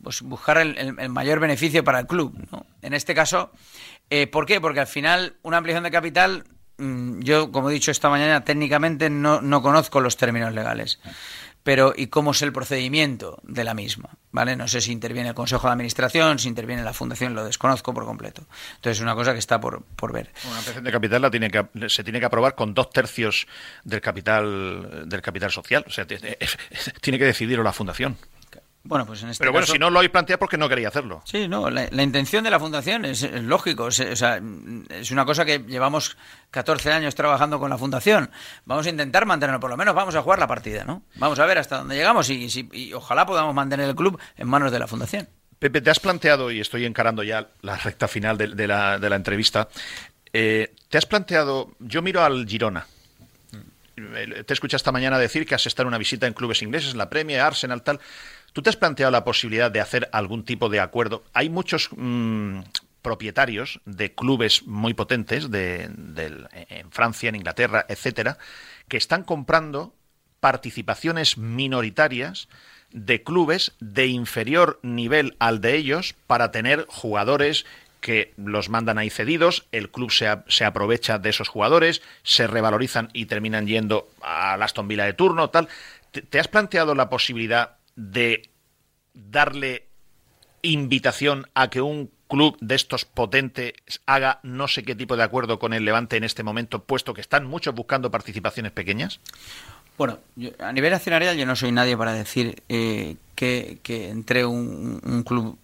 pues 0.03 0.23
buscar 0.23 0.57
el, 0.57 0.95
mayor 1.11 1.41
beneficio 1.41 1.85
para 1.85 2.01
el 2.01 2.07
club. 2.07 2.35
¿no? 2.51 2.65
En 2.81 2.95
este 2.95 3.15
caso, 3.15 3.53
eh, 4.09 4.27
¿por 4.27 4.47
qué? 4.47 4.59
Porque 4.59 4.81
al 4.81 4.87
final 4.87 5.37
una 5.43 5.59
ampliación 5.59 5.85
de 5.85 5.91
capital, 5.91 6.45
mm, 6.79 7.21
yo, 7.21 7.53
como 7.53 7.69
he 7.69 7.75
dicho 7.75 7.91
esta 7.91 8.09
mañana, 8.09 8.45
técnicamente 8.47 9.11
no, 9.11 9.43
no 9.43 9.61
conozco 9.61 10.01
los 10.01 10.17
términos 10.17 10.55
legales 10.55 11.01
pero 11.62 11.93
¿y 11.97 12.07
cómo 12.07 12.31
es 12.31 12.43
el 12.43 12.53
procedimiento 12.53 13.41
de 13.43 13.65
la 13.65 13.74
misma? 13.74 14.11
¿Vale? 14.32 14.57
No 14.57 14.69
sé 14.69 14.81
si 14.81 14.93
interviene 14.93 15.31
el 15.31 15.35
Consejo 15.35 15.66
de 15.66 15.73
Administración, 15.73 16.39
si 16.39 16.49
interviene 16.49 16.82
la 16.82 16.93
Fundación, 16.93 17.35
lo 17.35 17.45
desconozco 17.45 17.93
por 17.93 18.05
completo. 18.05 18.43
Entonces 18.77 18.99
es 18.99 19.03
una 19.03 19.15
cosa 19.15 19.32
que 19.32 19.39
está 19.41 19.61
por, 19.61 19.82
por 19.97 20.12
ver. 20.12 20.32
Una 20.45 20.59
ampliación 20.59 20.85
de 20.85 20.93
capital 20.93 21.23
la 21.23 21.31
tiene 21.31 21.51
que, 21.51 21.66
se 21.89 22.05
tiene 22.05 22.20
que 22.20 22.27
aprobar 22.27 22.55
con 22.55 22.73
dos 22.73 22.91
tercios 22.91 23.47
del 23.85 24.01
capital 24.01 25.09
del 25.09 25.20
capital 25.20 25.51
social. 25.51 25.85
O 25.87 25.91
sea, 25.91 26.07
tiene 27.01 27.19
que 27.19 27.24
decidirlo 27.24 27.62
la 27.62 27.73
Fundación. 27.73 28.16
Bueno, 28.82 29.05
pues 29.05 29.23
en 29.23 29.28
este 29.28 29.43
Pero 29.43 29.52
bueno, 29.52 29.66
si 29.66 29.78
no 29.78 29.90
lo 29.90 29.98
habéis 29.98 30.11
planteado 30.11 30.39
porque 30.39 30.57
no 30.57 30.69
quería 30.69 30.89
hacerlo. 30.89 31.20
Sí, 31.24 31.48
no, 31.48 31.69
la, 31.69 32.02
intención 32.02 32.44
de 32.44 32.51
la 32.51 32.59
fundación 32.59 33.05
es, 33.05 33.31
lógico, 33.43 33.89
es, 33.89 34.01
o 34.01 34.16
sea, 34.16 34.40
es 34.89 35.11
una 35.11 35.27
cosa 35.27 35.44
que 35.44 35.59
llevamos 35.59 36.16
14 36.51 36.90
años 36.90 37.15
trabajando 37.15 37.59
con 37.59 37.69
la 37.69 37.77
fundación. 37.77 38.31
Vamos 38.65 38.86
a 38.86 38.90
intentar 38.90 39.27
mantenerlo, 39.27 39.61
por 39.61 39.70
lo 39.70 39.77
menos 39.77 39.94
vamos 39.94 40.15
a 40.15 40.23
jugar 40.23 40.39
la 40.39 40.47
partida, 40.47 40.85
¿no? 40.85 41.02
Vamos 41.16 41.39
a 41.39 41.47
ver 41.47 41.59
hasta 41.59 41.78
dónde 41.78 41.94
llegamos 41.94 42.31
y, 42.31 42.48
y 42.73 42.93
ojalá 42.94 43.27
podamos 43.27 43.55
mantener 43.55 43.89
el 43.89 43.94
club 43.94 44.19
en 44.36 44.48
manos 44.48 44.73
de 44.73 44.78
la 44.78 44.86
fundación. 44.86 45.28
Pepe, 45.61 45.82
te 45.82 45.90
has 45.90 46.01
planteado, 46.01 46.51
y 46.51 46.59
estoy 46.59 46.86
encarando 46.86 47.23
ya 47.23 47.51
la 47.61 47.77
recta 47.77 48.09
final 48.09 48.39
de, 48.39 48.66
la, 48.66 48.98
de 48.98 49.11
la, 49.11 49.16
entrevista, 49.16 49.69
eh, 50.32 50.73
te 50.89 50.97
has 50.97 51.05
planteado, 51.05 51.73
yo 51.81 52.01
miro 52.01 52.24
al 52.24 52.47
Girona, 52.48 52.86
te 54.47 54.55
escuché 54.55 54.77
esta 54.77 54.90
mañana 54.90 55.19
decir 55.19 55.47
que 55.47 55.55
has 55.55 55.66
estado 55.66 55.85
en 55.85 55.89
una 55.89 55.98
visita 55.98 56.27
en 56.27 56.32
clubes 56.32 56.62
ingleses, 56.62 56.94
la 56.94 57.11
Premier, 57.11 57.40
Arsenal, 57.40 57.82
tal. 57.82 58.01
¿Tú 58.52 58.62
te 58.62 58.70
has 58.70 58.77
planteado 58.77 59.12
la 59.12 59.24
posibilidad 59.24 59.70
de 59.70 59.81
hacer 59.81 60.09
algún 60.12 60.44
tipo 60.44 60.68
de 60.68 60.81
acuerdo? 60.81 61.24
Hay 61.32 61.48
muchos 61.48 61.89
mm, 61.97 62.60
propietarios 63.02 63.81
de 63.85 64.14
clubes 64.14 64.66
muy 64.66 64.94
potentes 64.94 65.51
de, 65.51 65.85
en 66.68 66.90
Francia, 66.90 67.28
en 67.28 67.36
Inglaterra, 67.36 67.86
etcétera, 67.89 68.39
que 68.89 68.97
están 68.97 69.24
comprando 69.24 69.94
participaciones 70.40 71.39
minoritarias 71.39 72.48
de 72.93 73.22
clubes 73.22 73.72
de 73.78 74.06
inferior 74.06 74.81
nivel 74.82 75.36
al 75.39 75.60
de 75.60 75.77
ellos 75.77 76.14
para 76.27 76.51
tener 76.51 76.86
jugadores 76.89 77.66
que 78.01 78.32
los 78.36 78.70
mandan 78.70 78.97
ahí 78.97 79.10
cedidos, 79.10 79.66
el 79.72 79.90
club 79.90 80.10
se, 80.10 80.27
se, 80.48 80.64
aprovecha 80.64 81.18
de 81.18 81.28
esos 81.28 81.48
jugadores, 81.48 82.01
se 82.22 82.47
revalorizan 82.47 83.10
y 83.12 83.27
terminan 83.27 83.66
yendo 83.66 84.09
a 84.22 84.55
Aston 84.55 84.89
Villa 84.89 85.05
de 85.05 85.12
turno, 85.12 85.51
tal. 85.51 85.68
¿Te 86.10 86.40
has 86.40 86.48
planteado 86.48 86.94
la 86.94 87.10
posibilidad 87.10 87.77
de 88.01 88.51
darle 89.12 89.86
invitación 90.62 91.47
a 91.55 91.68
que 91.68 91.81
un 91.81 92.10
club 92.28 92.56
de 92.60 92.77
estos 92.77 93.05
potentes 93.05 93.72
haga 94.06 94.40
no 94.43 94.68
sé 94.68 94.85
qué 94.85 94.94
tipo 94.94 95.16
de 95.16 95.24
acuerdo 95.24 95.59
con 95.59 95.74
el 95.74 95.85
Levante 95.85 96.16
en 96.16 96.24
este 96.24 96.43
momento, 96.43 96.85
puesto 96.85 97.12
que 97.12 97.20
están 97.20 97.47
muchos 97.47 97.74
buscando 97.74 98.10
participaciones 98.10 98.72
pequeñas? 98.72 99.20
Bueno, 99.98 100.18
a 100.60 100.72
nivel 100.72 100.94
accionarial 100.94 101.36
yo 101.36 101.44
no 101.44 101.55
soy 101.56 101.72
nadie 101.72 101.94
para 101.94 102.14
decir 102.14 102.62
eh, 102.70 103.16
que, 103.35 103.78
entre 104.09 104.47
un, 104.47 105.22
club 105.27 105.59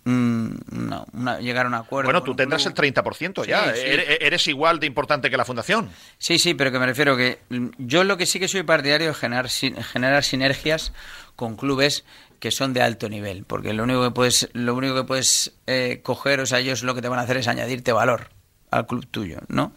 llegar 1.40 1.64
a 1.64 1.68
un 1.68 1.74
acuerdo. 1.74 2.08
Bueno, 2.08 2.22
tú 2.22 2.34
tendrás 2.34 2.66
el 2.66 2.74
30% 2.74 3.46
ya. 3.46 3.72
Eres, 3.72 4.46
igual 4.48 4.78
de 4.78 4.86
importante 4.86 5.30
que 5.30 5.38
la 5.38 5.46
fundación. 5.46 5.88
Sí, 6.18 6.38
sí, 6.38 6.52
pero 6.52 6.70
que 6.70 6.78
me 6.78 6.84
refiero 6.84 7.16
que 7.16 7.38
yo 7.78 8.04
lo 8.04 8.18
que 8.18 8.26
sí 8.26 8.38
que 8.38 8.48
soy 8.48 8.62
partidario 8.62 9.10
es 9.10 9.16
generar, 9.16 9.48
generar 9.48 10.22
sinergias 10.22 10.92
con 11.34 11.56
clubes 11.56 12.04
que 12.38 12.50
son 12.50 12.72
de 12.72 12.82
alto 12.82 13.08
nivel, 13.08 13.44
porque 13.44 13.72
lo 13.72 13.84
único 13.84 14.02
que 14.02 14.10
puedes, 14.10 14.48
lo 14.52 14.74
único 14.74 14.94
que 14.94 15.04
puedes 15.04 15.54
eh, 15.66 16.00
coger, 16.02 16.40
o 16.40 16.46
sea, 16.46 16.58
ellos 16.58 16.82
lo 16.82 16.94
que 16.94 17.02
te 17.02 17.08
van 17.08 17.18
a 17.18 17.22
hacer 17.22 17.36
es 17.38 17.48
añadirte 17.48 17.92
valor 17.92 18.30
al 18.70 18.86
club 18.86 19.06
tuyo, 19.06 19.40
¿no? 19.48 19.72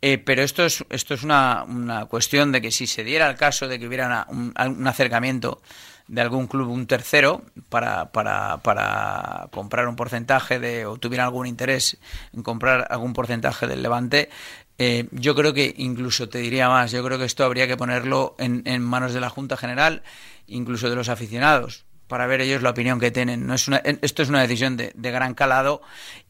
Eh, 0.00 0.18
pero 0.18 0.42
esto 0.42 0.64
es, 0.64 0.84
esto 0.90 1.14
es 1.14 1.22
una, 1.22 1.64
una, 1.64 2.06
cuestión 2.06 2.52
de 2.52 2.60
que 2.60 2.70
si 2.70 2.86
se 2.86 3.04
diera 3.04 3.28
el 3.28 3.36
caso 3.36 3.68
de 3.68 3.78
que 3.78 3.86
hubiera 3.86 4.26
un, 4.28 4.86
acercamiento 4.86 5.60
de 6.06 6.20
algún 6.20 6.46
club, 6.46 6.68
un 6.68 6.86
tercero, 6.86 7.42
para, 7.68 8.12
para, 8.12 8.58
para 8.58 9.48
comprar 9.50 9.88
un 9.88 9.96
porcentaje 9.96 10.58
de, 10.58 10.86
o 10.86 10.96
tuviera 10.98 11.24
algún 11.24 11.46
interés 11.46 11.98
en 12.32 12.42
comprar 12.42 12.86
algún 12.90 13.12
porcentaje 13.12 13.66
del 13.66 13.82
Levante, 13.82 14.30
eh, 14.78 15.08
yo 15.10 15.34
creo 15.34 15.52
que 15.52 15.74
incluso 15.76 16.28
te 16.28 16.38
diría 16.38 16.68
más, 16.68 16.92
yo 16.92 17.02
creo 17.04 17.18
que 17.18 17.24
esto 17.24 17.44
habría 17.44 17.66
que 17.66 17.76
ponerlo 17.76 18.36
en 18.38 18.80
manos 18.82 19.12
de 19.12 19.20
la 19.20 19.28
Junta 19.28 19.56
General, 19.56 20.02
incluso 20.46 20.88
de 20.88 20.96
los 20.96 21.08
aficionados, 21.08 21.84
para 22.08 22.26
ver 22.26 22.40
ellos 22.40 22.62
la 22.62 22.70
opinión 22.70 22.98
que 22.98 23.10
tienen. 23.10 23.46
No 23.46 23.54
es 23.54 23.68
una, 23.68 23.76
esto 23.78 24.22
es 24.22 24.28
una 24.28 24.40
decisión 24.40 24.76
de, 24.76 24.92
gran 24.96 25.34
calado 25.34 25.82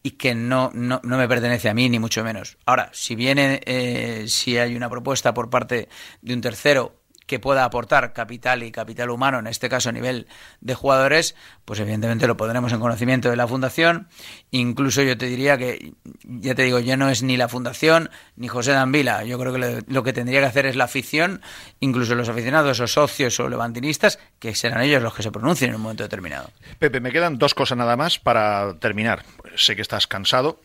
y 0.02 0.12
que 0.12 0.34
no, 0.34 0.70
no, 0.74 1.00
no, 1.02 1.16
me 1.16 1.28
pertenece 1.28 1.68
a 1.68 1.74
mí, 1.74 1.88
ni 1.88 1.98
mucho 1.98 2.22
menos. 2.22 2.59
Ahora, 2.66 2.90
si 2.92 3.14
viene, 3.14 3.60
eh, 3.64 4.24
si 4.28 4.59
hay 4.59 4.76
una 4.76 4.90
propuesta 4.90 5.32
por 5.32 5.48
parte 5.48 5.88
de 6.20 6.34
un 6.34 6.40
tercero 6.40 6.97
que 7.28 7.38
pueda 7.38 7.64
aportar 7.64 8.14
capital 8.14 8.62
y 8.62 8.72
capital 8.72 9.10
humano, 9.10 9.38
en 9.38 9.46
este 9.46 9.68
caso 9.68 9.90
a 9.90 9.92
nivel 9.92 10.26
de 10.60 10.74
jugadores, 10.74 11.36
pues 11.66 11.78
evidentemente 11.78 12.26
lo 12.26 12.38
pondremos 12.38 12.72
en 12.72 12.80
conocimiento 12.80 13.28
de 13.28 13.36
la 13.36 13.46
fundación. 13.46 14.09
Incluso 14.50 15.02
yo 15.02 15.16
te 15.16 15.26
diría 15.26 15.59
que, 15.59 15.92
ya 16.24 16.55
te 16.55 16.62
digo, 16.62 16.80
ya 16.80 16.96
no 16.96 17.10
es 17.10 17.22
ni 17.22 17.36
la 17.36 17.48
fundación 17.48 18.10
ni 18.34 18.48
José 18.48 18.72
Danvila. 18.72 19.24
Yo 19.24 19.38
creo 19.38 19.52
que 19.52 19.84
lo 19.86 20.02
que 20.02 20.12
tendría 20.14 20.40
que 20.40 20.46
hacer 20.46 20.64
es 20.64 20.74
la 20.74 20.84
afición, 20.84 21.42
incluso 21.80 22.14
los 22.14 22.30
aficionados 22.30 22.80
o 22.80 22.86
socios 22.86 23.38
o 23.38 23.48
levantinistas, 23.50 24.18
que 24.38 24.55
serán 24.55 24.80
ellos 24.80 25.02
los 25.02 25.14
que 25.14 25.22
se 25.22 25.30
pronuncien 25.30 25.70
en 25.70 25.76
un 25.76 25.82
momento 25.82 26.02
determinado. 26.02 26.50
Pepe, 26.78 27.00
me 27.00 27.12
quedan 27.12 27.36
dos 27.36 27.55
cosas 27.55 27.76
nada 27.76 27.96
más 27.96 28.18
para 28.18 28.78
terminar. 28.78 29.24
Sé 29.55 29.76
que 29.76 29.82
estás 29.82 30.06
cansado, 30.06 30.60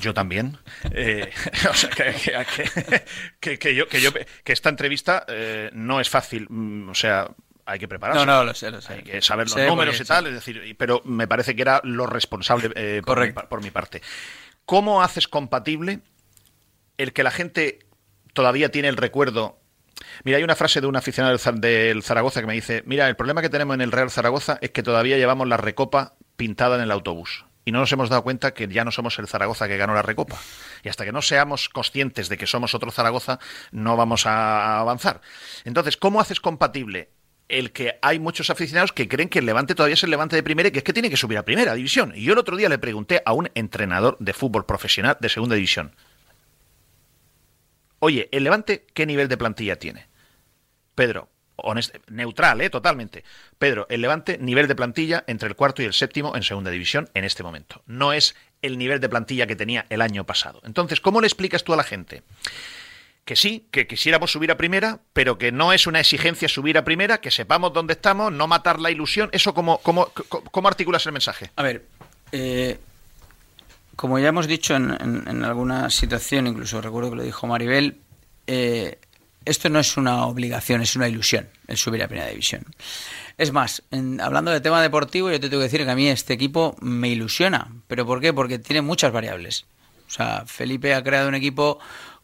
yo 0.00 0.14
también. 0.14 0.58
Eh, 0.92 1.30
o 1.70 1.74
sea, 1.74 1.90
que, 3.40 3.58
que, 3.58 3.74
yo, 3.74 3.88
que, 3.88 4.26
esta 4.52 4.68
entrevista 4.68 5.24
eh, 5.28 5.70
no 5.72 6.00
es 6.00 6.08
fácil. 6.08 6.46
Mm, 6.48 6.88
o 6.88 6.94
sea, 6.94 7.28
hay 7.66 7.78
que 7.78 7.88
prepararse. 7.88 8.24
No, 8.24 8.32
no, 8.32 8.44
lo 8.44 8.54
sé, 8.54 8.70
lo 8.70 8.80
sé. 8.80 8.94
Hay 8.94 9.02
que 9.02 9.22
saber 9.22 9.48
los 9.48 9.56
números 9.56 10.00
y 10.00 10.04
tal. 10.04 10.26
Es 10.26 10.34
decir, 10.34 10.76
pero 10.78 11.02
me 11.04 11.26
parece 11.26 11.54
que 11.54 11.62
era 11.62 11.80
lo 11.84 12.06
responsable 12.06 12.70
eh, 12.74 13.02
por, 13.04 13.20
mi, 13.20 13.32
por 13.32 13.62
mi 13.62 13.70
parte. 13.70 14.02
¿Cómo 14.64 15.02
haces 15.02 15.28
compatible 15.28 16.00
el 16.96 17.12
que 17.12 17.22
la 17.22 17.30
gente 17.30 17.80
todavía 18.32 18.70
tiene 18.70 18.88
el 18.88 18.96
recuerdo 18.96 19.60
Mira, 20.24 20.38
hay 20.38 20.44
una 20.44 20.56
frase 20.56 20.80
de 20.80 20.86
un 20.86 20.96
aficionado 20.96 21.36
del 21.54 22.02
Zaragoza 22.02 22.40
que 22.40 22.46
me 22.46 22.54
dice, 22.54 22.82
mira, 22.84 23.08
el 23.08 23.16
problema 23.16 23.42
que 23.42 23.48
tenemos 23.48 23.74
en 23.74 23.80
el 23.80 23.92
Real 23.92 24.10
Zaragoza 24.10 24.58
es 24.60 24.70
que 24.70 24.82
todavía 24.82 25.16
llevamos 25.16 25.48
la 25.48 25.56
recopa 25.56 26.14
pintada 26.36 26.76
en 26.76 26.82
el 26.82 26.90
autobús 26.90 27.44
y 27.64 27.72
no 27.72 27.80
nos 27.80 27.92
hemos 27.92 28.10
dado 28.10 28.22
cuenta 28.22 28.52
que 28.52 28.68
ya 28.68 28.84
no 28.84 28.90
somos 28.90 29.18
el 29.18 29.26
Zaragoza 29.26 29.68
que 29.68 29.76
ganó 29.76 29.94
la 29.94 30.02
Recopa. 30.02 30.38
Y 30.82 30.88
hasta 30.88 31.04
que 31.04 31.12
no 31.12 31.22
seamos 31.22 31.68
conscientes 31.68 32.28
de 32.28 32.36
que 32.36 32.46
somos 32.46 32.74
otro 32.74 32.90
Zaragoza, 32.90 33.38
no 33.72 33.96
vamos 33.96 34.26
a 34.26 34.80
avanzar. 34.80 35.20
Entonces, 35.64 35.96
¿cómo 35.96 36.20
haces 36.20 36.40
compatible 36.40 37.10
el 37.48 37.72
que 37.72 37.98
hay 38.02 38.18
muchos 38.18 38.50
aficionados 38.50 38.92
que 38.92 39.08
creen 39.08 39.28
que 39.28 39.38
el 39.38 39.46
Levante 39.46 39.74
todavía 39.74 39.94
es 39.94 40.04
el 40.04 40.10
Levante 40.10 40.36
de 40.36 40.42
primera 40.42 40.68
y 40.68 40.72
que 40.72 40.78
es 40.78 40.84
que 40.84 40.92
tiene 40.92 41.10
que 41.10 41.16
subir 41.16 41.38
a 41.38 41.44
primera 41.44 41.74
división? 41.74 42.12
Y 42.14 42.24
yo 42.24 42.32
el 42.34 42.38
otro 42.38 42.56
día 42.56 42.68
le 42.68 42.78
pregunté 42.78 43.22
a 43.24 43.32
un 43.32 43.50
entrenador 43.54 44.16
de 44.20 44.34
fútbol 44.34 44.66
profesional 44.66 45.16
de 45.20 45.28
segunda 45.28 45.54
división. 45.54 45.94
Oye, 47.98 48.28
¿el 48.32 48.44
Levante 48.44 48.86
qué 48.92 49.06
nivel 49.06 49.28
de 49.28 49.38
plantilla 49.38 49.78
tiene? 49.78 50.08
Pedro, 50.94 51.30
neutral, 52.08 52.60
¿eh? 52.60 52.70
totalmente. 52.70 53.24
Pedro, 53.58 53.86
el 53.88 54.00
Levante, 54.00 54.38
nivel 54.38 54.68
de 54.68 54.74
plantilla 54.74 55.24
entre 55.26 55.48
el 55.48 55.56
cuarto 55.56 55.82
y 55.82 55.84
el 55.84 55.92
séptimo 55.92 56.36
en 56.36 56.42
segunda 56.42 56.70
división 56.70 57.08
en 57.14 57.24
este 57.24 57.42
momento. 57.42 57.82
No 57.86 58.12
es 58.12 58.34
el 58.62 58.78
nivel 58.78 59.00
de 59.00 59.08
plantilla 59.08 59.46
que 59.46 59.56
tenía 59.56 59.86
el 59.90 60.00
año 60.00 60.24
pasado. 60.24 60.60
Entonces, 60.64 61.00
¿cómo 61.00 61.20
le 61.20 61.26
explicas 61.26 61.64
tú 61.64 61.72
a 61.72 61.76
la 61.76 61.84
gente? 61.84 62.22
Que 63.24 63.36
sí, 63.36 63.66
que 63.70 63.86
quisiéramos 63.86 64.32
subir 64.32 64.50
a 64.50 64.56
primera, 64.56 65.00
pero 65.12 65.38
que 65.38 65.52
no 65.52 65.72
es 65.72 65.86
una 65.86 66.00
exigencia 66.00 66.48
subir 66.48 66.76
a 66.76 66.84
primera, 66.84 67.20
que 67.20 67.30
sepamos 67.30 67.72
dónde 67.72 67.94
estamos, 67.94 68.32
no 68.32 68.46
matar 68.46 68.80
la 68.80 68.90
ilusión. 68.90 69.30
¿Eso 69.32 69.54
cómo, 69.54 69.78
cómo, 69.78 70.10
cómo 70.28 70.68
articulas 70.68 71.06
el 71.06 71.12
mensaje? 71.12 71.50
A 71.56 71.62
ver, 71.62 71.86
eh, 72.32 72.78
como 73.96 74.18
ya 74.18 74.28
hemos 74.28 74.46
dicho 74.46 74.74
en, 74.74 75.44
alguna 75.44 75.88
situación, 75.90 76.46
incluso 76.46 76.80
recuerdo 76.80 77.10
que 77.10 77.16
lo 77.16 77.22
dijo 77.22 77.46
Maribel, 77.46 77.98
eh, 78.46 78.98
esto 79.44 79.68
no 79.68 79.78
es 79.78 79.96
una 79.96 80.26
obligación, 80.26 80.82
es 80.82 80.96
una 80.96 81.08
ilusión 81.08 81.48
el 81.66 81.76
subir 81.76 82.02
a 82.02 82.08
Primera 82.08 82.28
División. 82.28 82.64
Es 83.36 83.52
más, 83.52 83.82
hablando 84.20 84.50
de 84.50 84.60
tema 84.60 84.80
deportivo, 84.82 85.30
yo 85.30 85.40
te 85.40 85.48
tengo 85.48 85.60
que 85.60 85.64
decir 85.64 85.84
que 85.84 85.90
a 85.90 85.96
mí 85.96 86.08
este 86.08 86.34
equipo 86.34 86.76
me 86.80 87.08
ilusiona. 87.08 87.72
¿Pero 87.88 88.06
por 88.06 88.20
qué? 88.20 88.32
Porque 88.32 88.58
tiene 88.58 88.82
muchas 88.82 89.12
variables. 89.12 89.66
O 90.06 90.10
sea, 90.10 90.44
Felipe 90.46 90.94
ha 90.94 91.02
creado 91.02 91.28
un 91.28 91.34
equipo 91.34 91.78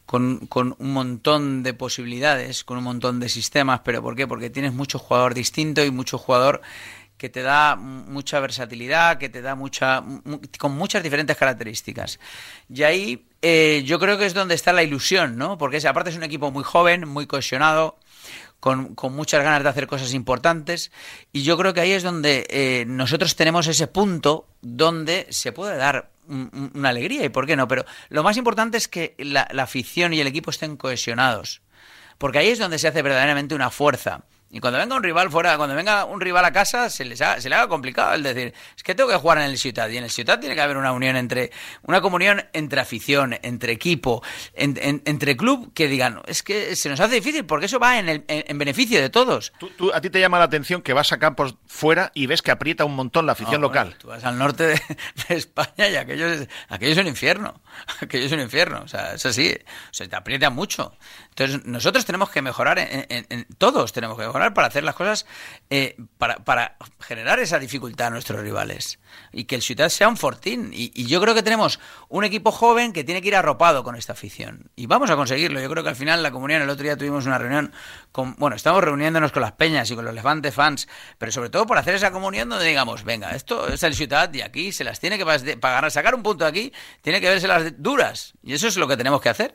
con, 0.05 0.47
con, 0.47 0.75
un 0.79 0.93
montón 0.93 1.63
de 1.63 1.73
posibilidades, 1.73 2.63
con 2.63 2.77
un 2.77 2.85
montón 2.85 3.19
de 3.19 3.29
sistemas. 3.29 3.81
¿Pero 3.83 4.01
por 4.01 4.15
qué? 4.15 4.27
Porque 4.27 4.49
tienes 4.49 4.73
mucho 4.73 4.99
jugador 4.99 5.33
distinto 5.33 5.83
y 5.83 5.91
mucho 5.91 6.17
jugador 6.17 6.61
que 7.17 7.29
te 7.29 7.41
da 7.41 7.75
mucha 7.75 8.39
versatilidad, 8.39 9.17
que 9.17 9.29
te 9.29 9.41
da 9.41 9.53
mucha, 9.53 10.03
con 10.57 10.71
muchas 10.71 11.03
diferentes 11.03 11.37
características. 11.37 12.19
Y 12.67 12.83
ahí 12.83 13.27
eh, 13.41 13.83
yo 13.85 13.99
creo 13.99 14.17
que 14.17 14.25
es 14.25 14.33
donde 14.33 14.55
está 14.55 14.73
la 14.73 14.83
ilusión, 14.83 15.37
¿no? 15.37 15.57
Porque 15.57 15.85
aparte 15.87 16.09
es 16.09 16.15
un 16.15 16.23
equipo 16.23 16.51
muy 16.51 16.63
joven, 16.63 17.07
muy 17.07 17.27
cohesionado, 17.27 17.97
con, 18.59 18.95
muchas 19.11 19.43
ganas 19.43 19.63
de 19.63 19.69
hacer 19.69 19.87
cosas 19.87 20.13
importantes. 20.13 20.91
Y 21.31 21.43
yo 21.43 21.57
creo 21.57 21.73
que 21.73 21.81
ahí 21.81 21.91
es 21.91 22.03
donde 22.03 22.45
eh, 22.49 22.85
nosotros 22.87 23.35
tenemos 23.35 23.67
ese 23.67 23.87
punto 23.87 24.47
donde 24.61 25.27
se 25.29 25.51
puede 25.51 25.77
dar 25.77 26.11
una 26.27 26.89
alegría, 26.89 27.25
y 27.25 27.29
por 27.29 27.45
qué 27.47 27.55
no. 27.55 27.67
Pero 27.67 27.85
lo 28.09 28.23
más 28.23 28.37
importante 28.37 28.77
es 28.77 28.87
que 28.87 29.15
la 29.17 29.41
afición 29.57 30.13
y 30.13 30.19
el 30.19 30.27
equipo 30.27 30.51
estén 30.51 30.77
cohesionados. 30.77 31.61
Porque 32.17 32.37
ahí 32.37 32.49
es 32.49 32.59
donde 32.59 32.77
se 32.77 32.87
hace 32.87 33.01
verdaderamente 33.01 33.55
una 33.55 33.71
fuerza. 33.71 34.23
Y 34.53 34.59
cuando 34.59 34.79
venga 34.79 34.95
un 34.95 35.03
rival 35.03 35.31
fuera, 35.31 35.55
cuando 35.57 35.75
venga 35.75 36.03
un 36.03 36.19
rival 36.19 36.43
a 36.43 36.51
casa, 36.51 36.89
se, 36.89 37.05
les 37.05 37.19
se 37.19 37.49
le 37.49 37.55
haga 37.55 37.69
complicado 37.69 38.13
el 38.13 38.23
decir, 38.23 38.53
es 38.75 38.83
que 38.83 38.93
tengo 38.93 39.09
que 39.09 39.15
jugar 39.15 39.37
en 39.37 39.45
el 39.45 39.57
Ciudad. 39.57 39.87
Y 39.89 39.97
en 39.97 40.03
el 40.03 40.09
Ciudad 40.09 40.39
tiene 40.39 40.55
que 40.55 40.61
haber 40.61 40.75
una 40.75 40.91
unión 40.91 41.15
entre, 41.15 41.51
una 41.83 42.01
comunión 42.01 42.43
entre 42.51 42.81
afición, 42.81 43.37
entre 43.43 43.71
equipo, 43.71 44.21
entre 44.53 45.37
club, 45.37 45.73
que 45.73 45.87
digan, 45.87 46.21
es 46.27 46.43
que 46.43 46.75
se 46.75 46.89
nos 46.89 46.99
hace 46.99 47.15
difícil, 47.15 47.45
porque 47.45 47.67
eso 47.67 47.79
va 47.79 47.97
en, 47.97 48.09
el, 48.09 48.25
en, 48.27 48.57
beneficio 48.57 48.99
de 48.99 49.09
todos. 49.09 49.53
¿Tú, 49.77 49.91
a 49.93 50.01
ti 50.01 50.09
te 50.09 50.19
llama 50.19 50.37
la 50.37 50.45
atención 50.45 50.81
que 50.81 50.91
vas 50.91 51.13
a 51.13 51.17
campos 51.17 51.55
fuera 51.65 52.11
y 52.13 52.25
ves 52.25 52.41
que 52.41 52.51
aprieta 52.51 52.83
un 52.83 52.95
montón 52.95 53.25
la 53.25 53.31
afición 53.31 53.61
local. 53.61 53.95
tú 53.97 54.09
vas 54.09 54.23
al 54.25 54.37
norte 54.37 54.65
de, 54.65 54.81
España 55.29 55.87
y 55.87 55.95
aquello 55.95 56.27
es, 56.27 56.49
aquello 56.67 56.91
es 56.91 56.97
un 56.97 57.07
infierno. 57.07 57.61
Aquello 58.01 58.25
es 58.25 58.31
un 58.31 58.39
infierno. 58.39 58.81
O 58.83 58.87
sea, 58.87 59.13
es 59.13 59.25
así. 59.25 59.55
O 59.55 59.93
sea, 59.93 60.07
te 60.07 60.15
aprieta 60.15 60.49
mucho. 60.49 60.93
Entonces, 61.29 61.65
nosotros 61.65 62.05
tenemos 62.05 62.29
que 62.29 62.41
mejorar, 62.41 62.77
en, 62.79 63.47
todos 63.57 63.93
tenemos 63.93 64.17
que 64.17 64.25
mejorar 64.25 64.40
para 64.49 64.67
hacer 64.67 64.83
las 64.83 64.95
cosas, 64.95 65.25
eh, 65.69 65.95
para, 66.17 66.43
para, 66.43 66.77
generar 66.99 67.39
esa 67.39 67.59
dificultad 67.59 68.07
a 68.07 68.09
nuestros 68.09 68.41
rivales. 68.41 68.99
Y 69.31 69.45
que 69.45 69.55
el 69.55 69.61
Ciudad 69.61 69.89
sea 69.89 70.07
un 70.07 70.17
fortín. 70.17 70.71
Y, 70.73 70.91
yo 71.05 71.21
creo 71.21 71.33
que 71.35 71.43
tenemos 71.43 71.79
un 72.09 72.23
equipo 72.23 72.51
joven 72.51 72.93
que 72.93 73.03
tiene 73.03 73.21
que 73.21 73.29
ir 73.29 73.35
arropado 73.35 73.83
con 73.83 73.95
esta 73.95 74.13
afición. 74.13 74.69
Y 74.75 74.87
vamos 74.87 75.09
a 75.09 75.15
conseguirlo. 75.15 75.61
Yo 75.61 75.69
creo 75.69 75.83
que 75.83 75.89
al 75.89 75.95
final 75.95 76.23
la 76.23 76.31
comunidad, 76.31 76.61
el 76.61 76.69
otro 76.69 76.83
día 76.83 76.97
tuvimos 76.97 77.25
una 77.25 77.37
reunión 77.37 77.73
con, 78.11 78.35
bueno, 78.37 78.55
estamos 78.55 78.83
reuniéndonos 78.83 79.31
con 79.31 79.41
las 79.41 79.53
peñas 79.53 79.89
y 79.91 79.95
con 79.95 80.05
los 80.05 80.13
Levante 80.13 80.51
fans, 80.51 80.87
pero 81.17 81.31
sobre 81.31 81.49
todo 81.49 81.65
por 81.65 81.77
hacer 81.77 81.95
esa 81.95 82.11
comunión 82.11 82.49
donde 82.49 82.65
digamos, 82.65 83.03
venga, 83.03 83.31
esto 83.31 83.67
es 83.67 83.83
el 83.83 83.95
Ciudad 83.95 84.33
y 84.33 84.41
aquí 84.41 84.71
se 84.71 84.83
las 84.83 84.99
tiene 84.99 85.17
que 85.17 85.25
pagar, 85.57 85.89
sacar 85.91 86.15
un 86.15 86.23
punto 86.23 86.45
aquí, 86.45 86.71
tiene 87.01 87.21
que 87.21 87.29
verse 87.29 87.47
las 87.47 87.81
duras. 87.81 88.33
Y 88.43 88.53
eso 88.53 88.67
es 88.67 88.77
lo 88.77 88.87
que 88.87 88.97
tenemos 88.97 89.21
que 89.21 89.29
hacer. 89.29 89.53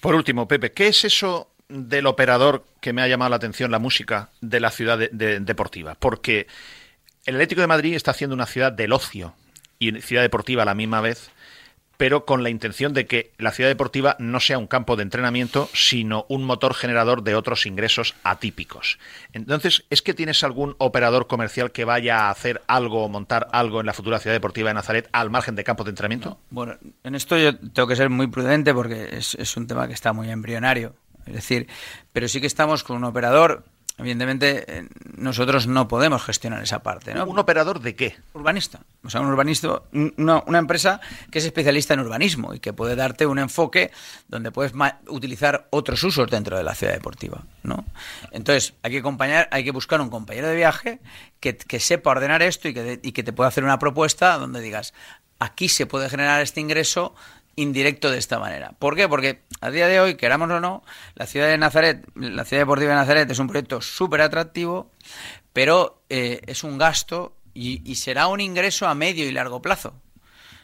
Por 0.00 0.14
último, 0.14 0.46
Pepe, 0.46 0.72
¿qué 0.72 0.88
es 0.88 1.04
eso 1.04 1.49
del 1.70 2.06
operador 2.06 2.64
que 2.80 2.92
me 2.92 3.02
ha 3.02 3.08
llamado 3.08 3.30
la 3.30 3.36
atención 3.36 3.70
la 3.70 3.78
música 3.78 4.30
de 4.40 4.60
la 4.60 4.70
ciudad 4.70 4.98
deportiva? 4.98 5.94
Porque 5.98 6.46
el 7.26 7.36
Atlético 7.36 7.60
de 7.60 7.66
Madrid 7.66 7.94
está 7.94 8.10
haciendo 8.10 8.34
una 8.34 8.46
ciudad 8.46 8.72
del 8.72 8.92
ocio 8.92 9.34
y 9.78 10.00
ciudad 10.02 10.22
deportiva 10.22 10.62
a 10.62 10.66
la 10.66 10.74
misma 10.74 11.00
vez 11.00 11.30
pero 12.00 12.24
con 12.24 12.42
la 12.42 12.48
intención 12.48 12.94
de 12.94 13.04
que 13.04 13.30
la 13.36 13.52
ciudad 13.52 13.68
deportiva 13.68 14.16
no 14.18 14.40
sea 14.40 14.56
un 14.56 14.66
campo 14.66 14.96
de 14.96 15.02
entrenamiento, 15.02 15.68
sino 15.74 16.24
un 16.30 16.44
motor 16.44 16.72
generador 16.72 17.22
de 17.22 17.34
otros 17.34 17.66
ingresos 17.66 18.14
atípicos. 18.24 18.98
Entonces, 19.34 19.84
¿es 19.90 20.00
que 20.00 20.14
tienes 20.14 20.42
algún 20.42 20.76
operador 20.78 21.26
comercial 21.26 21.72
que 21.72 21.84
vaya 21.84 22.20
a 22.20 22.30
hacer 22.30 22.62
algo 22.68 23.04
o 23.04 23.10
montar 23.10 23.48
algo 23.52 23.80
en 23.80 23.86
la 23.86 23.92
futura 23.92 24.18
ciudad 24.18 24.34
deportiva 24.34 24.70
de 24.70 24.74
Nazaret 24.76 25.10
al 25.12 25.28
margen 25.28 25.56
de 25.56 25.62
campo 25.62 25.84
de 25.84 25.90
entrenamiento? 25.90 26.38
Bueno, 26.48 26.78
en 27.04 27.14
esto 27.14 27.36
yo 27.36 27.54
tengo 27.54 27.86
que 27.86 27.96
ser 27.96 28.08
muy 28.08 28.28
prudente 28.28 28.72
porque 28.72 29.18
es 29.18 29.56
un 29.58 29.66
tema 29.66 29.86
que 29.86 29.92
está 29.92 30.14
muy 30.14 30.30
embrionario. 30.30 30.94
Es 31.26 31.34
decir, 31.34 31.68
pero 32.12 32.28
sí 32.28 32.40
que 32.40 32.46
estamos 32.46 32.84
con 32.84 32.96
un 32.96 33.04
operador 33.04 33.64
Evidentemente, 34.00 34.64
eh, 34.66 34.88
nosotros 35.16 35.66
no 35.66 35.86
podemos 35.86 36.24
gestionar 36.24 36.62
esa 36.62 36.82
parte. 36.82 37.12
¿no? 37.12 37.26
¿Un 37.26 37.38
operador 37.38 37.80
de 37.80 37.94
qué? 37.94 38.16
Urbanista. 38.32 38.80
O 39.04 39.10
sea, 39.10 39.20
un 39.20 39.26
urbanista, 39.26 39.82
una, 39.92 40.58
empresa 40.58 41.02
que 41.30 41.38
es 41.38 41.44
especialista 41.44 41.92
en 41.92 42.00
urbanismo 42.00 42.54
y 42.54 42.60
que 42.60 42.72
puede 42.72 42.96
darte 42.96 43.26
un 43.26 43.38
enfoque 43.38 43.90
donde 44.26 44.52
puedes 44.52 44.72
utilizar 45.08 45.68
otros 45.68 46.02
usos 46.02 46.30
dentro 46.30 46.56
de 46.56 46.64
la 46.64 46.74
ciudad 46.74 46.94
deportiva. 46.94 47.44
¿no? 47.62 47.84
Entonces, 48.32 48.72
hay 48.82 48.92
que, 48.92 48.98
acompañar, 49.00 49.48
hay 49.52 49.64
que 49.64 49.70
buscar 49.70 50.00
un 50.00 50.08
compañero 50.08 50.48
de 50.48 50.56
viaje 50.56 51.00
que, 51.38 51.80
sepa 51.80 52.10
ordenar 52.10 52.40
esto 52.40 52.68
y 52.68 52.74
que, 52.74 53.00
y 53.02 53.12
que 53.12 53.22
te 53.22 53.34
pueda 53.34 53.48
hacer 53.48 53.64
una 53.64 53.78
propuesta 53.78 54.38
donde 54.38 54.62
digas, 54.62 54.94
aquí 55.38 55.68
se 55.68 55.84
puede 55.84 56.08
generar 56.08 56.40
este 56.40 56.60
ingreso 56.60 57.14
indirecto 57.56 58.10
de 58.10 58.18
esta 58.18 58.38
manera. 58.38 58.72
¿Por 58.78 58.96
qué? 58.96 59.08
Porque 59.08 59.42
a 59.60 59.70
día 59.70 59.86
de 59.88 60.00
hoy, 60.00 60.14
queramos 60.14 60.50
o 60.50 60.60
no, 60.60 60.82
la 61.14 61.26
ciudad 61.26 61.48
de 61.48 61.58
Nazaret, 61.58 62.06
la 62.14 62.44
ciudad 62.44 62.62
deportiva 62.62 62.90
de 62.90 62.96
Nazaret 62.96 63.30
es 63.30 63.38
un 63.38 63.48
proyecto 63.48 63.80
súper 63.80 64.20
atractivo, 64.22 64.90
pero 65.52 66.02
eh, 66.08 66.40
es 66.46 66.64
un 66.64 66.78
gasto 66.78 67.36
y, 67.54 67.94
será 67.96 68.28
un 68.28 68.40
ingreso 68.40 68.86
a 68.86 68.94
medio 68.94 69.28
y 69.28 69.32
largo 69.32 69.60
plazo. 69.60 69.94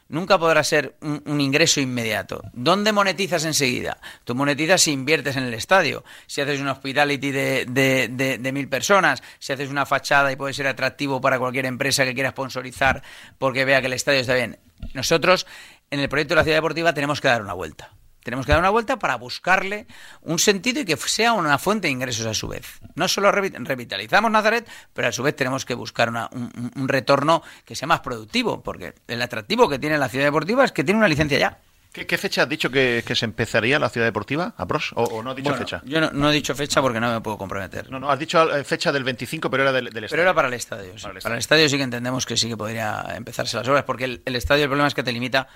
nunca 0.08 0.38
podrá 0.38 0.62
ser 0.62 0.96
un, 1.00 1.40
ingreso 1.40 1.80
inmediato. 1.80 2.40
¿Dónde 2.52 2.92
monetizas 2.92 3.44
enseguida? 3.44 3.98
Tú 4.24 4.36
monetizas 4.36 4.82
si 4.82 4.92
inviertes 4.92 5.34
en 5.36 5.42
el 5.42 5.54
estadio, 5.54 6.04
si 6.28 6.40
haces 6.40 6.60
un 6.60 6.68
hospitality 6.68 7.32
de, 7.32 7.66
de, 7.68 8.38
de, 8.38 8.52
mil 8.52 8.68
personas, 8.68 9.22
si 9.40 9.52
haces 9.52 9.68
una 9.68 9.84
fachada 9.84 10.30
y 10.30 10.36
puede 10.36 10.54
ser 10.54 10.68
atractivo 10.68 11.20
para 11.20 11.40
cualquier 11.40 11.66
empresa 11.66 12.04
que 12.04 12.14
quiera 12.14 12.30
sponsorizar 12.30 13.02
porque 13.36 13.64
vea 13.64 13.80
que 13.80 13.88
el 13.88 13.94
estadio 13.94 14.20
está 14.20 14.34
bien. 14.34 14.60
Nosotros, 14.94 15.46
en 15.90 16.00
el 16.00 16.08
proyecto 16.08 16.34
de 16.34 16.36
la 16.36 16.44
ciudad 16.44 16.58
deportiva, 16.58 16.92
tenemos 16.92 17.20
que 17.20 17.28
dar 17.28 17.42
una 17.42 17.52
vuelta. 17.52 17.90
Tenemos 18.26 18.44
que 18.44 18.50
dar 18.50 18.58
una 18.60 18.70
vuelta 18.70 18.98
para 18.98 19.14
buscarle 19.14 19.86
un 20.22 20.40
sentido 20.40 20.80
y 20.80 20.84
que 20.84 20.96
sea 20.96 21.32
una 21.32 21.58
fuente 21.58 21.86
de 21.86 21.92
ingresos 21.92 22.26
a 22.26 22.34
su 22.34 22.48
vez. 22.48 22.80
No 22.96 23.06
solo 23.06 23.30
revitalizamos 23.30 24.32
Nazaret, 24.32 24.68
pero 24.92 25.06
a 25.06 25.12
su 25.12 25.22
vez 25.22 25.36
tenemos 25.36 25.64
que 25.64 25.74
buscar 25.74 26.10
un, 26.10 26.88
retorno 26.88 27.44
que 27.64 27.76
sea 27.76 27.86
más 27.86 28.00
productivo, 28.00 28.64
porque 28.64 28.94
el 29.06 29.22
atractivo 29.22 29.68
que 29.68 29.78
tiene 29.78 29.96
la 29.96 30.08
ciudad 30.08 30.24
deportiva 30.24 30.64
es 30.64 30.72
que 30.72 30.82
tiene 30.82 30.98
una 30.98 31.06
licencia 31.06 31.38
ya. 31.38 31.58
¿Qué, 31.92 32.18
fecha 32.18 32.42
has 32.42 32.48
dicho 32.48 32.68
que, 32.68 33.04
se 33.14 33.24
empezaría 33.24 33.78
la 33.78 33.88
ciudad 33.88 34.08
deportiva? 34.08 34.54
¿A 34.58 34.66
¿O, 34.96 35.22
no 35.22 35.30
has 35.30 35.36
dicho 35.36 35.54
fecha? 35.54 35.80
Yo 35.84 36.00
no, 36.10 36.30
he 36.30 36.34
dicho 36.34 36.52
fecha 36.56 36.82
porque 36.82 36.98
no 36.98 37.12
me 37.12 37.20
puedo 37.20 37.38
comprometer. 37.38 37.88
No, 37.92 38.00
no, 38.00 38.10
has 38.10 38.18
dicho 38.18 38.54
eh, 38.54 38.64
fecha 38.64 38.90
del 38.90 39.04
25, 39.04 39.48
pero 39.48 39.62
era 39.62 39.72
del, 39.72 39.86
estadio. 39.86 40.08
Pero 40.10 40.22
era 40.22 40.34
para 40.34 40.48
el 40.48 40.54
estadio. 40.54 40.94
Para, 41.00 41.34
el 41.34 41.38
estadio. 41.38 41.68
sí 41.68 41.76
que 41.76 41.84
entendemos 41.84 42.26
que 42.26 42.36
sí 42.36 42.48
que 42.48 42.56
podría 42.56 43.04
empezarse 43.14 43.56
las 43.56 43.68
obras, 43.68 43.84
porque 43.84 44.04
el, 44.04 44.22
el 44.24 44.34
estadio 44.34 44.64
el 44.64 44.68
problema 44.68 44.88
es 44.88 44.94
que 44.94 45.04
te 45.04 45.12
limita 45.12 45.46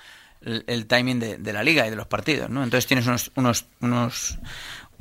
el, 0.41 0.85
timing 0.87 1.19
de, 1.19 1.53
la 1.53 1.63
liga 1.63 1.85
y 1.85 1.89
de 1.89 1.95
los 1.95 2.07
partidos, 2.07 2.49
¿no? 2.49 2.63
Entonces 2.63 2.87
tienes 2.87 3.05
unos, 3.07 3.31
unos, 3.35 3.65
unos, 3.79 4.39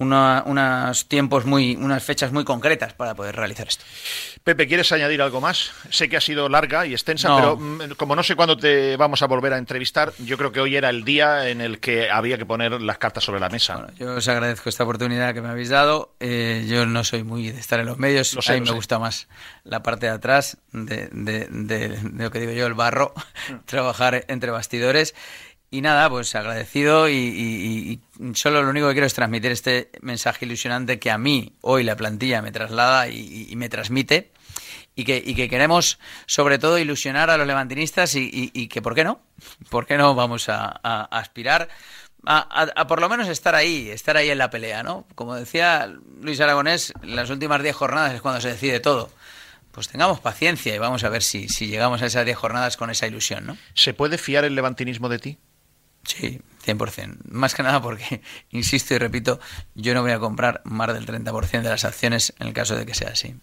unos 0.01 1.06
tiempos 1.09 1.44
muy, 1.44 1.77
unas 1.77 2.02
fechas 2.02 2.32
muy 2.32 2.44
concretas 2.44 2.94
para 2.94 3.14
poder 3.14 3.36
realizar 3.36 3.68
esto. 3.68 3.85
Pepe, 4.43 4.66
¿quieres 4.66 4.90
añadir 4.93 5.20
algo 5.20 5.40
más? 5.40 5.72
Sé 5.90 6.09
que 6.09 6.16
ha 6.16 6.20
sido 6.20 6.48
larga 6.48 6.86
y 6.86 6.93
extensa, 6.93 7.36
pero 7.36 7.56
mm, 7.56 7.90
como 7.97 8.16
no 8.16 8.22
sé 8.22 8.35
cuándo 8.35 8.56
te 8.56 8.97
vamos 8.97 9.20
a 9.22 9.27
volver 9.27 9.52
a 9.52 9.59
entrevistar, 9.59 10.12
yo 10.18 10.39
creo 10.39 10.52
que 10.52 10.60
hoy 10.60 10.77
era 10.77 10.89
el 10.89 11.05
día 11.05 11.48
en 11.48 11.60
el 11.60 11.81
que 11.81 12.10
había 12.10 12.39
que 12.39 12.47
poner 12.47 12.81
las 12.81 12.97
cartas 12.97 13.24
sobre 13.24 13.40
la 13.40 13.51
mesa. 13.51 13.89
yo 13.98 14.14
os 14.14 14.28
agradezco 14.28 14.70
esta 14.70 14.85
oportunidad 14.85 15.35
que 15.35 15.43
me 15.43 15.51
habéis 15.51 15.68
dado. 15.68 16.14
Eh, 16.20 16.64
yo 16.66 16.86
no 16.86 17.05
soy 17.05 17.22
muy 17.22 17.51
de 17.51 17.60
estar 17.60 17.78
en 17.78 17.86
los 17.86 17.98
medios, 17.98 18.36
a 18.48 18.52
mí 18.55 18.62
me 18.62 18.70
gusta 18.70 18.98
más 18.98 19.28
la 19.64 19.82
parte 19.82 20.06
de 20.06 20.12
atrás 20.12 20.56
de, 20.72 21.09
de 21.10 21.98
lo 22.16 22.31
que 22.31 22.40
digo 22.40 22.52
yo, 22.52 22.66
el 22.66 22.74
barro, 22.74 23.12
mm. 23.51 23.55
trabajar 23.66 24.24
entre 24.28 24.51
bastidores. 24.51 25.14
Y 25.73 25.83
nada, 25.83 26.11
pues 26.11 26.35
agradecido 26.35 27.09
y, 27.09 28.01
solo 28.35 28.63
lo 28.63 28.71
único 28.71 28.89
que 28.89 28.95
quiero 28.95 29.07
es 29.07 29.15
transmitir 29.15 29.53
este 29.53 29.91
mensaje 30.01 30.45
ilusionante 30.45 30.99
que 30.99 31.13
a 31.13 31.19
mí 31.19 31.55
hoy 31.61 31.85
la 31.85 31.97
plantilla 31.97 32.43
me 32.43 32.51
traslada 32.51 33.09
y, 33.09 33.55
me 33.55 33.69
transmite 33.69 34.33
y 34.97 35.05
que, 35.05 35.23
que, 35.23 35.49
queremos 35.49 36.01
sobre 36.27 36.59
todo 36.59 36.77
ilusionar 36.77 37.31
a 37.31 37.37
los 37.37 37.47
levantinistas 37.47 38.17
y, 38.17 38.67
que, 38.67 38.83
¿por 38.83 38.97
qué 38.97 39.05
no? 39.05 39.21
¿Por 39.69 39.87
qué 39.87 39.97
no 39.97 40.17
vamos 40.17 40.49
a, 40.49 40.67
aspirar 41.07 41.69
a, 42.27 42.87
por 42.89 43.01
lo 43.01 43.09
menos 43.09 43.29
estar 43.29 43.55
ahí, 43.55 43.91
estar 43.91 44.17
ahí 44.17 44.29
en 44.29 44.39
la 44.39 44.51
pelea, 44.51 44.83
¿no? 44.83 45.07
Como 45.15 45.37
decía 45.37 45.87
Luis 46.21 46.41
Aragonés, 46.41 46.93
las 47.03 47.31
últimas 47.31 47.63
diez 47.63 47.77
jornadas 47.77 48.13
es 48.13 48.21
cuando 48.21 48.41
se 48.41 48.49
decide 48.49 48.81
todo 48.81 49.09
pues 49.71 49.87
tengamos 49.87 50.19
paciencia 50.19 50.75
y 50.75 50.79
vamos 50.79 51.05
a 51.05 51.09
ver 51.09 51.23
si, 51.23 51.49
si 51.49 51.69
llegamos 51.69 52.03
a 52.03 52.07
esas 52.07 52.25
diez 52.25 52.37
jornadas 52.37 52.77
con 52.77 52.91
esa 52.91 53.07
ilusión, 53.07 53.47
¿no? 53.47 53.57
¿Se 53.75 53.95
puede 53.95 54.19
fiar 54.19 54.45
el 54.45 54.57
levantinismo 54.57 55.09
de 55.09 55.21
ti? 55.21 55.39
Sí, 56.05 56.40
100%. 56.66 57.18
Más 57.28 57.55
que 57.55 57.62
nada 57.62 57.81
porque, 57.81 58.22
insisto 58.51 58.94
y 58.94 58.98
repito, 58.98 59.40
yo 59.74 59.94
no 59.94 60.02
voy 60.02 60.12
a 60.12 60.18
comprar 60.18 60.60
más 60.64 60.93
del 60.93 61.06
30% 61.06 61.62
de 61.62 61.68
las 61.68 61.85
acciones 61.85 62.35
en 62.39 62.48
el 62.48 62.52
caso 62.52 62.77
de 62.77 62.86
que 62.86 62.94
sea 62.94 63.10
así. 63.10 63.35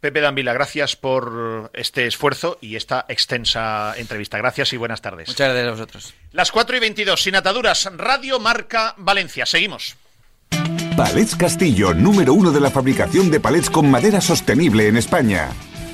Pepe 0.00 0.20
Danvila, 0.20 0.52
gracias 0.52 0.94
por 0.94 1.70
este 1.74 2.06
esfuerzo 2.06 2.58
y 2.60 2.76
esta 2.76 3.04
extensa 3.08 3.94
entrevista. 3.96 4.38
Gracias 4.38 4.72
y 4.72 4.76
buenas 4.76 5.02
tardes. 5.02 5.28
Muchas 5.28 5.48
gracias 5.48 5.66
a 5.66 5.70
vosotros. 5.72 6.14
Las 6.30 6.52
4 6.52 6.76
y 6.76 6.80
22, 6.80 7.20
sin 7.20 7.34
ataduras, 7.34 7.90
Radio 7.96 8.38
Marca 8.38 8.94
Valencia. 8.96 9.44
Seguimos. 9.44 9.96
Palets 10.96 11.36
Castillo, 11.36 11.94
número 11.94 12.34
uno 12.34 12.50
de 12.50 12.60
la 12.60 12.70
fabricación 12.70 13.30
de 13.30 13.40
palets 13.40 13.70
con 13.70 13.90
madera 13.90 14.20
sostenible 14.20 14.88
en 14.88 14.96
España. 14.96 15.50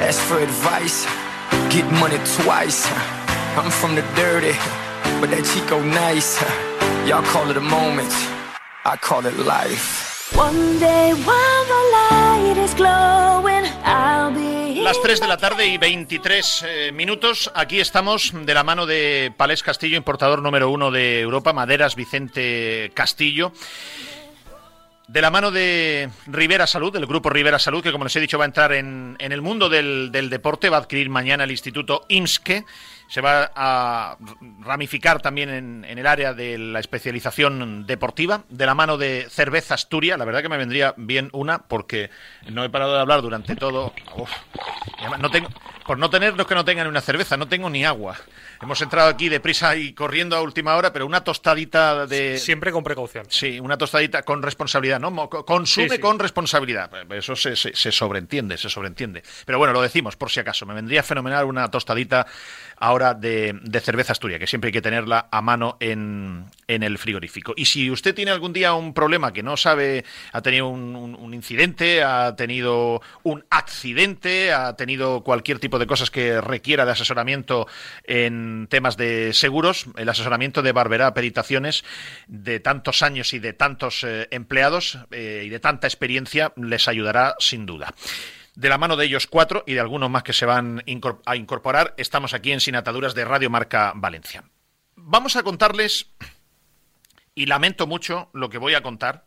Ask 0.00 0.20
for 0.22 0.38
advice, 0.38 1.06
get 1.74 1.84
money 1.98 2.18
twice. 2.38 2.86
I'm 3.56 3.68
from 3.68 3.96
the 3.96 4.02
dirty, 4.14 4.54
but 5.20 5.28
that 5.30 5.42
Chico 5.42 5.82
nice. 5.82 6.38
Y'all 7.04 7.24
call 7.24 7.50
it 7.50 7.56
a 7.56 7.60
moment. 7.60 8.12
I 8.84 8.96
call 8.96 9.26
it 9.26 9.36
life. 9.38 10.32
One 10.36 10.78
day 10.78 11.14
while 11.26 11.64
the 11.66 11.82
light 11.98 12.56
is 12.58 12.74
glowing, 12.74 13.66
I'll 13.84 14.32
be 14.32 14.82
Las 14.82 15.02
3 15.02 15.20
de 15.20 15.26
la 15.26 15.36
tarde 15.36 15.66
y 15.66 15.78
23 15.78 16.64
eh, 16.66 16.92
minutos. 16.92 17.50
Aquí 17.56 17.80
estamos 17.80 18.32
de 18.32 18.54
la 18.54 18.62
mano 18.62 18.86
de 18.86 19.32
Palés 19.36 19.64
Castillo, 19.64 19.96
importador 19.96 20.42
número 20.42 20.70
uno 20.70 20.92
de 20.92 21.20
Europa, 21.20 21.52
Maderas 21.52 21.96
Vicente 21.96 22.92
Castillo. 22.94 23.52
De 25.08 25.22
la 25.22 25.30
mano 25.30 25.50
de 25.50 26.10
Rivera 26.26 26.66
Salud, 26.66 26.92
del 26.92 27.06
grupo 27.06 27.30
Rivera 27.30 27.58
Salud, 27.58 27.82
que 27.82 27.92
como 27.92 28.04
les 28.04 28.14
he 28.14 28.20
dicho 28.20 28.36
va 28.36 28.44
a 28.44 28.46
entrar 28.46 28.72
en, 28.72 29.16
el 29.18 29.40
mundo 29.40 29.70
del, 29.70 30.10
del, 30.12 30.28
deporte, 30.28 30.68
va 30.68 30.76
a 30.76 30.80
adquirir 30.80 31.08
mañana 31.08 31.44
el 31.44 31.50
Instituto 31.50 32.04
IMSKE 32.08 32.66
se 33.08 33.22
va 33.22 33.50
a 33.54 34.18
ramificar 34.60 35.22
también 35.22 35.48
en, 35.48 35.84
el 35.98 36.06
área 36.06 36.34
de 36.34 36.58
la 36.58 36.78
especialización 36.78 37.86
deportiva, 37.86 38.44
de 38.50 38.66
la 38.66 38.74
mano 38.74 38.98
de 38.98 39.26
Cerveza 39.30 39.74
Asturia. 39.74 40.18
La 40.18 40.26
verdad 40.26 40.42
que 40.42 40.50
me 40.50 40.58
vendría 40.58 40.94
bien 40.96 41.30
una, 41.32 41.58
porque 41.58 42.10
no 42.50 42.64
he 42.64 42.68
parado 42.68 42.94
de 42.94 43.00
hablar 43.00 43.22
durante 43.22 43.56
todo. 43.56 43.94
no 45.18 45.30
tengo, 45.30 45.48
por 45.86 45.98
no 45.98 46.10
tener 46.10 46.36
los 46.36 46.46
que 46.46 46.54
no 46.54 46.66
tengan 46.66 46.86
una 46.86 47.00
cerveza, 47.00 47.38
no 47.38 47.48
tengo 47.48 47.70
ni 47.70 47.84
agua. 47.84 48.16
Hemos 48.60 48.80
entrado 48.82 49.08
aquí 49.08 49.28
deprisa 49.28 49.76
y 49.76 49.92
corriendo 49.92 50.36
a 50.36 50.40
última 50.40 50.76
hora, 50.76 50.92
pero 50.92 51.06
una 51.06 51.22
tostadita 51.22 52.06
de. 52.06 52.38
Siempre 52.38 52.72
con 52.72 52.82
precaución. 52.82 53.26
Sí, 53.28 53.60
una 53.60 53.78
tostadita 53.78 54.22
con 54.22 54.42
responsabilidad, 54.42 54.98
¿no? 54.98 55.28
Consume 55.28 56.00
con 56.00 56.18
responsabilidad. 56.18 56.90
Eso 57.12 57.36
se, 57.36 57.54
se 57.56 57.92
sobreentiende, 57.92 58.58
se 58.58 58.68
sobreentiende. 58.68 59.22
Pero 59.44 59.58
bueno, 59.58 59.72
lo 59.72 59.82
decimos 59.82 60.16
por 60.16 60.30
si 60.30 60.40
acaso. 60.40 60.66
Me 60.66 60.74
vendría 60.74 61.02
fenomenal 61.02 61.44
una 61.44 61.70
tostadita 61.70 62.26
ahora 62.80 63.14
de, 63.14 63.58
cerveza 63.82 64.12
Asturia, 64.12 64.38
que 64.38 64.46
siempre 64.46 64.68
hay 64.68 64.72
que 64.72 64.82
tenerla 64.82 65.28
a 65.30 65.42
mano 65.42 65.76
en, 65.80 66.46
el 66.66 66.98
frigorífico. 66.98 67.54
Y 67.56 67.64
si 67.64 67.90
usted 67.90 68.14
tiene 68.14 68.30
algún 68.30 68.52
día 68.52 68.74
un 68.74 68.94
problema 68.94 69.32
que 69.32 69.42
no 69.42 69.56
sabe, 69.56 70.04
ha 70.32 70.42
tenido 70.42 70.68
un, 70.68 71.34
incidente, 71.34 72.02
ha 72.02 72.34
tenido 72.36 73.02
un 73.22 73.44
accidente, 73.50 74.52
ha 74.52 74.76
tenido 74.76 75.22
cualquier 75.22 75.58
tipo 75.58 75.78
de 75.78 75.86
cosas 75.86 76.10
que 76.10 76.40
requiera 76.40 76.84
de 76.84 76.92
asesoramiento 76.92 77.66
en 78.04 78.66
temas 78.68 78.96
de 78.96 79.32
seguros, 79.32 79.86
el 79.96 80.08
asesoramiento 80.08 80.62
de 80.62 80.72
Barberá 80.72 81.14
Peritaciones 81.14 81.84
de 82.26 82.60
tantos 82.60 83.02
años 83.02 83.32
y 83.34 83.38
de 83.38 83.52
tantos 83.52 84.04
eh, 84.04 84.28
empleados 84.30 84.98
eh, 85.10 85.42
y 85.44 85.48
de 85.48 85.60
tanta 85.60 85.86
experiencia 85.86 86.52
les 86.56 86.88
ayudará 86.88 87.34
sin 87.38 87.66
duda. 87.66 87.94
De 88.58 88.68
la 88.68 88.76
mano 88.76 88.96
de 88.96 89.04
ellos 89.04 89.28
cuatro 89.28 89.62
y 89.68 89.74
de 89.74 89.80
algunos 89.80 90.10
más 90.10 90.24
que 90.24 90.32
se 90.32 90.44
van 90.44 90.82
a 91.26 91.36
incorporar, 91.36 91.94
estamos 91.96 92.34
aquí 92.34 92.50
en 92.50 92.58
Sin 92.58 92.74
Ataduras 92.74 93.14
de 93.14 93.24
Radio 93.24 93.50
Marca 93.50 93.92
Valencia. 93.94 94.42
Vamos 94.96 95.36
a 95.36 95.44
contarles, 95.44 96.08
y 97.36 97.46
lamento 97.46 97.86
mucho 97.86 98.30
lo 98.32 98.50
que 98.50 98.58
voy 98.58 98.74
a 98.74 98.82
contar, 98.82 99.26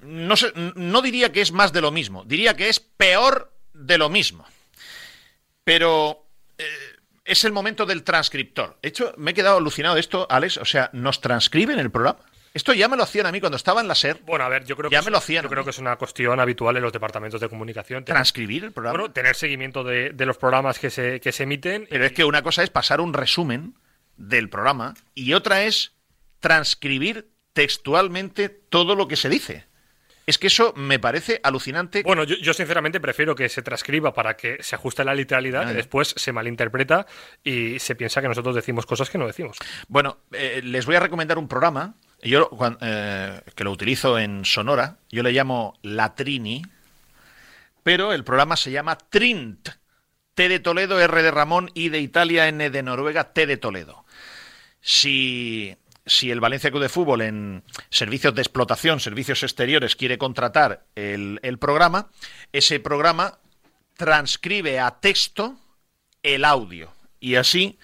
no, 0.00 1.02
diría 1.02 1.32
que 1.32 1.40
es 1.40 1.50
más 1.50 1.72
de 1.72 1.80
lo 1.80 1.90
mismo, 1.90 2.22
diría 2.24 2.54
que 2.54 2.68
es 2.68 2.78
peor 2.78 3.52
de 3.74 3.98
lo 3.98 4.08
mismo. 4.08 4.46
Pero 5.64 6.24
eh, 6.58 6.64
es 7.24 7.42
el 7.42 7.50
momento 7.50 7.84
del 7.84 8.04
transcriptor. 8.04 8.78
De 8.80 8.90
hecho, 8.90 9.12
me 9.16 9.32
he 9.32 9.34
quedado 9.34 9.56
alucinado 9.56 9.96
de 9.96 10.02
esto, 10.02 10.28
Alex. 10.30 10.58
O 10.58 10.64
sea, 10.64 10.88
¿nos 10.92 11.20
transcriben 11.20 11.80
el 11.80 11.90
programa? 11.90 12.20
Esto 12.54 12.72
ya 12.72 12.88
me 12.88 12.96
lo 12.96 13.02
hacían 13.02 13.26
a 13.26 13.32
mí 13.32 13.40
cuando 13.40 13.56
estaba 13.56 13.80
en 13.80 13.88
la 13.88 13.94
SER. 13.94 14.20
Bueno, 14.24 14.44
a 14.44 14.48
ver, 14.48 14.64
yo 14.64 14.76
creo 14.76 14.90
ya 14.90 15.00
que 15.00 15.06
me 15.06 15.10
lo 15.10 15.18
hacían. 15.18 15.42
Yo 15.42 15.48
creo 15.48 15.64
que 15.64 15.70
es 15.70 15.78
una 15.78 15.96
cuestión 15.96 16.38
habitual 16.38 16.76
en 16.76 16.82
los 16.82 16.92
departamentos 16.92 17.40
de 17.40 17.48
comunicación. 17.48 18.04
Transcribir 18.04 18.64
el 18.64 18.72
programa. 18.72 18.98
Bueno, 18.98 19.12
tener 19.12 19.36
seguimiento 19.36 19.84
de, 19.84 20.10
de 20.10 20.26
los 20.26 20.36
programas 20.36 20.78
que 20.78 20.90
se, 20.90 21.20
que 21.20 21.32
se 21.32 21.44
emiten. 21.44 21.86
Pero 21.88 22.04
es 22.04 22.12
que 22.12 22.24
una 22.24 22.42
cosa 22.42 22.62
es 22.62 22.70
pasar 22.70 23.00
un 23.00 23.14
resumen 23.14 23.74
del 24.16 24.48
programa 24.48 24.94
y 25.14 25.32
otra 25.32 25.64
es 25.64 25.92
transcribir 26.40 27.30
textualmente 27.52 28.48
todo 28.48 28.94
lo 28.94 29.08
que 29.08 29.16
se 29.16 29.28
dice. 29.28 29.66
Es 30.26 30.38
que 30.38 30.46
eso 30.46 30.72
me 30.76 30.98
parece 30.98 31.40
alucinante. 31.42 32.02
Bueno, 32.04 32.22
yo, 32.24 32.54
sinceramente 32.54 33.00
prefiero 33.00 33.34
que 33.34 33.48
se 33.48 33.60
transcriba 33.60 34.14
para 34.14 34.36
que 34.36 34.62
se 34.62 34.76
ajuste 34.76 35.02
a 35.02 35.04
la 35.04 35.14
literalidad, 35.14 35.68
y 35.68 35.74
después 35.74 36.14
se 36.16 36.32
malinterpreta 36.32 37.06
y 37.42 37.78
se 37.80 37.96
piensa 37.96 38.22
que 38.22 38.28
nosotros 38.28 38.54
decimos 38.54 38.86
cosas 38.86 39.10
que 39.10 39.18
no 39.18 39.26
decimos. 39.26 39.58
Bueno, 39.88 40.18
eh, 40.30 40.60
les 40.62 40.86
voy 40.86 40.94
a 40.94 41.00
recomendar 41.00 41.38
un 41.38 41.48
programa, 41.48 41.96
yo 42.22 42.50
eh, 42.80 43.40
que 43.54 43.64
lo 43.64 43.70
utilizo 43.70 44.18
en 44.18 44.44
Sonora, 44.44 44.98
yo 45.10 45.22
le 45.22 45.32
llamo 45.32 45.74
La 45.82 46.14
Trini, 46.14 46.62
pero 47.82 48.12
el 48.12 48.24
programa 48.24 48.56
se 48.56 48.70
llama 48.70 48.96
Trint. 48.96 49.68
T 50.34 50.48
de 50.48 50.60
Toledo, 50.60 50.98
R 50.98 51.22
de 51.22 51.30
Ramón, 51.30 51.70
I 51.74 51.90
de 51.90 51.98
Italia, 52.00 52.48
N 52.48 52.70
de 52.70 52.82
Noruega, 52.82 53.34
T 53.34 53.46
de 53.46 53.58
Toledo. 53.58 54.06
Si 54.80 55.76
si 56.06 56.30
el 56.30 56.40
Valencia 56.40 56.70
Club 56.70 56.82
de 56.82 56.88
Fútbol 56.88 57.22
en 57.22 57.62
servicios 57.90 58.34
de 58.34 58.42
explotación, 58.42 59.00
servicios 59.00 59.42
exteriores, 59.42 59.96
quiere 59.96 60.18
contratar 60.18 60.84
el, 60.96 61.58
programa, 61.60 62.10
ese 62.52 62.80
programa 62.80 63.38
transcribe 63.96 64.80
a 64.80 64.98
texto 64.98 65.56
el 66.22 66.44
audio. 66.44 66.92
Y 67.20 67.36
así 67.36 67.78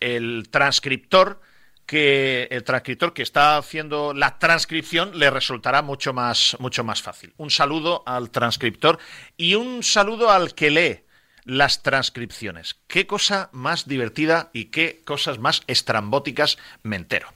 el 0.00 0.48
transcriptor 0.50 1.40
que 1.88 2.48
el 2.50 2.64
transcriptor 2.64 3.14
que 3.14 3.22
está 3.22 3.56
haciendo 3.56 4.12
la 4.12 4.38
transcripción 4.38 5.18
le 5.18 5.30
resultará 5.30 5.80
mucho 5.80 6.12
más 6.12 6.54
mucho 6.60 6.84
más 6.84 7.00
fácil. 7.00 7.32
Un 7.38 7.50
saludo 7.50 8.02
al 8.04 8.28
transcriptor 8.30 8.98
y 9.38 9.54
un 9.54 9.82
saludo 9.82 10.30
al 10.30 10.54
que 10.54 10.70
lee 10.70 11.00
las 11.44 11.82
transcripciones. 11.82 12.76
Qué 12.88 13.06
cosa 13.06 13.48
más 13.52 13.88
divertida 13.88 14.50
y 14.52 14.66
qué 14.66 15.00
cosas 15.02 15.38
más 15.38 15.62
estrambóticas 15.66 16.58
me 16.82 16.96
entero. 16.96 17.32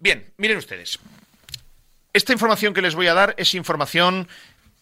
Bien, 0.00 0.32
miren 0.36 0.58
ustedes. 0.58 0.98
Esta 2.12 2.32
información 2.32 2.74
que 2.74 2.82
les 2.82 2.96
voy 2.96 3.06
a 3.06 3.14
dar 3.14 3.36
es 3.38 3.54
información 3.54 4.26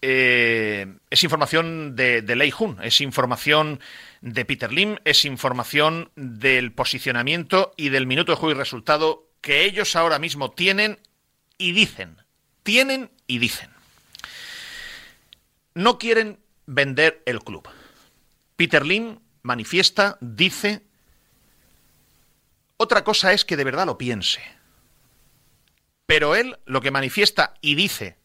eh, 0.01 0.97
es 1.11 1.23
información 1.23 1.95
de, 1.95 2.23
de 2.23 2.35
Lei 2.35 2.49
Jun, 2.49 2.79
es 2.81 3.01
información 3.01 3.79
de 4.25 4.43
Peter 4.43 4.73
Lim, 4.73 4.97
es 5.05 5.23
información 5.23 6.09
del 6.15 6.71
posicionamiento 6.71 7.75
y 7.77 7.89
del 7.89 8.07
minuto 8.07 8.31
de 8.31 8.37
juego 8.37 8.55
y 8.55 8.57
resultado 8.57 9.29
que 9.39 9.65
ellos 9.65 9.95
ahora 9.95 10.17
mismo 10.17 10.49
tienen 10.49 10.99
y 11.59 11.73
dicen. 11.73 12.17
Tienen 12.63 13.11
y 13.27 13.37
dicen. 13.37 13.69
No 15.75 15.99
quieren 15.99 16.39
vender 16.65 17.21
el 17.27 17.43
club. 17.43 17.69
Peter 18.55 18.83
Lim 18.83 19.19
manifiesta, 19.43 20.17
dice. 20.21 20.81
Otra 22.77 23.03
cosa 23.03 23.31
es 23.31 23.45
que 23.45 23.57
de 23.57 23.63
verdad 23.63 23.85
lo 23.85 23.99
piense. 23.99 24.41
Pero 26.07 26.35
él 26.35 26.57
lo 26.65 26.81
que 26.81 26.89
manifiesta 26.89 27.53
y 27.61 27.75
dice 27.75 28.17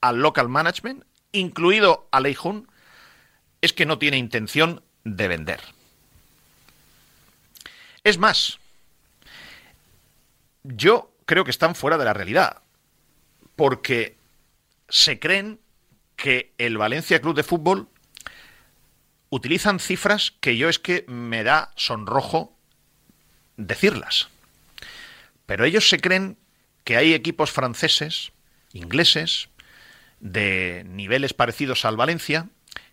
al 0.00 0.22
local 0.22 0.48
management, 0.48 1.04
incluido 1.32 2.08
a 2.12 2.20
Leijun, 2.20 2.66
es 3.60 3.74
que 3.74 3.84
no 3.84 3.98
tiene 3.98 4.16
intención 4.16 4.82
de 5.16 5.28
vender. 5.28 5.60
Es 8.04 8.18
más, 8.18 8.58
yo 10.62 11.12
creo 11.24 11.44
que 11.44 11.50
están 11.50 11.74
fuera 11.74 11.98
de 11.98 12.04
la 12.04 12.14
realidad, 12.14 12.62
porque 13.56 14.16
se 14.88 15.18
creen 15.18 15.60
que 16.16 16.52
el 16.58 16.78
Valencia 16.78 17.20
Club 17.20 17.36
de 17.36 17.42
Fútbol 17.42 17.88
utilizan 19.30 19.78
cifras 19.78 20.32
que 20.40 20.56
yo 20.56 20.68
es 20.68 20.78
que 20.78 21.04
me 21.06 21.44
da 21.44 21.72
sonrojo 21.76 22.56
decirlas. 23.56 24.28
Pero 25.46 25.64
ellos 25.64 25.88
se 25.88 26.00
creen 26.00 26.38
que 26.84 26.96
hay 26.96 27.14
equipos 27.14 27.50
franceses, 27.50 28.32
ingleses, 28.72 29.48
de 30.20 30.84
niveles 30.86 31.34
parecidos 31.34 31.84
al 31.84 31.96
Valencia, 31.96 32.48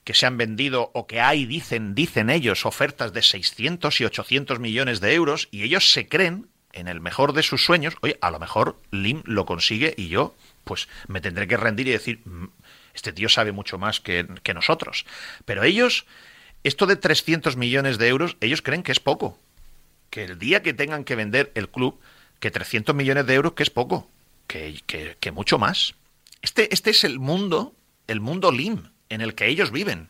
que 0.06 0.14
se 0.14 0.26
han 0.26 0.38
vendido 0.38 0.92
o 0.94 1.08
que 1.08 1.20
hay, 1.20 1.46
dicen, 1.46 1.96
dicen 1.96 2.30
ellos, 2.30 2.66
ofertas 2.66 3.12
de 3.12 3.22
600 3.22 4.00
y 4.00 4.06
800 4.06 4.60
millones 4.60 5.02
de 5.02 5.14
euros 5.14 5.50
y 5.52 5.64
ellos 5.64 5.92
se 5.92 6.08
creen, 6.08 6.48
en 6.72 6.88
el 6.88 7.02
mejor 7.02 7.34
de 7.34 7.42
sus 7.42 7.66
sueños, 7.66 7.96
oye, 8.02 8.18
a 8.22 8.32
lo 8.32 8.40
mejor 8.40 8.80
Lim 8.92 9.24
lo 9.26 9.46
consigue 9.46 9.94
y 9.98 10.10
yo, 10.10 10.36
pues 10.64 10.88
me 11.08 11.22
tendré 11.22 11.48
que 11.48 11.58
rendir 11.58 11.88
y 11.88 11.92
decir, 11.92 12.22
mm, 12.26 12.50
este 12.94 13.14
tío 13.14 13.30
sabe 13.30 13.52
mucho 13.52 13.78
más 13.78 14.00
que, 14.00 14.28
que 14.44 14.54
nosotros. 14.54 15.06
Pero 15.46 15.64
ellos, 15.64 16.06
esto 16.64 16.86
de 16.86 16.98
300 16.98 17.58
millones 17.58 17.98
de 17.98 18.08
euros, 18.08 18.38
ellos 18.42 18.62
creen 18.62 18.84
que 18.84 18.92
es 18.92 19.00
poco. 19.00 19.40
Que 20.10 20.26
el 20.26 20.38
día 20.38 20.62
que 20.62 20.74
tengan 20.74 21.04
que 21.04 21.16
vender 21.16 21.52
el 21.56 21.70
club, 21.70 22.00
que 22.40 22.52
300 22.52 22.96
millones 22.96 23.26
de 23.26 23.34
euros, 23.34 23.54
que 23.54 23.64
es 23.64 23.70
poco, 23.70 24.10
que, 24.48 24.82
que, 25.20 25.32
mucho 25.32 25.58
más. 25.58 25.96
Este, 26.42 26.74
este 26.74 26.92
es 26.92 27.04
el 27.04 27.20
mundo, 27.20 27.74
el 28.08 28.20
mundo 28.20 28.52
Lim, 28.52 28.90
en 29.16 29.22
el 29.22 29.34
que 29.34 29.48
ellos 29.48 29.72
viven. 29.72 30.10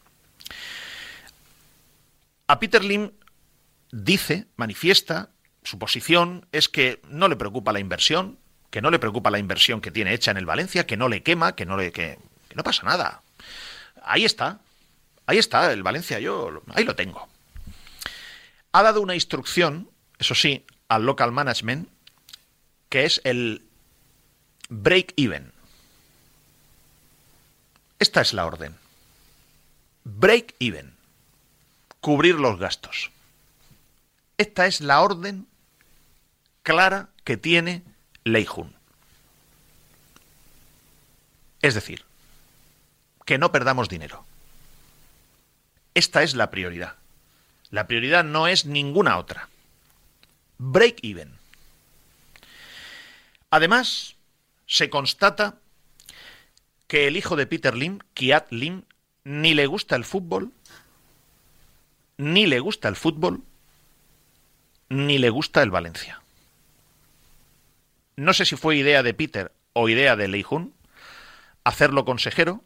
A 2.48 2.60
Peter 2.60 2.84
Lim 2.84 3.12
dice, 3.92 4.48
manifiesta, 4.58 5.30
su 5.64 5.80
posición 5.80 6.48
es 6.52 6.70
que 6.70 7.02
no 7.08 7.28
le 7.28 7.36
preocupa 7.36 7.72
la 7.72 7.80
inversión, 7.80 8.38
que 8.70 8.82
no 8.82 8.92
le 8.92 9.00
preocupa 9.00 9.32
la 9.32 9.40
inversión 9.40 9.82
que 9.82 9.92
tiene 9.92 10.14
hecha 10.14 10.32
en 10.32 10.38
el 10.38 10.46
Valencia, 10.46 10.86
que 10.86 10.98
no 10.98 11.08
le 11.08 11.24
quema, 11.24 11.56
que 11.56 11.66
no 11.66 11.78
le 11.78 11.92
que, 11.92 12.20
no 12.54 12.64
pasa 12.64 12.84
nada. 12.84 13.22
Ahí 14.04 14.26
está. 14.26 14.60
Ahí 15.26 15.38
está 15.38 15.72
el 15.72 15.82
Valencia, 15.82 16.20
yo 16.20 16.62
ahí 16.74 16.84
lo 16.84 16.96
tengo. 16.96 17.28
Ha 18.74 18.84
dado 18.84 19.02
una 19.02 19.16
instrucción, 19.16 19.90
eso 20.20 20.36
sí, 20.36 20.66
al 20.88 21.06
local 21.06 21.32
management 21.32 21.90
que 22.90 23.06
es 23.06 23.22
el 23.24 23.64
break 24.70 25.14
even. 25.18 25.52
Esta 28.00 28.22
es 28.22 28.34
la 28.34 28.46
orden. 28.46 28.76
Break 30.06 30.56
even. 30.60 30.96
Cubrir 32.00 32.36
los 32.36 32.60
gastos. 32.60 33.12
Esta 34.38 34.68
es 34.68 34.80
la 34.80 35.02
orden 35.02 35.48
clara 36.62 37.10
que 37.24 37.38
tiene 37.38 37.84
Leijun. 38.24 38.74
Es 41.62 41.74
decir, 41.74 42.06
que 43.26 43.40
no 43.40 43.52
perdamos 43.52 43.90
dinero. 43.90 44.24
Esta 45.96 46.22
es 46.22 46.36
la 46.36 46.52
prioridad. 46.52 46.96
La 47.72 47.88
prioridad 47.88 48.24
no 48.24 48.48
es 48.48 48.66
ninguna 48.66 49.18
otra. 49.18 49.50
Break 50.60 51.00
even. 51.04 51.34
Además, 53.50 54.16
se 54.68 54.92
constata 54.92 55.56
que 56.88 57.08
el 57.08 57.18
hijo 57.18 57.36
de 57.36 57.48
Peter 57.48 57.76
Lim, 57.76 58.00
Kiat 58.14 58.52
Lim, 58.52 58.84
ni 59.26 59.54
le 59.54 59.66
gusta 59.66 59.96
el 59.96 60.06
fútbol, 60.06 60.52
ni 62.18 62.46
le 62.46 62.60
gusta 62.60 62.88
el 62.88 62.96
fútbol, 62.96 63.42
ni 64.88 65.18
le 65.18 65.30
gusta 65.30 65.62
el 65.62 65.72
Valencia. 65.72 66.22
No 68.16 68.34
sé 68.34 68.46
si 68.46 68.56
fue 68.56 68.78
idea 68.78 69.04
de 69.04 69.14
Peter 69.14 69.52
o 69.74 69.90
idea 69.90 70.16
de 70.16 70.30
Leijun 70.30 70.74
hacerlo 71.66 72.06
consejero, 72.06 72.64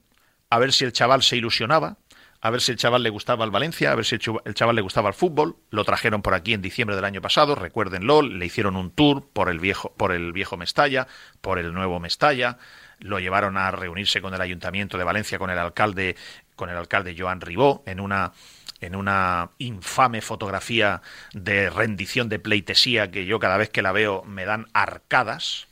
a 0.49 0.59
ver 0.59 0.73
si 0.73 0.83
el 0.83 0.91
chaval 0.91 1.23
se 1.23 1.37
ilusionaba, 1.37 1.97
a 2.41 2.49
ver 2.49 2.61
si 2.61 2.71
el 2.71 2.77
chaval 2.77 3.03
le 3.03 3.09
gustaba 3.09 3.45
el 3.45 3.51
Valencia, 3.51 3.91
a 3.91 3.95
ver 3.95 4.05
si 4.05 4.15
el 4.15 4.53
chaval 4.53 4.75
le 4.75 4.81
gustaba 4.81 5.09
el 5.09 5.15
fútbol. 5.15 5.57
Lo 5.71 5.83
trajeron 5.85 6.21
por 6.21 6.33
aquí 6.33 6.53
en 6.53 6.61
diciembre 6.61 6.95
del 6.95 7.05
año 7.05 7.21
pasado, 7.21 7.55
recuérdenlo, 7.55 8.21
le 8.21 8.45
hicieron 8.45 8.75
un 8.75 8.91
tour 8.91 9.27
por 9.31 9.49
el 9.49 9.59
viejo, 9.59 9.93
por 9.97 10.11
el 10.11 10.31
viejo 10.33 10.57
Mestalla, 10.57 11.07
por 11.41 11.59
el 11.59 11.73
nuevo 11.73 11.99
Mestalla, 11.99 12.57
lo 12.99 13.19
llevaron 13.19 13.57
a 13.57 13.71
reunirse 13.71 14.21
con 14.21 14.33
el 14.33 14.41
Ayuntamiento 14.41 14.97
de 14.97 15.03
Valencia, 15.03 15.39
con 15.39 15.49
el 15.49 15.57
alcalde, 15.57 16.15
con 16.59 16.69
el 16.69 16.75
alcalde 16.75 17.15
Joan 17.17 17.39
Ribó, 17.39 17.83
en 17.85 18.01
una 18.01 18.33
en 18.81 18.95
una 18.95 19.51
infame 19.59 20.21
fotografía 20.21 21.01
de 21.33 21.69
rendición 21.69 22.27
de 22.27 22.39
pleitesía 22.39 23.11
que 23.11 23.25
yo 23.25 23.39
cada 23.39 23.55
vez 23.55 23.69
que 23.69 23.81
la 23.81 23.93
veo 23.93 24.23
me 24.23 24.43
dan 24.43 24.67
arcadas. 24.73 25.67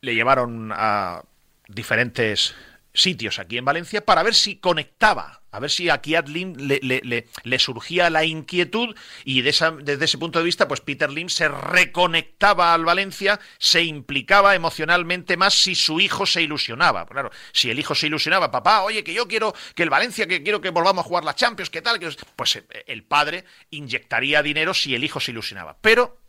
Le 0.00 0.14
llevaron 0.16 0.72
a 0.72 1.22
diferentes 1.68 2.56
sitios 2.92 3.38
aquí 3.38 3.58
en 3.58 3.64
Valencia 3.64 4.04
para 4.04 4.22
ver 4.22 4.34
si 4.34 4.56
conectaba, 4.56 5.42
a 5.52 5.60
ver 5.60 5.70
si 5.70 5.88
a 5.88 6.00
Kiat 6.00 6.28
Lim 6.28 6.54
le, 6.56 6.80
le, 6.82 7.58
surgía 7.58 8.10
la 8.10 8.24
inquietud 8.24 8.94
y 9.24 9.42
desde 9.42 10.04
ese 10.04 10.18
punto 10.18 10.38
de 10.38 10.44
vista, 10.44 10.68
pues 10.68 10.80
Peter 10.80 11.10
Lim 11.10 11.28
se 11.28 11.48
reconectaba 11.48 12.74
al 12.74 12.84
Valencia, 12.84 13.40
se 13.58 13.82
implicaba 13.82 14.54
emocionalmente 14.54 15.36
más 15.36 15.54
si 15.54 15.74
su 15.74 16.00
hijo 16.00 16.26
se 16.26 16.42
ilusionaba. 16.42 17.06
Claro, 17.06 17.30
si 17.52 17.70
el 17.70 17.78
hijo 17.78 17.94
se 17.94 18.06
ilusionaba, 18.06 18.50
papá, 18.50 18.82
oye, 18.82 19.04
que 19.04 19.14
yo 19.14 19.28
quiero 19.28 19.54
que 19.74 19.82
el 19.82 19.90
Valencia, 19.90 20.26
que 20.26 20.42
quiero 20.42 20.60
que 20.60 20.70
volvamos 20.70 21.04
a 21.04 21.08
jugar 21.08 21.24
la 21.24 21.34
Champions, 21.34 21.70
¿qué 21.70 21.82
tal? 21.82 22.00
Pues 22.36 22.56
eh, 22.56 22.64
el 22.86 23.04
padre 23.04 23.44
inyectaría 23.70 24.42
dinero 24.42 24.74
si 24.74 24.94
el 24.94 25.04
hijo 25.04 25.20
se 25.20 25.32
ilusionaba. 25.32 25.78
Pero 25.80 26.20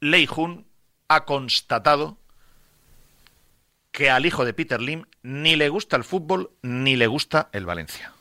Lei 0.00 0.26
Jun 0.26 0.66
ha 1.08 1.24
constatado 1.24 2.18
que 3.92 4.10
al 4.10 4.26
hijo 4.26 4.44
de 4.44 4.54
Peter 4.54 4.80
Lim 4.80 5.04
ni 5.22 5.56
le 5.56 5.68
gusta 5.68 5.96
el 5.96 6.04
fútbol 6.04 6.52
ni 6.62 6.96
le 6.96 7.06
gusta 7.06 7.48
el 7.52 7.66
Valencia. 7.66 8.12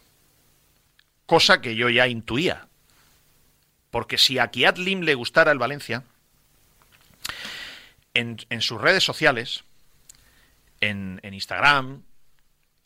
Cosa 1.25 1.61
que 1.61 1.75
yo 1.75 1.89
ya 1.89 2.07
intuía. 2.07 2.67
Porque 3.91 4.17
si 4.17 4.39
a 4.39 4.47
Kiat 4.49 4.77
Lim 4.77 5.01
le 5.01 5.15
gustara 5.15 5.51
el 5.51 5.57
Valencia, 5.57 6.03
en, 8.13 8.61
sus 8.61 8.81
redes 8.81 9.03
sociales, 9.03 9.63
en, 10.81 11.19
Instagram, 11.23 12.03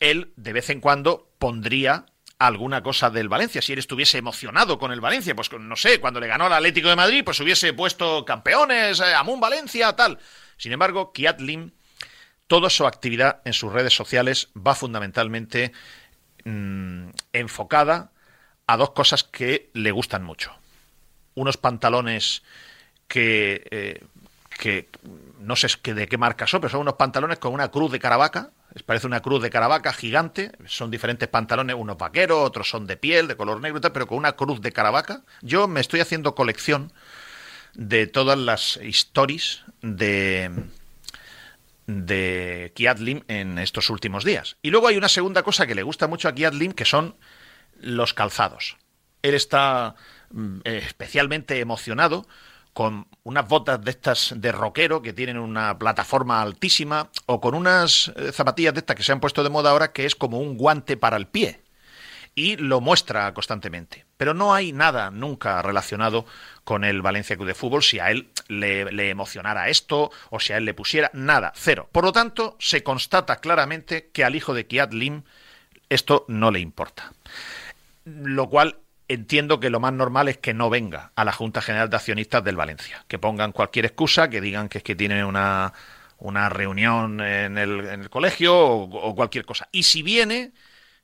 él 0.00 0.32
de 0.36 0.52
vez 0.52 0.70
en 0.70 0.80
cuando 0.80 1.30
pondría 1.38 2.06
alguna 2.38 2.82
cosa 2.82 3.10
del 3.10 3.28
Valencia. 3.28 3.62
Si 3.62 3.72
él 3.72 3.78
estuviese 3.78 4.18
emocionado 4.18 4.78
con 4.78 4.92
el 4.92 5.00
Valencia, 5.00 5.34
pues 5.34 5.50
no 5.52 5.76
sé, 5.76 6.00
cuando 6.00 6.20
le 6.20 6.26
ganó 6.26 6.46
al 6.46 6.52
Atlético 6.52 6.88
de 6.88 6.96
Madrid, 6.96 7.22
pues 7.24 7.40
hubiese 7.40 7.72
puesto 7.72 8.24
campeones, 8.24 9.00
eh, 9.00 9.14
Amun 9.14 9.40
Valencia, 9.40 9.94
tal. 9.94 10.18
Sin 10.56 10.72
embargo, 10.72 11.12
Kiat 11.12 11.40
Lim 11.40 11.72
toda 12.46 12.70
su 12.70 12.86
actividad 12.86 13.40
en 13.44 13.52
sus 13.52 13.72
redes 13.72 13.94
sociales 13.94 14.48
va 14.54 14.74
fundamentalmente 14.74 15.72
mm, 16.44 17.08
enfocada 17.32 18.12
a 18.66 18.76
dos 18.76 18.90
cosas 18.90 19.24
que 19.24 19.70
le 19.74 19.90
gustan 19.90 20.24
mucho. 20.24 20.52
Unos 21.34 21.56
pantalones 21.56 22.42
que, 23.08 23.66
eh, 23.70 24.04
que 24.58 24.88
no 25.40 25.56
sé 25.56 25.68
de 25.82 26.08
qué 26.08 26.16
marca 26.16 26.46
son, 26.46 26.60
pero 26.60 26.70
son 26.70 26.80
unos 26.80 26.94
pantalones 26.94 27.38
con 27.38 27.52
una 27.52 27.70
cruz 27.70 27.92
de 27.92 27.98
caravaca. 27.98 28.50
Parece 28.86 29.06
una 29.06 29.20
cruz 29.20 29.42
de 29.42 29.50
caravaca 29.50 29.92
gigante. 29.92 30.52
Son 30.66 30.90
diferentes 30.90 31.28
pantalones, 31.28 31.76
unos 31.76 31.98
vaqueros, 31.98 32.38
otros 32.38 32.68
son 32.68 32.86
de 32.86 32.96
piel, 32.96 33.28
de 33.28 33.36
color 33.36 33.60
negro, 33.60 33.80
pero 33.92 34.06
con 34.06 34.18
una 34.18 34.32
cruz 34.32 34.60
de 34.60 34.72
caravaca. 34.72 35.22
Yo 35.42 35.68
me 35.68 35.80
estoy 35.80 36.00
haciendo 36.00 36.34
colección 36.34 36.92
de 37.74 38.06
todas 38.06 38.38
las 38.38 38.78
stories 38.78 39.62
de 39.82 40.50
de 41.86 42.72
Kiat 42.74 42.98
Lim 42.98 43.22
en 43.28 43.58
estos 43.58 43.90
últimos 43.90 44.24
días. 44.24 44.56
Y 44.62 44.70
luego 44.70 44.88
hay 44.88 44.96
una 44.96 45.08
segunda 45.08 45.42
cosa 45.42 45.66
que 45.66 45.74
le 45.74 45.82
gusta 45.82 46.06
mucho 46.06 46.28
a 46.28 46.34
Kiat 46.34 46.54
Lim, 46.54 46.72
que 46.72 46.84
son 46.84 47.16
los 47.80 48.14
calzados. 48.14 48.76
Él 49.22 49.34
está 49.34 49.94
mm, 50.30 50.60
especialmente 50.64 51.60
emocionado 51.60 52.26
con 52.72 53.06
unas 53.22 53.48
botas 53.48 53.82
de 53.82 53.90
estas 53.90 54.34
de 54.36 54.52
rockero 54.52 55.00
que 55.00 55.12
tienen 55.12 55.38
una 55.38 55.78
plataforma 55.78 56.42
altísima 56.42 57.08
o 57.26 57.40
con 57.40 57.54
unas 57.54 58.12
eh, 58.16 58.32
zapatillas 58.32 58.74
de 58.74 58.80
estas 58.80 58.96
que 58.96 59.04
se 59.04 59.12
han 59.12 59.20
puesto 59.20 59.44
de 59.44 59.50
moda 59.50 59.70
ahora 59.70 59.92
que 59.92 60.04
es 60.04 60.14
como 60.16 60.40
un 60.40 60.56
guante 60.56 60.96
para 60.96 61.16
el 61.16 61.28
pie 61.28 61.63
y 62.34 62.56
lo 62.56 62.80
muestra 62.80 63.32
constantemente. 63.34 64.04
Pero 64.16 64.34
no 64.34 64.54
hay 64.54 64.72
nada 64.72 65.10
nunca 65.10 65.62
relacionado 65.62 66.26
con 66.64 66.84
el 66.84 67.02
Valencia 67.02 67.36
Club 67.36 67.48
de 67.48 67.54
Fútbol 67.54 67.82
si 67.82 67.98
a 67.98 68.10
él 68.10 68.30
le, 68.48 69.10
emocionara 69.10 69.68
esto 69.68 70.10
o 70.30 70.40
si 70.40 70.52
a 70.52 70.56
él 70.56 70.64
le 70.64 70.74
pusiera 70.74 71.10
nada, 71.14 71.52
cero. 71.54 71.88
Por 71.92 72.04
lo 72.04 72.12
tanto, 72.12 72.56
se 72.58 72.82
constata 72.82 73.36
claramente 73.36 74.10
que 74.12 74.24
al 74.24 74.34
hijo 74.34 74.54
de 74.54 74.66
Kiat 74.66 74.92
Lim 74.92 75.22
esto 75.88 76.24
no 76.28 76.50
le 76.50 76.60
importa. 76.60 77.12
Lo 78.04 78.48
cual 78.48 78.78
entiendo 79.08 79.60
que 79.60 79.70
lo 79.70 79.80
más 79.80 79.92
normal 79.92 80.28
es 80.28 80.38
que 80.38 80.54
no 80.54 80.70
venga 80.70 81.12
a 81.14 81.24
la 81.24 81.32
Junta 81.32 81.60
General 81.60 81.90
de 81.90 81.96
Accionistas 81.96 82.42
del 82.42 82.56
Valencia, 82.56 83.04
que 83.08 83.18
pongan 83.18 83.52
cualquier 83.52 83.84
excusa, 83.84 84.28
que 84.28 84.40
digan 84.40 84.68
que 84.68 84.78
es 84.78 84.84
que 84.84 84.96
tienen 84.96 85.24
una, 85.24 85.72
una 86.18 86.48
reunión 86.48 87.20
en 87.20 87.58
el, 87.58 87.86
en 87.86 88.02
el 88.02 88.10
colegio 88.10 88.56
o, 88.56 89.14
cualquier 89.14 89.44
cosa. 89.44 89.68
Y 89.72 89.84
si 89.84 90.02
viene, 90.02 90.52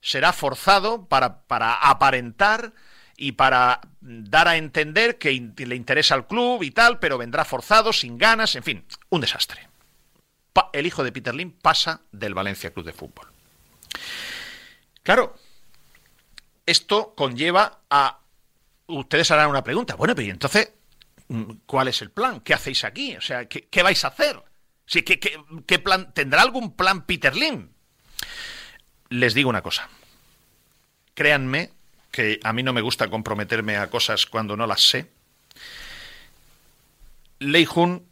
será 0.00 0.32
forzado 0.32 1.06
para, 1.06 1.42
para 1.42 1.74
aparentar 1.74 2.72
y 3.16 3.32
para 3.32 3.82
dar 4.00 4.48
a 4.48 4.56
entender 4.56 5.18
que 5.18 5.30
le 5.54 5.76
interesa 5.76 6.14
al 6.14 6.26
club 6.26 6.62
y 6.62 6.70
tal, 6.70 6.98
pero 6.98 7.18
vendrá 7.18 7.44
forzado, 7.44 7.92
sin 7.92 8.16
ganas, 8.16 8.56
en 8.56 8.62
fin, 8.62 8.86
un 9.10 9.20
desastre. 9.20 9.68
el 10.72 10.86
hijo 10.86 11.04
de 11.04 11.12
Peter 11.12 11.34
Lim 11.34 11.52
pasa 11.52 12.00
del 12.12 12.32
Valencia 12.32 12.72
Club 12.72 12.86
de 12.86 12.94
Fútbol. 12.94 13.28
Claro, 15.02 15.36
esto 16.64 17.14
conlleva 17.14 17.80
a... 17.90 18.20
Ustedes 18.86 19.30
harán 19.30 19.50
una 19.50 19.62
pregunta. 19.62 19.96
Bueno, 19.96 20.14
pero 20.14 20.32
entonces, 20.32 20.72
¿cuál 21.66 21.88
es 21.88 22.00
el 22.00 22.10
plan? 22.10 22.40
¿Qué 22.40 22.54
hacéis 22.54 22.84
aquí? 22.84 23.16
O 23.16 23.20
sea, 23.20 23.46
¿qué, 23.46 23.82
vais 23.82 24.04
a 24.04 24.08
hacer? 24.08 24.42
¿qué, 24.86 25.20
qué, 25.66 25.78
plan, 25.78 26.12
¿Tendrá 26.14 26.40
algún 26.40 26.74
plan 26.74 27.04
Peter 27.04 27.36
Lim? 27.36 27.70
Les 29.10 29.34
digo 29.34 29.50
una 29.50 29.62
cosa. 29.62 29.88
Créanme 31.14 31.70
que 32.12 32.38
a 32.44 32.52
mí 32.52 32.62
no 32.62 32.72
me 32.72 32.80
gusta 32.80 33.10
comprometerme 33.10 33.76
a 33.76 33.90
cosas 33.90 34.24
cuando 34.24 34.56
no 34.56 34.66
las 34.68 34.88
sé. 34.88 35.10
Lei 37.40 37.64
Jun 37.64 38.06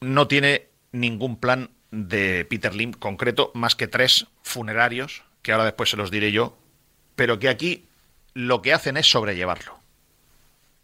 no 0.00 0.26
tiene 0.26 0.66
ningún 0.90 1.38
plan 1.38 1.70
de 1.92 2.44
Peter 2.50 2.74
Lim 2.74 2.92
concreto, 2.92 3.52
más 3.54 3.76
que 3.76 3.86
tres 3.86 4.26
funerarios, 4.42 5.22
que 5.42 5.52
ahora 5.52 5.64
después 5.64 5.90
se 5.90 5.96
los 5.96 6.10
diré 6.10 6.32
yo, 6.32 6.58
pero 7.14 7.38
que 7.38 7.48
aquí 7.48 7.86
lo 8.34 8.60
que 8.60 8.72
hacen 8.72 8.96
es 8.96 9.08
sobrellevarlo. 9.08 9.78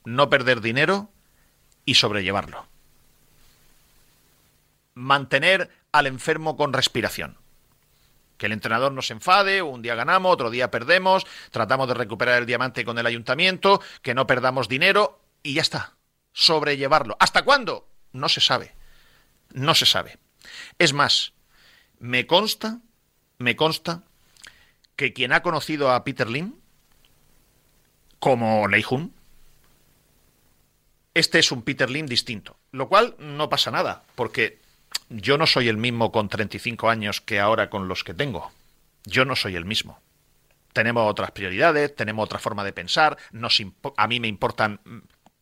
No 0.05 0.31
perder 0.31 0.61
dinero 0.61 1.11
y 1.85 1.95
sobrellevarlo. 1.95 2.67
Mantener 4.95 5.71
al 5.91 6.07
enfermo 6.07 6.57
con 6.57 6.73
respiración 6.73 7.40
que 8.41 8.47
el 8.47 8.53
entrenador 8.53 8.91
nos 8.93 9.11
enfade, 9.11 9.61
un 9.61 9.83
día 9.83 9.95
ganamos, 9.95 10.33
otro 10.33 10.49
día 10.49 10.71
perdemos, 10.71 11.27
tratamos 11.51 11.87
de 11.89 11.93
recuperar 11.93 12.39
el 12.39 12.47
diamante 12.47 12.87
con 12.87 12.99
el 12.99 13.05
ayuntamiento, 13.05 13.83
que 14.01 14.15
no 14.15 14.27
perdamos 14.27 14.67
dinero 14.67 15.21
y 15.43 15.53
ya 15.53 15.61
está. 15.61 15.97
Sobrellevarlo. 16.33 17.19
¿Hasta 17.21 17.43
cuándo? 17.43 17.87
No 18.13 18.31
se 18.31 18.41
sabe. 18.41 18.75
No 19.53 19.75
se 19.75 19.85
sabe. 19.85 20.17
Es 20.79 20.95
más, 20.95 21.35
me 21.99 22.27
consta, 22.27 22.79
me 23.37 23.57
consta 23.57 24.05
que 24.97 25.13
quien 25.13 25.35
ha 25.35 25.43
conocido 25.43 25.91
a 25.91 26.03
Peter 26.03 26.31
Lim 26.31 26.55
como 28.21 28.69
Leijun, 28.69 29.13
este 31.13 31.41
es 31.41 31.53
un 31.53 31.61
Peter 31.61 31.91
Lim 31.91 32.07
distinto, 32.07 32.57
lo 32.73 32.89
cual 32.89 33.17
no 33.19 33.51
pasa 33.51 33.71
nada, 33.71 34.03
porque 34.15 34.60
yo 35.09 35.39
no 35.39 35.47
soy 35.47 35.69
el 35.69 35.77
mismo 35.77 36.13
con 36.13 36.29
35 36.29 36.89
años 36.89 37.21
que 37.21 37.41
ahora 37.41 37.69
con 37.71 37.89
los 37.89 38.05
que 38.05 38.15
tengo. 38.15 38.53
Yo 39.05 39.25
no 39.25 39.37
soy 39.37 39.57
el 39.57 39.65
mismo. 39.65 40.01
Tenemos 40.73 41.11
otras 41.11 41.33
prioridades, 41.33 41.95
tenemos 41.97 42.25
otra 42.25 42.39
forma 42.39 42.65
de 42.65 42.73
pensar, 42.73 43.19
nos 43.33 43.61
a 43.97 44.07
mí 44.07 44.21
me 44.21 44.29
importan 44.29 44.81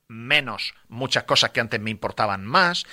menos 0.08 0.74
muchas 0.88 1.24
cosas 1.24 1.50
que 1.50 1.60
antes 1.60 1.80
me 1.80 1.90
importaban 1.90 2.46
más, 2.46 2.86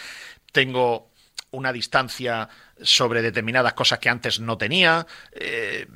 tengo 0.51 1.11
una 1.51 1.71
distancia 1.71 2.49
sobre 2.81 3.21
determinadas 3.21 3.73
cosas 3.73 3.99
que 3.99 4.09
antes 4.09 4.41
no 4.41 4.57
tenía. 4.57 5.07
Eh, 5.31 5.87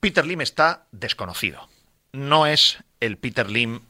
Peter 0.00 0.24
Lim 0.24 0.40
está 0.40 0.86
desconocido. 0.92 1.68
No 2.12 2.46
es 2.46 2.78
el 3.00 3.18
Peter 3.18 3.50
Lim 3.50 3.82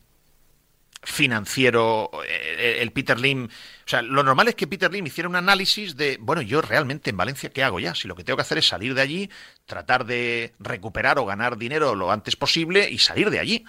financiero, 1.06 2.10
eh, 2.26 2.78
el 2.80 2.90
Peter 2.92 3.18
Lim. 3.18 3.44
O 3.44 3.48
sea, 3.88 4.02
lo 4.02 4.22
normal 4.22 4.48
es 4.48 4.56
que 4.56 4.66
Peter 4.66 4.92
Lim 4.92 5.06
hiciera 5.06 5.28
un 5.28 5.36
análisis 5.36 5.96
de, 5.96 6.18
bueno, 6.20 6.42
yo 6.42 6.60
realmente 6.60 7.10
en 7.10 7.16
Valencia, 7.16 7.50
¿qué 7.50 7.62
hago 7.62 7.78
ya? 7.78 7.94
Si 7.94 8.08
lo 8.08 8.16
que 8.16 8.24
tengo 8.24 8.36
que 8.36 8.42
hacer 8.42 8.58
es 8.58 8.66
salir 8.66 8.94
de 8.94 9.02
allí, 9.02 9.30
tratar 9.64 10.04
de 10.04 10.54
recuperar 10.58 11.18
o 11.18 11.24
ganar 11.24 11.56
dinero 11.56 11.94
lo 11.94 12.10
antes 12.10 12.34
posible 12.36 12.90
y 12.90 12.98
salir 12.98 13.30
de 13.30 13.38
allí. 13.38 13.64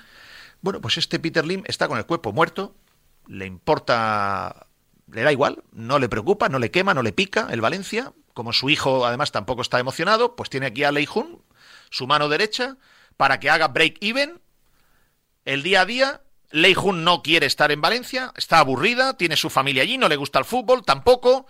Bueno, 0.62 0.82
pues 0.82 0.98
este 0.98 1.20
Peter 1.20 1.46
Lim 1.46 1.64
está 1.68 1.88
con 1.88 2.00
el 2.00 2.06
cuerpo 2.06 2.34
muerto, 2.34 2.76
le 3.28 3.46
importa, 3.46 4.68
le 5.12 5.22
da 5.22 5.32
igual, 5.32 5.64
no 5.72 6.00
le 6.00 6.10
preocupa, 6.10 6.50
no 6.50 6.58
le 6.58 6.72
quema, 6.72 6.96
no 6.96 7.04
le 7.04 7.14
pica 7.14 7.48
el 7.52 7.62
Valencia. 7.62 8.14
Como 8.34 8.52
su 8.54 8.70
hijo 8.70 9.06
además 9.06 9.32
tampoco 9.32 9.62
está 9.62 9.80
emocionado, 9.80 10.36
pues 10.36 10.50
tiene 10.50 10.66
aquí 10.68 10.84
a 10.84 10.92
Leijun, 10.92 11.44
su 11.92 12.08
mano 12.08 12.30
derecha, 12.30 12.78
para 13.16 13.40
que 13.40 13.50
haga 13.50 13.68
break 13.68 13.98
even 14.02 14.42
el 15.46 15.64
día 15.64 15.82
a 15.82 15.86
día 15.86 16.22
Lei 16.52 16.74
Jun 16.74 17.04
no 17.04 17.22
quiere 17.22 17.46
estar 17.46 17.72
en 17.72 17.82
Valencia, 17.82 18.32
está 18.36 18.60
aburrida, 18.60 19.18
tiene 19.18 19.36
su 19.36 19.50
familia 19.50 19.84
allí, 19.84 19.98
no 19.98 20.08
le 20.08 20.16
gusta 20.16 20.40
el 20.40 20.46
fútbol 20.46 20.84
tampoco, 20.86 21.46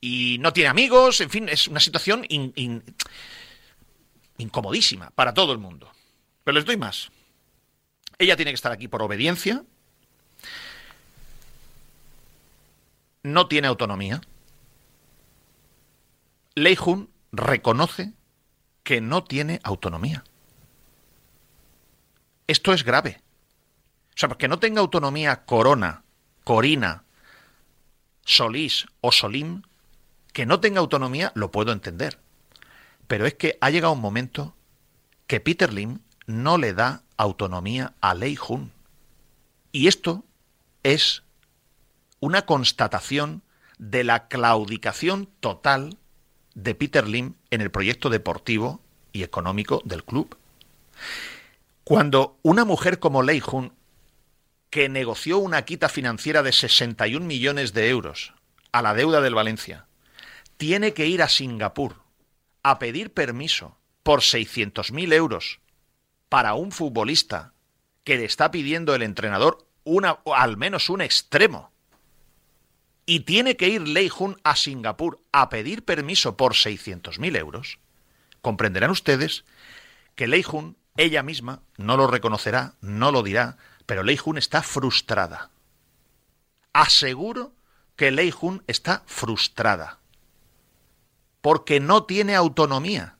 y 0.00 0.36
no 0.40 0.52
tiene 0.52 0.68
amigos, 0.68 1.20
en 1.20 1.30
fin, 1.30 1.48
es 1.48 1.68
una 1.68 1.80
situación 1.80 2.26
incomodísima 4.36 5.10
para 5.10 5.32
todo 5.32 5.52
el 5.52 5.58
mundo. 5.58 5.90
Pero 6.44 6.54
les 6.54 6.64
doy 6.64 6.76
más. 6.76 7.10
Ella 8.18 8.36
tiene 8.36 8.50
que 8.50 8.56
estar 8.56 8.72
aquí 8.72 8.88
por 8.88 9.02
obediencia, 9.02 9.64
no 13.22 13.48
tiene 13.48 13.68
autonomía. 13.68 14.20
Lei 16.54 16.76
Jun 16.76 17.10
reconoce 17.32 18.12
que 18.82 19.00
no 19.00 19.24
tiene 19.24 19.60
autonomía. 19.64 20.24
Esto 22.46 22.72
es 22.72 22.84
grave. 22.84 23.20
O 24.16 24.18
sea, 24.18 24.30
que 24.30 24.48
no 24.48 24.58
tenga 24.58 24.80
autonomía 24.80 25.44
Corona, 25.44 26.02
Corina, 26.42 27.04
Solís 28.24 28.86
o 29.02 29.12
Solim, 29.12 29.60
que 30.32 30.46
no 30.46 30.58
tenga 30.58 30.80
autonomía, 30.80 31.32
lo 31.34 31.50
puedo 31.50 31.70
entender. 31.70 32.18
Pero 33.08 33.26
es 33.26 33.34
que 33.34 33.58
ha 33.60 33.68
llegado 33.68 33.92
un 33.92 34.00
momento 34.00 34.54
que 35.26 35.40
Peter 35.40 35.70
Lim 35.70 36.00
no 36.26 36.56
le 36.56 36.72
da 36.72 37.02
autonomía 37.18 37.92
a 38.00 38.14
Lei 38.14 38.36
Jun. 38.36 38.72
Y 39.70 39.86
esto 39.86 40.24
es 40.82 41.22
una 42.18 42.46
constatación 42.46 43.42
de 43.78 44.02
la 44.02 44.28
claudicación 44.28 45.28
total 45.40 45.98
de 46.54 46.74
Peter 46.74 47.06
Lim 47.06 47.34
en 47.50 47.60
el 47.60 47.70
proyecto 47.70 48.08
deportivo 48.08 48.80
y 49.12 49.24
económico 49.24 49.82
del 49.84 50.04
club. 50.04 50.38
Cuando 51.84 52.38
una 52.42 52.64
mujer 52.64 52.98
como 52.98 53.22
Lei 53.22 53.40
Jun, 53.40 53.72
que 54.76 54.90
negoció 54.90 55.38
una 55.38 55.64
quita 55.64 55.88
financiera 55.88 56.42
de 56.42 56.52
61 56.52 57.24
millones 57.24 57.72
de 57.72 57.88
euros 57.88 58.34
a 58.72 58.82
la 58.82 58.92
deuda 58.92 59.22
del 59.22 59.34
Valencia, 59.34 59.86
tiene 60.58 60.92
que 60.92 61.06
ir 61.06 61.22
a 61.22 61.30
Singapur 61.30 62.02
a 62.62 62.78
pedir 62.78 63.10
permiso 63.10 63.78
por 64.02 64.20
600.000 64.20 65.14
euros 65.14 65.60
para 66.28 66.52
un 66.52 66.72
futbolista 66.72 67.54
que 68.04 68.18
le 68.18 68.26
está 68.26 68.50
pidiendo 68.50 68.94
el 68.94 69.00
entrenador 69.00 69.66
una, 69.84 70.18
al 70.26 70.58
menos 70.58 70.90
un 70.90 71.00
extremo. 71.00 71.72
Y 73.06 73.20
tiene 73.20 73.56
que 73.56 73.68
ir 73.70 73.88
Lei 73.88 74.10
Jun 74.10 74.38
a 74.44 74.56
Singapur 74.56 75.22
a 75.32 75.48
pedir 75.48 75.86
permiso 75.86 76.36
por 76.36 76.52
600.000 76.52 77.38
euros, 77.38 77.78
comprenderán 78.42 78.90
ustedes 78.90 79.46
que 80.16 80.26
Lei 80.26 80.42
Jun, 80.42 80.76
ella 80.98 81.22
misma, 81.22 81.62
no 81.78 81.96
lo 81.96 82.08
reconocerá, 82.08 82.74
no 82.82 83.10
lo 83.10 83.22
dirá, 83.22 83.56
pero 83.86 84.02
Lei 84.02 84.16
Jun 84.16 84.36
está 84.36 84.62
frustrada. 84.62 85.50
Aseguro 86.72 87.54
que 87.96 88.10
Lei 88.10 88.30
Jun 88.30 88.62
está 88.66 89.02
frustrada. 89.06 90.00
Porque 91.40 91.80
no 91.80 92.04
tiene 92.04 92.34
autonomía, 92.34 93.16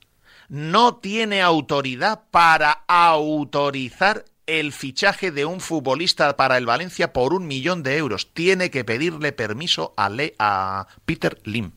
no 0.49 0.97
tiene 0.97 1.41
autoridad 1.41 2.23
para 2.29 2.83
autorizar 2.87 4.25
el 4.45 4.71
fichaje 4.71 5.31
de 5.31 5.45
un 5.45 5.59
futbolista 5.59 6.37
para 6.37 6.57
el 6.57 6.65
Valencia 6.65 7.11
por 7.11 7.33
un 7.33 7.47
millón 7.47 7.83
de 7.83 7.97
euros. 7.97 8.33
Tiene 8.33 8.69
que 8.69 8.85
pedirle 8.85 9.31
permiso 9.31 9.93
a, 9.97 10.09
a 10.39 10.87
Peter 11.05 11.39
Lim. 11.43 11.71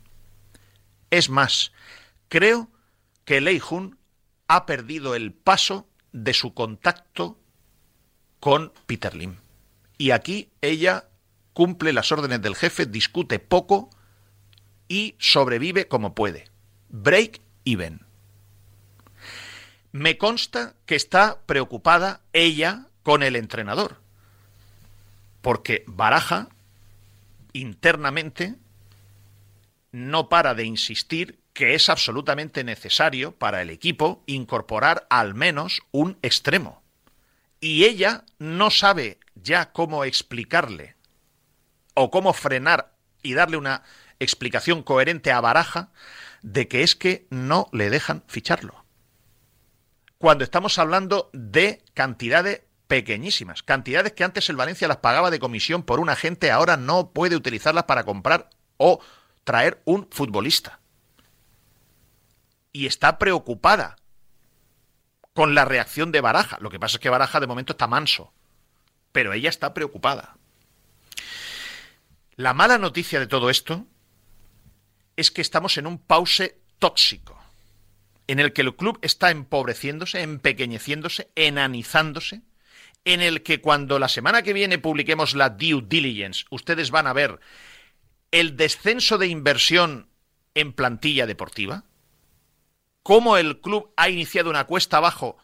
Es 1.11 1.31
más, 1.31 1.73
creo 2.29 2.69
que 3.25 3.41
Lei 3.41 3.59
Jun 3.59 3.99
ha 4.47 4.67
perdido 4.67 5.15
el 5.15 5.33
paso 5.33 5.89
de 6.13 6.35
su 6.35 6.55
contacto 6.55 7.40
con 8.41 8.73
Peter 8.87 9.15
Lim. 9.15 9.37
Y 9.99 10.11
aquí 10.11 10.51
ella 10.63 11.05
cumple 11.53 11.93
las 11.93 12.11
órdenes 12.11 12.43
del 12.43 12.57
jefe, 12.57 12.87
discute 12.87 13.39
poco 13.39 13.91
y 14.89 15.15
sobrevive 15.19 15.87
como 15.89 16.15
puede. 16.15 16.49
Break 16.89 17.41
even. 17.65 18.01
Me 19.93 20.19
consta 20.19 20.75
que 20.87 20.97
está 20.97 21.41
preocupada 21.47 22.23
ella 22.33 22.87
con 23.03 23.23
el 23.23 23.37
entrenador, 23.37 24.01
porque 25.43 25.85
Baraja 25.87 26.49
internamente 27.53 28.55
no 29.93 30.29
para 30.29 30.55
de 30.55 30.65
insistir 30.65 31.41
que 31.53 31.75
es 31.75 31.89
absolutamente 31.89 32.63
necesario 32.65 33.33
para 33.33 33.61
el 33.63 33.71
equipo 33.71 34.23
incorporar 34.27 35.07
al 35.11 35.35
menos 35.35 35.83
un 35.91 36.17
extremo. 36.23 36.80
Y 37.61 37.85
ella 37.85 38.25
no 38.39 38.71
sabe 38.71 39.19
ya 39.35 39.73
cómo 39.73 40.05
explicarle 40.05 40.97
o 41.95 42.11
cómo 42.11 42.33
frenar 42.33 42.95
y 43.23 43.35
darle 43.35 43.57
una 43.57 43.83
explicación 44.19 44.83
coherente 44.83 45.33
a 45.33 45.41
Baraja 45.41 45.91
de 46.43 46.69
que 46.69 46.83
es 46.83 46.97
que 46.97 47.27
no 47.31 47.69
le 47.73 47.91
dejan 47.91 48.25
ficharlo 48.27 48.81
cuando 50.21 50.45
estamos 50.45 50.79
hablando 50.79 51.31
de 51.33 51.83
cantidades 51.95 52.61
pequeñísimas, 52.89 53.63
cantidades 53.63 54.13
que 54.13 54.23
antes 54.23 54.51
el 54.51 54.57
Valencia 54.57 54.87
las 54.87 54.99
pagaba 54.99 55.31
de 55.31 55.41
comisión 55.41 55.83
por 55.83 55.99
un 55.99 56.11
agente, 56.11 56.51
ahora 56.51 56.77
no 56.77 57.13
puede 57.13 57.37
utilizarlas 57.37 57.85
para 57.85 58.05
comprar 58.05 58.51
o 58.77 59.01
traer 59.45 59.81
un 59.87 60.07
futbolista. 60.11 60.79
Y 62.71 62.85
está 62.85 63.17
preocupada 63.17 63.97
con 65.35 65.55
la 65.55 65.65
reacción 65.65 66.13
de 66.13 66.21
Baraja. 66.21 66.59
Lo 66.61 66.71
que 66.71 66.81
pasa 66.81 66.97
es 66.97 67.01
que 67.01 67.11
Baraja 67.11 67.41
de 67.41 67.47
momento 67.47 67.73
está 67.73 67.87
manso, 67.87 68.33
pero 69.13 69.33
ella 69.33 69.49
está 69.49 69.75
preocupada. 69.75 70.37
La 72.37 72.55
mala 72.55 72.79
noticia 72.79 73.21
de 73.21 73.27
todo 73.27 73.51
esto 73.51 73.87
es 75.17 75.31
que 75.31 75.43
estamos 75.43 75.77
en 75.77 75.87
un 75.87 75.99
pause 75.99 76.57
tóxico 76.79 77.39
en 78.27 78.39
el 78.39 78.53
que 78.53 78.63
el 78.63 78.77
club 78.77 78.99
está 79.03 79.31
empobreciéndose, 79.31 80.23
empequeñeciéndose, 80.23 81.31
enanizándose, 81.35 82.43
en 83.05 83.23
el 83.23 83.43
que 83.43 83.61
cuando 83.61 83.99
la 83.99 84.09
semana 84.09 84.43
que 84.43 84.53
viene 84.53 84.79
publiquemos 84.79 85.35
la 85.35 85.51
due 85.51 85.83
diligence, 85.85 86.45
ustedes 86.51 86.93
van 86.93 87.09
a 87.09 87.13
ver 87.13 87.41
el 88.31 88.57
descenso 88.57 89.19
de 89.19 89.27
inversión 89.27 90.09
en 90.55 90.73
plantilla 90.73 91.27
deportiva, 91.27 91.85
cómo 93.11 93.37
el 93.37 93.61
club 93.61 93.93
ha 93.97 94.09
iniciado 94.09 94.51
una 94.51 94.69
cuesta 94.69 94.99
abajo, 94.99 95.37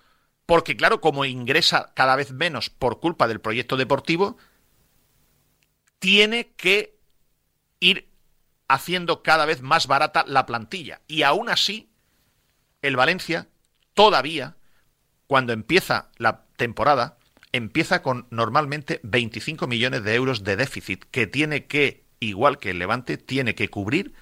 porque 0.46 0.76
claro, 0.76 1.00
como 1.00 1.24
ingresa 1.24 1.92
cada 1.96 2.14
vez 2.14 2.30
menos 2.30 2.70
por 2.70 3.00
culpa 3.00 3.26
del 3.26 3.40
proyecto 3.40 3.76
deportivo, 3.76 4.36
tiene 5.98 6.52
que 6.56 6.96
ir 7.80 8.08
haciendo 8.68 9.24
cada 9.24 9.46
vez 9.46 9.62
más 9.62 9.88
barata 9.88 10.24
la 10.28 10.46
plantilla. 10.46 11.00
Y 11.08 11.22
aún 11.22 11.48
así, 11.48 11.90
el 12.82 12.94
Valencia 12.94 13.48
todavía, 13.94 14.54
cuando 15.26 15.52
empieza 15.52 16.12
la 16.18 16.44
temporada, 16.56 17.18
empieza 17.50 18.00
con 18.00 18.28
normalmente 18.30 19.00
25 19.02 19.66
millones 19.66 20.04
de 20.04 20.14
euros 20.14 20.44
de 20.44 20.54
déficit 20.54 21.04
que 21.10 21.26
tiene 21.26 21.66
que, 21.66 22.04
igual 22.20 22.60
que 22.60 22.70
el 22.70 22.78
Levante, 22.78 23.18
tiene 23.18 23.56
que 23.56 23.70
cubrir, 23.70 24.14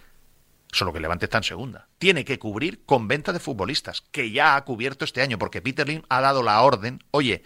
solo 0.74 0.92
que 0.92 1.00
Levante 1.00 1.26
está 1.26 1.38
en 1.38 1.44
segunda, 1.44 1.88
tiene 1.98 2.24
que 2.24 2.38
cubrir 2.38 2.84
con 2.84 3.08
venta 3.08 3.32
de 3.32 3.40
futbolistas, 3.40 4.02
que 4.10 4.30
ya 4.30 4.56
ha 4.56 4.64
cubierto 4.64 5.04
este 5.04 5.22
año, 5.22 5.38
porque 5.38 5.62
Peter 5.62 5.88
Lim 5.88 6.02
ha 6.08 6.20
dado 6.20 6.42
la 6.42 6.60
orden, 6.62 7.02
oye, 7.10 7.42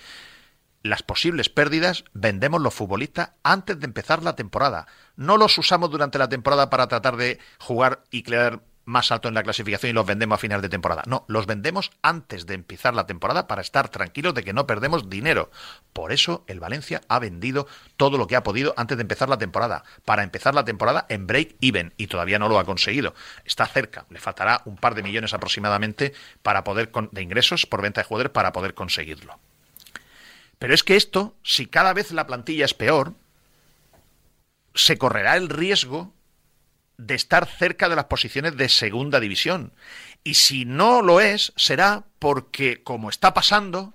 las 0.83 1.03
posibles 1.03 1.49
pérdidas 1.49 2.05
vendemos 2.13 2.61
los 2.61 2.73
futbolistas 2.73 3.33
antes 3.43 3.79
de 3.81 3.87
empezar 3.87 4.23
la 4.23 4.37
temporada. 4.37 4.87
No 5.17 5.37
los 5.37 5.59
usamos 5.59 5.91
durante 5.91 6.19
la 6.19 6.29
temporada 6.29 6.71
para 6.71 6.87
tratar 6.87 7.17
de 7.17 7.39
jugar 7.59 8.05
y 8.11 8.23
crear 8.23 8.63
más 8.89 9.13
alto 9.13 9.29
en 9.29 9.35
la 9.35 9.43
clasificación 9.43 9.91
y 9.91 9.93
los 9.93 10.07
vendemos 10.07 10.37
a 10.37 10.41
final 10.41 10.63
de 10.63 10.69
temporada. 10.69 11.03
No, 11.07 11.25
los 11.29 11.47
vendemos 11.47 11.91
antes 12.03 12.47
de 12.47 12.55
empezar 12.55 12.95
la 12.95 13.07
temporada 13.07 13.47
para 13.47 13.61
estar 13.61 13.91
tranquilos 13.91 14.35
de 14.35 14.43
que 14.43 14.55
no 14.55 14.67
perdemos 14.67 15.11
dinero. 15.11 15.51
Por 15.93 16.11
eso 16.11 16.45
el 16.47 16.59
Valencia 16.59 17.03
ha 17.09 17.19
vendido 17.19 17.69
todo 17.97 18.17
lo 18.17 18.27
que 18.27 18.35
ha 18.35 18.43
podido 18.43 18.73
antes 18.77 18.97
de 18.97 19.03
empezar 19.03 19.29
la 19.29 19.39
temporada, 19.39 19.85
para 20.05 20.23
empezar 20.23 20.55
la 20.55 20.65
temporada 20.65 21.05
en 21.11 21.27
break 21.27 21.57
even 21.61 21.93
y 21.99 22.07
todavía 22.07 22.39
no 22.39 22.49
lo 22.49 22.59
ha 22.59 22.65
conseguido. 22.65 23.15
Está 23.45 23.67
cerca, 23.67 24.07
le 24.09 24.19
faltará 24.19 24.63
un 24.65 24.77
par 24.77 24.95
de 24.95 25.03
millones 25.03 25.35
aproximadamente 25.35 26.15
para 26.43 26.65
poder 26.65 26.91
de 27.13 27.23
ingresos 27.23 27.67
por 27.67 27.83
venta 27.83 28.01
de 28.01 28.07
jugadores 28.07 28.33
para 28.33 28.53
poder 28.53 28.73
conseguirlo. 28.73 29.39
Pero 30.59 30.73
es 30.73 30.83
que 30.83 30.97
esto, 30.97 31.37
si 31.43 31.67
cada 31.67 31.93
vez 31.93 32.11
la 32.11 32.27
plantilla 32.27 32.65
es 32.65 32.75
peor, 32.75 33.13
se 34.75 34.97
correrá 34.97 35.37
el 35.37 35.51
riesgo 35.51 36.15
de 36.99 37.15
estar 37.15 37.47
cerca 37.47 37.89
de 37.89 37.97
las 37.97 38.07
posiciones 38.07 38.57
de 38.57 38.69
segunda 38.69 39.21
división. 39.21 39.73
Y 40.25 40.35
si 40.35 40.65
no 40.65 41.01
lo 41.01 41.21
es, 41.21 41.53
será 41.57 42.05
porque, 42.19 42.83
como 42.83 43.09
está 43.09 43.33
pasando, 43.33 43.95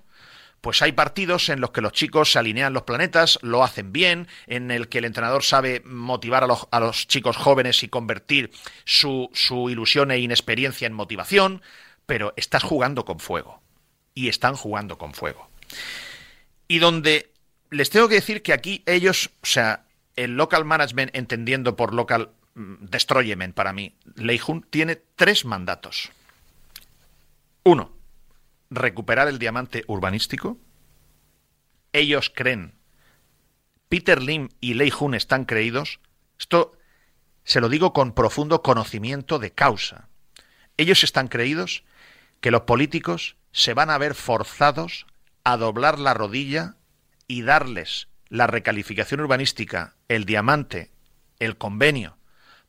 pues 0.62 0.80
hay 0.80 0.92
partidos 0.92 1.50
en 1.50 1.60
los 1.60 1.70
que 1.70 1.82
los 1.82 1.92
chicos 1.92 2.32
se 2.32 2.38
alinean 2.38 2.72
los 2.72 2.84
planetas, 2.84 3.38
lo 3.42 3.62
hacen 3.62 3.92
bien, 3.92 4.28
en 4.46 4.70
el 4.70 4.88
que 4.88 4.98
el 4.98 5.04
entrenador 5.04 5.44
sabe 5.44 5.82
motivar 5.84 6.42
a 6.42 6.46
los, 6.46 6.66
a 6.70 6.80
los 6.80 7.06
chicos 7.06 7.36
jóvenes 7.36 7.82
y 7.82 7.88
convertir 7.88 8.50
su, 8.86 9.28
su 9.34 9.68
ilusión 9.68 10.10
e 10.10 10.18
inexperiencia 10.18 10.86
en 10.86 10.94
motivación, 10.94 11.60
pero 12.06 12.32
estás 12.36 12.62
jugando 12.62 13.04
con 13.04 13.20
fuego. 13.20 13.60
Y 14.14 14.28
están 14.28 14.56
jugando 14.56 14.96
con 14.96 15.12
fuego. 15.12 15.50
Y 16.66 16.78
donde 16.78 17.30
les 17.70 17.90
tengo 17.90 18.08
que 18.08 18.14
decir 18.14 18.42
que 18.42 18.54
aquí 18.54 18.82
ellos, 18.86 19.30
o 19.42 19.46
sea, 19.46 19.84
el 20.16 20.36
local 20.36 20.64
management, 20.64 21.14
entendiendo 21.14 21.76
por 21.76 21.92
local 21.92 22.30
Destroyemen 22.54 23.52
para 23.52 23.72
mí. 23.72 23.96
Leijun 24.14 24.62
tiene 24.62 24.96
tres 24.96 25.44
mandatos. 25.44 26.10
Uno, 27.64 27.92
recuperar 28.70 29.28
el 29.28 29.38
diamante 29.38 29.84
urbanístico. 29.86 30.58
Ellos 31.92 32.30
creen. 32.34 32.74
Peter 33.88 34.22
Lim 34.22 34.48
y 34.60 34.74
Leijun 34.74 35.14
están 35.14 35.44
creídos. 35.44 36.00
Esto 36.38 36.76
se 37.44 37.60
lo 37.60 37.68
digo 37.68 37.92
con 37.92 38.12
profundo 38.12 38.62
conocimiento 38.62 39.38
de 39.38 39.52
causa. 39.52 40.08
ellos 40.76 41.04
están 41.04 41.28
creídos 41.28 41.84
que 42.40 42.50
los 42.50 42.62
políticos 42.62 43.36
se 43.52 43.74
van 43.74 43.90
a 43.90 43.98
ver 43.98 44.14
forzados 44.14 45.06
a 45.44 45.56
doblar 45.56 45.98
la 45.98 46.14
rodilla 46.14 46.76
y 47.28 47.42
darles 47.42 48.08
la 48.28 48.46
recalificación 48.46 49.20
urbanística, 49.20 49.94
el 50.08 50.24
diamante, 50.24 50.90
el 51.38 51.56
convenio, 51.56 52.18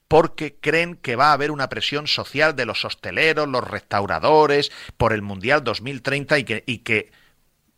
porque 0.08 0.56
creen 0.56 0.96
que 0.96 1.16
va 1.16 1.30
a 1.30 1.34
haber 1.34 1.52
una 1.52 1.70
presión 1.70 2.08
social 2.08 2.56
de 2.56 2.66
los 2.66 2.86
hosteleros, 2.86 3.48
los 3.48 3.64
restauradores, 3.64 4.72
por 4.98 5.14
el 5.14 5.22
Mundial 5.22 5.64
2030 5.64 6.38
y 6.38 6.44
que, 6.44 6.64
y 6.66 6.78
que 6.80 7.12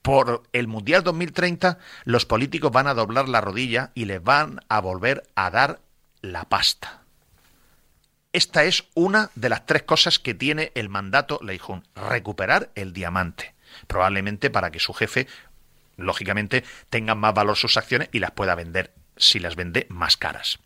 por 0.02 0.44
el 0.54 0.68
Mundial 0.68 1.04
2030 1.04 1.80
los 2.06 2.26
políticos 2.26 2.72
van 2.72 2.88
a 2.88 2.94
doblar 2.94 3.30
la 3.30 3.42
rodilla 3.42 3.92
y 3.94 4.06
les 4.06 4.24
van 4.24 4.62
a 4.70 4.80
volver 4.80 5.24
a 5.36 5.50
dar 5.50 5.80
la 6.22 6.46
pasta. 6.46 7.02
Esta 8.34 8.66
es 8.66 8.84
una 8.94 9.32
de 9.36 9.50
las 9.50 9.66
tres 9.66 9.84
cosas 9.84 10.20
que 10.20 10.34
tiene 10.34 10.72
el 10.76 10.90
mandato 10.90 11.40
Leijun, 11.42 11.88
recuperar 11.96 12.70
el 12.76 12.94
diamante, 12.94 13.56
probablemente 13.88 14.50
para 14.50 14.70
que 14.70 14.80
su 14.80 14.94
jefe, 14.94 15.28
lógicamente, 15.96 16.64
tenga 16.90 17.16
más 17.16 17.34
valor 17.34 17.58
sus 17.58 17.78
acciones 17.78 18.10
y 18.12 18.20
las 18.20 18.32
pueda 18.32 18.54
vender 18.54 18.94
si 19.16 19.40
las 19.40 19.56
vende 19.56 19.88
más 19.90 20.18
caras. 20.18 20.60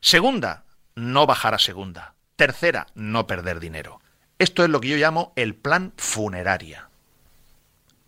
Segunda, 0.00 0.64
no 0.94 1.26
bajar 1.26 1.54
a 1.54 1.58
segunda. 1.58 2.14
Tercera, 2.36 2.86
no 2.94 3.26
perder 3.26 3.60
dinero. 3.60 4.00
Esto 4.38 4.64
es 4.64 4.70
lo 4.70 4.80
que 4.80 4.88
yo 4.88 4.96
llamo 4.96 5.32
el 5.36 5.54
plan 5.54 5.92
funeraria. 5.96 6.88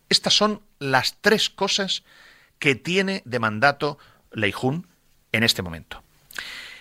Estas 0.09 0.35
son 0.35 0.63
las 0.79 1.17
tres 1.21 1.51
cosas 1.51 2.03
que 2.59 2.75
tiene 2.75 3.23
de 3.25 3.39
mandato 3.39 3.99
Leijun 4.33 4.89
en 5.33 5.43
este 5.45 5.63
momento. 5.63 6.03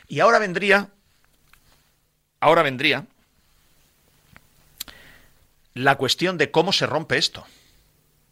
Y 0.08 0.20
ahora 0.20 0.40
vendría, 0.40 0.90
ahora 2.40 2.64
vendría 2.64 3.06
la 5.74 5.96
cuestión 5.96 6.38
de 6.38 6.52
cómo 6.52 6.72
se 6.74 6.86
rompe 6.86 7.18
esto. 7.18 7.46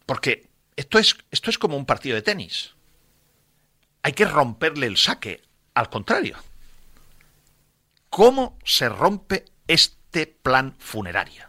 Porque 0.06 0.48
esto 0.76 0.98
es, 0.98 1.16
esto 1.30 1.50
es 1.50 1.58
como 1.58 1.76
un 1.76 1.86
partido 1.86 2.14
de 2.14 2.22
tenis. 2.22 2.74
Hay 4.02 4.12
que 4.12 4.24
romperle 4.24 4.86
el 4.86 4.96
saque, 4.96 5.42
al 5.74 5.90
contrario. 5.90 6.36
¿Cómo 8.12 8.58
se 8.62 8.90
rompe 8.90 9.46
este 9.66 10.26
plan 10.26 10.74
funerario? 10.78 11.46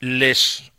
Les, 0.00 0.72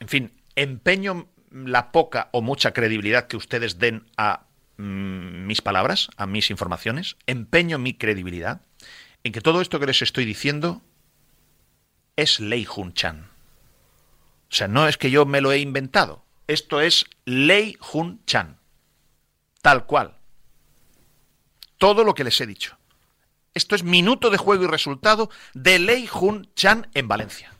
en 0.00 0.08
fin, 0.08 0.32
empeño 0.56 1.28
la 1.52 1.92
poca 1.92 2.28
o 2.32 2.42
mucha 2.42 2.72
credibilidad 2.72 3.28
que 3.28 3.36
ustedes 3.36 3.78
den 3.78 4.04
a 4.16 4.46
mm, 4.78 5.46
mis 5.46 5.62
palabras, 5.62 6.08
a 6.16 6.26
mis 6.26 6.50
informaciones, 6.50 7.16
empeño 7.28 7.78
mi 7.78 7.94
credibilidad 7.94 8.62
en 9.22 9.30
que 9.30 9.40
todo 9.40 9.60
esto 9.60 9.78
que 9.78 9.86
les 9.86 10.02
estoy 10.02 10.24
diciendo 10.24 10.82
es 12.16 12.40
Lei 12.40 12.66
Hun 12.66 12.94
Chan. 12.94 13.30
O 14.50 14.54
sea, 14.56 14.66
no 14.66 14.88
es 14.88 14.96
que 14.96 15.12
yo 15.12 15.24
me 15.24 15.40
lo 15.40 15.52
he 15.52 15.60
inventado. 15.60 16.24
Esto 16.48 16.80
es 16.80 17.04
Lei 17.26 17.78
Hun 17.92 18.24
Chan. 18.26 18.58
Tal 19.62 19.86
cual. 19.86 20.16
Todo 21.78 22.02
lo 22.02 22.14
que 22.16 22.24
les 22.24 22.40
he 22.40 22.46
dicho. 22.48 22.76
Esto 23.54 23.76
es 23.76 23.84
minuto 23.84 24.30
de 24.30 24.36
juego 24.36 24.64
y 24.64 24.66
resultado 24.66 25.30
de 25.54 25.78
Lei 25.78 26.06
Jun 26.06 26.48
Chan 26.56 26.88
en 26.94 27.08
Valencia. 27.08 27.52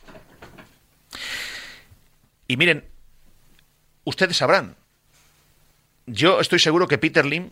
Y 2.48 2.56
miren, 2.56 2.84
ustedes 4.04 4.36
sabrán, 4.36 4.76
yo 6.06 6.40
estoy 6.40 6.58
seguro 6.58 6.88
que 6.88 6.98
Peter 6.98 7.24
Lim, 7.24 7.50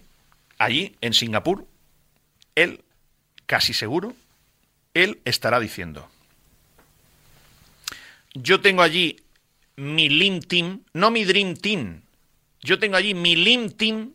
allí 0.58 0.96
en 1.00 1.14
Singapur, 1.14 1.66
él, 2.54 2.84
casi 3.46 3.72
seguro, 3.72 4.14
él 4.92 5.20
estará 5.24 5.58
diciendo, 5.60 6.08
yo 8.34 8.60
tengo 8.60 8.82
allí 8.82 9.22
mi 9.76 10.08
Lim 10.08 10.40
Team, 10.40 10.82
no 10.92 11.10
mi 11.10 11.24
Dream 11.24 11.54
Team, 11.54 12.02
yo 12.60 12.78
tengo 12.78 12.96
allí 12.96 13.14
mi 13.14 13.36
Lim 13.36 13.70
Team 13.70 14.12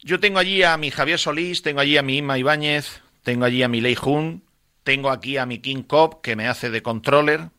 yo 0.00 0.20
tengo 0.20 0.38
allí 0.38 0.62
a 0.62 0.76
mi 0.76 0.90
Javier 0.90 1.18
Solís, 1.18 1.62
tengo 1.62 1.80
allí 1.80 1.96
a 1.96 2.02
mi 2.02 2.18
Inma 2.18 2.38
Ibáñez, 2.38 3.00
tengo 3.22 3.44
allí 3.44 3.62
a 3.62 3.68
mi 3.68 3.80
Lei 3.80 3.94
Jun, 3.94 4.42
tengo 4.84 5.10
aquí 5.10 5.36
a 5.36 5.46
mi 5.46 5.58
King 5.58 5.82
Cop 5.82 6.22
que 6.22 6.36
me 6.36 6.48
hace 6.48 6.70
de 6.70 6.82
controller. 6.82 7.50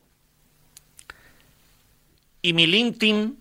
Y 2.42 2.54
mi 2.54 2.66
LinkedIn, 2.66 3.38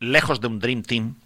lejos 0.00 0.40
de 0.40 0.46
un 0.46 0.58
Dream 0.58 0.82
Team, 0.82 1.16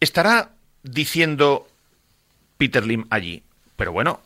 estará 0.00 0.50
diciendo 0.82 1.68
Peter 2.56 2.84
Lim 2.84 3.06
allí, 3.10 3.44
pero 3.76 3.92
bueno, 3.92 4.20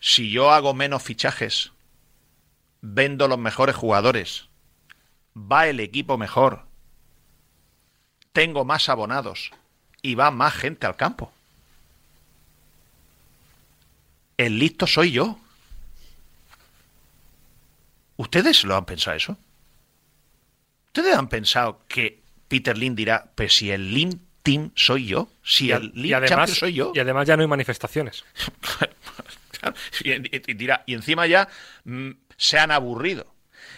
si 0.00 0.30
yo 0.30 0.50
hago 0.50 0.74
menos 0.74 1.02
fichajes, 1.02 1.72
vendo 2.82 3.28
los 3.28 3.38
mejores 3.38 3.76
jugadores, 3.76 4.48
va 5.34 5.66
el 5.68 5.80
equipo 5.80 6.18
mejor, 6.18 6.69
tengo 8.32 8.64
más 8.64 8.88
abonados 8.88 9.50
y 10.02 10.14
va 10.14 10.30
más 10.30 10.54
gente 10.54 10.86
al 10.86 10.96
campo. 10.96 11.32
El 14.36 14.58
listo 14.58 14.86
soy 14.86 15.12
yo. 15.12 15.38
¿Ustedes 18.16 18.64
lo 18.64 18.76
han 18.76 18.84
pensado 18.84 19.16
eso? 19.16 19.36
¿Ustedes 20.86 21.16
han 21.16 21.28
pensado 21.28 21.84
que 21.88 22.20
Peter 22.48 22.76
Lin 22.76 22.94
dirá, 22.94 23.30
pues 23.34 23.56
si 23.56 23.70
el 23.70 23.94
Lin 23.94 24.26
Team 24.42 24.72
soy 24.74 25.06
yo, 25.06 25.30
si 25.42 25.70
el 25.70 25.92
Lin 25.94 26.14
además, 26.14 26.50
soy 26.50 26.74
yo? 26.74 26.92
Y 26.94 26.98
además 26.98 27.28
ya 27.28 27.36
no 27.36 27.42
hay 27.42 27.48
manifestaciones. 27.48 28.24
y, 30.04 30.54
dirá, 30.54 30.82
y 30.86 30.94
encima 30.94 31.26
ya 31.26 31.48
mm, 31.84 32.10
se 32.36 32.58
han 32.58 32.70
aburrido. 32.70 33.32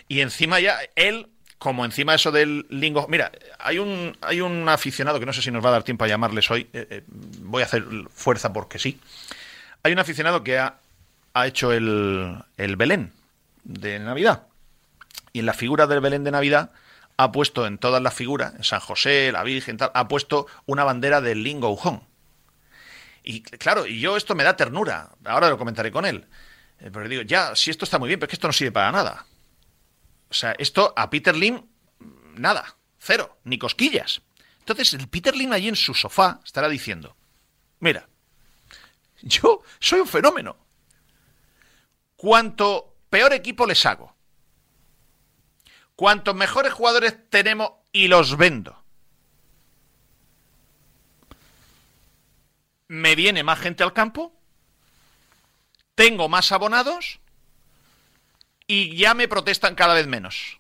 Y 0.09 0.21
encima 0.21 0.61
ya 0.61 0.79
él 0.95 1.32
como 1.63 1.85
encima 1.85 2.13
eso 2.13 2.33
del 2.33 2.67
lingo. 2.71 3.07
Mira, 3.09 3.31
hay 3.61 3.79
un, 3.79 4.19
hay 4.21 4.41
un 4.41 4.69
aficionado 4.69 5.21
que 5.21 5.27
no 5.27 5.33
sé 5.33 5.43
si 5.43 5.53
nos 5.53 5.65
va 5.65 5.69
a 5.69 5.73
dar 5.75 5.85
tiempo 5.85 6.05
a 6.05 6.09
llamarles 6.09 6.51
hoy. 6.51 6.69
Eh, 6.73 6.89
eh, 6.91 7.03
voy 7.07 7.63
a 7.63 7.67
hacer 7.67 7.85
fuerza 8.13 8.53
porque 8.53 8.81
sí. 8.81 8.99
Hay 9.85 9.93
un 9.93 10.01
aficionado 10.01 10.43
que 10.43 10.59
ha, 10.59 10.79
ha 11.35 11.47
hecho 11.47 11.73
el, 11.73 12.37
el, 12.57 12.75
Belén 12.75 13.13
de 13.63 14.01
Navidad. 14.01 14.43
Y 15.33 15.39
en 15.39 15.47
la 15.47 15.55
figura 15.55 15.87
del 15.87 16.01
Belén 16.01 16.25
de 16.25 16.33
Navidad 16.33 16.73
ha 17.17 17.31
puesto 17.31 17.65
en 17.65 17.79
todas 17.79 18.03
las 18.03 18.13
figuras, 18.13 18.57
en 18.57 18.65
San 18.65 18.81
José, 18.81 19.31
la 19.31 19.45
Virgen, 19.45 19.77
tal, 19.77 19.93
ha 19.95 20.09
puesto 20.09 20.49
una 20.67 20.83
bandera 20.83 21.21
del 21.21 21.45
lingo 21.45 21.71
ujón. 21.71 22.03
Y 23.23 23.43
claro, 23.43 23.87
y 23.87 24.01
yo 24.01 24.17
esto 24.17 24.35
me 24.35 24.43
da 24.43 24.57
ternura. 24.57 25.11
Ahora 25.25 25.49
lo 25.49 25.59
comentaré 25.59 25.93
con 25.93 26.07
él. 26.07 26.27
Eh, 26.81 26.91
pero 26.93 27.09
digo, 27.09 27.23
ya, 27.23 27.55
si 27.55 27.71
esto 27.71 27.85
está 27.85 28.01
muy 28.01 28.09
bien, 28.09 28.19
pero 28.19 28.27
es 28.27 28.31
que 28.31 28.37
esto 28.37 28.49
no 28.49 28.53
sirve 28.53 28.73
para 28.73 28.91
nada. 28.91 29.27
O 30.33 30.35
sea, 30.35 30.53
esto 30.53 30.95
a 30.97 31.11
Peter 31.11 31.37
Lim, 31.37 31.63
nada, 32.37 32.79
cero, 32.99 33.39
ni 33.45 33.59
cosquillas. 33.59 34.23
Entonces, 34.61 34.95
el 34.95 35.07
Peter 35.07 35.37
Lim 35.37 35.53
allí 35.53 35.69
en 35.69 35.77
su 35.77 35.93
sofá 35.93 36.41
estará 36.43 36.71
diciendo, 36.71 37.15
mira, 37.81 38.09
yo 39.21 39.63
soy 39.79 40.01
un 40.01 40.09
fenómeno. 40.09 40.57
Cuanto 42.17 42.97
peor 43.11 43.35
equipo 43.35 43.67
les 43.67 43.85
hago, 43.85 44.17
cuantos 45.97 46.35
mejores 46.35 46.73
jugadores 46.73 47.29
tenemos 47.29 47.71
y 47.93 48.09
los 48.09 48.39
vendo, 48.39 48.83
me 52.89 53.15
viene 53.17 53.45
más 53.45 53.59
gente 53.61 53.83
al 53.83 53.93
campo, 53.93 54.33
tengo 55.95 56.31
más 56.31 56.53
abonados 56.53 57.21
y 58.73 58.97
ya 58.97 59.13
me 59.13 59.29
protestan 59.29 59.75
cada 59.75 59.93
vez 59.93 60.07
menos. 60.07 60.59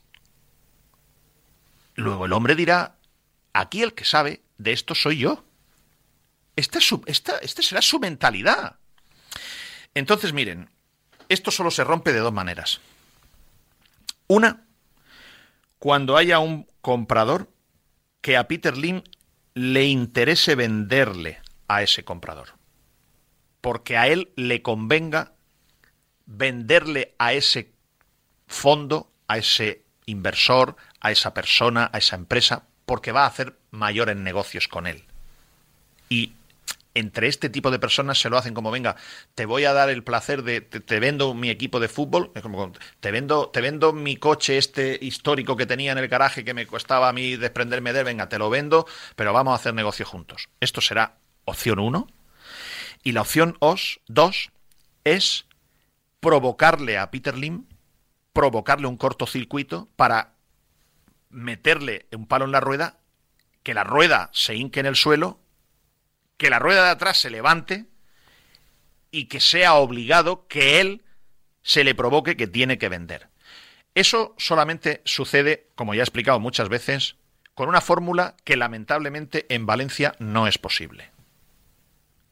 Luego 1.94 2.26
el 2.26 2.34
hombre 2.34 2.54
dirá, 2.54 2.96
aquí 3.54 3.80
el 3.80 3.94
que 3.94 4.04
sabe 4.04 4.42
de 4.58 4.72
esto 4.72 4.94
soy 4.94 5.16
yo. 5.16 5.42
Esta, 6.54 6.78
es 6.78 6.86
su, 6.86 7.02
esta, 7.06 7.40
será 7.62 7.80
su 7.80 7.98
mentalidad. 7.98 8.76
Entonces, 9.94 10.34
miren, 10.34 10.68
esto 11.30 11.50
solo 11.50 11.70
se 11.70 11.84
rompe 11.84 12.12
de 12.12 12.18
dos 12.18 12.34
maneras. 12.34 12.82
Una, 14.26 14.66
cuando 15.78 16.18
haya 16.18 16.38
un 16.38 16.66
comprador 16.82 17.48
que 18.20 18.36
a 18.36 18.46
Peter 18.46 18.76
Lim 18.76 19.02
le 19.54 19.86
interese 19.86 20.54
venderle 20.54 21.40
a 21.66 21.82
ese 21.82 22.04
comprador. 22.04 22.58
Porque 23.62 23.96
a 23.96 24.06
él 24.08 24.34
le 24.36 24.60
convenga 24.60 25.32
venderle 26.26 27.14
a 27.18 27.32
ese 27.32 27.72
fondo 28.52 29.10
a 29.28 29.38
ese 29.38 29.82
inversor, 30.06 30.76
a 31.00 31.10
esa 31.10 31.34
persona, 31.34 31.90
a 31.92 31.98
esa 31.98 32.16
empresa, 32.16 32.64
porque 32.86 33.12
va 33.12 33.24
a 33.24 33.28
hacer 33.28 33.56
mayores 33.70 34.16
negocios 34.16 34.68
con 34.68 34.86
él. 34.86 35.04
Y 36.08 36.32
entre 36.94 37.28
este 37.28 37.48
tipo 37.48 37.70
de 37.70 37.78
personas 37.78 38.20
se 38.20 38.28
lo 38.28 38.36
hacen 38.36 38.52
como 38.52 38.70
venga, 38.70 38.96
te 39.34 39.46
voy 39.46 39.64
a 39.64 39.72
dar 39.72 39.88
el 39.88 40.04
placer 40.04 40.42
de 40.42 40.60
te, 40.60 41.00
vendo 41.00 41.32
mi 41.32 41.48
equipo 41.48 41.80
de 41.80 41.88
fútbol, 41.88 42.32
te 43.00 43.10
vendo 43.10 43.48
te 43.48 43.60
vendo 43.62 43.94
mi 43.94 44.16
coche 44.16 44.58
este 44.58 44.98
histórico 45.00 45.56
que 45.56 45.64
tenía 45.64 45.92
en 45.92 45.98
el 45.98 46.08
garaje 46.08 46.44
que 46.44 46.52
me 46.52 46.66
costaba 46.66 47.08
a 47.08 47.12
mí 47.14 47.36
desprenderme 47.36 47.94
de 47.94 48.00
él, 48.00 48.04
venga, 48.04 48.28
te 48.28 48.38
lo 48.38 48.50
vendo, 48.50 48.86
pero 49.16 49.32
vamos 49.32 49.52
a 49.52 49.54
hacer 49.56 49.72
negocio 49.72 50.04
juntos. 50.04 50.48
Esto 50.60 50.82
será 50.82 51.16
opción 51.46 51.78
1. 51.78 52.06
Y 53.04 53.12
la 53.12 53.22
opción 53.22 53.56
2 53.60 54.50
es 55.04 55.46
provocarle 56.20 56.98
a 56.98 57.10
Peter 57.10 57.36
Lim, 57.36 57.64
provocarle 58.32 58.86
un 58.86 58.96
cortocircuito 58.96 59.88
para 59.96 60.34
meterle 61.30 62.06
un 62.12 62.26
palo 62.26 62.44
en 62.44 62.52
la 62.52 62.60
rueda, 62.60 62.98
que 63.62 63.74
la 63.74 63.84
rueda 63.84 64.30
se 64.32 64.54
hinque 64.54 64.80
en 64.80 64.86
el 64.86 64.96
suelo, 64.96 65.40
que 66.36 66.50
la 66.50 66.58
rueda 66.58 66.84
de 66.84 66.90
atrás 66.90 67.20
se 67.20 67.30
levante 67.30 67.86
y 69.10 69.26
que 69.26 69.40
sea 69.40 69.74
obligado 69.74 70.46
que 70.48 70.80
él 70.80 71.04
se 71.62 71.84
le 71.84 71.94
provoque 71.94 72.36
que 72.36 72.46
tiene 72.46 72.78
que 72.78 72.88
vender. 72.88 73.28
Eso 73.94 74.34
solamente 74.38 75.02
sucede, 75.04 75.68
como 75.74 75.94
ya 75.94 76.00
he 76.00 76.04
explicado 76.04 76.40
muchas 76.40 76.68
veces, 76.68 77.16
con 77.54 77.68
una 77.68 77.80
fórmula 77.80 78.36
que 78.44 78.56
lamentablemente 78.56 79.46
en 79.54 79.66
Valencia 79.66 80.14
no 80.18 80.46
es 80.46 80.58
posible. 80.58 81.11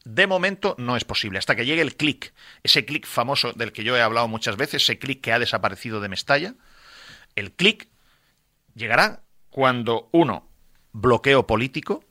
De 0.04 0.26
momento 0.26 0.74
no 0.78 0.96
es 0.96 1.04
posible, 1.04 1.38
hasta 1.38 1.54
que 1.54 1.66
llegue 1.66 1.82
el 1.82 1.96
clic, 1.96 2.32
ese 2.62 2.84
clic 2.86 3.06
famoso 3.06 3.52
del 3.52 3.72
que 3.72 3.84
yo 3.84 3.96
he 3.96 4.02
hablado 4.02 4.28
muchas 4.28 4.56
veces, 4.56 4.82
ese 4.82 4.98
clic 4.98 5.20
que 5.20 5.32
ha 5.32 5.38
desaparecido 5.38 6.00
de 6.00 6.08
Mestalla. 6.08 6.54
El 7.36 7.52
clic 7.52 7.88
llegará 8.74 9.22
cuando, 9.50 10.08
uno, 10.12 10.48
bloqueo 10.92 11.46
político. 11.46 12.02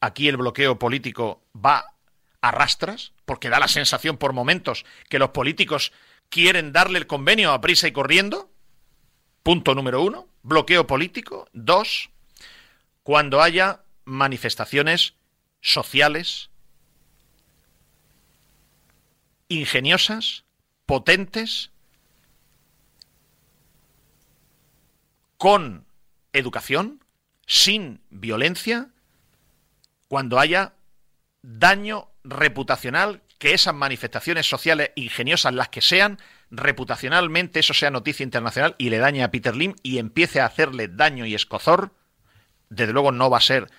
Aquí 0.00 0.28
el 0.28 0.36
bloqueo 0.36 0.78
político 0.78 1.42
va 1.54 1.94
a 2.40 2.50
rastras, 2.52 3.12
porque 3.24 3.48
da 3.48 3.58
la 3.58 3.66
sensación 3.66 4.16
por 4.16 4.32
momentos 4.32 4.84
que 5.08 5.18
los 5.18 5.30
políticos 5.30 5.92
quieren 6.28 6.72
darle 6.72 6.98
el 6.98 7.08
convenio 7.08 7.52
a 7.52 7.60
prisa 7.60 7.88
y 7.88 7.92
corriendo. 7.92 8.50
Punto 9.42 9.74
número 9.74 10.02
uno, 10.02 10.28
bloqueo 10.42 10.86
político. 10.86 11.48
Dos, 11.52 12.10
cuando 13.02 13.42
haya 13.42 13.82
manifestaciones 14.04 15.14
sociales 15.60 16.47
ingeniosas, 19.48 20.44
potentes, 20.86 21.70
con 25.36 25.86
educación, 26.32 27.04
sin 27.46 28.00
violencia, 28.10 28.88
cuando 30.08 30.38
haya 30.38 30.74
daño 31.42 32.08
reputacional, 32.24 33.22
que 33.38 33.54
esas 33.54 33.74
manifestaciones 33.74 34.48
sociales 34.48 34.90
ingeniosas, 34.96 35.54
las 35.54 35.68
que 35.68 35.80
sean, 35.80 36.18
reputacionalmente 36.50 37.60
eso 37.60 37.74
sea 37.74 37.90
noticia 37.90 38.24
internacional 38.24 38.74
y 38.78 38.90
le 38.90 38.98
dañe 38.98 39.22
a 39.22 39.30
Peter 39.30 39.54
Lim 39.54 39.74
y 39.82 39.98
empiece 39.98 40.40
a 40.40 40.46
hacerle 40.46 40.88
daño 40.88 41.24
y 41.24 41.34
escozor, 41.34 41.92
desde 42.68 42.92
luego 42.92 43.12
no 43.12 43.30
va 43.30 43.38
a 43.38 43.42
ser 43.42 43.70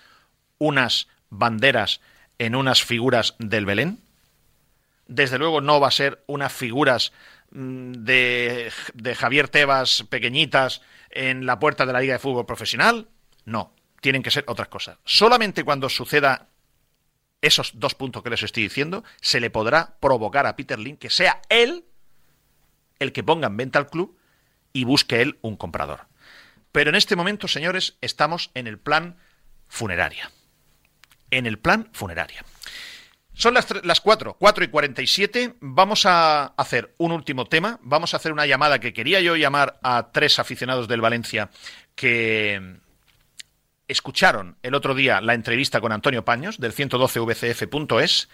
unas 0.58 1.08
banderas 1.30 2.00
en 2.38 2.56
unas 2.56 2.84
figuras 2.84 3.36
del 3.40 3.66
Belén, 3.66 4.00
desde 5.10 5.38
luego 5.38 5.60
no 5.60 5.82
va 5.82 5.90
a 5.90 5.92
ser 5.92 6.24
unas 6.28 6.54
figuras 6.54 7.12
mm, 7.52 7.92
de, 7.92 8.72
de 8.94 9.16
Javier 9.16 9.50
Tebas 9.50 10.06
pequeñitas 10.10 10.82
en 11.10 11.46
la 11.46 11.60
puerta 11.60 11.86
de 11.86 11.94
la 11.94 12.00
Liga 12.00 12.14
de 12.14 12.20
Fútbol 12.20 12.46
Profesional, 12.46 13.10
no, 13.46 13.74
tienen 14.00 14.24
que 14.24 14.32
ser 14.32 14.46
otras 14.48 14.68
cosas. 14.68 15.00
Solamente 15.04 15.64
cuando 15.64 15.90
suceda 15.90 16.48
esos 17.42 17.80
dos 17.80 17.96
puntos 17.96 18.22
que 18.22 18.30
les 18.30 18.44
estoy 18.44 18.64
diciendo, 18.64 19.04
se 19.22 19.40
le 19.40 19.50
podrá 19.50 19.98
provocar 20.00 20.46
a 20.46 20.56
Peter 20.56 20.78
Lin 20.78 20.98
que 20.98 21.10
sea 21.10 21.42
él 21.50 21.86
el 23.00 23.12
que 23.12 23.24
ponga 23.24 23.48
en 23.48 23.58
venta 23.58 23.80
al 23.80 23.88
club 23.88 24.18
y 24.74 24.84
busque 24.84 25.22
él 25.22 25.40
un 25.42 25.56
comprador. 25.58 26.08
Pero 26.72 26.90
en 26.90 26.96
este 26.96 27.16
momento, 27.16 27.48
señores, 27.48 27.98
estamos 28.02 28.52
en 28.54 28.68
el 28.68 28.78
plan 28.78 29.18
funeraria. 29.68 30.32
En 31.32 31.46
el 31.46 31.58
plan 31.58 31.90
funeraria. 31.94 32.44
Son 33.40 33.54
las, 33.54 33.68
las 33.86 34.02
4, 34.02 34.36
4 34.38 34.64
y 34.66 34.68
47. 34.68 35.56
Vamos 35.62 36.06
a 36.06 36.48
hacer 36.58 36.94
un 36.98 37.14
último 37.14 37.46
tema. 37.46 37.80
Vamos 37.84 38.14
a 38.14 38.18
hacer 38.18 38.34
una 38.34 38.46
llamada 38.46 38.80
que 38.80 38.92
quería 38.92 39.22
yo 39.22 39.38
llamar 39.38 39.80
a 39.82 40.12
tres 40.12 40.40
aficionados 40.40 40.90
del 40.90 41.00
Valencia 41.00 41.50
que 41.96 42.82
escucharon 43.88 44.58
el 44.62 44.76
otro 44.76 44.94
día 44.94 45.22
la 45.22 45.36
entrevista 45.36 45.80
con 45.80 45.94
Antonio 45.94 46.26
Paños 46.26 46.60
del 46.60 46.74
112vcf.es 46.74 48.28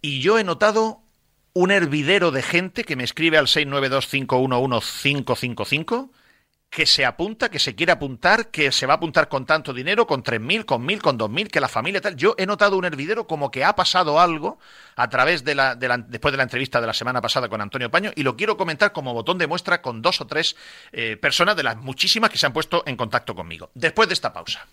y 0.00 0.20
yo 0.20 0.38
he 0.38 0.44
notado 0.44 1.02
un 1.52 1.72
hervidero 1.72 2.30
de 2.30 2.42
gente 2.42 2.84
que 2.84 2.94
me 2.94 3.02
escribe 3.02 3.38
al 3.38 3.48
692511555 3.48 6.10
que 6.72 6.86
se 6.86 7.04
apunta, 7.04 7.50
que 7.50 7.58
se 7.58 7.74
quiere 7.74 7.92
apuntar, 7.92 8.46
que 8.46 8.72
se 8.72 8.86
va 8.86 8.94
a 8.94 8.96
apuntar 8.96 9.28
con 9.28 9.44
tanto 9.44 9.74
dinero, 9.74 10.06
con 10.06 10.24
3.000, 10.24 10.64
con 10.64 10.88
1.000, 10.88 11.00
con 11.02 11.18
2.000, 11.18 11.48
que 11.48 11.60
la 11.60 11.68
familia 11.68 12.00
tal. 12.00 12.16
Yo 12.16 12.34
he 12.38 12.46
notado 12.46 12.78
un 12.78 12.86
hervidero 12.86 13.26
como 13.26 13.50
que 13.50 13.62
ha 13.62 13.76
pasado 13.76 14.18
algo 14.18 14.58
a 14.96 15.10
través 15.10 15.44
de 15.44 15.54
la, 15.54 15.74
de 15.74 15.86
la, 15.86 15.98
después 15.98 16.32
de 16.32 16.38
la 16.38 16.44
entrevista 16.44 16.80
de 16.80 16.86
la 16.86 16.94
semana 16.94 17.20
pasada 17.20 17.50
con 17.50 17.60
Antonio 17.60 17.90
Paño 17.90 18.10
y 18.16 18.22
lo 18.22 18.36
quiero 18.38 18.56
comentar 18.56 18.92
como 18.92 19.12
botón 19.12 19.36
de 19.36 19.46
muestra 19.46 19.82
con 19.82 20.00
dos 20.00 20.22
o 20.22 20.26
tres 20.26 20.56
eh, 20.92 21.18
personas 21.18 21.56
de 21.56 21.62
las 21.62 21.76
muchísimas 21.76 22.30
que 22.30 22.38
se 22.38 22.46
han 22.46 22.54
puesto 22.54 22.82
en 22.86 22.96
contacto 22.96 23.34
conmigo. 23.34 23.68
Después 23.74 24.08
de 24.08 24.14
esta 24.14 24.32
pausa. 24.32 24.66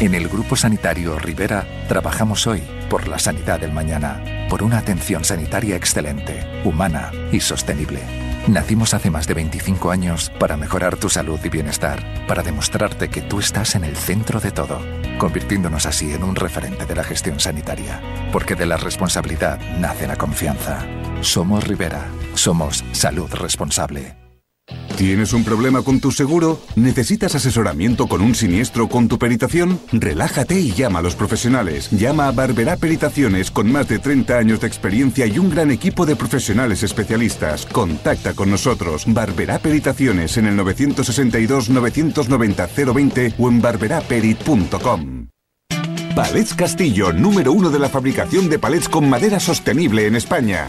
En 0.00 0.16
el 0.16 0.28
Grupo 0.28 0.56
Sanitario 0.56 1.20
Rivera 1.20 1.64
trabajamos 1.86 2.48
hoy 2.48 2.62
por 2.88 3.06
la 3.06 3.20
sanidad 3.20 3.60
del 3.60 3.70
mañana, 3.70 4.48
por 4.48 4.64
una 4.64 4.78
atención 4.78 5.24
sanitaria 5.24 5.76
excelente, 5.76 6.44
humana 6.64 7.12
y 7.30 7.38
sostenible. 7.38 8.29
Nacimos 8.48 8.94
hace 8.94 9.10
más 9.10 9.26
de 9.26 9.34
25 9.34 9.90
años 9.90 10.32
para 10.38 10.56
mejorar 10.56 10.96
tu 10.96 11.08
salud 11.08 11.38
y 11.44 11.48
bienestar, 11.48 12.02
para 12.26 12.42
demostrarte 12.42 13.08
que 13.08 13.20
tú 13.20 13.38
estás 13.38 13.74
en 13.74 13.84
el 13.84 13.96
centro 13.96 14.40
de 14.40 14.50
todo, 14.50 14.80
convirtiéndonos 15.18 15.86
así 15.86 16.12
en 16.12 16.24
un 16.24 16.34
referente 16.34 16.86
de 16.86 16.94
la 16.94 17.04
gestión 17.04 17.38
sanitaria. 17.38 18.00
Porque 18.32 18.54
de 18.54 18.66
la 18.66 18.76
responsabilidad 18.76 19.60
nace 19.78 20.06
la 20.06 20.16
confianza. 20.16 20.84
Somos 21.20 21.66
Rivera, 21.66 22.06
somos 22.34 22.82
salud 22.92 23.30
responsable. 23.34 24.29
¿Tienes 24.96 25.32
un 25.32 25.44
problema 25.44 25.82
con 25.82 25.98
tu 25.98 26.12
seguro? 26.12 26.60
¿Necesitas 26.76 27.34
asesoramiento 27.34 28.06
con 28.06 28.20
un 28.20 28.34
siniestro 28.34 28.88
con 28.88 29.08
tu 29.08 29.18
peritación? 29.18 29.80
Relájate 29.92 30.60
y 30.60 30.72
llama 30.72 30.98
a 30.98 31.02
los 31.02 31.14
profesionales. 31.14 31.88
Llama 31.90 32.28
a 32.28 32.32
Barberá 32.32 32.76
Peritaciones 32.76 33.50
con 33.50 33.72
más 33.72 33.88
de 33.88 33.98
30 33.98 34.36
años 34.36 34.60
de 34.60 34.66
experiencia 34.66 35.26
y 35.26 35.38
un 35.38 35.48
gran 35.48 35.70
equipo 35.70 36.04
de 36.04 36.16
profesionales 36.16 36.82
especialistas. 36.82 37.64
Contacta 37.64 38.34
con 38.34 38.50
nosotros. 38.50 39.04
Barberá 39.06 39.58
Peritaciones 39.58 40.36
en 40.36 40.46
el 40.46 40.56
962 40.56 41.70
990 41.70 42.68
020 42.92 43.34
o 43.38 43.48
en 43.48 43.62
barberaperit.com. 43.62 45.28
Palets 46.14 46.52
Castillo, 46.54 47.12
número 47.12 47.52
uno 47.52 47.70
de 47.70 47.78
la 47.78 47.88
fabricación 47.88 48.50
de 48.50 48.58
palets 48.58 48.88
con 48.88 49.08
madera 49.08 49.40
sostenible 49.40 50.06
en 50.06 50.16
España. 50.16 50.68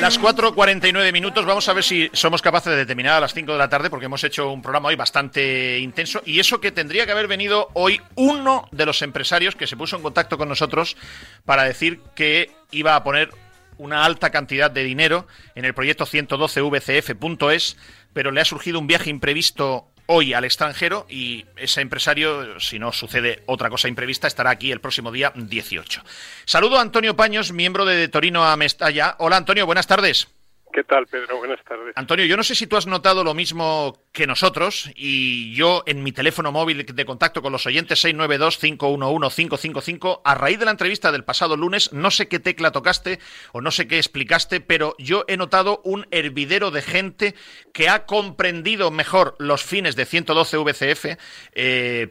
Las 0.00 0.20
4.49 0.20 1.12
minutos, 1.12 1.44
vamos 1.44 1.68
a 1.68 1.72
ver 1.72 1.84
si 1.84 2.10
somos 2.12 2.42
capaces 2.42 2.74
de 2.74 2.84
terminar 2.84 3.14
a 3.14 3.20
las 3.20 3.32
5 3.32 3.52
de 3.52 3.58
la 3.58 3.68
tarde 3.68 3.88
porque 3.88 4.06
hemos 4.06 4.24
hecho 4.24 4.50
un 4.50 4.60
programa 4.60 4.88
hoy 4.88 4.96
bastante 4.96 5.78
intenso 5.78 6.20
y 6.26 6.40
eso 6.40 6.60
que 6.60 6.72
tendría 6.72 7.06
que 7.06 7.12
haber 7.12 7.28
venido 7.28 7.68
hoy 7.74 8.00
uno 8.16 8.68
de 8.72 8.84
los 8.84 9.00
empresarios 9.02 9.54
que 9.54 9.68
se 9.68 9.76
puso 9.76 9.94
en 9.94 10.02
contacto 10.02 10.36
con 10.36 10.48
nosotros 10.48 10.96
para 11.44 11.62
decir 11.62 12.00
que 12.16 12.50
iba 12.72 12.96
a 12.96 13.04
poner 13.04 13.30
una 13.78 14.04
alta 14.04 14.30
cantidad 14.30 14.68
de 14.68 14.82
dinero 14.82 15.28
en 15.54 15.64
el 15.64 15.74
proyecto 15.74 16.04
112vcf.es, 16.04 17.76
pero 18.12 18.32
le 18.32 18.40
ha 18.40 18.44
surgido 18.44 18.80
un 18.80 18.88
viaje 18.88 19.10
imprevisto 19.10 19.91
hoy 20.14 20.34
al 20.34 20.44
extranjero 20.44 21.06
y 21.08 21.46
ese 21.56 21.80
empresario, 21.80 22.60
si 22.60 22.78
no 22.78 22.92
sucede 22.92 23.42
otra 23.46 23.70
cosa 23.70 23.88
imprevista, 23.88 24.26
estará 24.26 24.50
aquí 24.50 24.70
el 24.70 24.80
próximo 24.80 25.10
día 25.10 25.32
18. 25.34 26.02
Saludo 26.44 26.76
a 26.76 26.82
Antonio 26.82 27.16
Paños, 27.16 27.52
miembro 27.52 27.86
de 27.86 28.08
Torino 28.08 28.44
a 28.44 28.54
Mestalla. 28.58 29.16
Hola 29.18 29.38
Antonio, 29.38 29.64
buenas 29.64 29.86
tardes. 29.86 30.28
¿Qué 30.72 30.84
tal, 30.84 31.06
Pedro? 31.06 31.36
Buenas 31.36 31.62
tardes. 31.64 31.92
Antonio, 31.96 32.24
yo 32.24 32.34
no 32.36 32.42
sé 32.42 32.54
si 32.54 32.66
tú 32.66 32.76
has 32.76 32.86
notado 32.86 33.24
lo 33.24 33.34
mismo 33.34 34.00
que 34.12 34.26
nosotros 34.26 34.90
y 34.94 35.54
yo 35.54 35.82
en 35.86 36.02
mi 36.02 36.12
teléfono 36.12 36.50
móvil 36.50 36.86
de 36.86 37.04
contacto 37.04 37.42
con 37.42 37.52
los 37.52 37.66
oyentes 37.66 38.02
692-511-555, 38.04 40.22
a 40.24 40.34
raíz 40.34 40.58
de 40.58 40.64
la 40.64 40.70
entrevista 40.70 41.12
del 41.12 41.24
pasado 41.24 41.58
lunes, 41.58 41.92
no 41.92 42.10
sé 42.10 42.28
qué 42.28 42.40
tecla 42.40 42.72
tocaste 42.72 43.18
o 43.52 43.60
no 43.60 43.70
sé 43.70 43.86
qué 43.86 43.98
explicaste, 43.98 44.62
pero 44.62 44.94
yo 44.98 45.26
he 45.28 45.36
notado 45.36 45.82
un 45.84 46.06
hervidero 46.10 46.70
de 46.70 46.80
gente 46.80 47.34
que 47.74 47.90
ha 47.90 48.06
comprendido 48.06 48.90
mejor 48.90 49.34
los 49.38 49.62
fines 49.62 49.94
de 49.94 50.06
112vcf.es, 50.06 51.18
eh, 51.54 52.08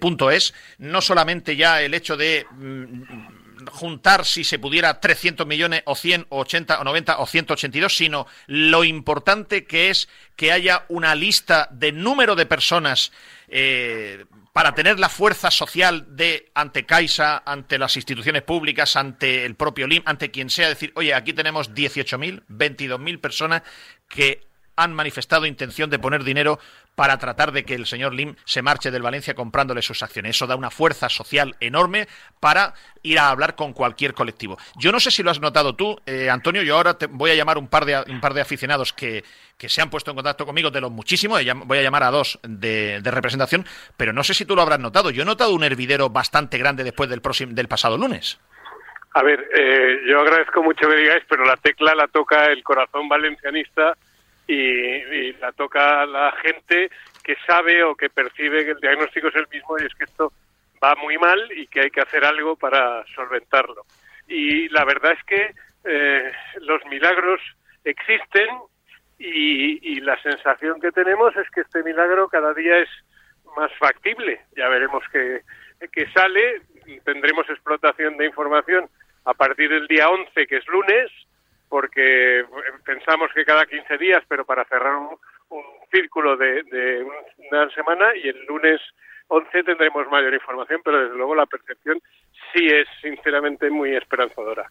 no 0.77 1.01
solamente 1.01 1.55
ya 1.55 1.81
el 1.81 1.95
hecho 1.95 2.15
de... 2.15 2.45
Mm, 2.51 3.40
juntar 3.69 4.25
si 4.25 4.43
se 4.43 4.59
pudiera 4.59 4.99
300 4.99 5.45
millones 5.45 5.83
o 5.85 5.95
100 5.95 6.27
o 6.29 6.39
80 6.39 6.79
o 6.79 6.83
90 6.83 7.19
o 7.19 7.25
182, 7.25 7.95
sino 7.95 8.27
lo 8.47 8.83
importante 8.83 9.65
que 9.65 9.89
es 9.89 10.07
que 10.35 10.51
haya 10.51 10.85
una 10.89 11.15
lista 11.15 11.67
de 11.71 11.91
número 11.91 12.35
de 12.35 12.45
personas 12.45 13.11
eh, 13.47 14.25
para 14.53 14.73
tener 14.73 14.99
la 14.99 15.09
fuerza 15.09 15.49
social 15.51 16.15
de 16.15 16.51
ante 16.53 16.85
Caixa, 16.85 17.41
ante 17.45 17.77
las 17.77 17.95
instituciones 17.95 18.41
públicas, 18.41 18.95
ante 18.95 19.45
el 19.45 19.55
propio 19.55 19.87
LIM, 19.87 20.03
ante 20.05 20.31
quien 20.31 20.49
sea, 20.49 20.67
decir, 20.67 20.91
oye, 20.95 21.13
aquí 21.13 21.33
tenemos 21.33 21.73
18.000, 21.73 22.43
22.000 22.47 23.19
personas 23.19 23.61
que 24.09 24.41
han 24.75 24.93
manifestado 24.93 25.45
intención 25.45 25.89
de 25.89 25.99
poner 25.99 26.23
dinero 26.23 26.59
para 26.95 27.17
tratar 27.17 27.51
de 27.51 27.63
que 27.63 27.73
el 27.73 27.85
señor 27.85 28.13
Lim 28.13 28.35
se 28.45 28.61
marche 28.61 28.91
del 28.91 29.01
Valencia 29.01 29.33
comprándole 29.33 29.81
sus 29.81 30.03
acciones. 30.03 30.35
Eso 30.35 30.47
da 30.47 30.55
una 30.55 30.69
fuerza 30.69 31.09
social 31.09 31.55
enorme 31.59 32.07
para 32.39 32.73
ir 33.01 33.17
a 33.19 33.29
hablar 33.29 33.55
con 33.55 33.73
cualquier 33.73 34.13
colectivo. 34.13 34.57
Yo 34.77 34.91
no 34.91 34.99
sé 34.99 35.09
si 35.09 35.23
lo 35.23 35.31
has 35.31 35.39
notado 35.39 35.75
tú, 35.75 35.99
eh, 36.05 36.29
Antonio. 36.29 36.61
Yo 36.63 36.75
ahora 36.75 36.97
te 36.97 37.07
voy 37.07 37.31
a 37.31 37.35
llamar 37.35 37.57
un 37.57 37.67
par 37.67 37.85
de, 37.85 38.03
un 38.07 38.19
par 38.19 38.33
de 38.33 38.41
aficionados 38.41 38.93
que, 38.93 39.23
que 39.57 39.69
se 39.69 39.81
han 39.81 39.89
puesto 39.89 40.11
en 40.11 40.15
contacto 40.15 40.45
conmigo 40.45 40.69
de 40.69 40.81
los 40.81 40.91
muchísimos. 40.91 41.41
Voy 41.65 41.77
a 41.77 41.81
llamar 41.81 42.03
a 42.03 42.11
dos 42.11 42.39
de, 42.43 42.99
representación, 43.03 43.65
pero 43.95 44.11
no 44.11 44.23
sé 44.23 44.33
si 44.33 44.45
tú 44.45 44.55
lo 44.55 44.61
habrás 44.61 44.79
notado. 44.79 45.11
Yo 45.11 45.23
he 45.23 45.25
notado 45.25 45.53
un 45.53 45.63
hervidero 45.63 46.09
bastante 46.09 46.57
grande 46.57 46.83
después 46.83 47.09
del, 47.09 47.21
próximo, 47.21 47.53
del 47.53 47.67
pasado 47.67 47.97
lunes. 47.97 48.39
A 49.13 49.23
ver, 49.23 49.49
eh, 49.53 50.01
yo 50.07 50.19
agradezco 50.19 50.63
mucho 50.63 50.87
que 50.87 50.95
digáis, 50.95 51.23
pero 51.29 51.45
la 51.45 51.57
tecla 51.57 51.93
la 51.95 52.07
toca 52.07 52.45
el 52.45 52.63
corazón 52.63 53.07
valencianista 53.09 53.97
y, 54.51 55.33
la 55.33 55.51
toca 55.53 56.05
la 56.05 56.31
gente 56.43 56.89
que 57.23 57.35
sabe 57.47 57.83
o 57.83 57.95
que 57.95 58.09
percibe 58.09 58.65
que 58.65 58.71
el 58.71 58.79
diagnóstico 58.79 59.27
es 59.29 59.35
el 59.35 59.47
mismo 59.47 59.77
y 59.79 59.85
es 59.85 59.95
que 59.95 60.05
esto 60.05 60.33
va 60.83 60.95
muy 60.95 61.17
mal 61.17 61.51
y 61.55 61.67
que 61.67 61.81
hay 61.81 61.91
que 61.91 62.01
hacer 62.01 62.25
algo 62.25 62.55
para 62.55 63.05
solventarlo. 63.15 63.85
Y 64.27 64.69
la 64.69 64.83
verdad 64.85 65.13
es 65.13 65.23
que 65.25 65.53
eh, 65.85 66.31
los 66.61 66.83
milagros 66.85 67.39
existen 67.83 68.47
y, 69.17 69.99
la 70.01 70.19
sensación 70.23 70.81
que 70.81 70.91
tenemos 70.91 71.35
es 71.37 71.47
que 71.51 71.61
este 71.61 71.83
milagro 71.83 72.27
cada 72.27 72.55
día 72.55 72.79
es 72.79 72.89
más 73.55 73.71
factible. 73.77 74.41
Ya 74.57 74.67
veremos 74.67 75.03
que, 75.11 75.41
que 75.91 76.11
sale, 76.11 76.61
tendremos 77.05 77.47
explotación 77.47 78.17
de 78.17 78.25
información 78.25 78.89
a 79.25 79.33
partir 79.35 79.69
del 79.69 79.85
día 79.87 80.09
11, 80.09 80.47
que 80.47 80.57
es 80.57 80.67
lunes, 80.67 81.11
porque 81.71 82.43
pensamos 82.85 83.31
que 83.33 83.45
cada 83.45 83.65
15 83.65 83.97
días, 83.97 84.21
pero 84.27 84.43
para 84.45 84.65
cerrar 84.65 84.93
un, 84.97 85.17
círculo 85.89 86.37
de, 86.37 87.03
una 87.49 87.69
semana 87.71 88.15
y 88.15 88.27
el 88.27 88.45
lunes 88.45 88.79
11 89.27 89.63
tendremos 89.63 90.05
mayor 90.09 90.33
información, 90.33 90.81
pero 90.83 91.01
desde 91.01 91.15
luego 91.15 91.33
la 91.33 91.45
percepción 91.45 92.01
sí 92.53 92.65
es 92.67 92.87
sinceramente 93.01 93.69
muy 93.69 93.95
esperanzadora. 93.95 94.69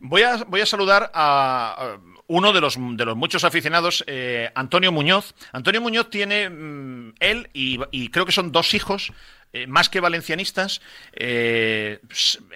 Voy 0.00 0.22
a, 0.22 0.38
voy 0.46 0.60
a 0.60 0.66
saludar 0.66 1.10
a 1.14 1.96
uno 2.26 2.52
de 2.52 2.60
los, 2.60 2.76
de 2.96 3.04
los 3.04 3.16
muchos 3.16 3.44
aficionados, 3.44 4.04
eh, 4.08 4.50
Antonio 4.56 4.90
Muñoz. 4.90 5.34
Antonio 5.52 5.80
Muñoz 5.80 6.10
tiene, 6.10 6.48
mm, 6.50 7.14
él 7.20 7.50
y 7.52 8.10
creo 8.10 8.26
que 8.26 8.32
son 8.32 8.50
dos 8.50 8.74
hijos, 8.74 9.12
eh, 9.54 9.66
más 9.66 9.90
que 9.90 10.00
valencianistas, 10.00 10.80
eh, 11.12 11.98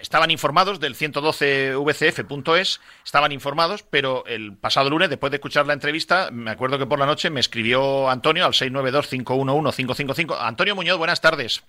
estaban 0.01 0.31
informados 0.31 0.79
del 0.79 0.95
112vcf.es, 0.95 2.81
estaban 3.05 3.31
informados, 3.31 3.83
pero 3.83 4.25
el 4.25 4.57
pasado 4.57 4.89
lunes, 4.89 5.09
después 5.09 5.29
de 5.29 5.37
escuchar 5.37 5.67
la 5.67 5.73
entrevista, 5.73 6.29
me 6.31 6.49
acuerdo 6.49 6.79
que 6.79 6.87
por 6.87 6.97
la 6.97 7.05
noche 7.05 7.29
me 7.29 7.39
escribió 7.39 8.09
Antonio 8.09 8.45
al 8.45 8.53
692-511-555. 8.53 10.37
Antonio 10.39 10.75
Muñoz, 10.75 10.97
buenas 10.97 11.21
tardes. 11.21 11.63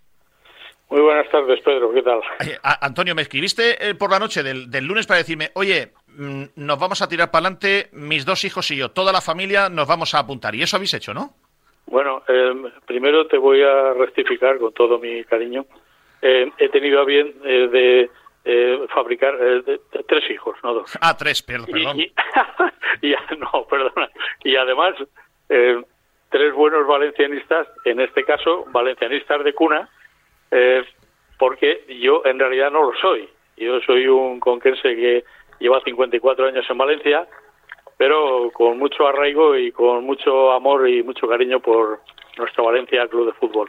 Muy 0.89 1.03
buenas 1.03 1.31
tardes, 1.31 1.61
Pedro, 1.63 1.93
¿qué 1.93 2.01
tal? 2.01 2.21
Eh, 2.41 2.59
Antonio, 2.63 3.15
me 3.15 3.21
escribiste 3.21 3.95
por 3.97 4.11
la 4.11 4.19
noche 4.19 4.43
del, 4.43 4.71
del 4.71 4.87
lunes 4.87 5.07
para 5.07 5.19
decirme, 5.19 5.51
oye, 5.53 5.93
mm, 6.07 6.45
nos 6.57 6.79
vamos 6.79 7.03
a 7.03 7.09
tirar 7.09 7.31
para 7.31 7.49
adelante, 7.49 7.91
mis 7.93 8.25
dos 8.25 8.45
hijos 8.45 8.71
y 8.71 8.77
yo, 8.77 8.93
toda 8.93 9.13
la 9.13 9.21
familia 9.21 9.69
nos 9.69 9.87
vamos 9.87 10.15
a 10.15 10.21
apuntar. 10.21 10.55
Y 10.55 10.63
eso 10.63 10.77
habéis 10.77 10.95
hecho, 10.95 11.13
¿no? 11.13 11.35
Bueno, 11.91 12.23
eh, 12.29 12.71
primero 12.87 13.27
te 13.27 13.39
voy 13.39 13.63
a 13.63 13.95
rectificar 13.95 14.59
con 14.59 14.73
todo 14.75 14.99
mi 14.99 15.25
cariño. 15.25 15.65
Eh, 16.21 16.51
he 16.59 16.69
tenido 16.69 17.01
a 17.01 17.05
bien 17.05 17.35
eh, 17.45 17.69
de 17.69 18.11
fabricar 18.89 19.37
tres 20.07 20.31
hijos, 20.31 20.57
no 20.63 20.73
dos. 20.73 20.99
Ah, 21.03 21.15
tres, 21.17 21.43
perdón. 21.43 22.01
Y, 22.01 22.13
no, 23.39 23.67
perdona. 23.69 24.09
Y 24.43 24.57
además, 24.57 24.95
tres 25.49 26.55
buenos 26.55 26.87
valencianistas, 26.87 27.69
en 27.85 28.01
este 28.01 28.25
caso, 28.25 28.65
valencianistas 28.71 29.45
de 29.45 29.53
cuna, 29.53 29.91
porque 31.39 31.85
yo 32.01 32.23
en 32.25 32.39
realidad 32.39 32.71
no 32.71 32.91
lo 32.91 32.99
soy. 32.99 33.29
Yo 33.59 33.81
soy 33.81 34.07
un 34.07 34.41
conquense 34.41 34.97
que 34.97 35.25
lleva 35.59 35.83
54 35.83 36.47
años 36.47 36.65
en 36.71 36.79
Valencia, 36.79 37.29
pero 37.99 38.51
con 38.53 38.79
mucho 38.79 39.07
arraigo 39.07 39.57
y 39.57 39.73
con 39.73 40.05
mucho 40.05 40.53
amor 40.53 40.89
y 40.89 41.03
mucho 41.03 41.27
cariño 41.27 41.61
por 41.61 42.01
nuestra 42.39 42.63
Valencia 42.63 43.09
Club 43.09 43.27
de 43.27 43.33
Fútbol. 43.33 43.69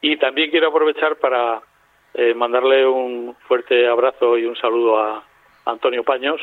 Y 0.00 0.16
también 0.16 0.50
quiero 0.50 0.68
aprovechar 0.68 1.16
para 1.16 1.62
eh, 2.12 2.34
mandarle 2.34 2.84
un 2.84 3.36
fuerte 3.46 3.86
abrazo 3.86 4.36
y 4.36 4.44
un 4.44 4.56
saludo 4.56 4.98
a 4.98 5.24
Antonio 5.64 6.02
Paños, 6.02 6.40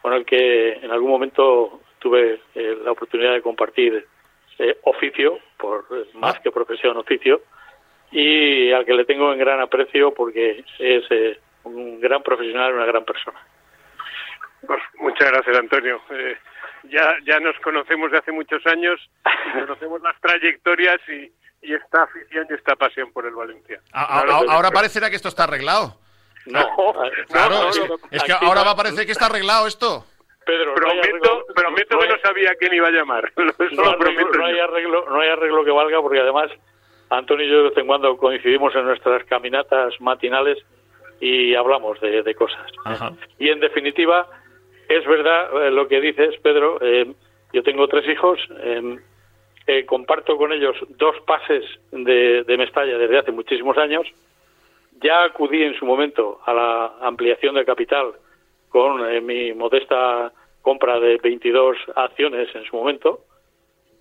con 0.00 0.12
el 0.12 0.24
que 0.24 0.74
en 0.74 0.92
algún 0.92 1.10
momento 1.10 1.80
tuve 1.98 2.40
eh, 2.54 2.78
la 2.84 2.92
oportunidad 2.92 3.32
de 3.32 3.42
compartir 3.42 4.06
eh, 4.60 4.78
oficio, 4.84 5.40
por 5.58 5.84
más 6.14 6.38
que 6.38 6.52
profesión, 6.52 6.96
oficio, 6.96 7.42
y 8.12 8.70
al 8.70 8.84
que 8.84 8.94
le 8.94 9.04
tengo 9.04 9.32
en 9.32 9.38
gran 9.40 9.60
aprecio 9.60 10.14
porque 10.14 10.64
es 10.78 11.04
un 11.64 12.00
gran 12.00 12.22
profesional, 12.22 12.74
una 12.74 12.86
gran 12.86 13.04
persona. 13.04 13.38
Pues 14.66 14.80
muchas 14.98 15.30
gracias, 15.30 15.56
Antonio. 15.56 16.00
Eh, 16.10 16.36
ya, 16.84 17.14
ya 17.26 17.40
nos 17.40 17.58
conocemos 17.60 18.10
de 18.10 18.18
hace 18.18 18.32
muchos 18.32 18.64
años, 18.66 19.00
conocemos 19.52 20.00
las 20.02 20.18
trayectorias 20.20 21.00
y, 21.08 21.32
esta 21.62 22.04
afición 22.04 22.46
y 22.48 22.54
esta 22.54 22.74
pasión 22.74 23.12
por 23.12 23.26
el 23.26 23.34
Valencia. 23.34 23.80
ahora 23.92 24.70
parecerá 24.70 25.10
que 25.10 25.16
esto 25.16 25.28
está 25.28 25.44
arreglado. 25.44 25.98
No, 26.46 26.64
claro, 27.28 27.68
es, 28.10 28.22
que, 28.24 28.32
ahora 28.32 28.62
va 28.62 28.70
a 28.70 28.76
parecer 28.76 29.04
que 29.04 29.12
está 29.12 29.26
arreglado 29.26 29.66
esto. 29.66 30.06
Pedro, 30.46 30.74
prometo, 30.74 31.44
prometo 31.54 31.98
que 31.98 32.08
no 32.08 32.18
sabía 32.22 32.52
quién 32.58 32.72
iba 32.72 32.88
a 32.88 32.90
llamar. 32.90 33.30
no, 33.36 34.44
hay 34.44 34.58
arreglo, 34.58 35.04
no 35.08 35.20
hay 35.20 35.28
arreglo 35.28 35.64
que 35.64 35.70
valga 35.70 36.00
porque 36.00 36.20
además 36.20 36.50
Antonio 37.10 37.44
y 37.44 37.50
yo 37.50 37.56
de 37.58 37.68
vez 37.68 37.78
en 37.78 37.86
cuando 37.86 38.16
coincidimos 38.16 38.74
en 38.74 38.86
nuestras 38.86 39.22
caminatas 39.24 40.00
matinales 40.00 40.58
y 41.20 41.54
hablamos 41.54 42.00
de, 42.00 42.34
cosas. 42.34 42.66
Y 43.38 43.50
en 43.50 43.60
definitiva, 43.60 44.26
es 44.90 45.06
verdad 45.06 45.66
eh, 45.66 45.70
lo 45.70 45.86
que 45.86 46.00
dices, 46.00 46.36
Pedro. 46.42 46.78
Eh, 46.80 47.12
yo 47.52 47.62
tengo 47.62 47.86
tres 47.86 48.08
hijos. 48.08 48.40
Eh, 49.66 49.86
comparto 49.86 50.36
con 50.36 50.52
ellos 50.52 50.76
dos 50.88 51.14
pases 51.20 51.64
de, 51.92 52.42
de 52.42 52.56
Mestalla 52.56 52.98
desde 52.98 53.18
hace 53.18 53.30
muchísimos 53.30 53.78
años. 53.78 54.04
Ya 55.00 55.22
acudí 55.22 55.62
en 55.62 55.74
su 55.78 55.86
momento 55.86 56.40
a 56.44 56.52
la 56.52 56.92
ampliación 57.02 57.54
de 57.54 57.64
capital 57.64 58.14
con 58.68 59.24
mi 59.24 59.52
modesta 59.52 60.32
compra 60.62 60.98
de 60.98 61.18
22 61.18 61.76
acciones 61.94 62.52
en 62.54 62.64
su 62.64 62.76
momento. 62.76 63.20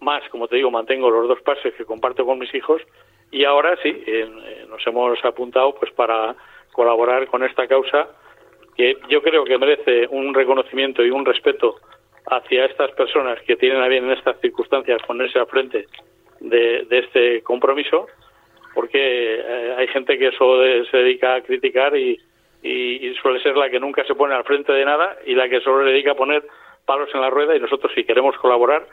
Más, 0.02 0.28
como 0.30 0.48
te 0.48 0.56
digo, 0.56 0.72
mantengo 0.72 1.11
los 1.11 1.28
dos 1.28 1.41
pases 1.41 1.74
que 1.76 1.86
comparto 1.86 2.26
con 2.26 2.40
mis 2.40 2.53
hijos. 2.56 2.82
Y 3.32 3.45
ahora 3.45 3.78
sí, 3.84 4.03
nos 4.70 4.86
hemos 4.88 5.24
apuntado 5.24 5.76
pues 5.76 5.91
para 5.91 6.36
colaborar 6.72 7.28
con 7.28 7.44
esta 7.44 7.68
causa 7.68 8.10
que 8.80 8.95
yo 9.10 9.22
creo 9.22 9.43
que 9.43 9.57
merece 9.57 10.07
un 10.10 10.34
reconocimiento 10.34 11.03
y 11.03 11.11
un 11.11 11.26
respeto 11.26 11.76
hacia 12.27 12.64
estas 12.64 12.91
personas 12.91 13.38
que 13.41 13.57
tienen 13.57 13.81
a 13.81 13.89
bien 13.89 14.06
en 14.06 14.11
estas 14.11 14.39
circunstancias 14.39 15.01
ponerse 15.06 15.38
al 15.38 15.47
frente 15.47 15.85
de, 16.39 16.88
este 16.89 17.41
compromiso, 17.41 18.07
porque 18.73 19.35
eh, 19.41 19.76
hay 19.77 19.88
gente 19.89 20.18
que 20.18 20.31
solo 20.31 20.64
se 20.85 20.95
dedica 20.95 21.35
a 21.35 21.41
criticar 21.41 21.97
y, 21.97 22.22
suele 23.22 23.43
ser 23.43 23.57
la 23.57 23.69
que 23.69 23.81
nunca 23.81 24.06
se 24.06 24.15
pone 24.15 24.34
al 24.34 24.45
frente 24.45 24.72
de 24.72 24.85
nada 24.85 25.18
y 25.26 25.35
la 25.35 25.49
que 25.49 25.60
solo 25.60 25.84
se 25.84 25.91
dedica 25.91 26.11
a 26.11 26.15
poner 26.15 26.41
palos 26.85 27.10
en 27.14 27.19
la 27.19 27.30
rueda 27.30 27.57
y 27.57 27.60
nosotros 27.60 27.91
si 27.93 28.06
queremos 28.06 28.38
colaborar, 28.38 28.88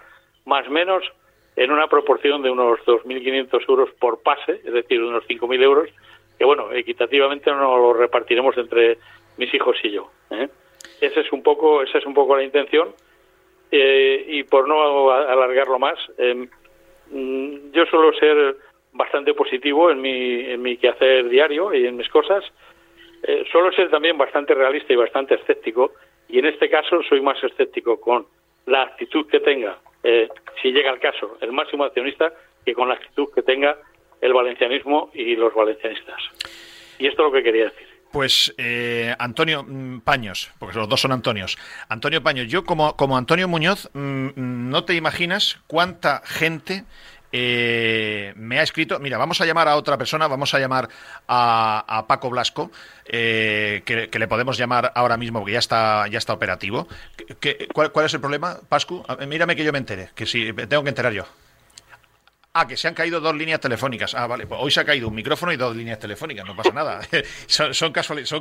más 0.46 0.66
o 0.66 0.70
menos 0.72 1.04
en 1.54 1.70
una 1.70 1.86
proporción 1.86 2.42
de 2.42 2.50
unos 2.50 2.80
2.500 2.80 3.60
euros 3.68 3.90
por 4.00 4.20
pase, 4.20 4.62
es 4.64 4.72
decir, 4.72 5.00
unos 5.00 5.22
5.000 5.28 5.62
euros, 5.62 5.88
que 6.36 6.44
bueno, 6.44 6.72
equitativamente 6.72 7.52
no 7.52 7.78
lo 7.78 7.92
repartiremos 7.92 8.58
entre 8.58 8.98
mis 9.36 9.52
hijos 9.54 9.76
y 9.82 9.90
yo. 9.90 10.10
¿eh? 10.30 10.48
Ese 11.00 11.20
es 11.20 11.32
un 11.32 11.42
poco, 11.42 11.82
esa 11.82 11.98
es 11.98 12.06
un 12.06 12.14
poco 12.14 12.36
la 12.36 12.44
intención 12.44 12.94
y 13.70 14.42
por 14.44 14.68
no 14.68 15.10
alargarlo 15.10 15.78
más, 15.78 15.98
em, 16.16 16.48
mm, 17.10 17.72
yo 17.72 17.84
suelo 17.86 18.12
ser 18.14 18.56
bastante 18.92 19.34
positivo 19.34 19.90
en 19.90 20.00
mi, 20.00 20.40
en 20.40 20.62
mi 20.62 20.76
quehacer 20.76 21.28
diario 21.28 21.74
y 21.74 21.86
en 21.86 21.96
mis 21.96 22.08
cosas. 22.08 22.44
suelo 23.50 23.72
ser 23.72 23.90
también 23.90 24.16
bastante 24.16 24.54
realista 24.54 24.92
y 24.92 24.96
bastante 24.96 25.34
escéptico, 25.34 25.94
y 26.28 26.38
en 26.38 26.46
este 26.46 26.70
caso 26.70 27.02
soy 27.02 27.20
más 27.20 27.42
escéptico 27.42 27.98
con 28.00 28.24
la 28.66 28.82
actitud 28.82 29.26
que 29.26 29.40
tenga, 29.40 29.78
si 30.62 30.70
llega 30.70 30.92
el 30.92 31.00
caso, 31.00 31.36
el 31.40 31.50
máximo 31.50 31.84
accionista, 31.84 32.32
que 32.64 32.72
con 32.72 32.88
la 32.88 32.94
actitud 32.94 33.28
que 33.34 33.42
tenga 33.42 33.76
el 34.20 34.32
valencianismo 34.32 35.10
y 35.14 35.36
los 35.36 35.54
valencianistas. 35.54 36.20
Y 36.98 37.06
esto 37.06 37.22
es 37.22 37.32
lo 37.32 37.32
que 37.32 37.42
quería 37.42 37.64
decir. 37.64 37.85
Pues 38.16 38.54
eh, 38.56 39.14
Antonio 39.18 39.62
mm, 39.62 40.00
Paños, 40.00 40.50
porque 40.58 40.78
los 40.78 40.88
dos 40.88 41.02
son 41.02 41.12
Antonios. 41.12 41.58
Antonio 41.90 42.22
Paños, 42.22 42.48
yo 42.48 42.64
como, 42.64 42.96
como 42.96 43.18
Antonio 43.18 43.46
Muñoz, 43.46 43.90
mm, 43.92 44.00
mm, 44.28 44.70
no 44.70 44.84
te 44.84 44.94
imaginas 44.94 45.58
cuánta 45.66 46.22
gente 46.24 46.86
eh, 47.30 48.32
me 48.36 48.58
ha 48.58 48.62
escrito. 48.62 48.98
Mira, 49.00 49.18
vamos 49.18 49.42
a 49.42 49.44
llamar 49.44 49.68
a 49.68 49.76
otra 49.76 49.98
persona, 49.98 50.28
vamos 50.28 50.54
a 50.54 50.58
llamar 50.58 50.88
a, 51.28 52.06
Paco 52.08 52.30
Blasco, 52.30 52.70
eh, 53.04 53.82
que, 53.84 54.18
le 54.18 54.28
podemos 54.28 54.56
llamar 54.56 54.92
ahora 54.94 55.18
mismo 55.18 55.40
porque 55.40 55.52
ya 55.52 55.58
está, 55.58 56.06
ya 56.08 56.16
está 56.16 56.32
operativo. 56.32 56.88
cuál, 57.74 57.92
cuál, 57.92 58.06
es 58.06 58.14
el 58.14 58.20
problema, 58.20 58.60
Pascu? 58.66 59.04
Mírame 59.28 59.56
que 59.56 59.64
yo 59.64 59.72
me 59.72 59.78
entere, 59.78 60.08
que 60.14 60.24
si 60.24 60.54
tengo 60.54 60.84
que 60.84 60.88
enterar 60.88 61.12
yo. 61.12 61.26
Ah, 62.58 62.66
que 62.66 62.74
se 62.74 62.88
han 62.88 62.94
caído 62.94 63.20
dos 63.20 63.36
líneas 63.36 63.60
telefónicas. 63.60 64.14
Ah, 64.14 64.26
vale. 64.26 64.46
Pues 64.46 64.58
hoy 64.62 64.70
se 64.70 64.80
ha 64.80 64.84
caído 64.86 65.08
un 65.08 65.14
micrófono 65.14 65.52
y 65.52 65.58
dos 65.58 65.76
líneas 65.76 65.98
telefónicas. 65.98 66.46
No 66.46 66.56
pasa 66.56 66.70
nada. 66.70 67.00
son, 67.46 67.74
son, 67.74 67.92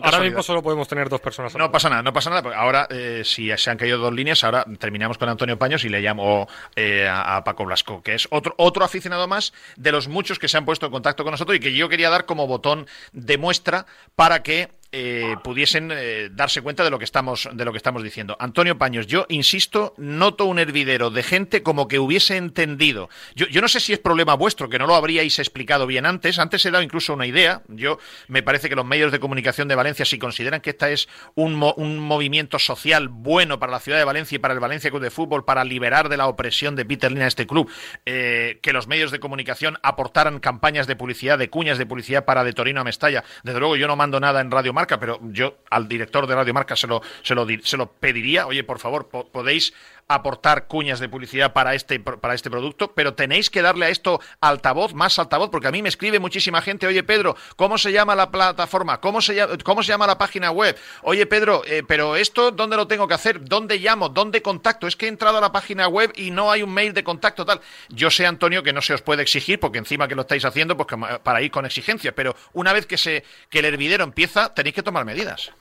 Ahora 0.02 0.20
mismo 0.22 0.42
solo 0.42 0.64
podemos 0.64 0.88
tener 0.88 1.10
dos 1.10 1.20
personas. 1.20 1.54
No 1.54 1.70
pasa 1.70 1.90
nada, 1.90 2.02
no 2.02 2.14
pasa 2.14 2.30
nada. 2.30 2.56
Ahora, 2.56 2.88
eh, 2.90 3.24
si 3.26 3.52
se 3.58 3.70
han 3.70 3.78
caído 3.78 3.98
dos 3.98 4.14
líneas, 4.14 4.42
ahora 4.46 4.66
terminamos 4.80 5.18
con 5.18 5.28
Antonio 5.28 5.60
Paños 5.60 5.84
y 5.84 5.90
le 5.90 6.00
llamo 6.00 6.48
eh, 6.78 7.10
a, 7.12 7.44
Paco 7.44 7.66
Blasco, 7.66 8.02
que 8.02 8.16
es 8.16 8.26
otro, 8.32 8.56
otro 8.58 8.86
aficionado 8.86 9.28
más 9.28 9.52
de 9.76 9.92
los 9.92 10.08
muchos 10.08 10.40
que 10.40 10.48
se 10.48 10.56
han 10.56 10.64
puesto 10.64 10.86
en 10.86 10.94
contacto 10.94 11.26
con 11.26 11.32
nosotros 11.32 11.58
y 11.58 11.60
que 11.60 11.74
yo 11.74 11.90
quería 11.90 12.10
dar 12.10 12.26
como 12.26 12.48
botón 12.48 12.88
de 13.12 13.38
muestra 13.38 13.86
para 14.16 14.44
que 14.44 14.70
eh, 14.98 15.36
pudiesen 15.44 15.92
eh, 15.92 16.30
darse 16.32 16.62
cuenta 16.62 16.86
de 16.86 16.90
lo 16.90 16.98
que 16.98 17.04
estamos 17.04 17.50
de 17.52 17.66
lo 17.66 17.74
que 17.74 17.78
estamos 17.78 18.02
diciendo. 18.02 18.38
Antonio 18.40 18.78
Paños, 18.78 19.08
yo 19.08 19.26
insisto, 19.28 19.94
noto 19.98 20.46
un 20.46 20.58
hervidero 20.58 21.10
de 21.10 21.22
gente 21.22 21.64
como 21.64 21.90
que 21.90 22.00
hubiese 22.00 22.38
entendido. 22.38 23.10
Yo, 23.36 23.46
yo 23.48 23.60
no 23.60 23.68
sé 23.68 23.82
si 23.82 23.92
es 23.92 24.00
problema 24.00 24.36
vuestro, 24.36 24.70
que 24.70 24.80
no 24.80 24.88
lo 24.88 24.96
habríais 24.96 25.38
explicado 25.38 25.86
bien 25.86 26.06
antes. 26.06 26.40
Antes 26.40 26.66
he 26.66 26.72
dado 26.72 26.82
incluso 26.82 27.14
una 27.14 27.28
idea. 27.28 27.62
Yo 27.68 28.00
me 28.30 28.42
parece 28.42 28.70
que 28.70 28.76
los 28.78 28.86
medios 28.86 29.12
de 29.12 29.20
comunicación 29.20 29.68
de 29.68 29.76
Valencia, 29.76 30.06
si 30.06 30.18
consideran 30.18 30.62
que 30.62 30.70
esta 30.70 30.90
es 30.90 31.10
un, 31.34 31.62
un 31.76 32.00
movimiento 32.00 32.58
social 32.58 33.10
bueno 33.10 33.60
para 33.60 33.74
la 33.74 33.82
ciudad 33.82 33.98
de 33.98 34.06
Valencia 34.06 34.38
y 34.38 34.40
para 34.40 34.54
el 34.54 34.62
Valencia 34.62 34.90
Club 34.90 35.02
de 35.02 35.12
Fútbol, 35.12 35.44
para 35.44 35.66
liberar 35.66 36.08
de 36.08 36.16
la 36.16 36.28
opresión 36.28 36.78
de 36.78 36.86
Peter 36.86 37.12
Lina 37.12 37.28
este 37.28 37.46
club, 37.46 37.70
eh, 38.06 38.60
que 38.62 38.72
los 38.72 38.88
medios 38.88 39.12
de 39.12 39.20
comunicación 39.20 39.78
aportaran 39.84 40.40
campañas 40.40 40.88
de 40.88 40.96
publicidad, 40.96 41.38
de 41.38 41.50
cuñas 41.50 41.78
de 41.78 41.86
publicidad 41.86 42.24
para 42.24 42.46
de 42.46 42.54
Torino 42.54 42.80
a 42.80 42.86
Mestalla. 42.86 43.26
Desde 43.44 43.60
luego, 43.60 43.76
yo 43.76 43.88
no 43.88 43.98
mando 43.98 44.22
nada 44.22 44.40
en 44.40 44.52
Radio 44.52 44.72
Pero 44.88 45.20
yo 45.32 45.58
al 45.70 45.88
director 45.88 46.28
de 46.28 46.36
Radio 46.36 46.54
Marca 46.54 46.76
se 46.76 46.88
lo, 46.88 47.02
se 47.24 47.36
lo, 47.36 47.46
se 47.64 47.78
lo 47.78 47.92
pediría, 47.92 48.48
oye, 48.48 48.64
por 48.64 48.80
favor, 48.80 49.08
podéis 49.08 49.74
aportar 50.08 50.68
cuñas 50.68 51.00
de 51.00 51.10
publicidad 51.10 51.54
para 51.54 51.74
este, 51.74 52.00
para 52.00 52.34
este 52.34 52.50
producto, 52.50 52.94
pero 52.94 53.16
tenéis 53.16 53.50
que 53.50 53.62
darle 53.62 53.88
a 53.88 53.90
esto 53.90 54.20
altavoz, 54.40 54.94
más 54.94 55.18
altavoz, 55.18 55.50
porque 55.50 55.68
a 55.68 55.72
mí 55.72 55.82
me 55.82 55.90
escribe 55.90 56.20
muchísima 56.20 56.62
gente, 56.62 56.86
oye 56.86 57.04
Pedro, 57.04 57.36
¿cómo 57.56 57.78
se 57.78 57.92
llama 57.92 58.16
la 58.16 58.30
plataforma? 58.30 59.00
¿Cómo 59.02 59.22
se 59.22 59.36
llama, 59.36 59.54
cómo 59.64 59.82
se 59.82 59.90
llama 59.90 60.06
la 60.06 60.18
página 60.18 60.52
web? 60.52 60.78
Oye 61.02 61.26
Pedro, 61.26 61.64
eh, 61.66 61.84
pero 61.88 62.16
esto, 62.16 62.52
¿dónde 62.52 62.78
lo 62.78 62.88
tengo 62.88 63.08
que 63.08 63.16
hacer? 63.16 63.44
¿Dónde 63.44 63.78
llamo? 63.80 64.10
¿Dónde 64.10 64.42
contacto? 64.42 64.88
Es 64.88 64.96
que 64.96 65.08
he 65.08 65.10
entrado 65.10 65.40
a 65.40 65.42
la 65.42 65.52
página 65.52 65.88
web 65.88 66.12
y 66.16 66.32
no 66.32 66.52
hay 66.52 66.62
un 66.62 66.74
mail 66.74 66.94
de 66.94 67.04
contacto 67.04 67.46
tal. 67.46 67.62
Yo 67.90 68.12
sé, 68.12 68.26
Antonio, 68.26 68.62
que 68.62 68.74
no 68.74 68.82
se 68.82 68.94
os 68.94 69.02
puede 69.02 69.24
exigir, 69.24 69.60
porque 69.60 69.80
encima 69.80 70.08
que 70.08 70.16
lo 70.16 70.22
estáis 70.22 70.46
haciendo, 70.46 70.78
pues 70.78 70.88
para 71.24 71.42
ir 71.42 71.52
con 71.52 71.66
exigencias, 71.66 72.14
pero 72.14 72.36
una 72.54 72.74
vez 72.74 72.86
que, 72.86 72.98
se, 72.98 73.24
que 73.50 73.60
el 73.60 73.66
hervidero 73.66 74.04
empieza, 74.04 74.54
tenéis 74.54 74.76
que 74.76 74.84
tomar 74.84 75.06
medidas. 75.06 75.52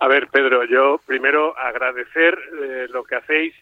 A 0.00 0.06
ver, 0.06 0.28
Pedro, 0.28 0.64
yo 0.64 1.00
primero 1.06 1.58
agradecer 1.58 2.38
eh, 2.62 2.86
lo 2.90 3.02
que 3.02 3.16
hacéis 3.16 3.54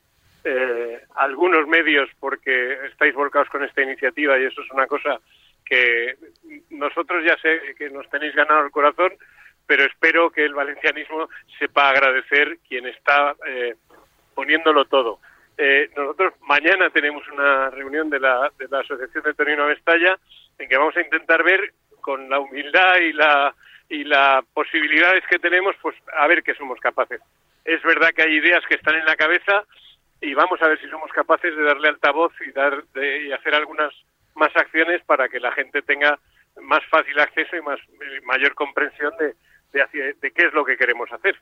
eh, 0.49 1.03
algunos 1.17 1.67
medios 1.67 2.09
porque 2.21 2.79
estáis 2.87 3.15
volcados 3.15 3.49
con 3.49 3.65
esta 3.65 3.83
iniciativa 3.83 4.39
y 4.39 4.45
eso 4.45 4.63
es 4.63 4.71
una 4.71 4.87
cosa 4.87 5.19
que 5.65 6.15
nosotros 6.71 7.25
ya 7.25 7.37
sé 7.39 7.75
que 7.77 7.91
nos 7.91 8.09
tenéis 8.11 8.33
ganado 8.37 8.65
el 8.65 8.71
corazón, 8.71 9.13
pero 9.67 9.83
espero 9.83 10.31
que 10.31 10.45
el 10.45 10.55
valencianismo 10.55 11.29
sepa 11.59 11.89
agradecer 11.89 12.59
quien 12.69 12.87
está 12.87 13.35
eh, 13.45 13.75
poniéndolo 14.37 14.85
todo. 14.85 15.19
nosotros 15.97 16.35
mañana 16.43 16.91
tenemos 16.91 17.27
una 17.29 17.71
reunión 17.71 18.09
de 18.09 18.21
la, 18.21 18.53
de 18.57 18.69
la 18.69 18.81
Asociación 18.81 19.25
de 19.25 19.35
Torino 19.35 19.67
Mestalla 19.67 20.17
en 20.59 20.69
que 20.69 20.77
vamos 20.77 20.97
a 20.97 21.01
intentar 21.01 21.43
ver 21.43 21.73
con 22.01 22.31
la 22.31 22.39
humildad 22.39 22.99
y 23.01 23.13
la 23.13 23.53
y 23.89 24.05
las 24.05 24.45
posibilidades 24.53 25.25
que 25.29 25.39
tenemos, 25.39 25.75
pues 25.81 25.97
a 26.17 26.27
ver 26.27 26.43
qué 26.43 26.55
somos 26.55 26.79
capaces. 26.81 27.21
Es 27.65 27.83
verdad 27.83 28.11
que 28.15 28.23
hay 28.23 28.35
ideas 28.35 28.65
que 28.69 28.77
están 28.77 28.97
en 28.97 29.05
la 29.05 29.17
cabeza 29.17 29.65
y 30.27 30.35
vamos 30.35 30.61
a 30.61 30.67
ver 30.67 30.81
si 30.81 30.89
somos 30.89 31.13
capaces 31.13 31.57
de 31.57 31.63
darle 31.63 31.89
altavoz 31.89 32.33
y, 32.41 32.51
dar, 32.51 32.83
y 32.97 33.31
hacer 33.31 33.55
algunas 33.55 33.95
más 34.35 34.51
acciones 34.57 35.01
para 35.05 35.29
que 35.29 35.39
la 35.39 35.53
gente 35.53 35.83
tenga 35.83 36.19
más 36.63 36.85
fácil 36.91 37.19
acceso 37.21 37.57
y 37.57 37.63
más 37.63 37.79
mayor 38.25 38.55
comprensión 38.55 39.13
de, 39.19 39.35
de, 39.93 40.31
qué 40.33 40.47
es 40.47 40.53
lo 40.53 40.65
que 40.65 40.77
queremos 40.77 41.11
hacer. 41.13 41.37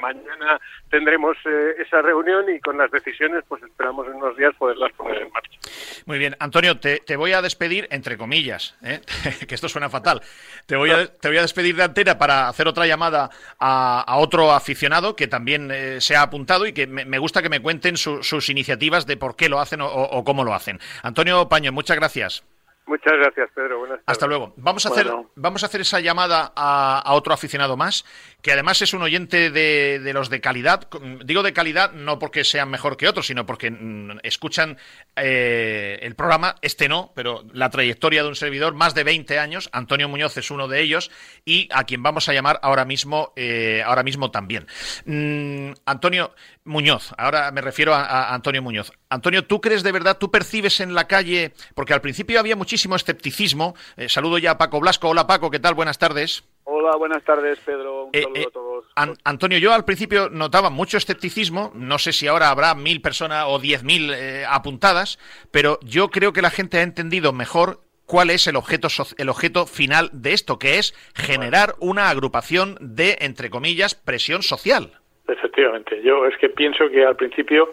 Mañana 0.00 0.60
tendremos 0.90 1.36
eh, 1.44 1.74
esa 1.78 2.02
reunión 2.02 2.44
y 2.54 2.60
con 2.60 2.78
las 2.78 2.90
decisiones, 2.90 3.44
pues 3.48 3.62
esperamos 3.62 4.06
en 4.06 4.14
unos 4.14 4.36
días 4.36 4.54
poderlas 4.56 4.92
poner 4.92 5.22
en 5.22 5.32
marcha. 5.32 5.58
Muy 6.06 6.18
bien, 6.18 6.36
Antonio, 6.38 6.78
te, 6.78 7.16
voy 7.16 7.32
a 7.32 7.42
despedir, 7.42 7.88
entre 7.90 8.16
comillas, 8.16 8.76
¿eh? 8.82 9.00
que 9.48 9.54
esto 9.54 9.68
suena 9.68 9.88
fatal. 9.88 10.20
Te 10.66 10.76
voy, 10.76 10.90
a, 10.90 11.06
te 11.06 11.28
voy 11.28 11.38
a 11.38 11.42
despedir 11.42 11.76
de 11.76 11.84
antena 11.84 12.18
para 12.18 12.48
hacer 12.48 12.68
otra 12.68 12.86
llamada 12.86 13.30
a, 13.58 14.16
otro 14.18 14.52
aficionado 14.52 15.16
que 15.16 15.26
también 15.26 15.70
eh, 15.70 16.00
se 16.00 16.16
ha 16.16 16.22
apuntado 16.22 16.66
y 16.66 16.72
que 16.72 16.86
me, 16.86 17.18
gusta 17.18 17.42
que 17.42 17.48
me 17.48 17.60
cuenten 17.60 17.96
sus 17.96 18.48
iniciativas 18.48 19.06
de 19.06 19.16
por 19.16 19.36
qué 19.36 19.48
lo 19.48 19.60
hacen 19.60 19.80
o 19.82 20.24
cómo 20.24 20.44
lo 20.44 20.54
hacen. 20.54 20.78
Antonio 21.02 21.48
Paño, 21.48 21.72
muchas 21.72 21.96
gracias. 21.96 22.44
Muchas 22.86 23.14
gracias, 23.14 23.50
Pedro. 23.52 23.80
Buenas 23.80 23.96
tardes. 23.98 24.04
Hasta 24.06 24.26
luego. 24.28 24.54
Vamos 24.56 24.86
a, 24.86 24.90
hacer, 24.90 25.12
vamos 25.34 25.62
a 25.64 25.66
hacer 25.66 25.80
esa 25.80 25.98
llamada 25.98 26.52
a, 26.54 27.12
otro 27.14 27.34
aficionado 27.34 27.76
más, 27.76 28.04
que 28.42 28.52
además 28.52 28.80
es 28.80 28.94
un 28.94 29.02
oyente 29.02 29.50
de, 29.50 30.12
los 30.14 30.30
de 30.30 30.40
calidad. 30.40 30.88
Digo 31.24 31.42
de 31.42 31.52
calidad 31.52 31.92
no 31.92 32.20
porque 32.20 32.44
sean 32.44 32.70
mejor 32.70 32.96
que 32.96 33.08
otros, 33.08 33.26
sino 33.26 33.44
porque 33.44 33.72
mm, 33.72 34.20
escuchan 34.22 34.78
eh, 35.16 35.98
el 36.00 36.14
programa, 36.14 36.54
este 36.62 36.88
no, 36.88 37.10
pero 37.16 37.42
la 37.52 37.70
trayectoria 37.70 38.22
de 38.22 38.28
un 38.28 38.36
servidor, 38.36 38.74
más 38.74 38.94
de 38.94 39.02
20 39.02 39.36
años. 39.40 39.68
Antonio 39.72 40.08
Muñoz 40.08 40.36
es 40.36 40.52
uno 40.52 40.68
de 40.68 40.80
ellos 40.80 41.10
y 41.44 41.68
a 41.72 41.82
quien 41.84 42.04
vamos 42.04 42.28
a 42.28 42.34
llamar 42.34 42.60
ahora 42.62 42.84
mismo, 42.84 43.32
eh, 43.34 43.82
ahora 43.84 44.04
mismo 44.04 44.30
también. 44.30 44.68
Mm, 45.06 45.72
Antonio 45.86 46.34
Muñoz, 46.66 47.14
ahora 47.16 47.50
me 47.52 47.60
refiero 47.60 47.94
a, 47.94 48.34
Antonio 48.34 48.60
Muñoz. 48.62 48.92
Antonio, 49.08 49.46
¿tú 49.46 49.60
crees 49.60 49.82
de 49.82 49.92
verdad, 49.92 50.18
tú 50.18 50.30
percibes 50.30 50.80
en 50.80 50.94
la 50.94 51.06
calle, 51.06 51.52
porque 51.74 51.94
al 51.94 52.00
principio 52.00 52.38
había 52.38 52.56
muchísimo 52.56 52.96
escepticismo, 52.96 53.74
eh, 53.96 54.08
saludo 54.08 54.38
ya 54.38 54.52
a 54.52 54.58
Paco 54.58 54.80
Blasco, 54.80 55.08
hola 55.08 55.26
Paco, 55.26 55.50
¿qué 55.50 55.60
tal? 55.60 55.74
Buenas 55.74 55.98
tardes. 55.98 56.44
Hola, 56.64 56.96
buenas 56.96 57.22
tardes, 57.22 57.58
Pedro. 57.64 58.06
Un 58.06 58.10
eh, 58.12 58.22
saludo 58.22 58.38
a 58.38 58.42
eh, 58.42 58.48
todos. 58.52 58.84
Antonio, 59.24 59.58
yo 59.58 59.72
al 59.72 59.84
principio 59.84 60.28
notaba 60.28 60.68
mucho 60.68 60.98
escepticismo. 60.98 61.70
No 61.74 61.98
sé 61.98 62.12
si 62.12 62.26
ahora 62.26 62.50
habrá 62.50 62.74
mil 62.74 63.00
personas 63.00 63.46
o 63.48 63.60
diez 63.60 63.84
mil 63.84 64.12
apuntadas, 64.48 65.18
pero 65.52 65.78
yo 65.82 66.10
creo 66.10 66.32
que 66.32 66.42
la 66.42 66.50
gente 66.50 66.78
ha 66.78 66.82
entendido 66.82 67.32
mejor 67.32 67.86
cuál 68.06 68.30
es 68.30 68.46
el 68.46 68.56
objeto, 68.56 68.88
el 69.18 69.28
objeto 69.28 69.66
final 69.66 70.10
de 70.12 70.32
esto, 70.32 70.58
que 70.58 70.78
es 70.78 70.94
generar 71.14 71.76
una 71.80 72.08
agrupación 72.08 72.78
de, 72.80 73.18
entre 73.20 73.50
comillas, 73.50 73.94
presión 73.94 74.42
social. 74.42 75.00
Efectivamente, 75.28 76.00
yo 76.02 76.24
es 76.26 76.36
que 76.38 76.48
pienso 76.48 76.88
que 76.88 77.04
al 77.04 77.16
principio, 77.16 77.72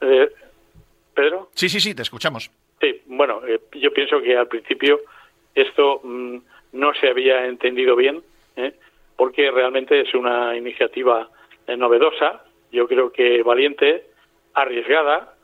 eh, 0.00 0.28
Pedro. 1.14 1.50
Sí, 1.54 1.68
sí, 1.68 1.80
sí, 1.80 1.94
te 1.94 2.02
escuchamos. 2.02 2.50
Sí, 2.80 3.00
bueno, 3.06 3.42
eh, 3.46 3.60
yo 3.74 3.92
pienso 3.92 4.20
que 4.20 4.36
al 4.36 4.48
principio 4.48 5.00
esto 5.54 6.00
mm, 6.02 6.38
no 6.72 6.94
se 6.94 7.08
había 7.08 7.46
entendido 7.46 7.94
bien, 7.94 8.22
¿eh? 8.56 8.72
porque 9.16 9.50
realmente 9.50 10.00
es 10.00 10.14
una 10.14 10.56
iniciativa 10.56 11.28
novedosa, 11.76 12.44
yo 12.72 12.88
creo 12.88 13.12
que 13.12 13.42
valiente, 13.42 14.06
arriesgada, 14.54 15.34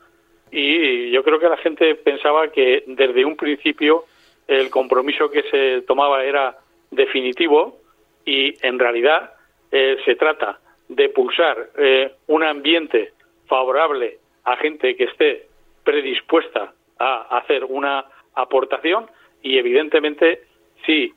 y 0.51 1.11
yo 1.11 1.23
creo 1.23 1.39
que 1.39 1.49
la 1.49 1.57
gente 1.57 1.93
pensaba 1.95 2.47
que 2.47 2.83
desde 2.87 3.23
un 3.23 3.35
principio 3.35 4.05
el 4.47 4.71
compromiso 4.71 5.29
que 5.29 5.43
se 5.43 5.81
tomaba 5.81 6.23
era 6.23 6.57
definitivo 6.89 7.79
y 8.25 8.55
en 8.65 8.79
realidad 8.79 9.33
se 9.69 10.15
trata 10.15 10.59
de 10.87 11.09
pulsar 11.09 11.69
eh, 11.77 12.11
un 12.27 12.43
ambiente 12.43 13.13
favorable 13.47 14.19
a 14.43 14.55
gente 14.57 14.95
que 14.95 15.05
esté 15.05 15.47
predispuesta 15.83 16.73
a 16.99 17.37
hacer 17.37 17.63
una 17.63 18.05
aportación 18.33 19.09
y 19.41 19.57
evidentemente 19.57 20.41
si 20.85 21.13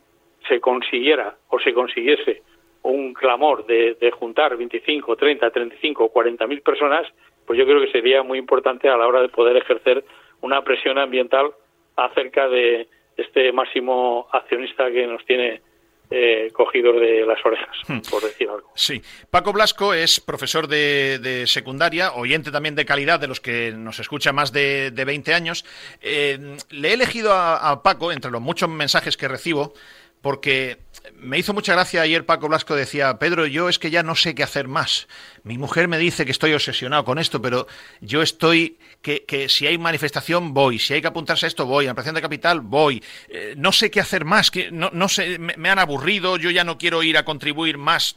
se 0.47 0.61
consiguiera 0.61 1.37
o 1.49 1.59
se 1.59 1.73
consiguiese 1.75 2.43
un 2.83 3.13
clamor 3.13 3.67
de, 3.67 4.11
juntar 4.19 4.57
25, 4.57 5.17
30, 5.17 5.51
35, 5.51 6.09
40 6.09 6.47
mil 6.47 6.61
personas, 6.63 7.07
pues 7.47 7.59
yo 7.59 7.67
creo 7.67 7.81
que 7.81 7.93
sería 7.93 8.23
muy 8.23 8.39
importante 8.39 8.89
a 8.89 8.97
la 8.97 9.07
hora 9.07 9.21
de 9.21 9.29
poder 9.29 9.57
ejercer 9.57 10.05
una 10.41 10.63
presión 10.63 10.99
ambiental 10.99 11.51
acerca 11.97 12.49
de 12.49 12.89
este 13.17 13.53
máximo 13.53 14.29
accionista 14.33 14.91
que 14.91 15.07
nos 15.07 15.25
tiene 15.25 15.61
eh, 16.11 16.51
cogidos 16.53 17.01
de 17.01 17.27
las 17.27 17.45
orejas, 17.45 17.77
hmm. 17.87 17.99
por 18.11 18.23
decir 18.23 18.49
algo. 18.49 18.71
Sí. 18.75 19.03
Paco 19.31 19.53
Blasco 19.53 19.93
es 19.93 20.21
profesor 20.21 20.67
de, 20.67 21.45
secundaria, 21.47 22.13
oyente 22.13 22.51
también 22.51 22.75
de 22.75 22.85
calidad, 22.85 23.21
de 23.21 23.29
los 23.29 23.41
que 23.41 23.73
nos 23.73 23.99
escucha 24.01 24.33
más 24.33 24.53
de, 24.53 24.91
de 24.91 25.05
20 25.05 25.35
años. 25.35 25.65
Eh, 26.01 26.57
le 26.71 26.89
he 26.89 26.93
elegido 26.95 27.33
a, 27.35 27.83
Paco, 27.83 28.13
entre 28.13 28.31
los 28.31 28.41
muchos 28.41 28.69
mensajes 28.69 29.17
que 29.17 29.29
recibo, 29.29 29.75
porque 30.21 30.79
me 31.15 31.39
hizo 31.39 31.55
mucha 31.55 31.73
gracia 31.73 32.03
ayer 32.03 32.27
Paco 32.27 32.49
Blasco 32.49 32.75
decía, 32.75 33.19
Pedro, 33.19 33.47
yo 33.47 33.69
es 33.69 33.79
que 33.79 33.91
ya 33.91 34.03
no 34.03 34.15
sé 34.15 34.35
qué 34.35 34.43
hacer 34.43 34.69
más. 34.69 35.09
Mi 35.43 35.59
mujer 35.59 35.89
me 35.89 35.99
dice 35.99 36.25
que 36.25 36.33
estoy 36.33 36.53
obsesionado 36.53 37.05
con 37.05 37.19
esto, 37.19 37.41
pero 37.41 37.67
yo 38.01 38.23
estoy, 38.23 38.79
que, 39.03 39.25
que 39.25 39.49
si 39.49 39.67
hay 39.67 39.79
manifestación 39.79 40.55
voy, 40.55 40.79
si 40.79 40.95
hay 40.95 41.01
que 41.01 41.09
apuntarse 41.09 41.47
a 41.47 41.49
esto 41.49 41.67
voy, 41.67 41.87
a 41.87 41.95
de 41.95 42.23
capital 42.23 42.61
voy. 42.61 43.03
Eh, 43.29 43.55
no 43.57 43.73
sé 43.73 43.91
qué 43.91 44.01
hacer 44.01 44.25
más, 44.25 44.51
que 44.51 44.71
no, 44.71 44.91
no 44.93 45.09
sé, 45.09 45.39
me 45.39 45.71
han 45.71 45.79
aburrido, 45.79 46.37
yo 46.37 46.51
ya 46.51 46.65
no 46.65 46.79
quiero 46.79 47.03
ir 47.03 47.17
a 47.17 47.25
contribuir 47.25 47.79
más 47.79 48.17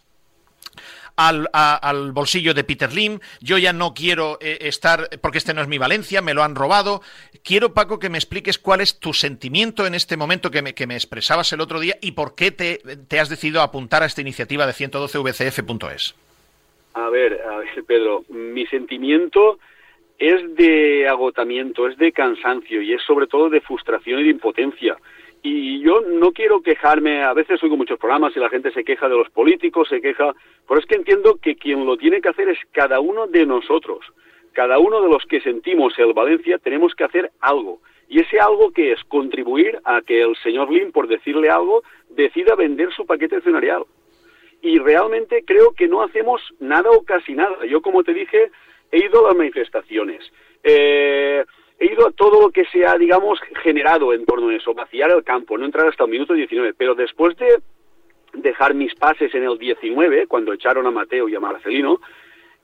al, 1.15 2.11
bolsillo 2.11 2.53
de 2.53 2.63
Peter 2.63 2.93
Lim, 2.93 3.19
yo 3.41 3.57
ya 3.57 3.73
no 3.73 3.93
quiero 3.93 4.38
eh, 4.41 4.59
estar, 4.61 5.09
porque 5.21 5.38
este 5.38 5.53
no 5.53 5.61
es 5.61 5.67
mi 5.67 5.77
Valencia, 5.77 6.21
me 6.21 6.33
lo 6.33 6.43
han 6.43 6.55
robado. 6.55 7.01
Quiero, 7.43 7.73
Paco, 7.73 7.99
que 7.99 8.09
me 8.09 8.17
expliques 8.17 8.57
cuál 8.57 8.81
es 8.81 8.99
tu 8.99 9.13
sentimiento 9.13 9.85
en 9.85 9.95
este 9.95 10.17
momento 10.17 10.51
que 10.51 10.61
me, 10.61 10.73
que 10.73 10.88
me 10.88 10.95
expresabas 10.95 11.51
el 11.53 11.61
otro 11.61 11.79
día 11.79 11.97
y 12.01 12.11
por 12.11 12.35
qué 12.35 12.51
te, 12.51 12.81
te 13.07 13.19
has 13.19 13.29
decidido 13.29 13.61
a 13.61 13.65
apuntar 13.65 14.03
a 14.03 14.05
esta 14.05 14.21
iniciativa 14.21 14.65
de 14.65 14.73
112vcf.es. 14.73 16.15
A 16.93 17.09
ver, 17.09 17.41
a 17.41 17.57
ver, 17.57 17.83
Pedro, 17.85 18.25
mi 18.29 18.65
sentimiento 18.67 19.59
es 20.21 20.55
de 20.55 21.07
agotamiento, 21.07 21.88
es 21.88 21.97
de 21.97 22.11
cansancio 22.11 22.81
y 22.81 22.93
es 22.93 23.01
sobre 23.01 23.27
todo 23.27 23.49
de 23.49 23.61
frustración 23.61 24.19
y 24.19 24.23
de 24.23 24.29
impotencia. 24.29 24.97
Y 25.43 25.80
yo 25.81 26.01
no 26.01 26.31
quiero 26.31 26.61
quejarme, 26.61 27.23
a 27.23 27.34
veces 27.34 27.61
oigo 27.63 27.76
muchos 27.76 27.97
programas 27.97 28.35
y 28.35 28.39
la 28.39 28.49
gente 28.49 28.72
se 28.72 28.84
queja 28.84 29.09
de 29.09 29.15
los 29.15 29.30
políticos, 29.31 29.88
se 29.89 29.99
queja, 29.99 30.35
pero 30.68 30.80
es 30.80 30.85
que 30.85 30.95
entiendo 30.95 31.39
que 31.41 31.55
quien 31.55 31.85
lo 31.85 31.97
tiene 31.97 32.22
que 32.22 32.30
hacer 32.30 32.47
es 32.49 32.59
cada 32.72 32.99
uno 32.99 33.26
de 33.26 33.45
nosotros. 33.45 34.05
Cada 34.53 34.77
uno 34.77 35.01
de 35.01 35.09
los 35.09 35.26
que 35.26 35.41
sentimos 35.41 35.97
el 35.97 36.13
Valencia 36.13 36.59
tenemos 36.59 36.93
que 36.93 37.05
hacer 37.05 37.31
algo. 37.39 37.80
Y 38.07 38.19
ese 38.19 38.39
algo 38.39 38.72
que 38.72 38.91
es 38.91 39.03
contribuir 39.05 39.80
a 39.85 40.01
que 40.01 40.22
el 40.22 40.35
señor 40.43 40.72
Lim, 40.72 40.91
por 40.91 41.07
decirle 41.07 41.49
algo, 41.49 41.81
decida 42.09 42.55
vender 42.55 42.91
su 42.93 43.05
paquete 43.05 43.38
accionarial. 43.38 43.85
Y 44.61 44.77
realmente 44.77 45.43
creo 45.45 45.72
que 45.72 45.88
no 45.88 46.03
hacemos 46.03 46.41
nada 46.59 46.91
o 46.91 47.03
casi 47.03 47.34
nada. 47.34 47.65
Yo, 47.65 47.81
como 47.81 48.03
te 48.03 48.13
dije, 48.13 48.51
he 48.91 49.05
ido 49.05 49.26
a 49.26 49.30
las 49.30 49.38
manifestaciones. 49.38 50.30
Eh, 50.61 51.43
he 51.81 51.91
ido 51.91 52.07
a 52.07 52.11
todo 52.11 52.39
lo 52.39 52.51
que 52.51 52.63
se 52.65 52.85
ha, 52.85 52.95
digamos, 52.95 53.39
generado 53.63 54.13
en 54.13 54.23
torno 54.23 54.49
a 54.49 54.55
eso, 54.55 54.71
vaciar 54.75 55.09
el 55.09 55.23
campo, 55.23 55.57
no 55.57 55.65
entrar 55.65 55.87
hasta 55.87 56.03
el 56.03 56.11
minuto 56.11 56.35
19, 56.35 56.75
pero 56.77 56.93
después 56.93 57.35
de 57.37 57.59
dejar 58.33 58.75
mis 58.75 58.93
pases 58.93 59.33
en 59.33 59.43
el 59.43 59.57
19, 59.57 60.27
cuando 60.27 60.53
echaron 60.53 60.85
a 60.85 60.91
Mateo 60.91 61.27
y 61.27 61.33
a 61.33 61.39
Marcelino, 61.39 61.99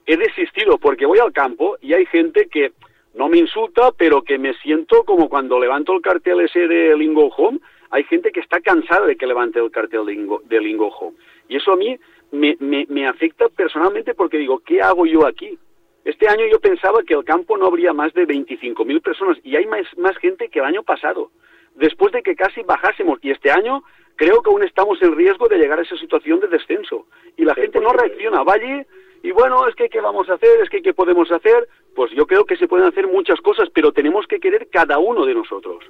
he 0.06 0.16
desistido 0.16 0.78
porque 0.78 1.04
voy 1.04 1.18
al 1.18 1.32
campo 1.32 1.76
y 1.80 1.94
hay 1.94 2.06
gente 2.06 2.46
que 2.48 2.70
no 3.14 3.28
me 3.28 3.38
insulta, 3.38 3.90
pero 3.90 4.22
que 4.22 4.38
me 4.38 4.54
siento 4.54 5.02
como 5.02 5.28
cuando 5.28 5.58
levanto 5.58 5.94
el 5.94 6.00
cartel 6.00 6.40
ese 6.40 6.68
de 6.68 6.96
Lingo 6.96 7.26
Home, 7.36 7.58
hay 7.90 8.04
gente 8.04 8.30
que 8.30 8.38
está 8.38 8.60
cansada 8.60 9.04
de 9.06 9.16
que 9.16 9.26
levante 9.26 9.58
el 9.58 9.72
cartel 9.72 10.06
de 10.06 10.12
Lingo, 10.12 10.42
de 10.44 10.60
Lingo 10.60 10.88
Home. 10.88 11.16
Y 11.48 11.56
eso 11.56 11.72
a 11.72 11.76
mí 11.76 11.98
me, 12.30 13.06
afecta 13.08 13.48
personalmente 13.48 14.14
porque 14.14 14.38
digo, 14.38 14.60
¿qué 14.60 14.80
hago 14.80 15.06
yo 15.06 15.26
aquí? 15.26 15.58
Este 16.04 16.28
año 16.28 16.46
yo 16.50 16.60
pensaba 16.60 17.02
que 17.02 17.14
el 17.14 17.24
campo 17.24 17.56
no 17.56 17.66
habría 17.66 17.92
más 17.92 18.12
de 18.14 18.26
25.000 18.26 19.02
personas 19.02 19.38
y 19.42 19.56
hay 19.56 19.66
más, 19.66 19.86
más 19.96 20.16
gente 20.18 20.48
que 20.48 20.58
el 20.58 20.64
año 20.64 20.82
pasado, 20.82 21.30
después 21.74 22.12
de 22.12 22.22
que 22.22 22.34
casi 22.34 22.62
bajásemos. 22.62 23.18
Y 23.22 23.30
este 23.30 23.50
año 23.50 23.82
creo 24.16 24.42
que 24.42 24.50
aún 24.50 24.62
estamos 24.62 25.00
en 25.02 25.16
riesgo 25.16 25.48
de 25.48 25.58
llegar 25.58 25.78
a 25.78 25.82
esa 25.82 25.96
situación 25.96 26.40
de 26.40 26.48
descenso. 26.48 27.06
Y 27.36 27.44
la 27.44 27.54
gente 27.54 27.80
no 27.80 27.92
reacciona, 27.92 28.42
va 28.42 28.54
allí 28.54 28.84
y 29.22 29.32
bueno, 29.32 29.66
es 29.66 29.74
que 29.74 29.88
qué 29.88 30.00
vamos 30.00 30.28
a 30.28 30.34
hacer, 30.34 30.60
es 30.62 30.70
que 30.70 30.82
qué 30.82 30.94
podemos 30.94 31.30
hacer. 31.30 31.68
Pues 31.94 32.10
yo 32.12 32.26
creo 32.26 32.44
que 32.44 32.56
se 32.56 32.68
pueden 32.68 32.86
hacer 32.86 33.06
muchas 33.06 33.40
cosas, 33.40 33.68
pero 33.74 33.92
tenemos 33.92 34.26
que 34.26 34.38
querer 34.38 34.68
cada 34.70 34.98
uno 34.98 35.26
de 35.26 35.34
nosotros. 35.34 35.84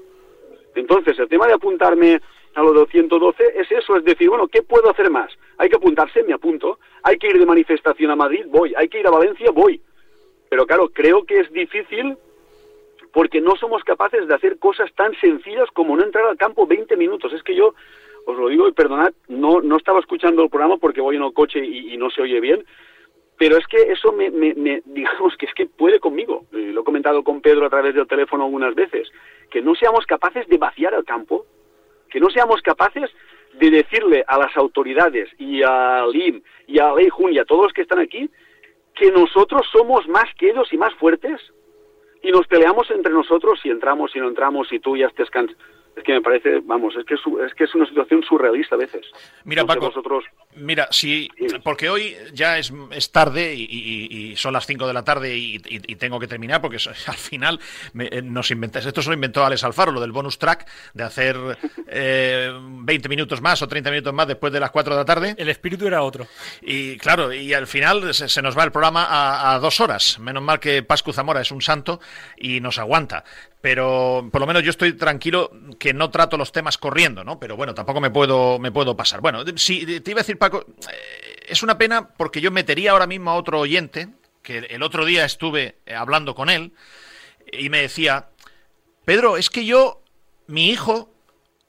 Entonces, 0.75 1.19
el 1.19 1.29
tema 1.29 1.47
de 1.47 1.55
apuntarme 1.55 2.21
a 2.55 2.63
lo 2.63 2.73
de 2.73 2.87
112 2.87 3.45
es 3.57 3.71
eso, 3.71 3.97
es 3.97 4.05
decir, 4.05 4.29
bueno, 4.29 4.49
¿qué 4.49 4.63
puedo 4.63 4.91
hacer 4.91 5.11
más? 5.11 5.31
Hay 5.59 5.69
que 5.69 5.77
apuntarse, 5.77 6.23
me 6.23 6.33
apunto. 6.33 6.79
Hay 7.03 7.19
que 7.19 7.29
ir 7.29 7.39
de 7.39 7.47
manifestación 7.47 8.11
a 8.11 8.17
Madrid, 8.17 8.47
voy. 8.49 8.73
Hay 8.77 8.89
que 8.89 9.01
ir 9.01 9.07
a 9.07 9.11
Valencia, 9.11 9.51
voy. 9.51 9.81
Pero 10.49 10.67
claro, 10.67 10.89
creo 10.91 11.25
que 11.25 11.41
es 11.41 11.53
difícil 11.53 12.17
porque 13.13 13.41
no 13.41 13.57
somos 13.57 13.83
capaces 13.85 14.27
de 14.29 14.35
hacer 14.35 14.59
cosas 14.59 14.93
tan 14.95 15.15
sencillas 15.21 15.69
como 15.73 15.97
no 15.97 16.05
entrar 16.05 16.27
al 16.27 16.37
campo 16.37 16.67
20 16.67 16.97
minutos. 16.97 17.33
Es 17.33 17.43
que 17.43 17.55
yo, 17.55 17.75
os 18.27 18.37
lo 18.37 18.49
digo 18.49 18.69
y 18.69 18.73
perdonad, 18.73 19.13
no, 19.29 19.61
no 19.61 19.77
estaba 19.77 20.01
escuchando 20.01 20.43
el 20.43 20.51
programa 20.51 20.77
porque 20.77 21.01
voy 21.01 21.17
en 21.17 21.23
el 21.23 21.33
coche 21.33 21.65
y, 21.65 21.97
no 21.97 22.11
se 22.11 22.23
oye 22.23 22.41
bien, 22.41 22.65
pero 23.37 23.57
es 23.57 23.67
que 23.67 23.93
eso 23.93 24.13
me, 24.13 24.31
me, 24.31 24.83
digamos 24.85 25.37
que 25.37 25.47
es 25.47 25.55
que 25.55 25.67
puede 25.67 26.01
conmigo. 26.01 26.47
Eh, 26.53 26.71
lo 26.73 26.83
he 26.83 26.85
comentado 26.85 27.23
con 27.25 27.41
Pedro 27.41 27.67
a 27.67 27.71
través 27.71 27.95
del 27.95 28.07
teléfono 28.07 28.45
algunas 28.45 28.75
veces, 28.75 29.11
que 29.51 29.63
no 29.63 29.75
seamos 29.75 30.07
capaces 30.07 30.47
de 30.49 30.59
vaciar 30.59 30.95
el 30.95 31.05
campo, 31.05 31.47
que 32.11 32.21
no 32.21 32.31
seamos 32.31 32.63
capaces 32.63 33.11
de 33.55 33.71
decirle 33.71 34.25
a 34.27 34.39
las 34.39 34.57
autoridades 34.57 35.29
y 35.39 35.63
a 35.63 36.07
LIM 36.07 36.43
y 36.67 36.79
a 36.79 36.95
Ley 36.95 37.09
Jun 37.09 37.33
y 37.33 37.39
a 37.39 37.45
todos 37.45 37.65
los 37.65 37.73
que 37.73 37.83
están 37.83 37.99
aquí 37.99 38.31
que 38.99 39.11
nosotros 39.11 39.67
somos 39.73 40.07
más 40.09 40.27
que 40.39 40.51
ellos 40.51 40.73
y 40.73 40.77
más 40.77 40.95
fuertes 40.95 41.41
y 42.23 42.31
nos 42.31 42.47
peleamos 42.47 42.91
entre 42.91 43.13
nosotros 43.13 43.59
si 43.63 43.71
entramos, 43.71 44.13
si 44.13 44.19
no 44.19 44.29
entramos, 44.29 44.69
si 44.69 44.79
tú 44.81 44.97
ya 44.97 45.07
estés 45.07 45.31
cansado. 45.31 45.59
Es 45.97 46.05
que 46.05 46.13
me 46.13 46.21
parece, 46.21 46.61
vamos, 46.61 46.95
es 46.97 47.05
que 47.05 47.15
es, 47.15 47.21
es 47.45 47.55
que 47.55 47.65
es 47.65 47.75
una 47.75 47.87
situación 47.87 48.23
surrealista 48.23 48.77
a 48.77 48.79
veces. 48.79 49.05
Mira, 49.45 49.65
Paco, 49.65 49.91
mira, 50.55 50.89
sí, 50.91 51.29
porque 51.63 51.89
hoy 51.89 52.17
ya 52.33 52.59
es, 52.59 52.73
es 52.91 53.13
tarde 53.13 53.55
y, 53.55 54.35
son 54.37 54.53
las 54.53 54.67
5 54.67 54.87
de 54.87 54.93
la 54.93 55.05
tarde 55.05 55.37
y, 55.37 55.59
tengo 55.97 56.21
que 56.21 56.29
terminar 56.29 56.61
porque 56.61 56.79
al 57.07 57.17
final 57.17 57.61
eh, 57.99 58.23
nos 58.23 58.51
inventas, 58.51 58.87
esto 58.87 59.03
se 59.03 59.09
lo 59.09 59.15
inventó 59.15 59.45
Alex 59.45 59.65
Alfaro, 59.65 59.93
lo 59.93 60.01
del 60.01 60.13
bonus 60.13 60.39
track, 60.39 60.69
de 60.95 61.03
hacer 61.03 61.37
eh, 61.89 62.53
20 62.61 63.09
minutos 63.09 63.41
más 63.41 63.61
o 63.63 63.69
30 63.69 63.91
minutos 63.91 64.15
más 64.15 64.29
después 64.29 64.53
de 64.53 64.61
las 64.61 64.71
4 64.71 64.95
de 64.95 65.01
la 65.01 65.05
tarde. 65.05 65.35
El 65.39 65.49
espíritu 65.49 65.87
era 65.87 66.03
otro. 66.03 66.27
Y 66.63 66.97
claro, 66.99 67.33
y 67.33 67.53
al 67.53 67.67
final 67.67 68.15
se, 68.15 68.43
nos 68.43 68.57
va 68.57 68.65
el 68.65 68.73
programa 68.73 69.05
a, 69.05 69.55
a, 69.55 69.59
dos 69.59 69.81
horas. 69.81 70.19
Menos 70.19 70.43
mal 70.43 70.61
que 70.61 70.83
Pascu 70.83 71.13
Zamora 71.13 71.41
es 71.41 71.51
un 71.51 71.63
santo 71.63 72.01
y 72.37 72.61
nos 72.61 72.79
aguanta 72.79 73.25
pero 73.61 74.29
por 74.31 74.41
lo 74.41 74.47
menos 74.47 74.63
yo 74.63 74.71
estoy 74.71 74.93
tranquilo 74.93 75.51
que 75.79 75.93
no 75.93 76.11
trato 76.11 76.37
los 76.37 76.53
temas 76.53 76.79
corriendo, 76.79 77.25
¿no? 77.25 77.41
Pero 77.41 77.57
bueno, 77.57 77.75
tampoco 77.75 78.01
me 78.01 78.11
puedo, 78.11 78.59
me 78.59 78.71
puedo 78.71 78.97
pasar. 78.97 79.21
Bueno, 79.21 79.43
sí, 79.57 80.01
te 80.01 80.11
iba 80.11 80.21
a 80.21 80.23
decir, 80.23 80.38
Paco, 80.39 80.65
eh, 80.91 81.45
es 81.47 81.63
una 81.63 81.79
pena 81.79 82.09
porque 82.09 82.41
yo 82.41 82.51
metería 82.51 82.93
ahora 82.93 83.07
mismo 83.07 83.31
a 83.31 83.35
otro 83.35 83.61
oyente, 83.61 84.09
que 84.43 84.59
el 84.59 84.83
otro 84.83 85.05
día 85.05 85.25
estuve 85.25 85.77
eh, 85.87 85.95
hablando 85.95 86.35
con 86.35 86.49
él, 86.51 86.73
y 87.53 87.69
me 87.71 87.83
decía, 87.83 88.29
Pedro, 89.05 89.37
es 89.37 89.51
que 89.51 89.65
yo, 89.65 90.03
mi 90.47 90.71
hijo, 90.71 91.11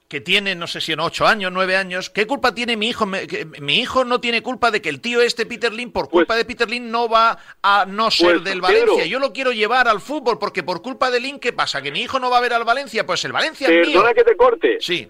que 0.09 0.21
tiene, 0.21 0.55
no 0.55 0.65
sé 0.65 0.81
si 0.81 0.91
en 0.91 0.99
ocho 0.99 1.27
años, 1.27 1.51
nueve 1.53 1.77
años, 1.77 2.09
¿qué 2.09 2.25
culpa 2.25 2.55
tiene 2.55 2.75
mi 2.75 2.89
hijo? 2.89 3.05
mi 3.05 3.79
hijo 3.79 4.03
no 4.03 4.19
tiene 4.19 4.41
culpa 4.41 4.71
de 4.71 4.81
que 4.81 4.89
el 4.89 5.01
tío 5.01 5.21
este, 5.21 5.45
Peter 5.45 5.71
Lin, 5.71 5.91
por 5.91 6.09
culpa 6.09 6.33
pues 6.33 6.39
de 6.39 6.45
Peter 6.45 6.67
Lin, 6.67 6.89
no 6.89 7.07
va 7.07 7.37
a 7.61 7.85
no 7.85 8.09
ser 8.09 8.37
pues, 8.37 8.43
del 8.45 8.59
Valencia. 8.59 9.05
Yo 9.05 9.19
lo 9.19 9.31
quiero 9.31 9.51
llevar 9.51 9.87
al 9.87 10.01
fútbol, 10.01 10.39
porque 10.39 10.63
por 10.63 10.81
culpa 10.81 11.11
de 11.11 11.19
Lin, 11.19 11.39
¿qué 11.39 11.53
pasa? 11.53 11.81
¿Que 11.81 11.91
mi 11.91 12.01
hijo 12.01 12.19
no 12.19 12.31
va 12.31 12.39
a 12.39 12.41
ver 12.41 12.53
al 12.53 12.63
Valencia? 12.63 13.05
Pues 13.05 13.23
el 13.23 13.31
Valencia 13.31 13.67
es 13.67 13.87
mío. 13.87 13.99
Perdona 13.99 14.13
que 14.15 14.23
te 14.23 14.35
corte. 14.35 14.77
Sí. 14.79 15.07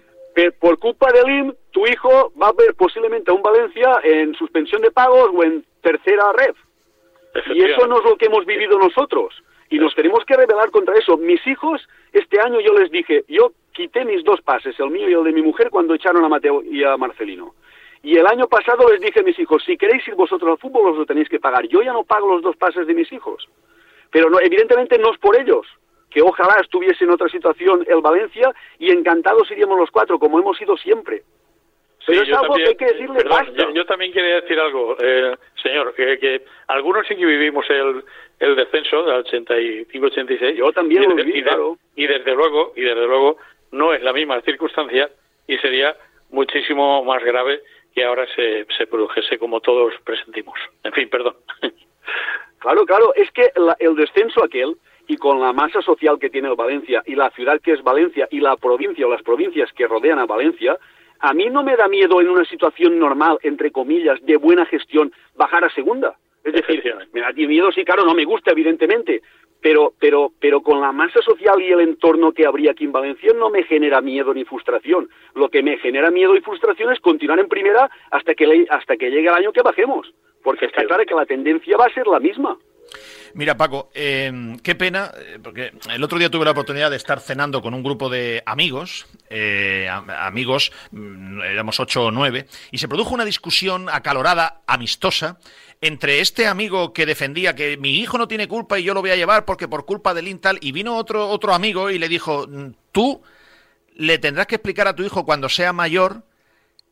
Por 0.60 0.78
culpa 0.78 1.10
de 1.12 1.22
Lin, 1.24 1.54
tu 1.70 1.86
hijo 1.86 2.32
va 2.40 2.48
a 2.48 2.52
ver 2.52 2.74
posiblemente 2.74 3.30
a 3.30 3.34
un 3.34 3.42
Valencia 3.42 4.00
en 4.02 4.34
suspensión 4.34 4.82
de 4.82 4.90
pagos 4.90 5.30
o 5.34 5.42
en 5.42 5.64
tercera 5.80 6.32
red. 6.32 6.54
Y 7.54 7.62
eso 7.62 7.86
no 7.86 7.98
es 7.98 8.04
lo 8.04 8.16
que 8.16 8.26
hemos 8.26 8.44
vivido 8.44 8.78
nosotros. 8.78 9.34
Y 9.68 9.78
nos 9.78 9.94
tenemos 9.94 10.24
que 10.24 10.36
rebelar 10.36 10.70
contra 10.70 10.96
eso. 10.96 11.16
Mis 11.16 11.44
hijos, 11.46 11.86
este 12.12 12.40
año 12.40 12.60
yo 12.60 12.72
les 12.74 12.90
dije, 12.90 13.24
yo 13.28 13.52
quité 13.72 14.04
mis 14.04 14.24
dos 14.24 14.40
pases, 14.40 14.78
el 14.80 14.90
mío 14.90 15.08
y 15.08 15.12
el 15.12 15.24
de 15.24 15.32
mi 15.32 15.42
mujer, 15.42 15.70
cuando 15.70 15.94
echaron 15.94 16.24
a 16.24 16.28
Mateo 16.28 16.62
y 16.62 16.82
a 16.82 16.96
Marcelino. 16.96 17.54
Y 18.02 18.16
el 18.16 18.26
año 18.26 18.48
pasado 18.48 18.88
les 18.90 19.00
dije 19.00 19.20
a 19.20 19.22
mis 19.22 19.38
hijos, 19.38 19.62
si 19.64 19.76
queréis 19.76 20.06
ir 20.08 20.14
vosotros 20.14 20.50
al 20.50 20.58
fútbol, 20.58 20.92
os 20.92 20.98
lo 20.98 21.06
tenéis 21.06 21.28
que 21.28 21.38
pagar. 21.38 21.68
Yo 21.68 21.82
ya 21.82 21.92
no 21.92 22.04
pago 22.04 22.34
los 22.34 22.42
dos 22.42 22.56
pases 22.56 22.86
de 22.86 22.94
mis 22.94 23.12
hijos. 23.12 23.48
Pero 24.10 24.28
no, 24.28 24.40
evidentemente 24.40 24.98
no 24.98 25.12
es 25.12 25.18
por 25.18 25.38
ellos, 25.40 25.66
que 26.10 26.22
ojalá 26.22 26.56
estuviese 26.60 27.04
en 27.04 27.10
otra 27.10 27.28
situación 27.28 27.84
el 27.88 28.00
Valencia 28.00 28.52
y 28.78 28.90
encantados 28.90 29.50
iríamos 29.50 29.78
los 29.78 29.90
cuatro, 29.90 30.18
como 30.18 30.38
hemos 30.38 30.60
ido 30.60 30.76
siempre. 30.76 31.22
Pero 32.06 32.22
es 32.22 32.32
algo 32.32 32.54
que 32.54 32.68
hay 32.68 32.74
que 32.74 32.86
decirle 32.86 33.24
Yo, 33.74 33.84
también 33.84 34.12
quería 34.12 34.40
decir 34.40 34.58
algo, 34.58 34.96
eh, 35.00 35.36
señor, 35.62 35.94
que, 35.94 36.42
algunos 36.66 37.06
sí 37.06 37.14
que 37.14 37.26
vivimos 37.26 37.68
el, 37.68 38.02
el 38.40 38.56
descenso 38.56 39.04
del 39.04 39.24
85-86. 39.24 40.54
Yo 40.54 40.72
también 40.72 41.08
lo 41.08 41.14
viví, 41.14 41.44
y 41.96 42.06
desde 42.06 42.34
luego, 42.34 42.72
y 42.74 42.80
desde 42.80 43.06
luego, 43.06 43.36
no 43.70 43.92
es 43.92 44.02
la 44.02 44.12
misma 44.12 44.40
circunstancia 44.40 45.10
y 45.46 45.58
sería 45.58 45.96
muchísimo 46.30 47.04
más 47.04 47.22
grave 47.22 47.60
que 47.94 48.04
ahora 48.04 48.26
se, 48.34 48.66
se 48.76 48.86
produjese 48.86 49.38
como 49.38 49.60
todos 49.60 49.92
presentimos. 50.04 50.58
En 50.82 50.92
fin, 50.92 51.08
perdón. 51.08 51.36
Claro, 52.60 52.84
claro, 52.84 53.14
es 53.14 53.30
que 53.30 53.50
el 53.78 53.96
descenso 53.96 54.44
aquel 54.44 54.76
y 55.10 55.16
con 55.16 55.40
la 55.40 55.52
masa 55.52 55.82
social 55.82 56.20
que 56.20 56.30
tiene 56.30 56.54
Valencia 56.54 57.02
y 57.04 57.16
la 57.16 57.30
ciudad 57.30 57.60
que 57.60 57.72
es 57.72 57.82
Valencia 57.82 58.28
y 58.30 58.38
la 58.38 58.54
provincia 58.56 59.04
o 59.04 59.10
las 59.10 59.22
provincias 59.22 59.68
que 59.72 59.88
rodean 59.88 60.20
a 60.20 60.24
Valencia, 60.24 60.78
a 61.18 61.34
mí 61.34 61.50
no 61.50 61.64
me 61.64 61.74
da 61.74 61.88
miedo 61.88 62.20
en 62.20 62.28
una 62.28 62.44
situación 62.44 62.96
normal, 62.96 63.36
entre 63.42 63.72
comillas, 63.72 64.24
de 64.24 64.36
buena 64.36 64.64
gestión, 64.66 65.12
bajar 65.34 65.64
a 65.64 65.70
segunda. 65.70 66.14
Es 66.44 66.52
decir, 66.52 66.84
me 67.12 67.22
da 67.22 67.32
miedo, 67.32 67.72
sí, 67.72 67.84
claro, 67.84 68.04
no 68.04 68.14
me 68.14 68.24
gusta, 68.24 68.52
evidentemente, 68.52 69.20
pero, 69.60 69.94
pero, 69.98 70.30
pero 70.38 70.60
con 70.60 70.80
la 70.80 70.92
masa 70.92 71.20
social 71.22 71.60
y 71.60 71.72
el 71.72 71.80
entorno 71.80 72.30
que 72.30 72.46
habría 72.46 72.70
aquí 72.70 72.84
en 72.84 72.92
Valencia 72.92 73.32
no 73.32 73.50
me 73.50 73.64
genera 73.64 74.00
miedo 74.00 74.32
ni 74.32 74.44
frustración. 74.44 75.08
Lo 75.34 75.48
que 75.48 75.64
me 75.64 75.76
genera 75.78 76.12
miedo 76.12 76.36
y 76.36 76.40
frustración 76.40 76.92
es 76.92 77.00
continuar 77.00 77.40
en 77.40 77.48
primera 77.48 77.90
hasta 78.12 78.32
que, 78.36 78.64
hasta 78.70 78.96
que 78.96 79.10
llegue 79.10 79.26
el 79.26 79.34
año 79.34 79.52
que 79.52 79.62
bajemos, 79.62 80.14
porque 80.44 80.66
está 80.66 80.84
claro 80.84 81.04
que 81.04 81.16
la 81.16 81.26
tendencia 81.26 81.76
va 81.76 81.86
a 81.86 81.94
ser 81.94 82.06
la 82.06 82.20
misma. 82.20 82.56
Mira, 83.34 83.56
Paco, 83.56 83.90
em, 83.94 84.58
qué 84.58 84.74
pena, 84.74 85.12
eh, 85.16 85.38
porque 85.42 85.72
el 85.88 86.02
otro 86.02 86.18
día 86.18 86.30
tuve 86.30 86.44
la 86.44 86.50
oportunidad 86.50 86.90
de 86.90 86.96
estar 86.96 87.20
cenando 87.20 87.62
con 87.62 87.74
un 87.74 87.82
grupo 87.82 88.08
de 88.08 88.42
amigos, 88.44 89.06
eh, 89.28 89.88
amigos, 89.88 90.72
mm, 90.90 91.40
éramos 91.42 91.78
ocho 91.78 92.06
o 92.06 92.10
nueve, 92.10 92.46
y 92.70 92.78
se 92.78 92.88
produjo 92.88 93.14
una 93.14 93.24
discusión 93.24 93.88
acalorada, 93.88 94.62
amistosa, 94.66 95.38
entre 95.80 96.20
este 96.20 96.46
amigo 96.46 96.92
que 96.92 97.06
defendía 97.06 97.54
que 97.54 97.76
mi 97.76 97.98
hijo 98.00 98.18
no 98.18 98.28
tiene 98.28 98.48
culpa 98.48 98.78
y 98.78 98.82
yo 98.82 98.94
lo 98.94 99.00
voy 99.00 99.10
a 99.10 99.16
llevar 99.16 99.44
porque 99.44 99.68
por 99.68 99.86
culpa 99.86 100.12
del 100.12 100.28
Intal, 100.28 100.58
y 100.60 100.72
vino 100.72 100.96
otro, 100.96 101.28
otro 101.28 101.54
amigo 101.54 101.90
y 101.90 101.98
le 101.98 102.08
dijo, 102.08 102.46
mm, 102.48 102.74
tú 102.92 103.22
le 103.94 104.18
tendrás 104.18 104.46
que 104.46 104.56
explicar 104.56 104.88
a 104.88 104.96
tu 104.96 105.04
hijo 105.04 105.24
cuando 105.24 105.48
sea 105.48 105.72
mayor 105.72 106.24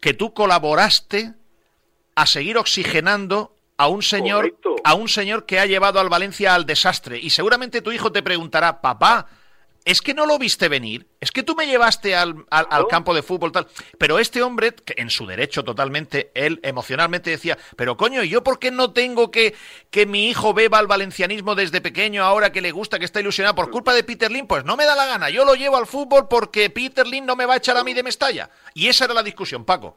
que 0.00 0.14
tú 0.14 0.32
colaboraste 0.32 1.34
a 2.14 2.26
seguir 2.26 2.58
oxigenando 2.58 3.54
a 3.78 3.86
un 3.88 4.02
señor 4.02 4.54
a 4.84 4.94
un 4.94 5.08
señor 5.08 5.46
que 5.46 5.58
ha 5.58 5.66
llevado 5.66 6.00
al 6.00 6.08
Valencia 6.08 6.54
al 6.54 6.66
desastre. 6.66 7.18
Y 7.18 7.30
seguramente 7.30 7.80
tu 7.80 7.92
hijo 7.92 8.12
te 8.12 8.22
preguntará 8.22 8.80
papá 8.80 9.26
es 9.84 10.02
que 10.02 10.12
no 10.12 10.26
lo 10.26 10.38
viste 10.38 10.68
venir, 10.68 11.06
es 11.18 11.30
que 11.30 11.42
tú 11.42 11.54
me 11.54 11.66
llevaste 11.66 12.14
al, 12.14 12.44
al, 12.50 12.86
campo 12.88 13.14
de 13.14 13.22
fútbol 13.22 13.52
tal, 13.52 13.68
pero 13.96 14.18
este 14.18 14.42
hombre, 14.42 14.74
que 14.74 14.94
en 14.98 15.08
su 15.08 15.24
derecho 15.24 15.64
totalmente, 15.64 16.30
él 16.34 16.60
emocionalmente 16.62 17.30
decía, 17.30 17.56
pero 17.74 17.96
coño, 17.96 18.22
¿y 18.22 18.28
yo 18.28 18.44
por 18.44 18.58
qué 18.58 18.70
no 18.70 18.92
tengo 18.92 19.30
que 19.30 19.54
que 19.90 20.04
mi 20.04 20.28
hijo 20.28 20.52
beba 20.52 20.78
al 20.78 20.88
valencianismo 20.88 21.54
desde 21.54 21.80
pequeño 21.80 22.22
ahora 22.22 22.52
que 22.52 22.60
le 22.60 22.70
gusta, 22.70 22.98
que 22.98 23.06
está 23.06 23.20
ilusionado 23.20 23.54
por 23.54 23.70
culpa 23.70 23.94
de 23.94 24.04
Peter 24.04 24.30
Lin? 24.30 24.46
Pues 24.46 24.62
no 24.64 24.76
me 24.76 24.84
da 24.84 24.94
la 24.94 25.06
gana, 25.06 25.30
yo 25.30 25.46
lo 25.46 25.54
llevo 25.54 25.78
al 25.78 25.86
fútbol 25.86 26.28
porque 26.28 26.68
Peter 26.68 27.06
Lin 27.06 27.24
no 27.24 27.34
me 27.34 27.46
va 27.46 27.54
a 27.54 27.58
echar 27.58 27.78
a 27.78 27.84
mí 27.84 27.94
de 27.94 28.02
Mestalla. 28.02 28.50
Y 28.74 28.88
esa 28.88 29.06
era 29.06 29.14
la 29.14 29.22
discusión, 29.22 29.64
Paco 29.64 29.96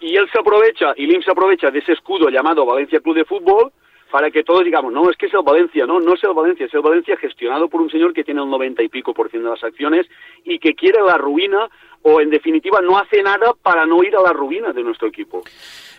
y 0.00 0.16
él 0.16 0.28
se 0.32 0.38
aprovecha, 0.38 0.94
y 0.96 1.06
Lim 1.06 1.22
se 1.22 1.30
aprovecha 1.30 1.70
de 1.70 1.80
ese 1.80 1.92
escudo 1.92 2.28
llamado 2.28 2.66
Valencia 2.66 3.00
Club 3.00 3.16
de 3.16 3.24
Fútbol 3.24 3.72
para 4.10 4.30
que 4.30 4.42
todos 4.42 4.64
digamos, 4.64 4.92
no, 4.92 5.08
es 5.08 5.16
que 5.16 5.26
es 5.26 5.34
el 5.34 5.42
Valencia, 5.42 5.86
no, 5.86 6.00
no 6.00 6.14
es 6.14 6.24
el 6.24 6.34
Valencia, 6.34 6.66
es 6.66 6.74
el 6.74 6.80
Valencia 6.80 7.16
gestionado 7.16 7.68
por 7.68 7.80
un 7.80 7.90
señor 7.90 8.12
que 8.12 8.24
tiene 8.24 8.42
el 8.42 8.50
noventa 8.50 8.82
y 8.82 8.88
pico 8.88 9.14
por 9.14 9.30
ciento 9.30 9.48
de 9.48 9.54
las 9.54 9.64
acciones 9.64 10.06
y 10.44 10.58
que 10.58 10.74
quiere 10.74 11.00
la 11.02 11.16
ruina 11.16 11.68
o 12.02 12.20
en 12.20 12.30
definitiva 12.30 12.80
no 12.80 12.98
hace 12.98 13.22
nada 13.22 13.54
para 13.62 13.86
no 13.86 14.02
ir 14.02 14.16
a 14.16 14.22
la 14.22 14.32
ruina 14.32 14.72
de 14.72 14.82
nuestro 14.82 15.08
equipo. 15.08 15.42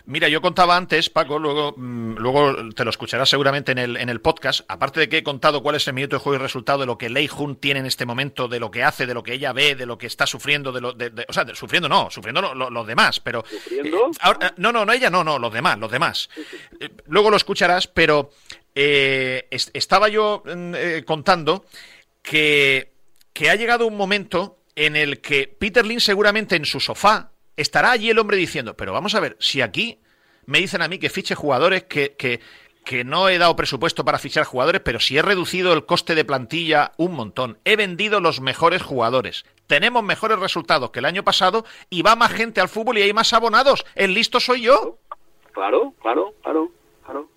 Mira, 0.04 0.28
yo 0.28 0.40
contaba 0.40 0.76
antes, 0.76 1.10
Paco, 1.10 1.38
luego, 1.38 1.74
mm, 1.76 2.16
luego 2.16 2.70
te 2.74 2.84
lo 2.84 2.90
escucharás 2.90 3.28
seguramente 3.28 3.72
en 3.72 3.78
el, 3.78 3.96
en 3.96 4.08
el 4.08 4.20
podcast, 4.20 4.62
aparte 4.68 5.00
de 5.00 5.08
que 5.08 5.18
he 5.18 5.22
contado 5.22 5.62
cuál 5.62 5.76
es 5.76 5.86
el 5.86 5.94
minuto 5.94 6.16
de 6.16 6.20
juego 6.20 6.36
y 6.36 6.42
resultado 6.42 6.80
de 6.80 6.86
lo 6.86 6.98
que 6.98 7.08
Lei 7.08 7.28
Jun 7.28 7.56
tiene 7.56 7.80
en 7.80 7.86
este 7.86 8.04
momento, 8.04 8.48
de 8.48 8.58
lo 8.58 8.70
que 8.70 8.82
hace, 8.82 9.06
de 9.06 9.14
lo 9.14 9.22
que 9.22 9.34
ella 9.34 9.52
ve, 9.52 9.76
de 9.76 9.86
lo 9.86 9.98
que 9.98 10.06
está 10.06 10.26
sufriendo, 10.26 10.72
de 10.72 10.80
lo, 10.80 10.92
de, 10.92 11.24
o 11.28 11.32
sea, 11.32 11.46
sufriendo 11.54 11.88
no, 11.88 12.10
sufriendo 12.10 12.54
los 12.54 12.86
demás, 12.86 13.20
pero... 13.20 13.44
¿Sufriendo? 13.48 14.10
Eh, 14.40 14.50
no, 14.56 14.72
no, 14.72 14.84
no, 14.84 14.92
ella 14.92 15.10
no, 15.10 15.22
no, 15.22 15.38
los 15.38 15.52
demás, 15.52 15.78
los 15.78 15.90
demás. 15.90 16.28
Eh, 16.80 16.90
luego 17.06 17.30
lo 17.30 17.36
escucharás, 17.36 17.86
pero 17.86 18.30
eh, 18.74 19.46
estaba 19.50 20.08
yo 20.08 20.42
mm, 20.44 21.04
contando 21.04 21.64
que, 22.22 22.92
que 23.32 23.50
ha 23.50 23.54
llegado 23.54 23.86
un 23.86 23.96
momento 23.96 24.58
en 24.74 24.96
el 24.96 25.20
que 25.20 25.46
Peter 25.46 25.84
Lin 25.84 26.00
seguramente 26.00 26.56
en 26.56 26.64
su 26.64 26.80
sofá 26.80 27.31
estará 27.56 27.90
allí 27.90 28.10
el 28.10 28.18
hombre 28.18 28.36
diciendo, 28.36 28.74
pero 28.76 28.92
vamos 28.92 29.14
a 29.14 29.20
ver, 29.20 29.36
si 29.38 29.60
aquí 29.60 29.98
me 30.46 30.58
dicen 30.58 30.82
a 30.82 30.88
mí 30.88 30.98
que 30.98 31.10
fiche 31.10 31.34
jugadores, 31.34 31.84
que, 31.84 32.14
que, 32.16 32.40
que 32.84 33.04
no 33.04 33.28
he 33.28 33.38
dado 33.38 33.56
presupuesto 33.56 34.04
para 34.04 34.18
fichar 34.18 34.44
jugadores, 34.44 34.80
pero 34.84 35.00
si 35.00 35.16
he 35.16 35.22
reducido 35.22 35.72
el 35.72 35.86
coste 35.86 36.14
de 36.14 36.24
plantilla 36.24 36.92
un 36.96 37.14
montón, 37.14 37.58
he 37.64 37.76
vendido 37.76 38.20
los 38.20 38.40
mejores 38.40 38.82
jugadores, 38.82 39.44
tenemos 39.66 40.02
mejores 40.02 40.38
resultados 40.38 40.90
que 40.90 40.98
el 40.98 41.06
año 41.06 41.22
pasado 41.22 41.64
y 41.90 42.02
va 42.02 42.16
más 42.16 42.32
gente 42.32 42.60
al 42.60 42.68
fútbol 42.68 42.98
y 42.98 43.02
hay 43.02 43.12
más 43.12 43.32
abonados, 43.32 43.84
el 43.94 44.14
listo 44.14 44.40
soy 44.40 44.62
yo. 44.62 44.98
Claro, 45.52 45.94
claro, 46.00 46.34
claro, 46.42 46.70
claro. 47.04 47.28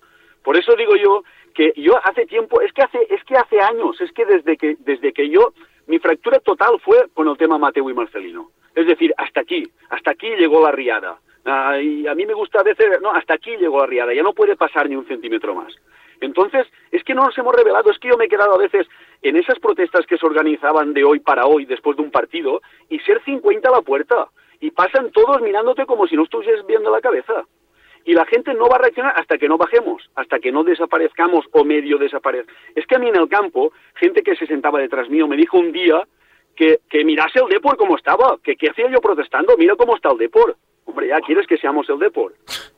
Por 0.42 0.56
eso 0.56 0.74
digo 0.76 0.96
yo 0.96 1.22
que 1.54 1.72
yo 1.76 1.94
hace 2.04 2.26
tiempo, 2.26 2.60
es 2.60 2.72
que 2.72 2.82
hace, 2.82 2.98
es 3.08 3.24
que 3.24 3.36
hace 3.36 3.60
años, 3.60 4.00
es 4.00 4.12
que 4.12 4.26
desde 4.26 4.56
que, 4.56 4.76
desde 4.80 5.12
que 5.12 5.30
yo, 5.30 5.54
mi 5.86 5.98
fractura 5.98 6.38
total 6.40 6.78
fue 6.84 7.08
con 7.14 7.28
el 7.28 7.36
tema 7.36 7.58
Mateo 7.58 7.88
y 7.88 7.94
Marcelino. 7.94 8.50
Es 8.76 8.86
decir, 8.86 9.14
hasta 9.16 9.40
aquí, 9.40 9.66
hasta 9.88 10.10
aquí 10.10 10.28
llegó 10.36 10.62
la 10.62 10.70
riada. 10.70 11.18
Ah, 11.46 11.78
y 11.80 12.06
a 12.06 12.14
mí 12.14 12.26
me 12.26 12.34
gusta 12.34 12.60
a 12.60 12.62
veces, 12.62 13.00
no, 13.00 13.10
hasta 13.10 13.34
aquí 13.34 13.56
llegó 13.56 13.80
la 13.80 13.86
riada, 13.86 14.12
ya 14.12 14.22
no 14.22 14.34
puede 14.34 14.54
pasar 14.54 14.88
ni 14.88 14.96
un 14.96 15.06
centímetro 15.06 15.54
más. 15.54 15.74
Entonces, 16.20 16.66
es 16.90 17.02
que 17.02 17.14
no 17.14 17.24
nos 17.24 17.36
hemos 17.38 17.54
revelado, 17.54 17.90
es 17.90 17.98
que 17.98 18.08
yo 18.08 18.18
me 18.18 18.26
he 18.26 18.28
quedado 18.28 18.54
a 18.54 18.58
veces 18.58 18.86
en 19.22 19.36
esas 19.36 19.58
protestas 19.60 20.04
que 20.06 20.18
se 20.18 20.26
organizaban 20.26 20.92
de 20.92 21.04
hoy 21.04 21.20
para 21.20 21.46
hoy, 21.46 21.64
después 21.64 21.96
de 21.96 22.02
un 22.02 22.10
partido, 22.10 22.60
y 22.90 22.98
ser 23.00 23.22
50 23.24 23.66
a 23.66 23.72
la 23.72 23.80
puerta, 23.80 24.28
y 24.60 24.70
pasan 24.72 25.10
todos 25.10 25.40
mirándote 25.40 25.86
como 25.86 26.06
si 26.06 26.14
no 26.14 26.24
estuvieses 26.24 26.66
viendo 26.66 26.90
la 26.90 27.00
cabeza. 27.00 27.44
Y 28.04 28.12
la 28.12 28.26
gente 28.26 28.52
no 28.52 28.68
va 28.68 28.76
a 28.76 28.80
reaccionar 28.80 29.14
hasta 29.16 29.38
que 29.38 29.48
no 29.48 29.56
bajemos, 29.56 30.10
hasta 30.16 30.38
que 30.38 30.52
no 30.52 30.64
desaparezcamos 30.64 31.46
o 31.52 31.64
medio 31.64 31.96
desaparezca. 31.96 32.52
Es 32.74 32.86
que 32.86 32.96
a 32.96 32.98
mí 32.98 33.08
en 33.08 33.16
el 33.16 33.28
campo, 33.28 33.72
gente 33.94 34.22
que 34.22 34.36
se 34.36 34.46
sentaba 34.46 34.80
detrás 34.80 35.08
mío 35.08 35.26
me 35.26 35.36
dijo 35.36 35.58
un 35.58 35.72
día 35.72 36.06
que, 36.56 36.80
que 36.88 37.04
mirase 37.04 37.38
el 37.38 37.48
Depor 37.48 37.76
como 37.76 37.96
estaba, 37.96 38.38
que 38.42 38.56
qué 38.56 38.70
hacía 38.70 38.90
yo 38.90 39.00
protestando, 39.00 39.56
mira 39.56 39.76
cómo 39.76 39.94
está 39.94 40.10
el 40.10 40.18
Depor. 40.18 40.56
Hombre, 40.86 41.08
ya 41.08 41.20
quieres 41.20 41.46
que 41.46 41.58
seamos 41.58 41.88
el 41.88 41.98
Depor. 41.98 42.34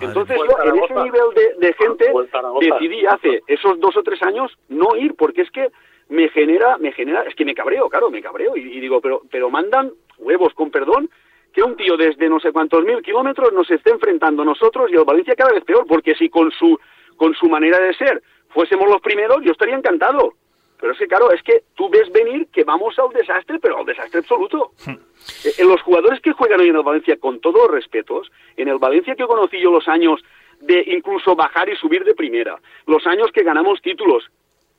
Entonces 0.00 0.36
yo 0.36 0.64
en 0.64 0.82
ese 0.82 0.94
nivel 0.94 1.58
de, 1.58 1.74
gente 1.74 2.12
decidí 2.60 3.06
hace 3.06 3.42
esos 3.46 3.78
dos 3.78 3.96
o 3.96 4.02
tres 4.02 4.20
años 4.22 4.50
no 4.68 4.96
ir, 4.96 5.14
porque 5.14 5.42
es 5.42 5.50
que 5.50 5.68
me 6.08 6.28
genera, 6.30 6.76
me 6.78 6.92
genera, 6.92 7.22
es 7.22 7.34
que 7.36 7.44
me 7.44 7.54
cabreo, 7.54 7.88
claro, 7.88 8.10
me 8.10 8.20
cabreo, 8.20 8.56
y, 8.56 8.80
digo, 8.80 9.00
pero, 9.00 9.22
pero 9.30 9.48
mandan 9.48 9.92
huevos 10.18 10.52
con 10.54 10.70
perdón, 10.70 11.08
que 11.52 11.62
un 11.62 11.76
tío 11.76 11.96
desde 11.96 12.28
no 12.28 12.40
sé 12.40 12.50
cuántos 12.52 12.84
mil 12.84 13.00
kilómetros 13.02 13.52
nos 13.52 13.70
esté 13.70 13.90
enfrentando 13.90 14.42
a 14.42 14.46
nosotros 14.46 14.90
y 14.90 14.94
el 14.94 15.04
Valencia 15.04 15.36
cada 15.36 15.52
vez 15.52 15.64
peor, 15.64 15.86
porque 15.86 16.14
si 16.14 16.28
con 16.28 16.50
su, 16.50 16.78
con 17.16 17.34
su 17.34 17.48
manera 17.48 17.78
de 17.78 17.94
ser 17.94 18.22
fuésemos 18.48 18.88
los 18.88 19.00
primeros, 19.00 19.38
yo 19.42 19.52
estaría 19.52 19.76
encantado. 19.76 20.34
Pero 20.82 20.94
es 20.94 20.98
que, 20.98 21.06
claro, 21.06 21.30
es 21.30 21.40
que 21.44 21.62
tú 21.76 21.88
ves 21.88 22.10
venir 22.10 22.48
que 22.48 22.64
vamos 22.64 22.98
al 22.98 23.10
desastre, 23.10 23.60
pero 23.60 23.78
al 23.78 23.86
desastre 23.86 24.18
absoluto. 24.18 24.72
Hmm. 24.84 24.96
Eh, 25.44 25.52
en 25.58 25.68
los 25.68 25.80
jugadores 25.80 26.20
que 26.20 26.32
juegan 26.32 26.58
hoy 26.58 26.70
en 26.70 26.74
el 26.74 26.82
Valencia, 26.82 27.16
con 27.18 27.38
todos 27.38 27.54
los 27.54 27.70
respetos, 27.70 28.32
en 28.56 28.66
el 28.66 28.78
Valencia 28.78 29.14
que 29.14 29.24
conocí 29.24 29.60
yo 29.60 29.70
los 29.70 29.86
años 29.86 30.20
de 30.58 30.82
incluso 30.88 31.36
bajar 31.36 31.68
y 31.68 31.76
subir 31.76 32.02
de 32.02 32.16
primera, 32.16 32.60
los 32.86 33.06
años 33.06 33.30
que 33.32 33.44
ganamos 33.44 33.80
títulos, 33.80 34.28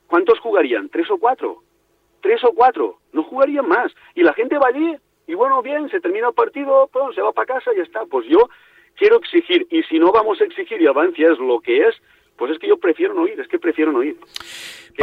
¿cuántos 0.06 0.38
jugarían? 0.40 0.90
¿Tres 0.90 1.10
o 1.10 1.16
cuatro? 1.16 1.62
¿Tres 2.20 2.44
o 2.44 2.52
cuatro? 2.52 2.98
No 3.14 3.22
jugarían 3.22 3.66
más. 3.66 3.90
Y 4.14 4.24
la 4.24 4.34
gente 4.34 4.58
va 4.58 4.68
allí, 4.68 4.94
y 5.26 5.32
bueno, 5.32 5.62
bien, 5.62 5.88
se 5.88 6.02
termina 6.02 6.28
el 6.28 6.34
partido, 6.34 6.86
pues, 6.92 7.14
se 7.14 7.22
va 7.22 7.32
para 7.32 7.54
casa 7.54 7.72
y 7.72 7.78
ya 7.78 7.82
está. 7.82 8.04
Pues 8.04 8.26
yo 8.28 8.50
quiero 8.96 9.16
exigir, 9.16 9.66
y 9.70 9.82
si 9.84 9.98
no 9.98 10.12
vamos 10.12 10.38
a 10.42 10.44
exigir 10.44 10.82
y 10.82 10.86
Valencia 10.86 11.32
es 11.32 11.38
lo 11.38 11.60
que 11.60 11.88
es, 11.88 11.94
pues 12.36 12.52
es 12.52 12.58
que 12.58 12.68
yo 12.68 12.78
prefiero 12.78 13.14
no 13.14 13.26
ir, 13.26 13.38
es 13.38 13.48
que 13.48 13.58
prefiero 13.58 13.92
no 13.92 14.02
ir 14.02 14.16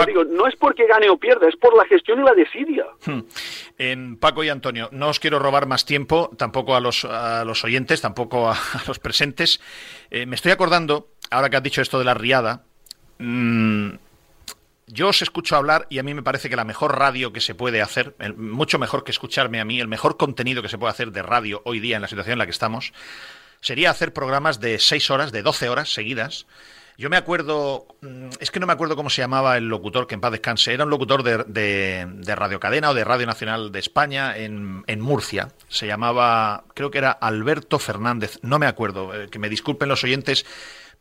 digo, 0.06 0.24
no 0.24 0.48
es 0.48 0.56
porque 0.56 0.88
gane 0.88 1.10
o 1.10 1.18
pierda, 1.18 1.48
es 1.48 1.56
por 1.56 1.76
la 1.76 1.86
gestión 1.86 2.22
y 2.22 2.24
la 2.24 2.34
desidia. 2.34 2.86
Hmm. 3.06 3.22
En 3.78 4.18
Paco 4.18 4.44
y 4.44 4.50
Antonio, 4.50 4.90
no 4.92 5.10
os 5.10 5.20
quiero 5.20 5.40
robar 5.40 5.68
más 5.68 5.86
tiempo, 5.86 6.32
tampoco 6.38 6.76
a 6.76 6.80
los, 6.80 7.06
a 7.06 7.44
los 7.46 7.64
oyentes, 7.64 8.02
tampoco 8.02 8.50
a, 8.50 8.58
los 8.88 9.00
presentes. 9.00 9.60
Eh, 10.10 10.26
me 10.26 10.36
estoy 10.36 10.52
acordando, 10.52 11.10
ahora 11.30 11.50
que 11.50 11.58
has 11.58 11.64
dicho 11.64 11.82
esto 11.82 12.00
de 12.00 12.06
la 12.06 12.14
riada, 12.14 12.64
mm, 13.20 13.90
yo 14.88 15.10
os 15.10 15.22
escucho 15.22 15.56
hablar 15.56 15.88
y 15.90 16.00
a 16.00 16.04
mí 16.04 16.14
me 16.14 16.24
parece 16.24 16.50
que 16.50 16.56
la 16.56 16.66
mejor 16.66 16.98
radio 16.98 17.32
que 17.32 17.40
se 17.40 17.56
puede 17.56 17.82
hacer, 17.82 18.16
mucho 18.36 18.78
mejor 18.78 19.04
que 19.04 19.12
escucharme 19.12 19.62
a 19.62 19.66
mí, 19.66 19.80
el 19.80 19.88
mejor 19.88 20.18
contenido 20.18 20.62
que 20.62 20.70
se 20.70 20.78
puede 20.78 20.92
hacer 20.92 21.12
de 21.12 21.22
radio 21.22 21.62
hoy 21.66 21.80
día 21.80 21.96
en 21.96 22.02
la 22.02 22.10
situación 22.10 22.34
en 22.34 22.40
la 22.40 22.46
que 22.46 22.52
estamos, 22.52 22.92
sería 23.62 23.90
hacer 23.90 24.12
programas 24.12 24.60
de 24.60 24.80
seis 24.80 25.10
horas, 25.10 25.32
de 25.32 25.44
doce 25.44 25.70
horas 25.70 25.94
seguidas, 25.94 26.46
yo 26.98 27.10
me 27.10 27.18
acuerdo, 27.18 27.88
mm, 28.02 28.30
es 28.40 28.52
que 28.52 28.60
no 28.60 28.68
me 28.68 28.74
acuerdo 28.74 28.96
cómo 28.96 29.10
se 29.10 29.22
llamaba 29.22 29.58
el 29.58 29.68
locutor, 29.68 30.08
que 30.08 30.16
en 30.16 30.22
paz 30.22 30.32
descanse, 30.32 30.74
era 30.74 30.84
un 30.84 30.90
locutor 30.90 31.24
de, 31.24 32.36
Radio 32.36 32.60
Cadena 32.60 32.90
o 32.92 32.94
de 32.94 33.04
Radio 33.04 33.26
Nacional 33.26 33.72
de 33.72 33.80
España 33.80 34.38
en, 34.38 34.84
en, 34.88 35.02
Murcia. 35.02 35.50
Se 35.68 35.88
llamaba, 35.88 36.66
creo 36.74 36.92
que 36.92 37.00
era 37.00 37.12
Alberto 37.12 37.80
Fernández, 37.80 38.40
no 38.42 38.60
me 38.60 38.68
acuerdo, 38.68 39.14
eh, 39.14 39.30
que 39.30 39.40
me 39.40 39.50
disculpen 39.50 39.90
los 39.90 40.04
oyentes, 40.04 40.46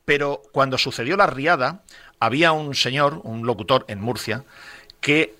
pero 0.05 0.43
cuando 0.53 0.79
sucedió 0.79 1.17
la 1.17 1.27
riada, 1.27 1.83
había 2.19 2.53
un 2.53 2.75
señor, 2.75 3.21
un 3.25 3.47
locutor 3.47 3.85
en 3.89 4.01
Murcia, 4.01 4.45
que 5.01 5.35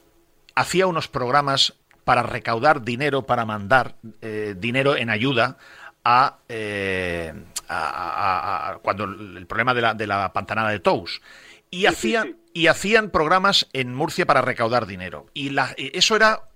hacía 0.55 0.87
unos 0.87 1.09
programas 1.09 1.75
para 2.05 2.23
recaudar 2.23 2.83
dinero, 2.83 3.23
para 3.23 3.45
mandar 3.45 3.97
eh, 4.21 4.55
dinero 4.59 4.97
en 4.97 5.11
ayuda 5.11 5.59
a, 6.05 6.39
eh, 6.49 7.33
cuando 8.83 9.05
el 9.05 9.47
problema 9.47 9.75
de 9.75 9.81
la, 9.81 9.95
de 9.95 10.07
la 10.07 10.33
pantanada 10.33 10.71
de 10.71 10.81
Tous. 10.81 11.21
y 11.71 11.87
hacían 11.87 12.37
y 12.53 12.67
hacían 12.67 13.11
programas 13.11 13.69
en 13.73 13.95
Murcia 13.95 14.27
para 14.27 14.43
recaudar 14.43 14.87
dinero. 14.87 15.27
Y 15.35 15.55
eso 15.77 16.17
era 16.17 16.51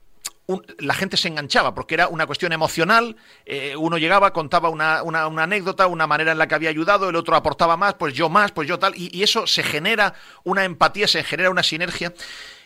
la 0.79 0.95
gente 0.95 1.17
se 1.17 1.29
enganchaba 1.29 1.75
porque 1.75 1.95
era 1.95 2.09
una 2.09 2.27
cuestión 2.27 2.53
emocional. 2.53 3.17
Eh, 3.47 3.77
uno 3.77 3.97
llegaba, 3.97 4.33
contaba 4.33 4.69
una, 4.69 5.03
una, 5.03 5.43
anécdota, 5.43 5.87
una 5.87 6.07
manera 6.07 6.33
en 6.33 6.39
la 6.39 6.47
que 6.47 6.55
había 6.55 6.71
ayudado, 6.71 7.09
el 7.09 7.17
otro 7.17 7.35
aportaba 7.37 7.77
más, 7.77 7.95
pues 7.95 8.15
yo 8.15 8.29
más, 8.29 8.53
pues 8.53 8.69
yo 8.69 8.79
tal. 8.79 8.93
Y, 8.97 9.23
eso 9.23 9.47
se 9.47 9.63
genera 9.63 10.15
una 10.43 10.65
empatía, 10.65 11.09
se 11.09 11.25
genera 11.25 11.51
una 11.51 11.63
sinergia. 11.63 12.13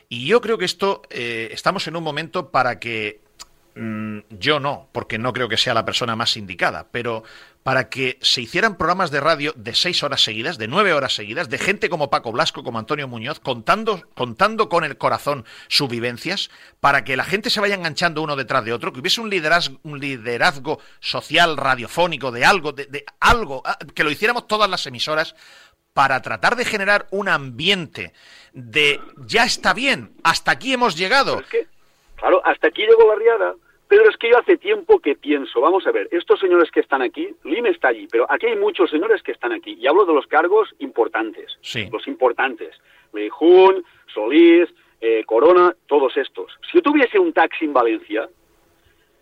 Y 0.08 0.26
yo 0.26 0.40
creo 0.40 0.58
que 0.58 0.64
esto 0.64 1.02
eh, 1.10 1.50
estamos 1.52 1.86
en 1.86 1.96
un 1.96 2.02
momento 2.02 2.50
para 2.50 2.80
que 2.80 3.20
yo 4.30 4.58
no, 4.60 4.88
porque 4.92 5.18
no 5.18 5.32
creo 5.32 5.48
que 5.48 5.56
sea 5.56 5.74
la 5.74 5.84
persona 5.84 6.16
más 6.16 6.36
indicada, 6.36 6.88
pero 6.90 7.22
para 7.62 7.88
que 7.88 8.18
se 8.22 8.40
hicieran 8.40 8.76
programas 8.76 9.10
de 9.10 9.20
radio 9.20 9.52
de 9.54 9.74
seis 9.74 10.02
horas 10.02 10.22
seguidas, 10.22 10.58
de 10.58 10.68
nueve 10.68 10.92
horas 10.94 11.14
seguidas, 11.14 11.48
de 11.48 11.58
gente 11.58 11.88
como 11.88 12.10
Paco 12.10 12.32
Blasco, 12.32 12.64
como 12.64 12.78
Antonio 12.78 13.06
Muñoz, 13.06 13.40
contando, 13.40 14.02
contando 14.14 14.68
con 14.68 14.84
el 14.84 14.96
corazón 14.96 15.44
sus 15.68 15.88
vivencias, 15.88 16.50
para 16.80 17.04
que 17.04 17.16
la 17.16 17.24
gente 17.24 17.50
se 17.50 17.60
vaya 17.60 17.74
enganchando 17.74 18.22
uno 18.22 18.36
detrás 18.36 18.64
de 18.64 18.72
otro, 18.72 18.92
que 18.92 19.00
hubiese 19.00 19.20
un 19.20 19.30
liderazgo, 19.30 19.78
un 19.84 20.00
liderazgo 20.00 20.80
social, 20.98 21.56
radiofónico, 21.56 22.32
de 22.32 22.44
algo, 22.44 22.72
de, 22.72 23.04
algo, 23.20 23.62
ah, 23.64 23.78
que 23.94 24.02
lo 24.02 24.10
hiciéramos 24.10 24.46
todas 24.48 24.68
las 24.68 24.86
emisoras, 24.86 25.36
para 25.92 26.22
tratar 26.22 26.56
de 26.56 26.64
generar 26.64 27.06
un 27.10 27.28
ambiente 27.28 28.12
de 28.52 29.00
ya 29.18 29.44
está 29.44 29.72
bien, 29.72 30.14
hasta 30.24 30.52
aquí 30.52 30.72
hemos 30.72 30.96
llegado. 30.96 31.42
claro, 32.16 32.40
hasta 32.44 32.68
aquí 32.68 32.82
llegó 32.82 33.06
Barriada 33.06 33.54
pero 33.88 34.08
es 34.08 34.16
que 34.18 34.30
yo 34.30 34.38
hace 34.38 34.58
tiempo 34.58 35.00
que 35.00 35.16
pienso, 35.16 35.60
vamos 35.60 35.86
a 35.86 35.92
ver, 35.92 36.08
estos 36.10 36.38
señores 36.38 36.70
que 36.70 36.80
están 36.80 37.02
aquí, 37.02 37.28
Lim 37.44 37.66
está 37.66 37.88
allí, 37.88 38.06
pero 38.10 38.26
aquí 38.30 38.46
hay 38.46 38.56
muchos 38.56 38.90
señores 38.90 39.22
que 39.22 39.32
están 39.32 39.52
aquí, 39.52 39.76
y 39.80 39.86
hablo 39.86 40.04
de 40.04 40.14
los 40.14 40.26
cargos 40.26 40.74
importantes, 40.78 41.56
sí. 41.62 41.88
los 41.90 42.06
importantes, 42.06 42.76
Leijun, 43.12 43.82
Solís, 44.12 44.68
eh, 45.00 45.24
Corona, 45.24 45.74
todos 45.86 46.16
estos. 46.16 46.52
Si 46.70 46.78
yo 46.78 46.82
tuviese 46.82 47.18
un 47.18 47.32
taxi 47.32 47.64
en 47.64 47.72
Valencia, 47.72 48.28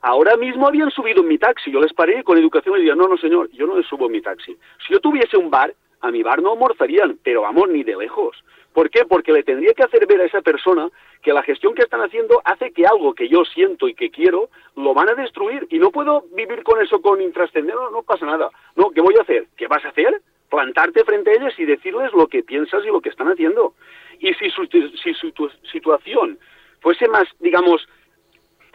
ahora 0.01 0.37
mismo 0.37 0.67
habían 0.67 0.91
subido 0.91 1.23
en 1.23 1.29
mi 1.29 1.39
taxi, 1.39 1.71
yo 1.71 1.81
les 1.81 1.93
paré 1.93 2.25
con 2.25 2.37
educación 2.37 2.77
y 2.77 2.81
diría, 2.81 2.97
no, 2.97 3.07
no 3.07 3.17
señor, 3.17 3.51
yo 3.53 3.67
no 3.67 3.77
les 3.77 3.87
subo 3.87 4.07
en 4.07 4.13
mi 4.13 4.21
taxi. 4.21 4.57
Si 4.87 4.93
yo 4.93 5.01
tuviese 5.01 5.37
un 5.37 5.51
bar, 5.51 5.73
a 6.01 6.11
mi 6.11 6.23
bar 6.23 6.43
no 6.43 6.53
almorzarían, 6.53 7.19
pero 7.23 7.43
vamos, 7.43 7.69
ni 7.69 7.83
de 7.85 7.97
lejos. 7.97 8.37
¿Por 8.77 8.91
qué? 8.91 9.07
Porque 9.07 9.33
le 9.33 9.43
tendría 9.43 9.73
que 9.73 9.85
hacer 9.85 10.07
ver 10.07 10.21
a 10.21 10.27
esa 10.27 10.43
persona 10.43 10.91
que 11.23 11.33
la 11.33 11.43
gestión 11.43 11.73
que 11.73 11.81
están 11.81 12.03
haciendo 12.03 12.43
hace 12.45 12.73
que 12.73 12.85
algo 12.85 13.15
que 13.15 13.27
yo 13.27 13.43
siento 13.47 13.89
y 13.89 13.95
que 13.95 14.11
quiero 14.11 14.51
lo 14.77 14.93
van 14.93 15.09
a 15.09 15.15
destruir 15.15 15.67
y 15.71 15.79
no 15.79 15.91
puedo 15.91 16.25
vivir 16.35 16.63
con 16.63 16.83
eso 16.83 17.01
con 17.01 17.23
intrascender, 17.23 17.75
no, 17.75 18.03
pasa 18.03 18.27
nada. 18.27 18.51
No, 18.75 18.91
¿qué 18.91 19.01
voy 19.01 19.15
a 19.17 19.23
hacer? 19.23 19.47
¿Qué 19.57 19.67
vas 19.67 19.83
a 19.83 19.89
hacer? 19.89 20.21
Plantarte 20.51 21.05
frente 21.05 21.31
a 21.31 21.35
ellos 21.37 21.59
y 21.59 21.65
decirles 21.65 22.13
lo 22.13 22.27
que 22.27 22.43
piensas 22.43 22.85
y 22.85 22.89
lo 22.89 23.01
que 23.01 23.09
están 23.09 23.29
haciendo. 23.29 23.73
Y 24.19 24.35
si 24.35 24.51
su, 24.51 24.67
si 24.67 25.15
su 25.15 25.33
situación 25.73 26.39
fuese 26.83 27.09
más, 27.09 27.25
digamos, 27.41 27.89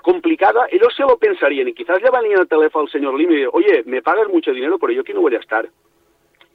complicada, 0.02 0.66
ellos 0.72 0.96
se 0.98 1.04
lo 1.04 1.16
pensarían 1.18 1.68
y 1.68 1.74
quizás 1.76 2.00
le 2.02 2.28
ir 2.28 2.40
al 2.40 2.48
teléfono 2.48 2.86
al 2.86 2.92
señor 2.92 3.14
Lim 3.20 3.34
y 3.34 3.46
oye, 3.46 3.84
me 3.86 4.02
pagas 4.02 4.28
mucho 4.30 4.52
dinero, 4.52 4.80
pero 4.80 4.94
yo 4.94 5.02
aquí 5.02 5.14
no 5.14 5.22
voy 5.22 5.36
a 5.36 5.40
estar. 5.40 5.70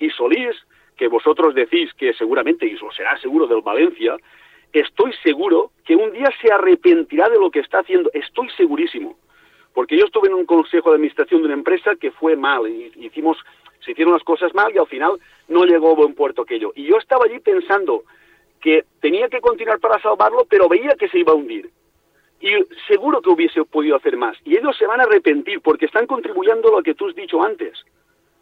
Y 0.01 0.11
Solís 0.11 0.57
que 0.97 1.09
vosotros 1.09 1.55
decís 1.55 1.93
que 1.95 2.13
seguramente, 2.15 2.67
y 2.67 2.73
lo 2.73 2.91
será 2.93 3.19
seguro 3.19 3.47
del 3.47 3.61
Valencia, 3.61 4.17
estoy 4.73 5.13
seguro 5.23 5.71
que 5.85 5.97
un 5.97 6.13
día 6.13 6.31
se 6.41 6.53
arrepentirá 6.53 7.29
de 7.29 7.39
lo 7.39 7.51
que 7.51 7.61
está 7.61 7.81
haciendo, 7.81 8.11
estoy 8.13 8.49
segurísimo. 8.57 9.17
Porque 9.75 9.97
yo 9.97 10.07
estuve 10.07 10.29
en 10.29 10.35
un 10.35 10.47
consejo 10.47 10.91
de 10.91 10.97
administración 10.97 11.43
de 11.43 11.47
una 11.47 11.55
empresa 11.55 11.97
que 11.97 12.11
fue 12.11 12.35
mal, 12.37 12.67
y 12.67 12.93
hicimos, 13.01 13.37
se 13.85 13.93
hicieron 13.93 14.15
las 14.15 14.25
cosas 14.25 14.55
mal 14.55 14.75
y 14.75 14.79
al 14.79 14.87
final 14.87 15.13
no 15.49 15.65
llegó 15.65 15.91
a 15.91 15.95
buen 15.95 16.15
puerto 16.15 16.43
aquello. 16.43 16.73
Y 16.75 16.85
yo 16.85 16.97
estaba 16.97 17.27
allí 17.27 17.39
pensando 17.41 18.05
que 18.61 18.85
tenía 19.01 19.29
que 19.29 19.41
continuar 19.41 19.79
para 19.79 20.01
salvarlo, 20.01 20.47
pero 20.49 20.69
veía 20.69 20.97
que 20.99 21.09
se 21.09 21.19
iba 21.19 21.33
a 21.33 21.37
hundir. 21.37 21.71
Y 22.41 22.51
seguro 22.89 23.21
que 23.21 23.31
hubiese 23.31 23.65
podido 23.65 23.97
hacer 23.97 24.17
más. 24.17 24.37
Y 24.45 24.57
ellos 24.57 24.77
se 24.77 24.87
van 24.87 25.01
a 25.01 25.05
arrepentir 25.05 25.61
porque 25.61 25.87
están 25.87 26.07
contribuyendo 26.07 26.69
a 26.69 26.79
lo 26.79 26.83
que 26.83 26.95
tú 26.95 27.09
has 27.09 27.15
dicho 27.15 27.43
antes. 27.43 27.85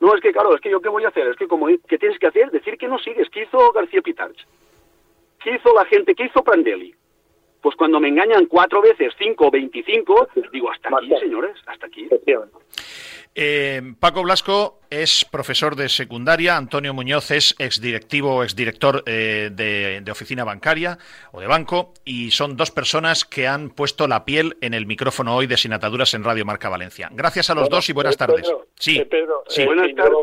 No, 0.00 0.14
es 0.14 0.20
que 0.20 0.32
claro, 0.32 0.54
es 0.54 0.60
que 0.60 0.70
yo 0.70 0.80
qué 0.80 0.88
voy 0.88 1.04
a 1.04 1.08
hacer, 1.08 1.28
es 1.28 1.36
que 1.36 1.48
como, 1.48 1.66
¿qué 1.88 1.98
tienes 1.98 2.18
que 2.18 2.26
hacer? 2.26 2.50
Decir 2.50 2.76
que 2.76 2.88
no 2.88 2.98
sigues. 2.98 3.28
¿Qué 3.30 3.42
hizo 3.44 3.72
García 3.72 4.02
Pitarch? 4.02 4.46
¿Qué 5.42 5.54
hizo 5.54 5.74
la 5.74 5.84
gente? 5.84 6.14
¿Qué 6.14 6.24
hizo 6.24 6.42
Prandelli? 6.42 6.94
Pues 7.64 7.76
cuando 7.76 7.98
me 7.98 8.08
engañan 8.08 8.44
cuatro 8.44 8.82
veces, 8.82 9.14
cinco 9.18 9.46
o 9.46 9.50
veinticinco, 9.50 10.28
digo, 10.52 10.70
hasta 10.70 10.90
aquí, 10.90 11.08
señores, 11.18 11.56
hasta 11.64 11.86
aquí. 11.86 12.06
Eh, 13.34 13.80
Paco 13.98 14.22
Blasco 14.22 14.80
es 14.90 15.24
profesor 15.24 15.74
de 15.74 15.88
secundaria, 15.88 16.58
Antonio 16.58 16.92
Muñoz 16.92 17.30
es 17.30 17.56
exdirectivo 17.58 18.36
o 18.36 18.42
exdirector 18.42 19.02
eh, 19.06 19.48
de, 19.50 20.04
oficina 20.12 20.44
bancaria 20.44 20.98
o 21.32 21.40
de 21.40 21.46
banco 21.46 21.94
y 22.04 22.32
son 22.32 22.54
dos 22.58 22.70
personas 22.70 23.24
que 23.24 23.48
han 23.48 23.70
puesto 23.70 24.06
la 24.08 24.26
piel 24.26 24.58
en 24.60 24.74
el 24.74 24.84
micrófono 24.84 25.34
hoy 25.34 25.46
de 25.46 25.56
Sinataduras 25.56 26.12
en 26.12 26.22
Radio 26.22 26.44
Marca 26.44 26.68
Valencia. 26.68 27.08
Gracias 27.12 27.48
a 27.48 27.54
los 27.54 27.70
dos 27.70 27.88
y 27.88 27.94
buenas 27.94 28.18
tardes. 28.18 28.46
sí, 28.74 29.02
Pedro, 29.06 29.42
buenas 29.64 29.94
tardes. 29.94 30.18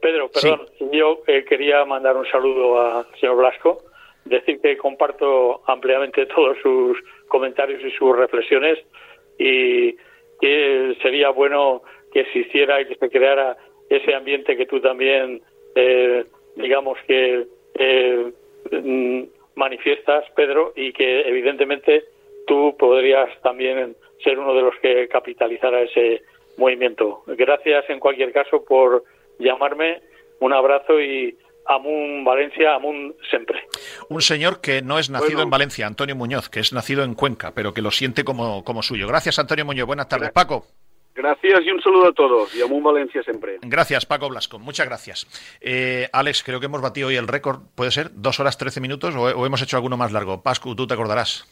Pedro, 0.00 0.30
perdón, 0.30 0.68
yo 0.92 1.18
eh, 1.26 1.44
quería 1.48 1.84
mandar 1.84 2.16
un 2.16 2.26
saludo 2.26 2.80
al 2.80 3.06
señor 3.18 3.38
Blasco, 3.38 3.82
decir 4.26 4.60
que 4.60 4.76
comparto 4.76 5.62
ampliamente 5.66 6.26
todos 6.34 6.56
sus 6.62 6.98
comentarios 7.28 7.82
y 7.82 7.90
sus 7.92 8.16
reflexiones 8.16 8.78
y 9.38 9.96
que 10.40 10.96
sería 11.02 11.30
bueno 11.30 11.82
que 12.12 12.20
existiera 12.20 12.80
y 12.80 12.86
que 12.86 12.96
se 12.96 13.10
creara 13.10 13.56
ese 13.88 14.14
ambiente 14.14 14.56
que 14.56 14.66
tú 14.66 14.80
también, 14.80 15.40
eh, 15.74 16.24
digamos 16.56 16.98
que 17.06 17.46
eh, 17.74 18.32
mm, 18.70 19.22
manifiestas, 19.54 20.24
Pedro, 20.34 20.72
y 20.74 20.92
que 20.92 21.22
evidentemente 21.22 22.04
tú 22.46 22.76
podrías 22.78 23.28
también 23.42 23.96
ser 24.22 24.38
uno 24.38 24.54
de 24.54 24.62
los 24.62 24.76
que 24.78 25.08
capitalizara 25.08 25.82
ese 25.82 26.22
movimiento. 26.56 27.22
Gracias 27.26 27.88
en 27.90 28.00
cualquier 28.00 28.32
caso 28.32 28.64
por 28.64 29.04
llamarme. 29.38 30.00
Un 30.40 30.52
abrazo 30.52 31.00
y 31.00 31.36
Amun 31.68 32.24
Valencia, 32.24 32.74
Amun 32.74 33.14
siempre. 33.30 33.66
Un 34.08 34.22
señor 34.22 34.60
que 34.60 34.82
no 34.82 34.98
es 34.98 35.10
nacido 35.10 35.42
en 35.42 35.50
Valencia, 35.50 35.86
Antonio 35.86 36.16
Muñoz, 36.16 36.48
que 36.48 36.60
es 36.60 36.72
nacido 36.72 37.04
en 37.04 37.14
Cuenca, 37.14 37.52
pero 37.54 37.74
que 37.74 37.82
lo 37.82 37.90
siente 37.90 38.24
como, 38.24 38.64
como 38.64 38.82
suyo. 38.82 39.06
Gracias, 39.06 39.38
Antonio 39.38 39.64
Muñoz. 39.64 39.86
Buenas 39.86 40.08
tardes. 40.08 40.30
Paco. 40.32 40.66
Gracias 41.16 41.62
y 41.64 41.70
un 41.70 41.80
saludo 41.80 42.08
a 42.08 42.12
todos. 42.12 42.54
Y 42.54 42.60
a 42.60 42.66
Valencia 42.66 43.22
siempre. 43.22 43.58
Gracias, 43.62 44.04
Paco 44.04 44.28
Blasco. 44.28 44.58
Muchas 44.58 44.86
gracias. 44.86 45.26
Eh, 45.60 46.08
Alex, 46.12 46.42
creo 46.42 46.60
que 46.60 46.66
hemos 46.66 46.82
batido 46.82 47.08
hoy 47.08 47.16
el 47.16 47.26
récord. 47.26 47.62
¿Puede 47.74 47.90
ser? 47.90 48.10
¿Dos 48.12 48.38
horas 48.38 48.58
trece 48.58 48.80
minutos 48.80 49.14
o, 49.14 49.22
o 49.22 49.46
hemos 49.46 49.62
hecho 49.62 49.76
alguno 49.76 49.96
más 49.96 50.12
largo? 50.12 50.42
Pascu, 50.42 50.76
tú 50.76 50.86
te 50.86 50.92
acordarás. 50.92 51.46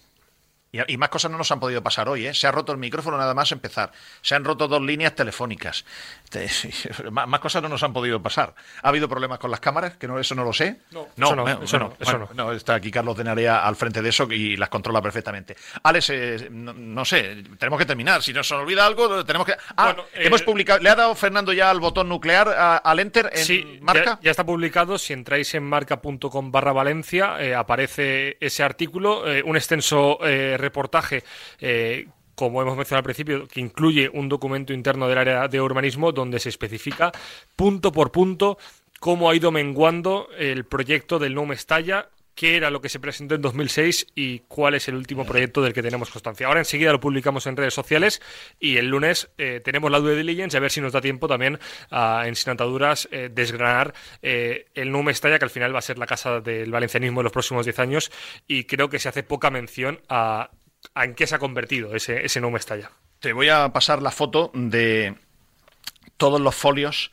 Y, 0.88 0.96
más 0.96 1.08
cosas 1.08 1.30
no 1.30 1.38
nos 1.38 1.50
han 1.52 1.60
podido 1.60 1.82
pasar 1.82 2.08
hoy, 2.08 2.26
¿eh? 2.26 2.34
Se 2.34 2.46
ha 2.46 2.52
roto 2.52 2.72
el 2.72 2.78
micrófono 2.78 3.16
nada 3.16 3.32
más 3.32 3.52
empezar. 3.52 3.92
Se 4.22 4.34
han 4.34 4.44
roto 4.44 4.66
dos 4.66 4.82
líneas 4.82 5.14
telefónicas. 5.14 5.84
más, 7.12 7.40
cosas 7.40 7.62
no 7.62 7.68
nos 7.68 7.82
han 7.82 7.92
podido 7.92 8.20
pasar. 8.20 8.54
¿Ha 8.82 8.88
habido 8.88 9.08
problemas 9.08 9.38
con 9.38 9.50
las 9.50 9.60
cámaras? 9.60 9.96
Que 9.96 10.08
no, 10.08 10.18
eso 10.18 10.34
no 10.34 10.42
lo 10.42 10.52
sé. 10.52 10.80
No, 10.90 11.08
eso 11.16 11.36
no, 11.36 11.48
eso, 11.62 11.78
no, 11.78 11.92
eso 11.98 12.28
no. 12.34 12.52
Está 12.52 12.74
aquí 12.74 12.90
Carlos 12.90 13.16
de 13.16 13.24
Narea 13.24 13.64
al 13.64 13.76
frente 13.76 14.02
de 14.02 14.08
eso 14.08 14.26
y 14.30 14.56
las 14.56 14.68
controla 14.68 15.00
perfectamente. 15.00 15.56
Alex, 15.82 16.10
eh, 16.10 16.48
no, 16.50 17.04
sé, 17.04 17.44
tenemos 17.58 17.78
que 17.78 17.86
terminar. 17.86 18.22
Si 18.22 18.32
nos 18.32 18.50
olvida 18.50 18.84
algo, 18.84 19.24
tenemos 19.24 19.46
que... 19.46 19.54
Ah, 19.76 19.94
hemos 20.14 20.40
eh, 20.40 20.44
publicado... 20.44 20.80
¿Le 20.80 20.90
ha 20.90 20.96
dado 20.96 21.14
Fernando 21.14 21.52
ya 21.52 21.70
al 21.70 21.78
botón 21.78 22.08
nuclear 22.08 22.48
al 22.82 22.98
Enter 22.98 23.30
en 23.32 23.84
Marca? 23.84 24.18
Ya, 24.22 24.30
está 24.32 24.44
publicado. 24.44 24.98
Si 24.98 25.12
entráis 25.12 25.54
en 25.54 25.62
marca.com 25.62 26.50
barra 26.50 26.72
Valencia, 26.72 27.40
eh, 27.40 27.54
aparece 27.54 28.36
ese 28.40 28.64
artículo, 28.64 29.24
un 29.44 29.56
extenso 29.56 30.18
reportaje 30.64 31.22
eh, 31.60 32.06
como 32.34 32.60
hemos 32.60 32.76
mencionado 32.76 33.00
al 33.00 33.04
principio, 33.04 33.46
que 33.46 33.60
incluye 33.60 34.10
un 34.12 34.28
documento 34.28 34.72
interno 34.72 35.06
del 35.08 35.18
área 35.18 35.46
de 35.46 35.60
urbanismo 35.60 36.10
donde 36.12 36.40
se 36.40 36.48
especifica 36.48 37.12
punto 37.54 37.92
por 37.92 38.10
punto 38.10 38.58
cómo 38.98 39.30
ha 39.30 39.36
ido 39.36 39.52
menguando 39.52 40.28
el 40.38 40.64
proyecto 40.64 41.18
del 41.18 41.34
No 41.34 41.46
Mestalla, 41.46 42.08
qué 42.34 42.56
era 42.56 42.70
lo 42.70 42.80
que 42.80 42.88
se 42.88 43.00
presentó 43.00 43.34
en 43.34 43.42
2006 43.42 44.06
y 44.14 44.40
cuál 44.40 44.74
es 44.74 44.88
el 44.88 44.96
último 44.96 45.24
proyecto 45.24 45.62
del 45.62 45.72
que 45.72 45.82
tenemos 45.82 46.10
constancia. 46.10 46.46
Ahora 46.46 46.60
enseguida 46.60 46.92
lo 46.92 47.00
publicamos 47.00 47.46
en 47.46 47.56
redes 47.56 47.74
sociales 47.74 48.20
y 48.58 48.76
el 48.76 48.88
lunes 48.88 49.30
eh, 49.38 49.60
tenemos 49.64 49.90
la 49.90 50.00
due 50.00 50.16
diligence 50.16 50.56
a 50.56 50.60
ver 50.60 50.70
si 50.70 50.80
nos 50.80 50.92
da 50.92 51.00
tiempo 51.00 51.28
también 51.28 51.58
a, 51.90 52.24
en 52.26 52.34
Sinantaduras 52.34 53.08
eh, 53.10 53.30
desgranar 53.32 53.94
el 54.22 54.90
No 54.90 55.02
Mestalla, 55.02 55.38
que 55.38 55.44
al 55.44 55.50
final 55.50 55.74
va 55.74 55.78
a 55.78 55.82
ser 55.82 55.98
la 55.98 56.06
casa 56.06 56.40
del 56.40 56.70
valencianismo 56.70 57.20
en 57.20 57.24
los 57.24 57.32
próximos 57.32 57.66
10 57.66 57.78
años 57.78 58.12
y 58.46 58.64
creo 58.64 58.88
que 58.88 58.98
se 58.98 59.08
hace 59.08 59.22
poca 59.22 59.50
mención 59.50 60.00
a 60.08 60.50
en 60.94 61.14
qué 61.14 61.26
se 61.26 61.34
ha 61.34 61.38
convertido 61.38 61.94
ese, 61.94 62.24
ese 62.24 62.40
no 62.40 62.50
me 62.50 62.58
estalla. 62.58 62.90
Te 63.20 63.32
voy 63.32 63.48
a 63.48 63.72
pasar 63.72 64.02
la 64.02 64.10
foto 64.10 64.50
de 64.54 65.14
todos 66.16 66.40
los 66.40 66.54
folios 66.54 67.10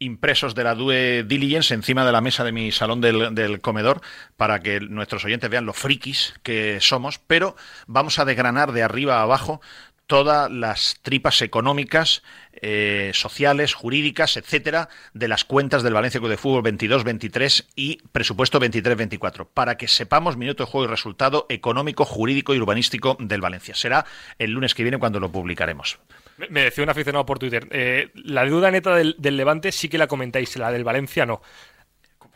impresos 0.00 0.54
de 0.54 0.64
la 0.64 0.74
Due 0.74 1.24
Diligence 1.24 1.74
encima 1.74 2.04
de 2.04 2.12
la 2.12 2.22
mesa 2.22 2.42
de 2.42 2.52
mi 2.52 2.72
salón 2.72 3.00
del, 3.00 3.60
comedor 3.60 4.00
para 4.36 4.60
que 4.60 4.80
nuestros 4.80 5.24
oyentes 5.24 5.50
vean 5.50 5.66
lo 5.66 5.74
frikis 5.74 6.34
que 6.42 6.78
somos, 6.80 7.18
pero 7.18 7.54
vamos 7.86 8.18
a 8.18 8.24
desgranar 8.24 8.72
de 8.72 8.82
arriba 8.82 9.18
a 9.18 9.22
abajo 9.22 9.60
todas 10.06 10.50
las 10.50 10.98
tripas 11.02 11.40
económicas, 11.40 12.24
eh, 12.52 13.12
sociales, 13.14 13.74
jurídicas, 13.74 14.36
etcétera, 14.36 14.88
de 15.14 15.28
las 15.28 15.44
cuentas 15.44 15.84
del 15.84 15.92
Valencia 15.92 16.18
Club 16.18 16.30
de 16.30 16.36
Fútbol 16.36 16.64
22-23 16.64 17.66
y 17.76 17.98
presupuesto 18.10 18.58
23-24, 18.58 19.46
para 19.54 19.76
que 19.76 19.86
sepamos 19.86 20.36
minuto 20.36 20.64
de 20.64 20.70
juego 20.70 20.86
y 20.86 20.90
resultado 20.90 21.46
económico, 21.48 22.04
jurídico 22.04 22.54
y 22.54 22.58
urbanístico 22.58 23.16
del 23.20 23.40
Valencia. 23.40 23.76
Será 23.76 24.04
el 24.40 24.50
lunes 24.50 24.74
que 24.74 24.82
viene 24.82 24.98
cuando 24.98 25.20
lo 25.20 25.30
publicaremos. 25.30 26.00
Me 26.48 26.64
decía 26.64 26.84
un 26.84 26.90
aficionado 26.90 27.26
por 27.26 27.38
Twitter, 27.38 27.68
eh, 27.70 28.10
la 28.14 28.44
deuda 28.44 28.70
neta 28.70 28.94
del, 28.94 29.16
del 29.18 29.36
Levante 29.36 29.72
sí 29.72 29.88
que 29.88 29.98
la 29.98 30.06
comentáis, 30.06 30.56
la 30.56 30.72
del 30.72 30.84
Valencia 30.84 31.26
no. 31.26 31.42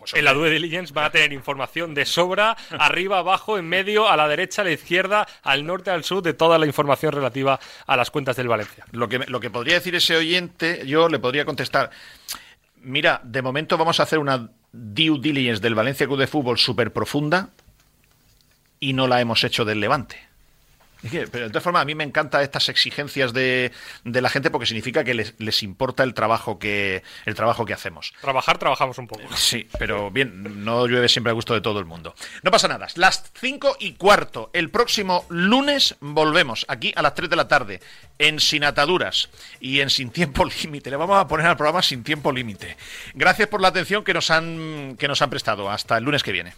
Pues 0.05 0.13
en 0.13 0.27
la 0.27 0.35
due 0.35 0.51
diligence 0.51 0.93
van 0.93 1.07
a 1.07 1.11
tener 1.11 1.33
información 1.33 1.95
de 1.95 2.05
sobra, 2.05 2.59
arriba, 2.79 3.21
abajo, 3.21 3.57
en 3.57 3.67
medio, 3.67 4.07
a 4.07 4.19
la 4.19 4.29
derecha, 4.29 4.61
a 4.61 4.67
la 4.67 4.73
izquierda, 4.73 5.27
al 5.43 5.65
norte, 5.65 5.91
al 5.91 6.05
sur, 6.05 6.23
de 6.23 6.35
toda 6.35 6.59
la 6.59 6.67
información 6.67 7.13
relativa 7.13 7.59
a 7.87 7.97
las 7.97 8.11
cuentas 8.11 8.37
del 8.37 8.49
Valencia. 8.49 8.85
Lo 8.93 9.09
que, 9.09 9.21
lo 9.21 9.41
que 9.41 9.49
podría 9.49 9.77
decir 9.77 9.95
ese 9.95 10.15
oyente, 10.15 10.83
yo 10.87 11.09
le 11.09 11.19
podría 11.19 11.47
contestar, 11.47 11.91
mira, 12.83 13.23
de 13.25 13.41
momento 13.41 13.79
vamos 13.79 13.99
a 13.99 14.03
hacer 14.03 14.19
una 14.19 14.51
due 14.73 15.19
diligence 15.21 15.63
del 15.63 15.75
Valencia 15.75 16.07
Club 16.07 16.19
de 16.19 16.27
Fútbol 16.27 16.59
súper 16.59 16.93
profunda 16.93 17.49
y 18.79 18.93
no 18.93 19.07
la 19.07 19.23
hemos 19.23 19.43
hecho 19.43 19.65
del 19.65 19.81
Levante. 19.81 20.34
Pero 21.11 21.45
de 21.45 21.49
todas 21.49 21.63
formas, 21.63 21.83
a 21.83 21.85
mí 21.85 21.95
me 21.95 22.05
encantan 22.05 22.43
estas 22.43 22.69
exigencias 22.69 23.33
de, 23.33 23.73
la 24.05 24.29
gente 24.29 24.51
porque 24.51 24.67
significa 24.67 25.05
que 25.05 25.15
les, 25.15 25.63
importa 25.63 26.03
el 26.03 26.15
trabajo 26.15 26.59
que 26.59 27.03
el 27.27 27.35
trabajo 27.35 27.65
que 27.65 27.73
hacemos. 27.73 28.13
Trabajar, 28.21 28.59
trabajamos 28.59 28.99
un 28.99 29.07
poco. 29.07 29.23
Sí, 29.37 29.69
pero 29.79 30.11
bien, 30.11 30.65
no 30.65 30.87
llueve 30.87 31.09
siempre 31.09 31.31
a 31.31 31.35
gusto 31.35 31.55
de 31.55 31.61
todo 31.61 31.79
el 31.79 31.85
mundo. 31.85 32.15
No 32.43 32.51
pasa 32.51 32.69
nada. 32.69 32.87
Las 32.95 33.31
5 33.35 33.77
y 33.81 33.95
cuarto. 33.95 34.51
El 34.53 34.71
próximo 34.71 35.25
lunes 35.29 35.97
volvemos 36.01 36.65
aquí 36.69 36.93
a 36.97 37.03
las 37.03 37.15
3 37.15 37.31
de 37.31 37.37
la 37.37 37.49
tarde 37.49 37.81
en 38.19 38.41
Sin 38.41 38.65
Ataduras 38.65 39.29
y 39.61 39.81
en 39.81 39.91
Sin 39.91 40.11
Tiempo 40.11 40.45
Límite. 40.63 40.91
Le 40.91 40.97
vamos 40.97 41.19
a 41.19 41.27
poner 41.27 41.47
al 41.47 41.57
programa 41.57 41.83
Sin 41.83 42.03
Tiempo 42.03 42.33
Límite. 42.33 42.77
Gracias 43.15 43.49
por 43.49 43.61
la 43.61 43.69
atención 43.69 44.05
que 44.05 44.15
nos 44.15 44.31
han, 44.31 44.97
que 44.99 45.09
nos 45.09 45.21
han 45.23 45.31
prestado. 45.31 45.71
Hasta 45.71 45.99
el 45.99 46.05
lunes 46.05 46.23
que 46.23 46.33
viene. 46.33 46.55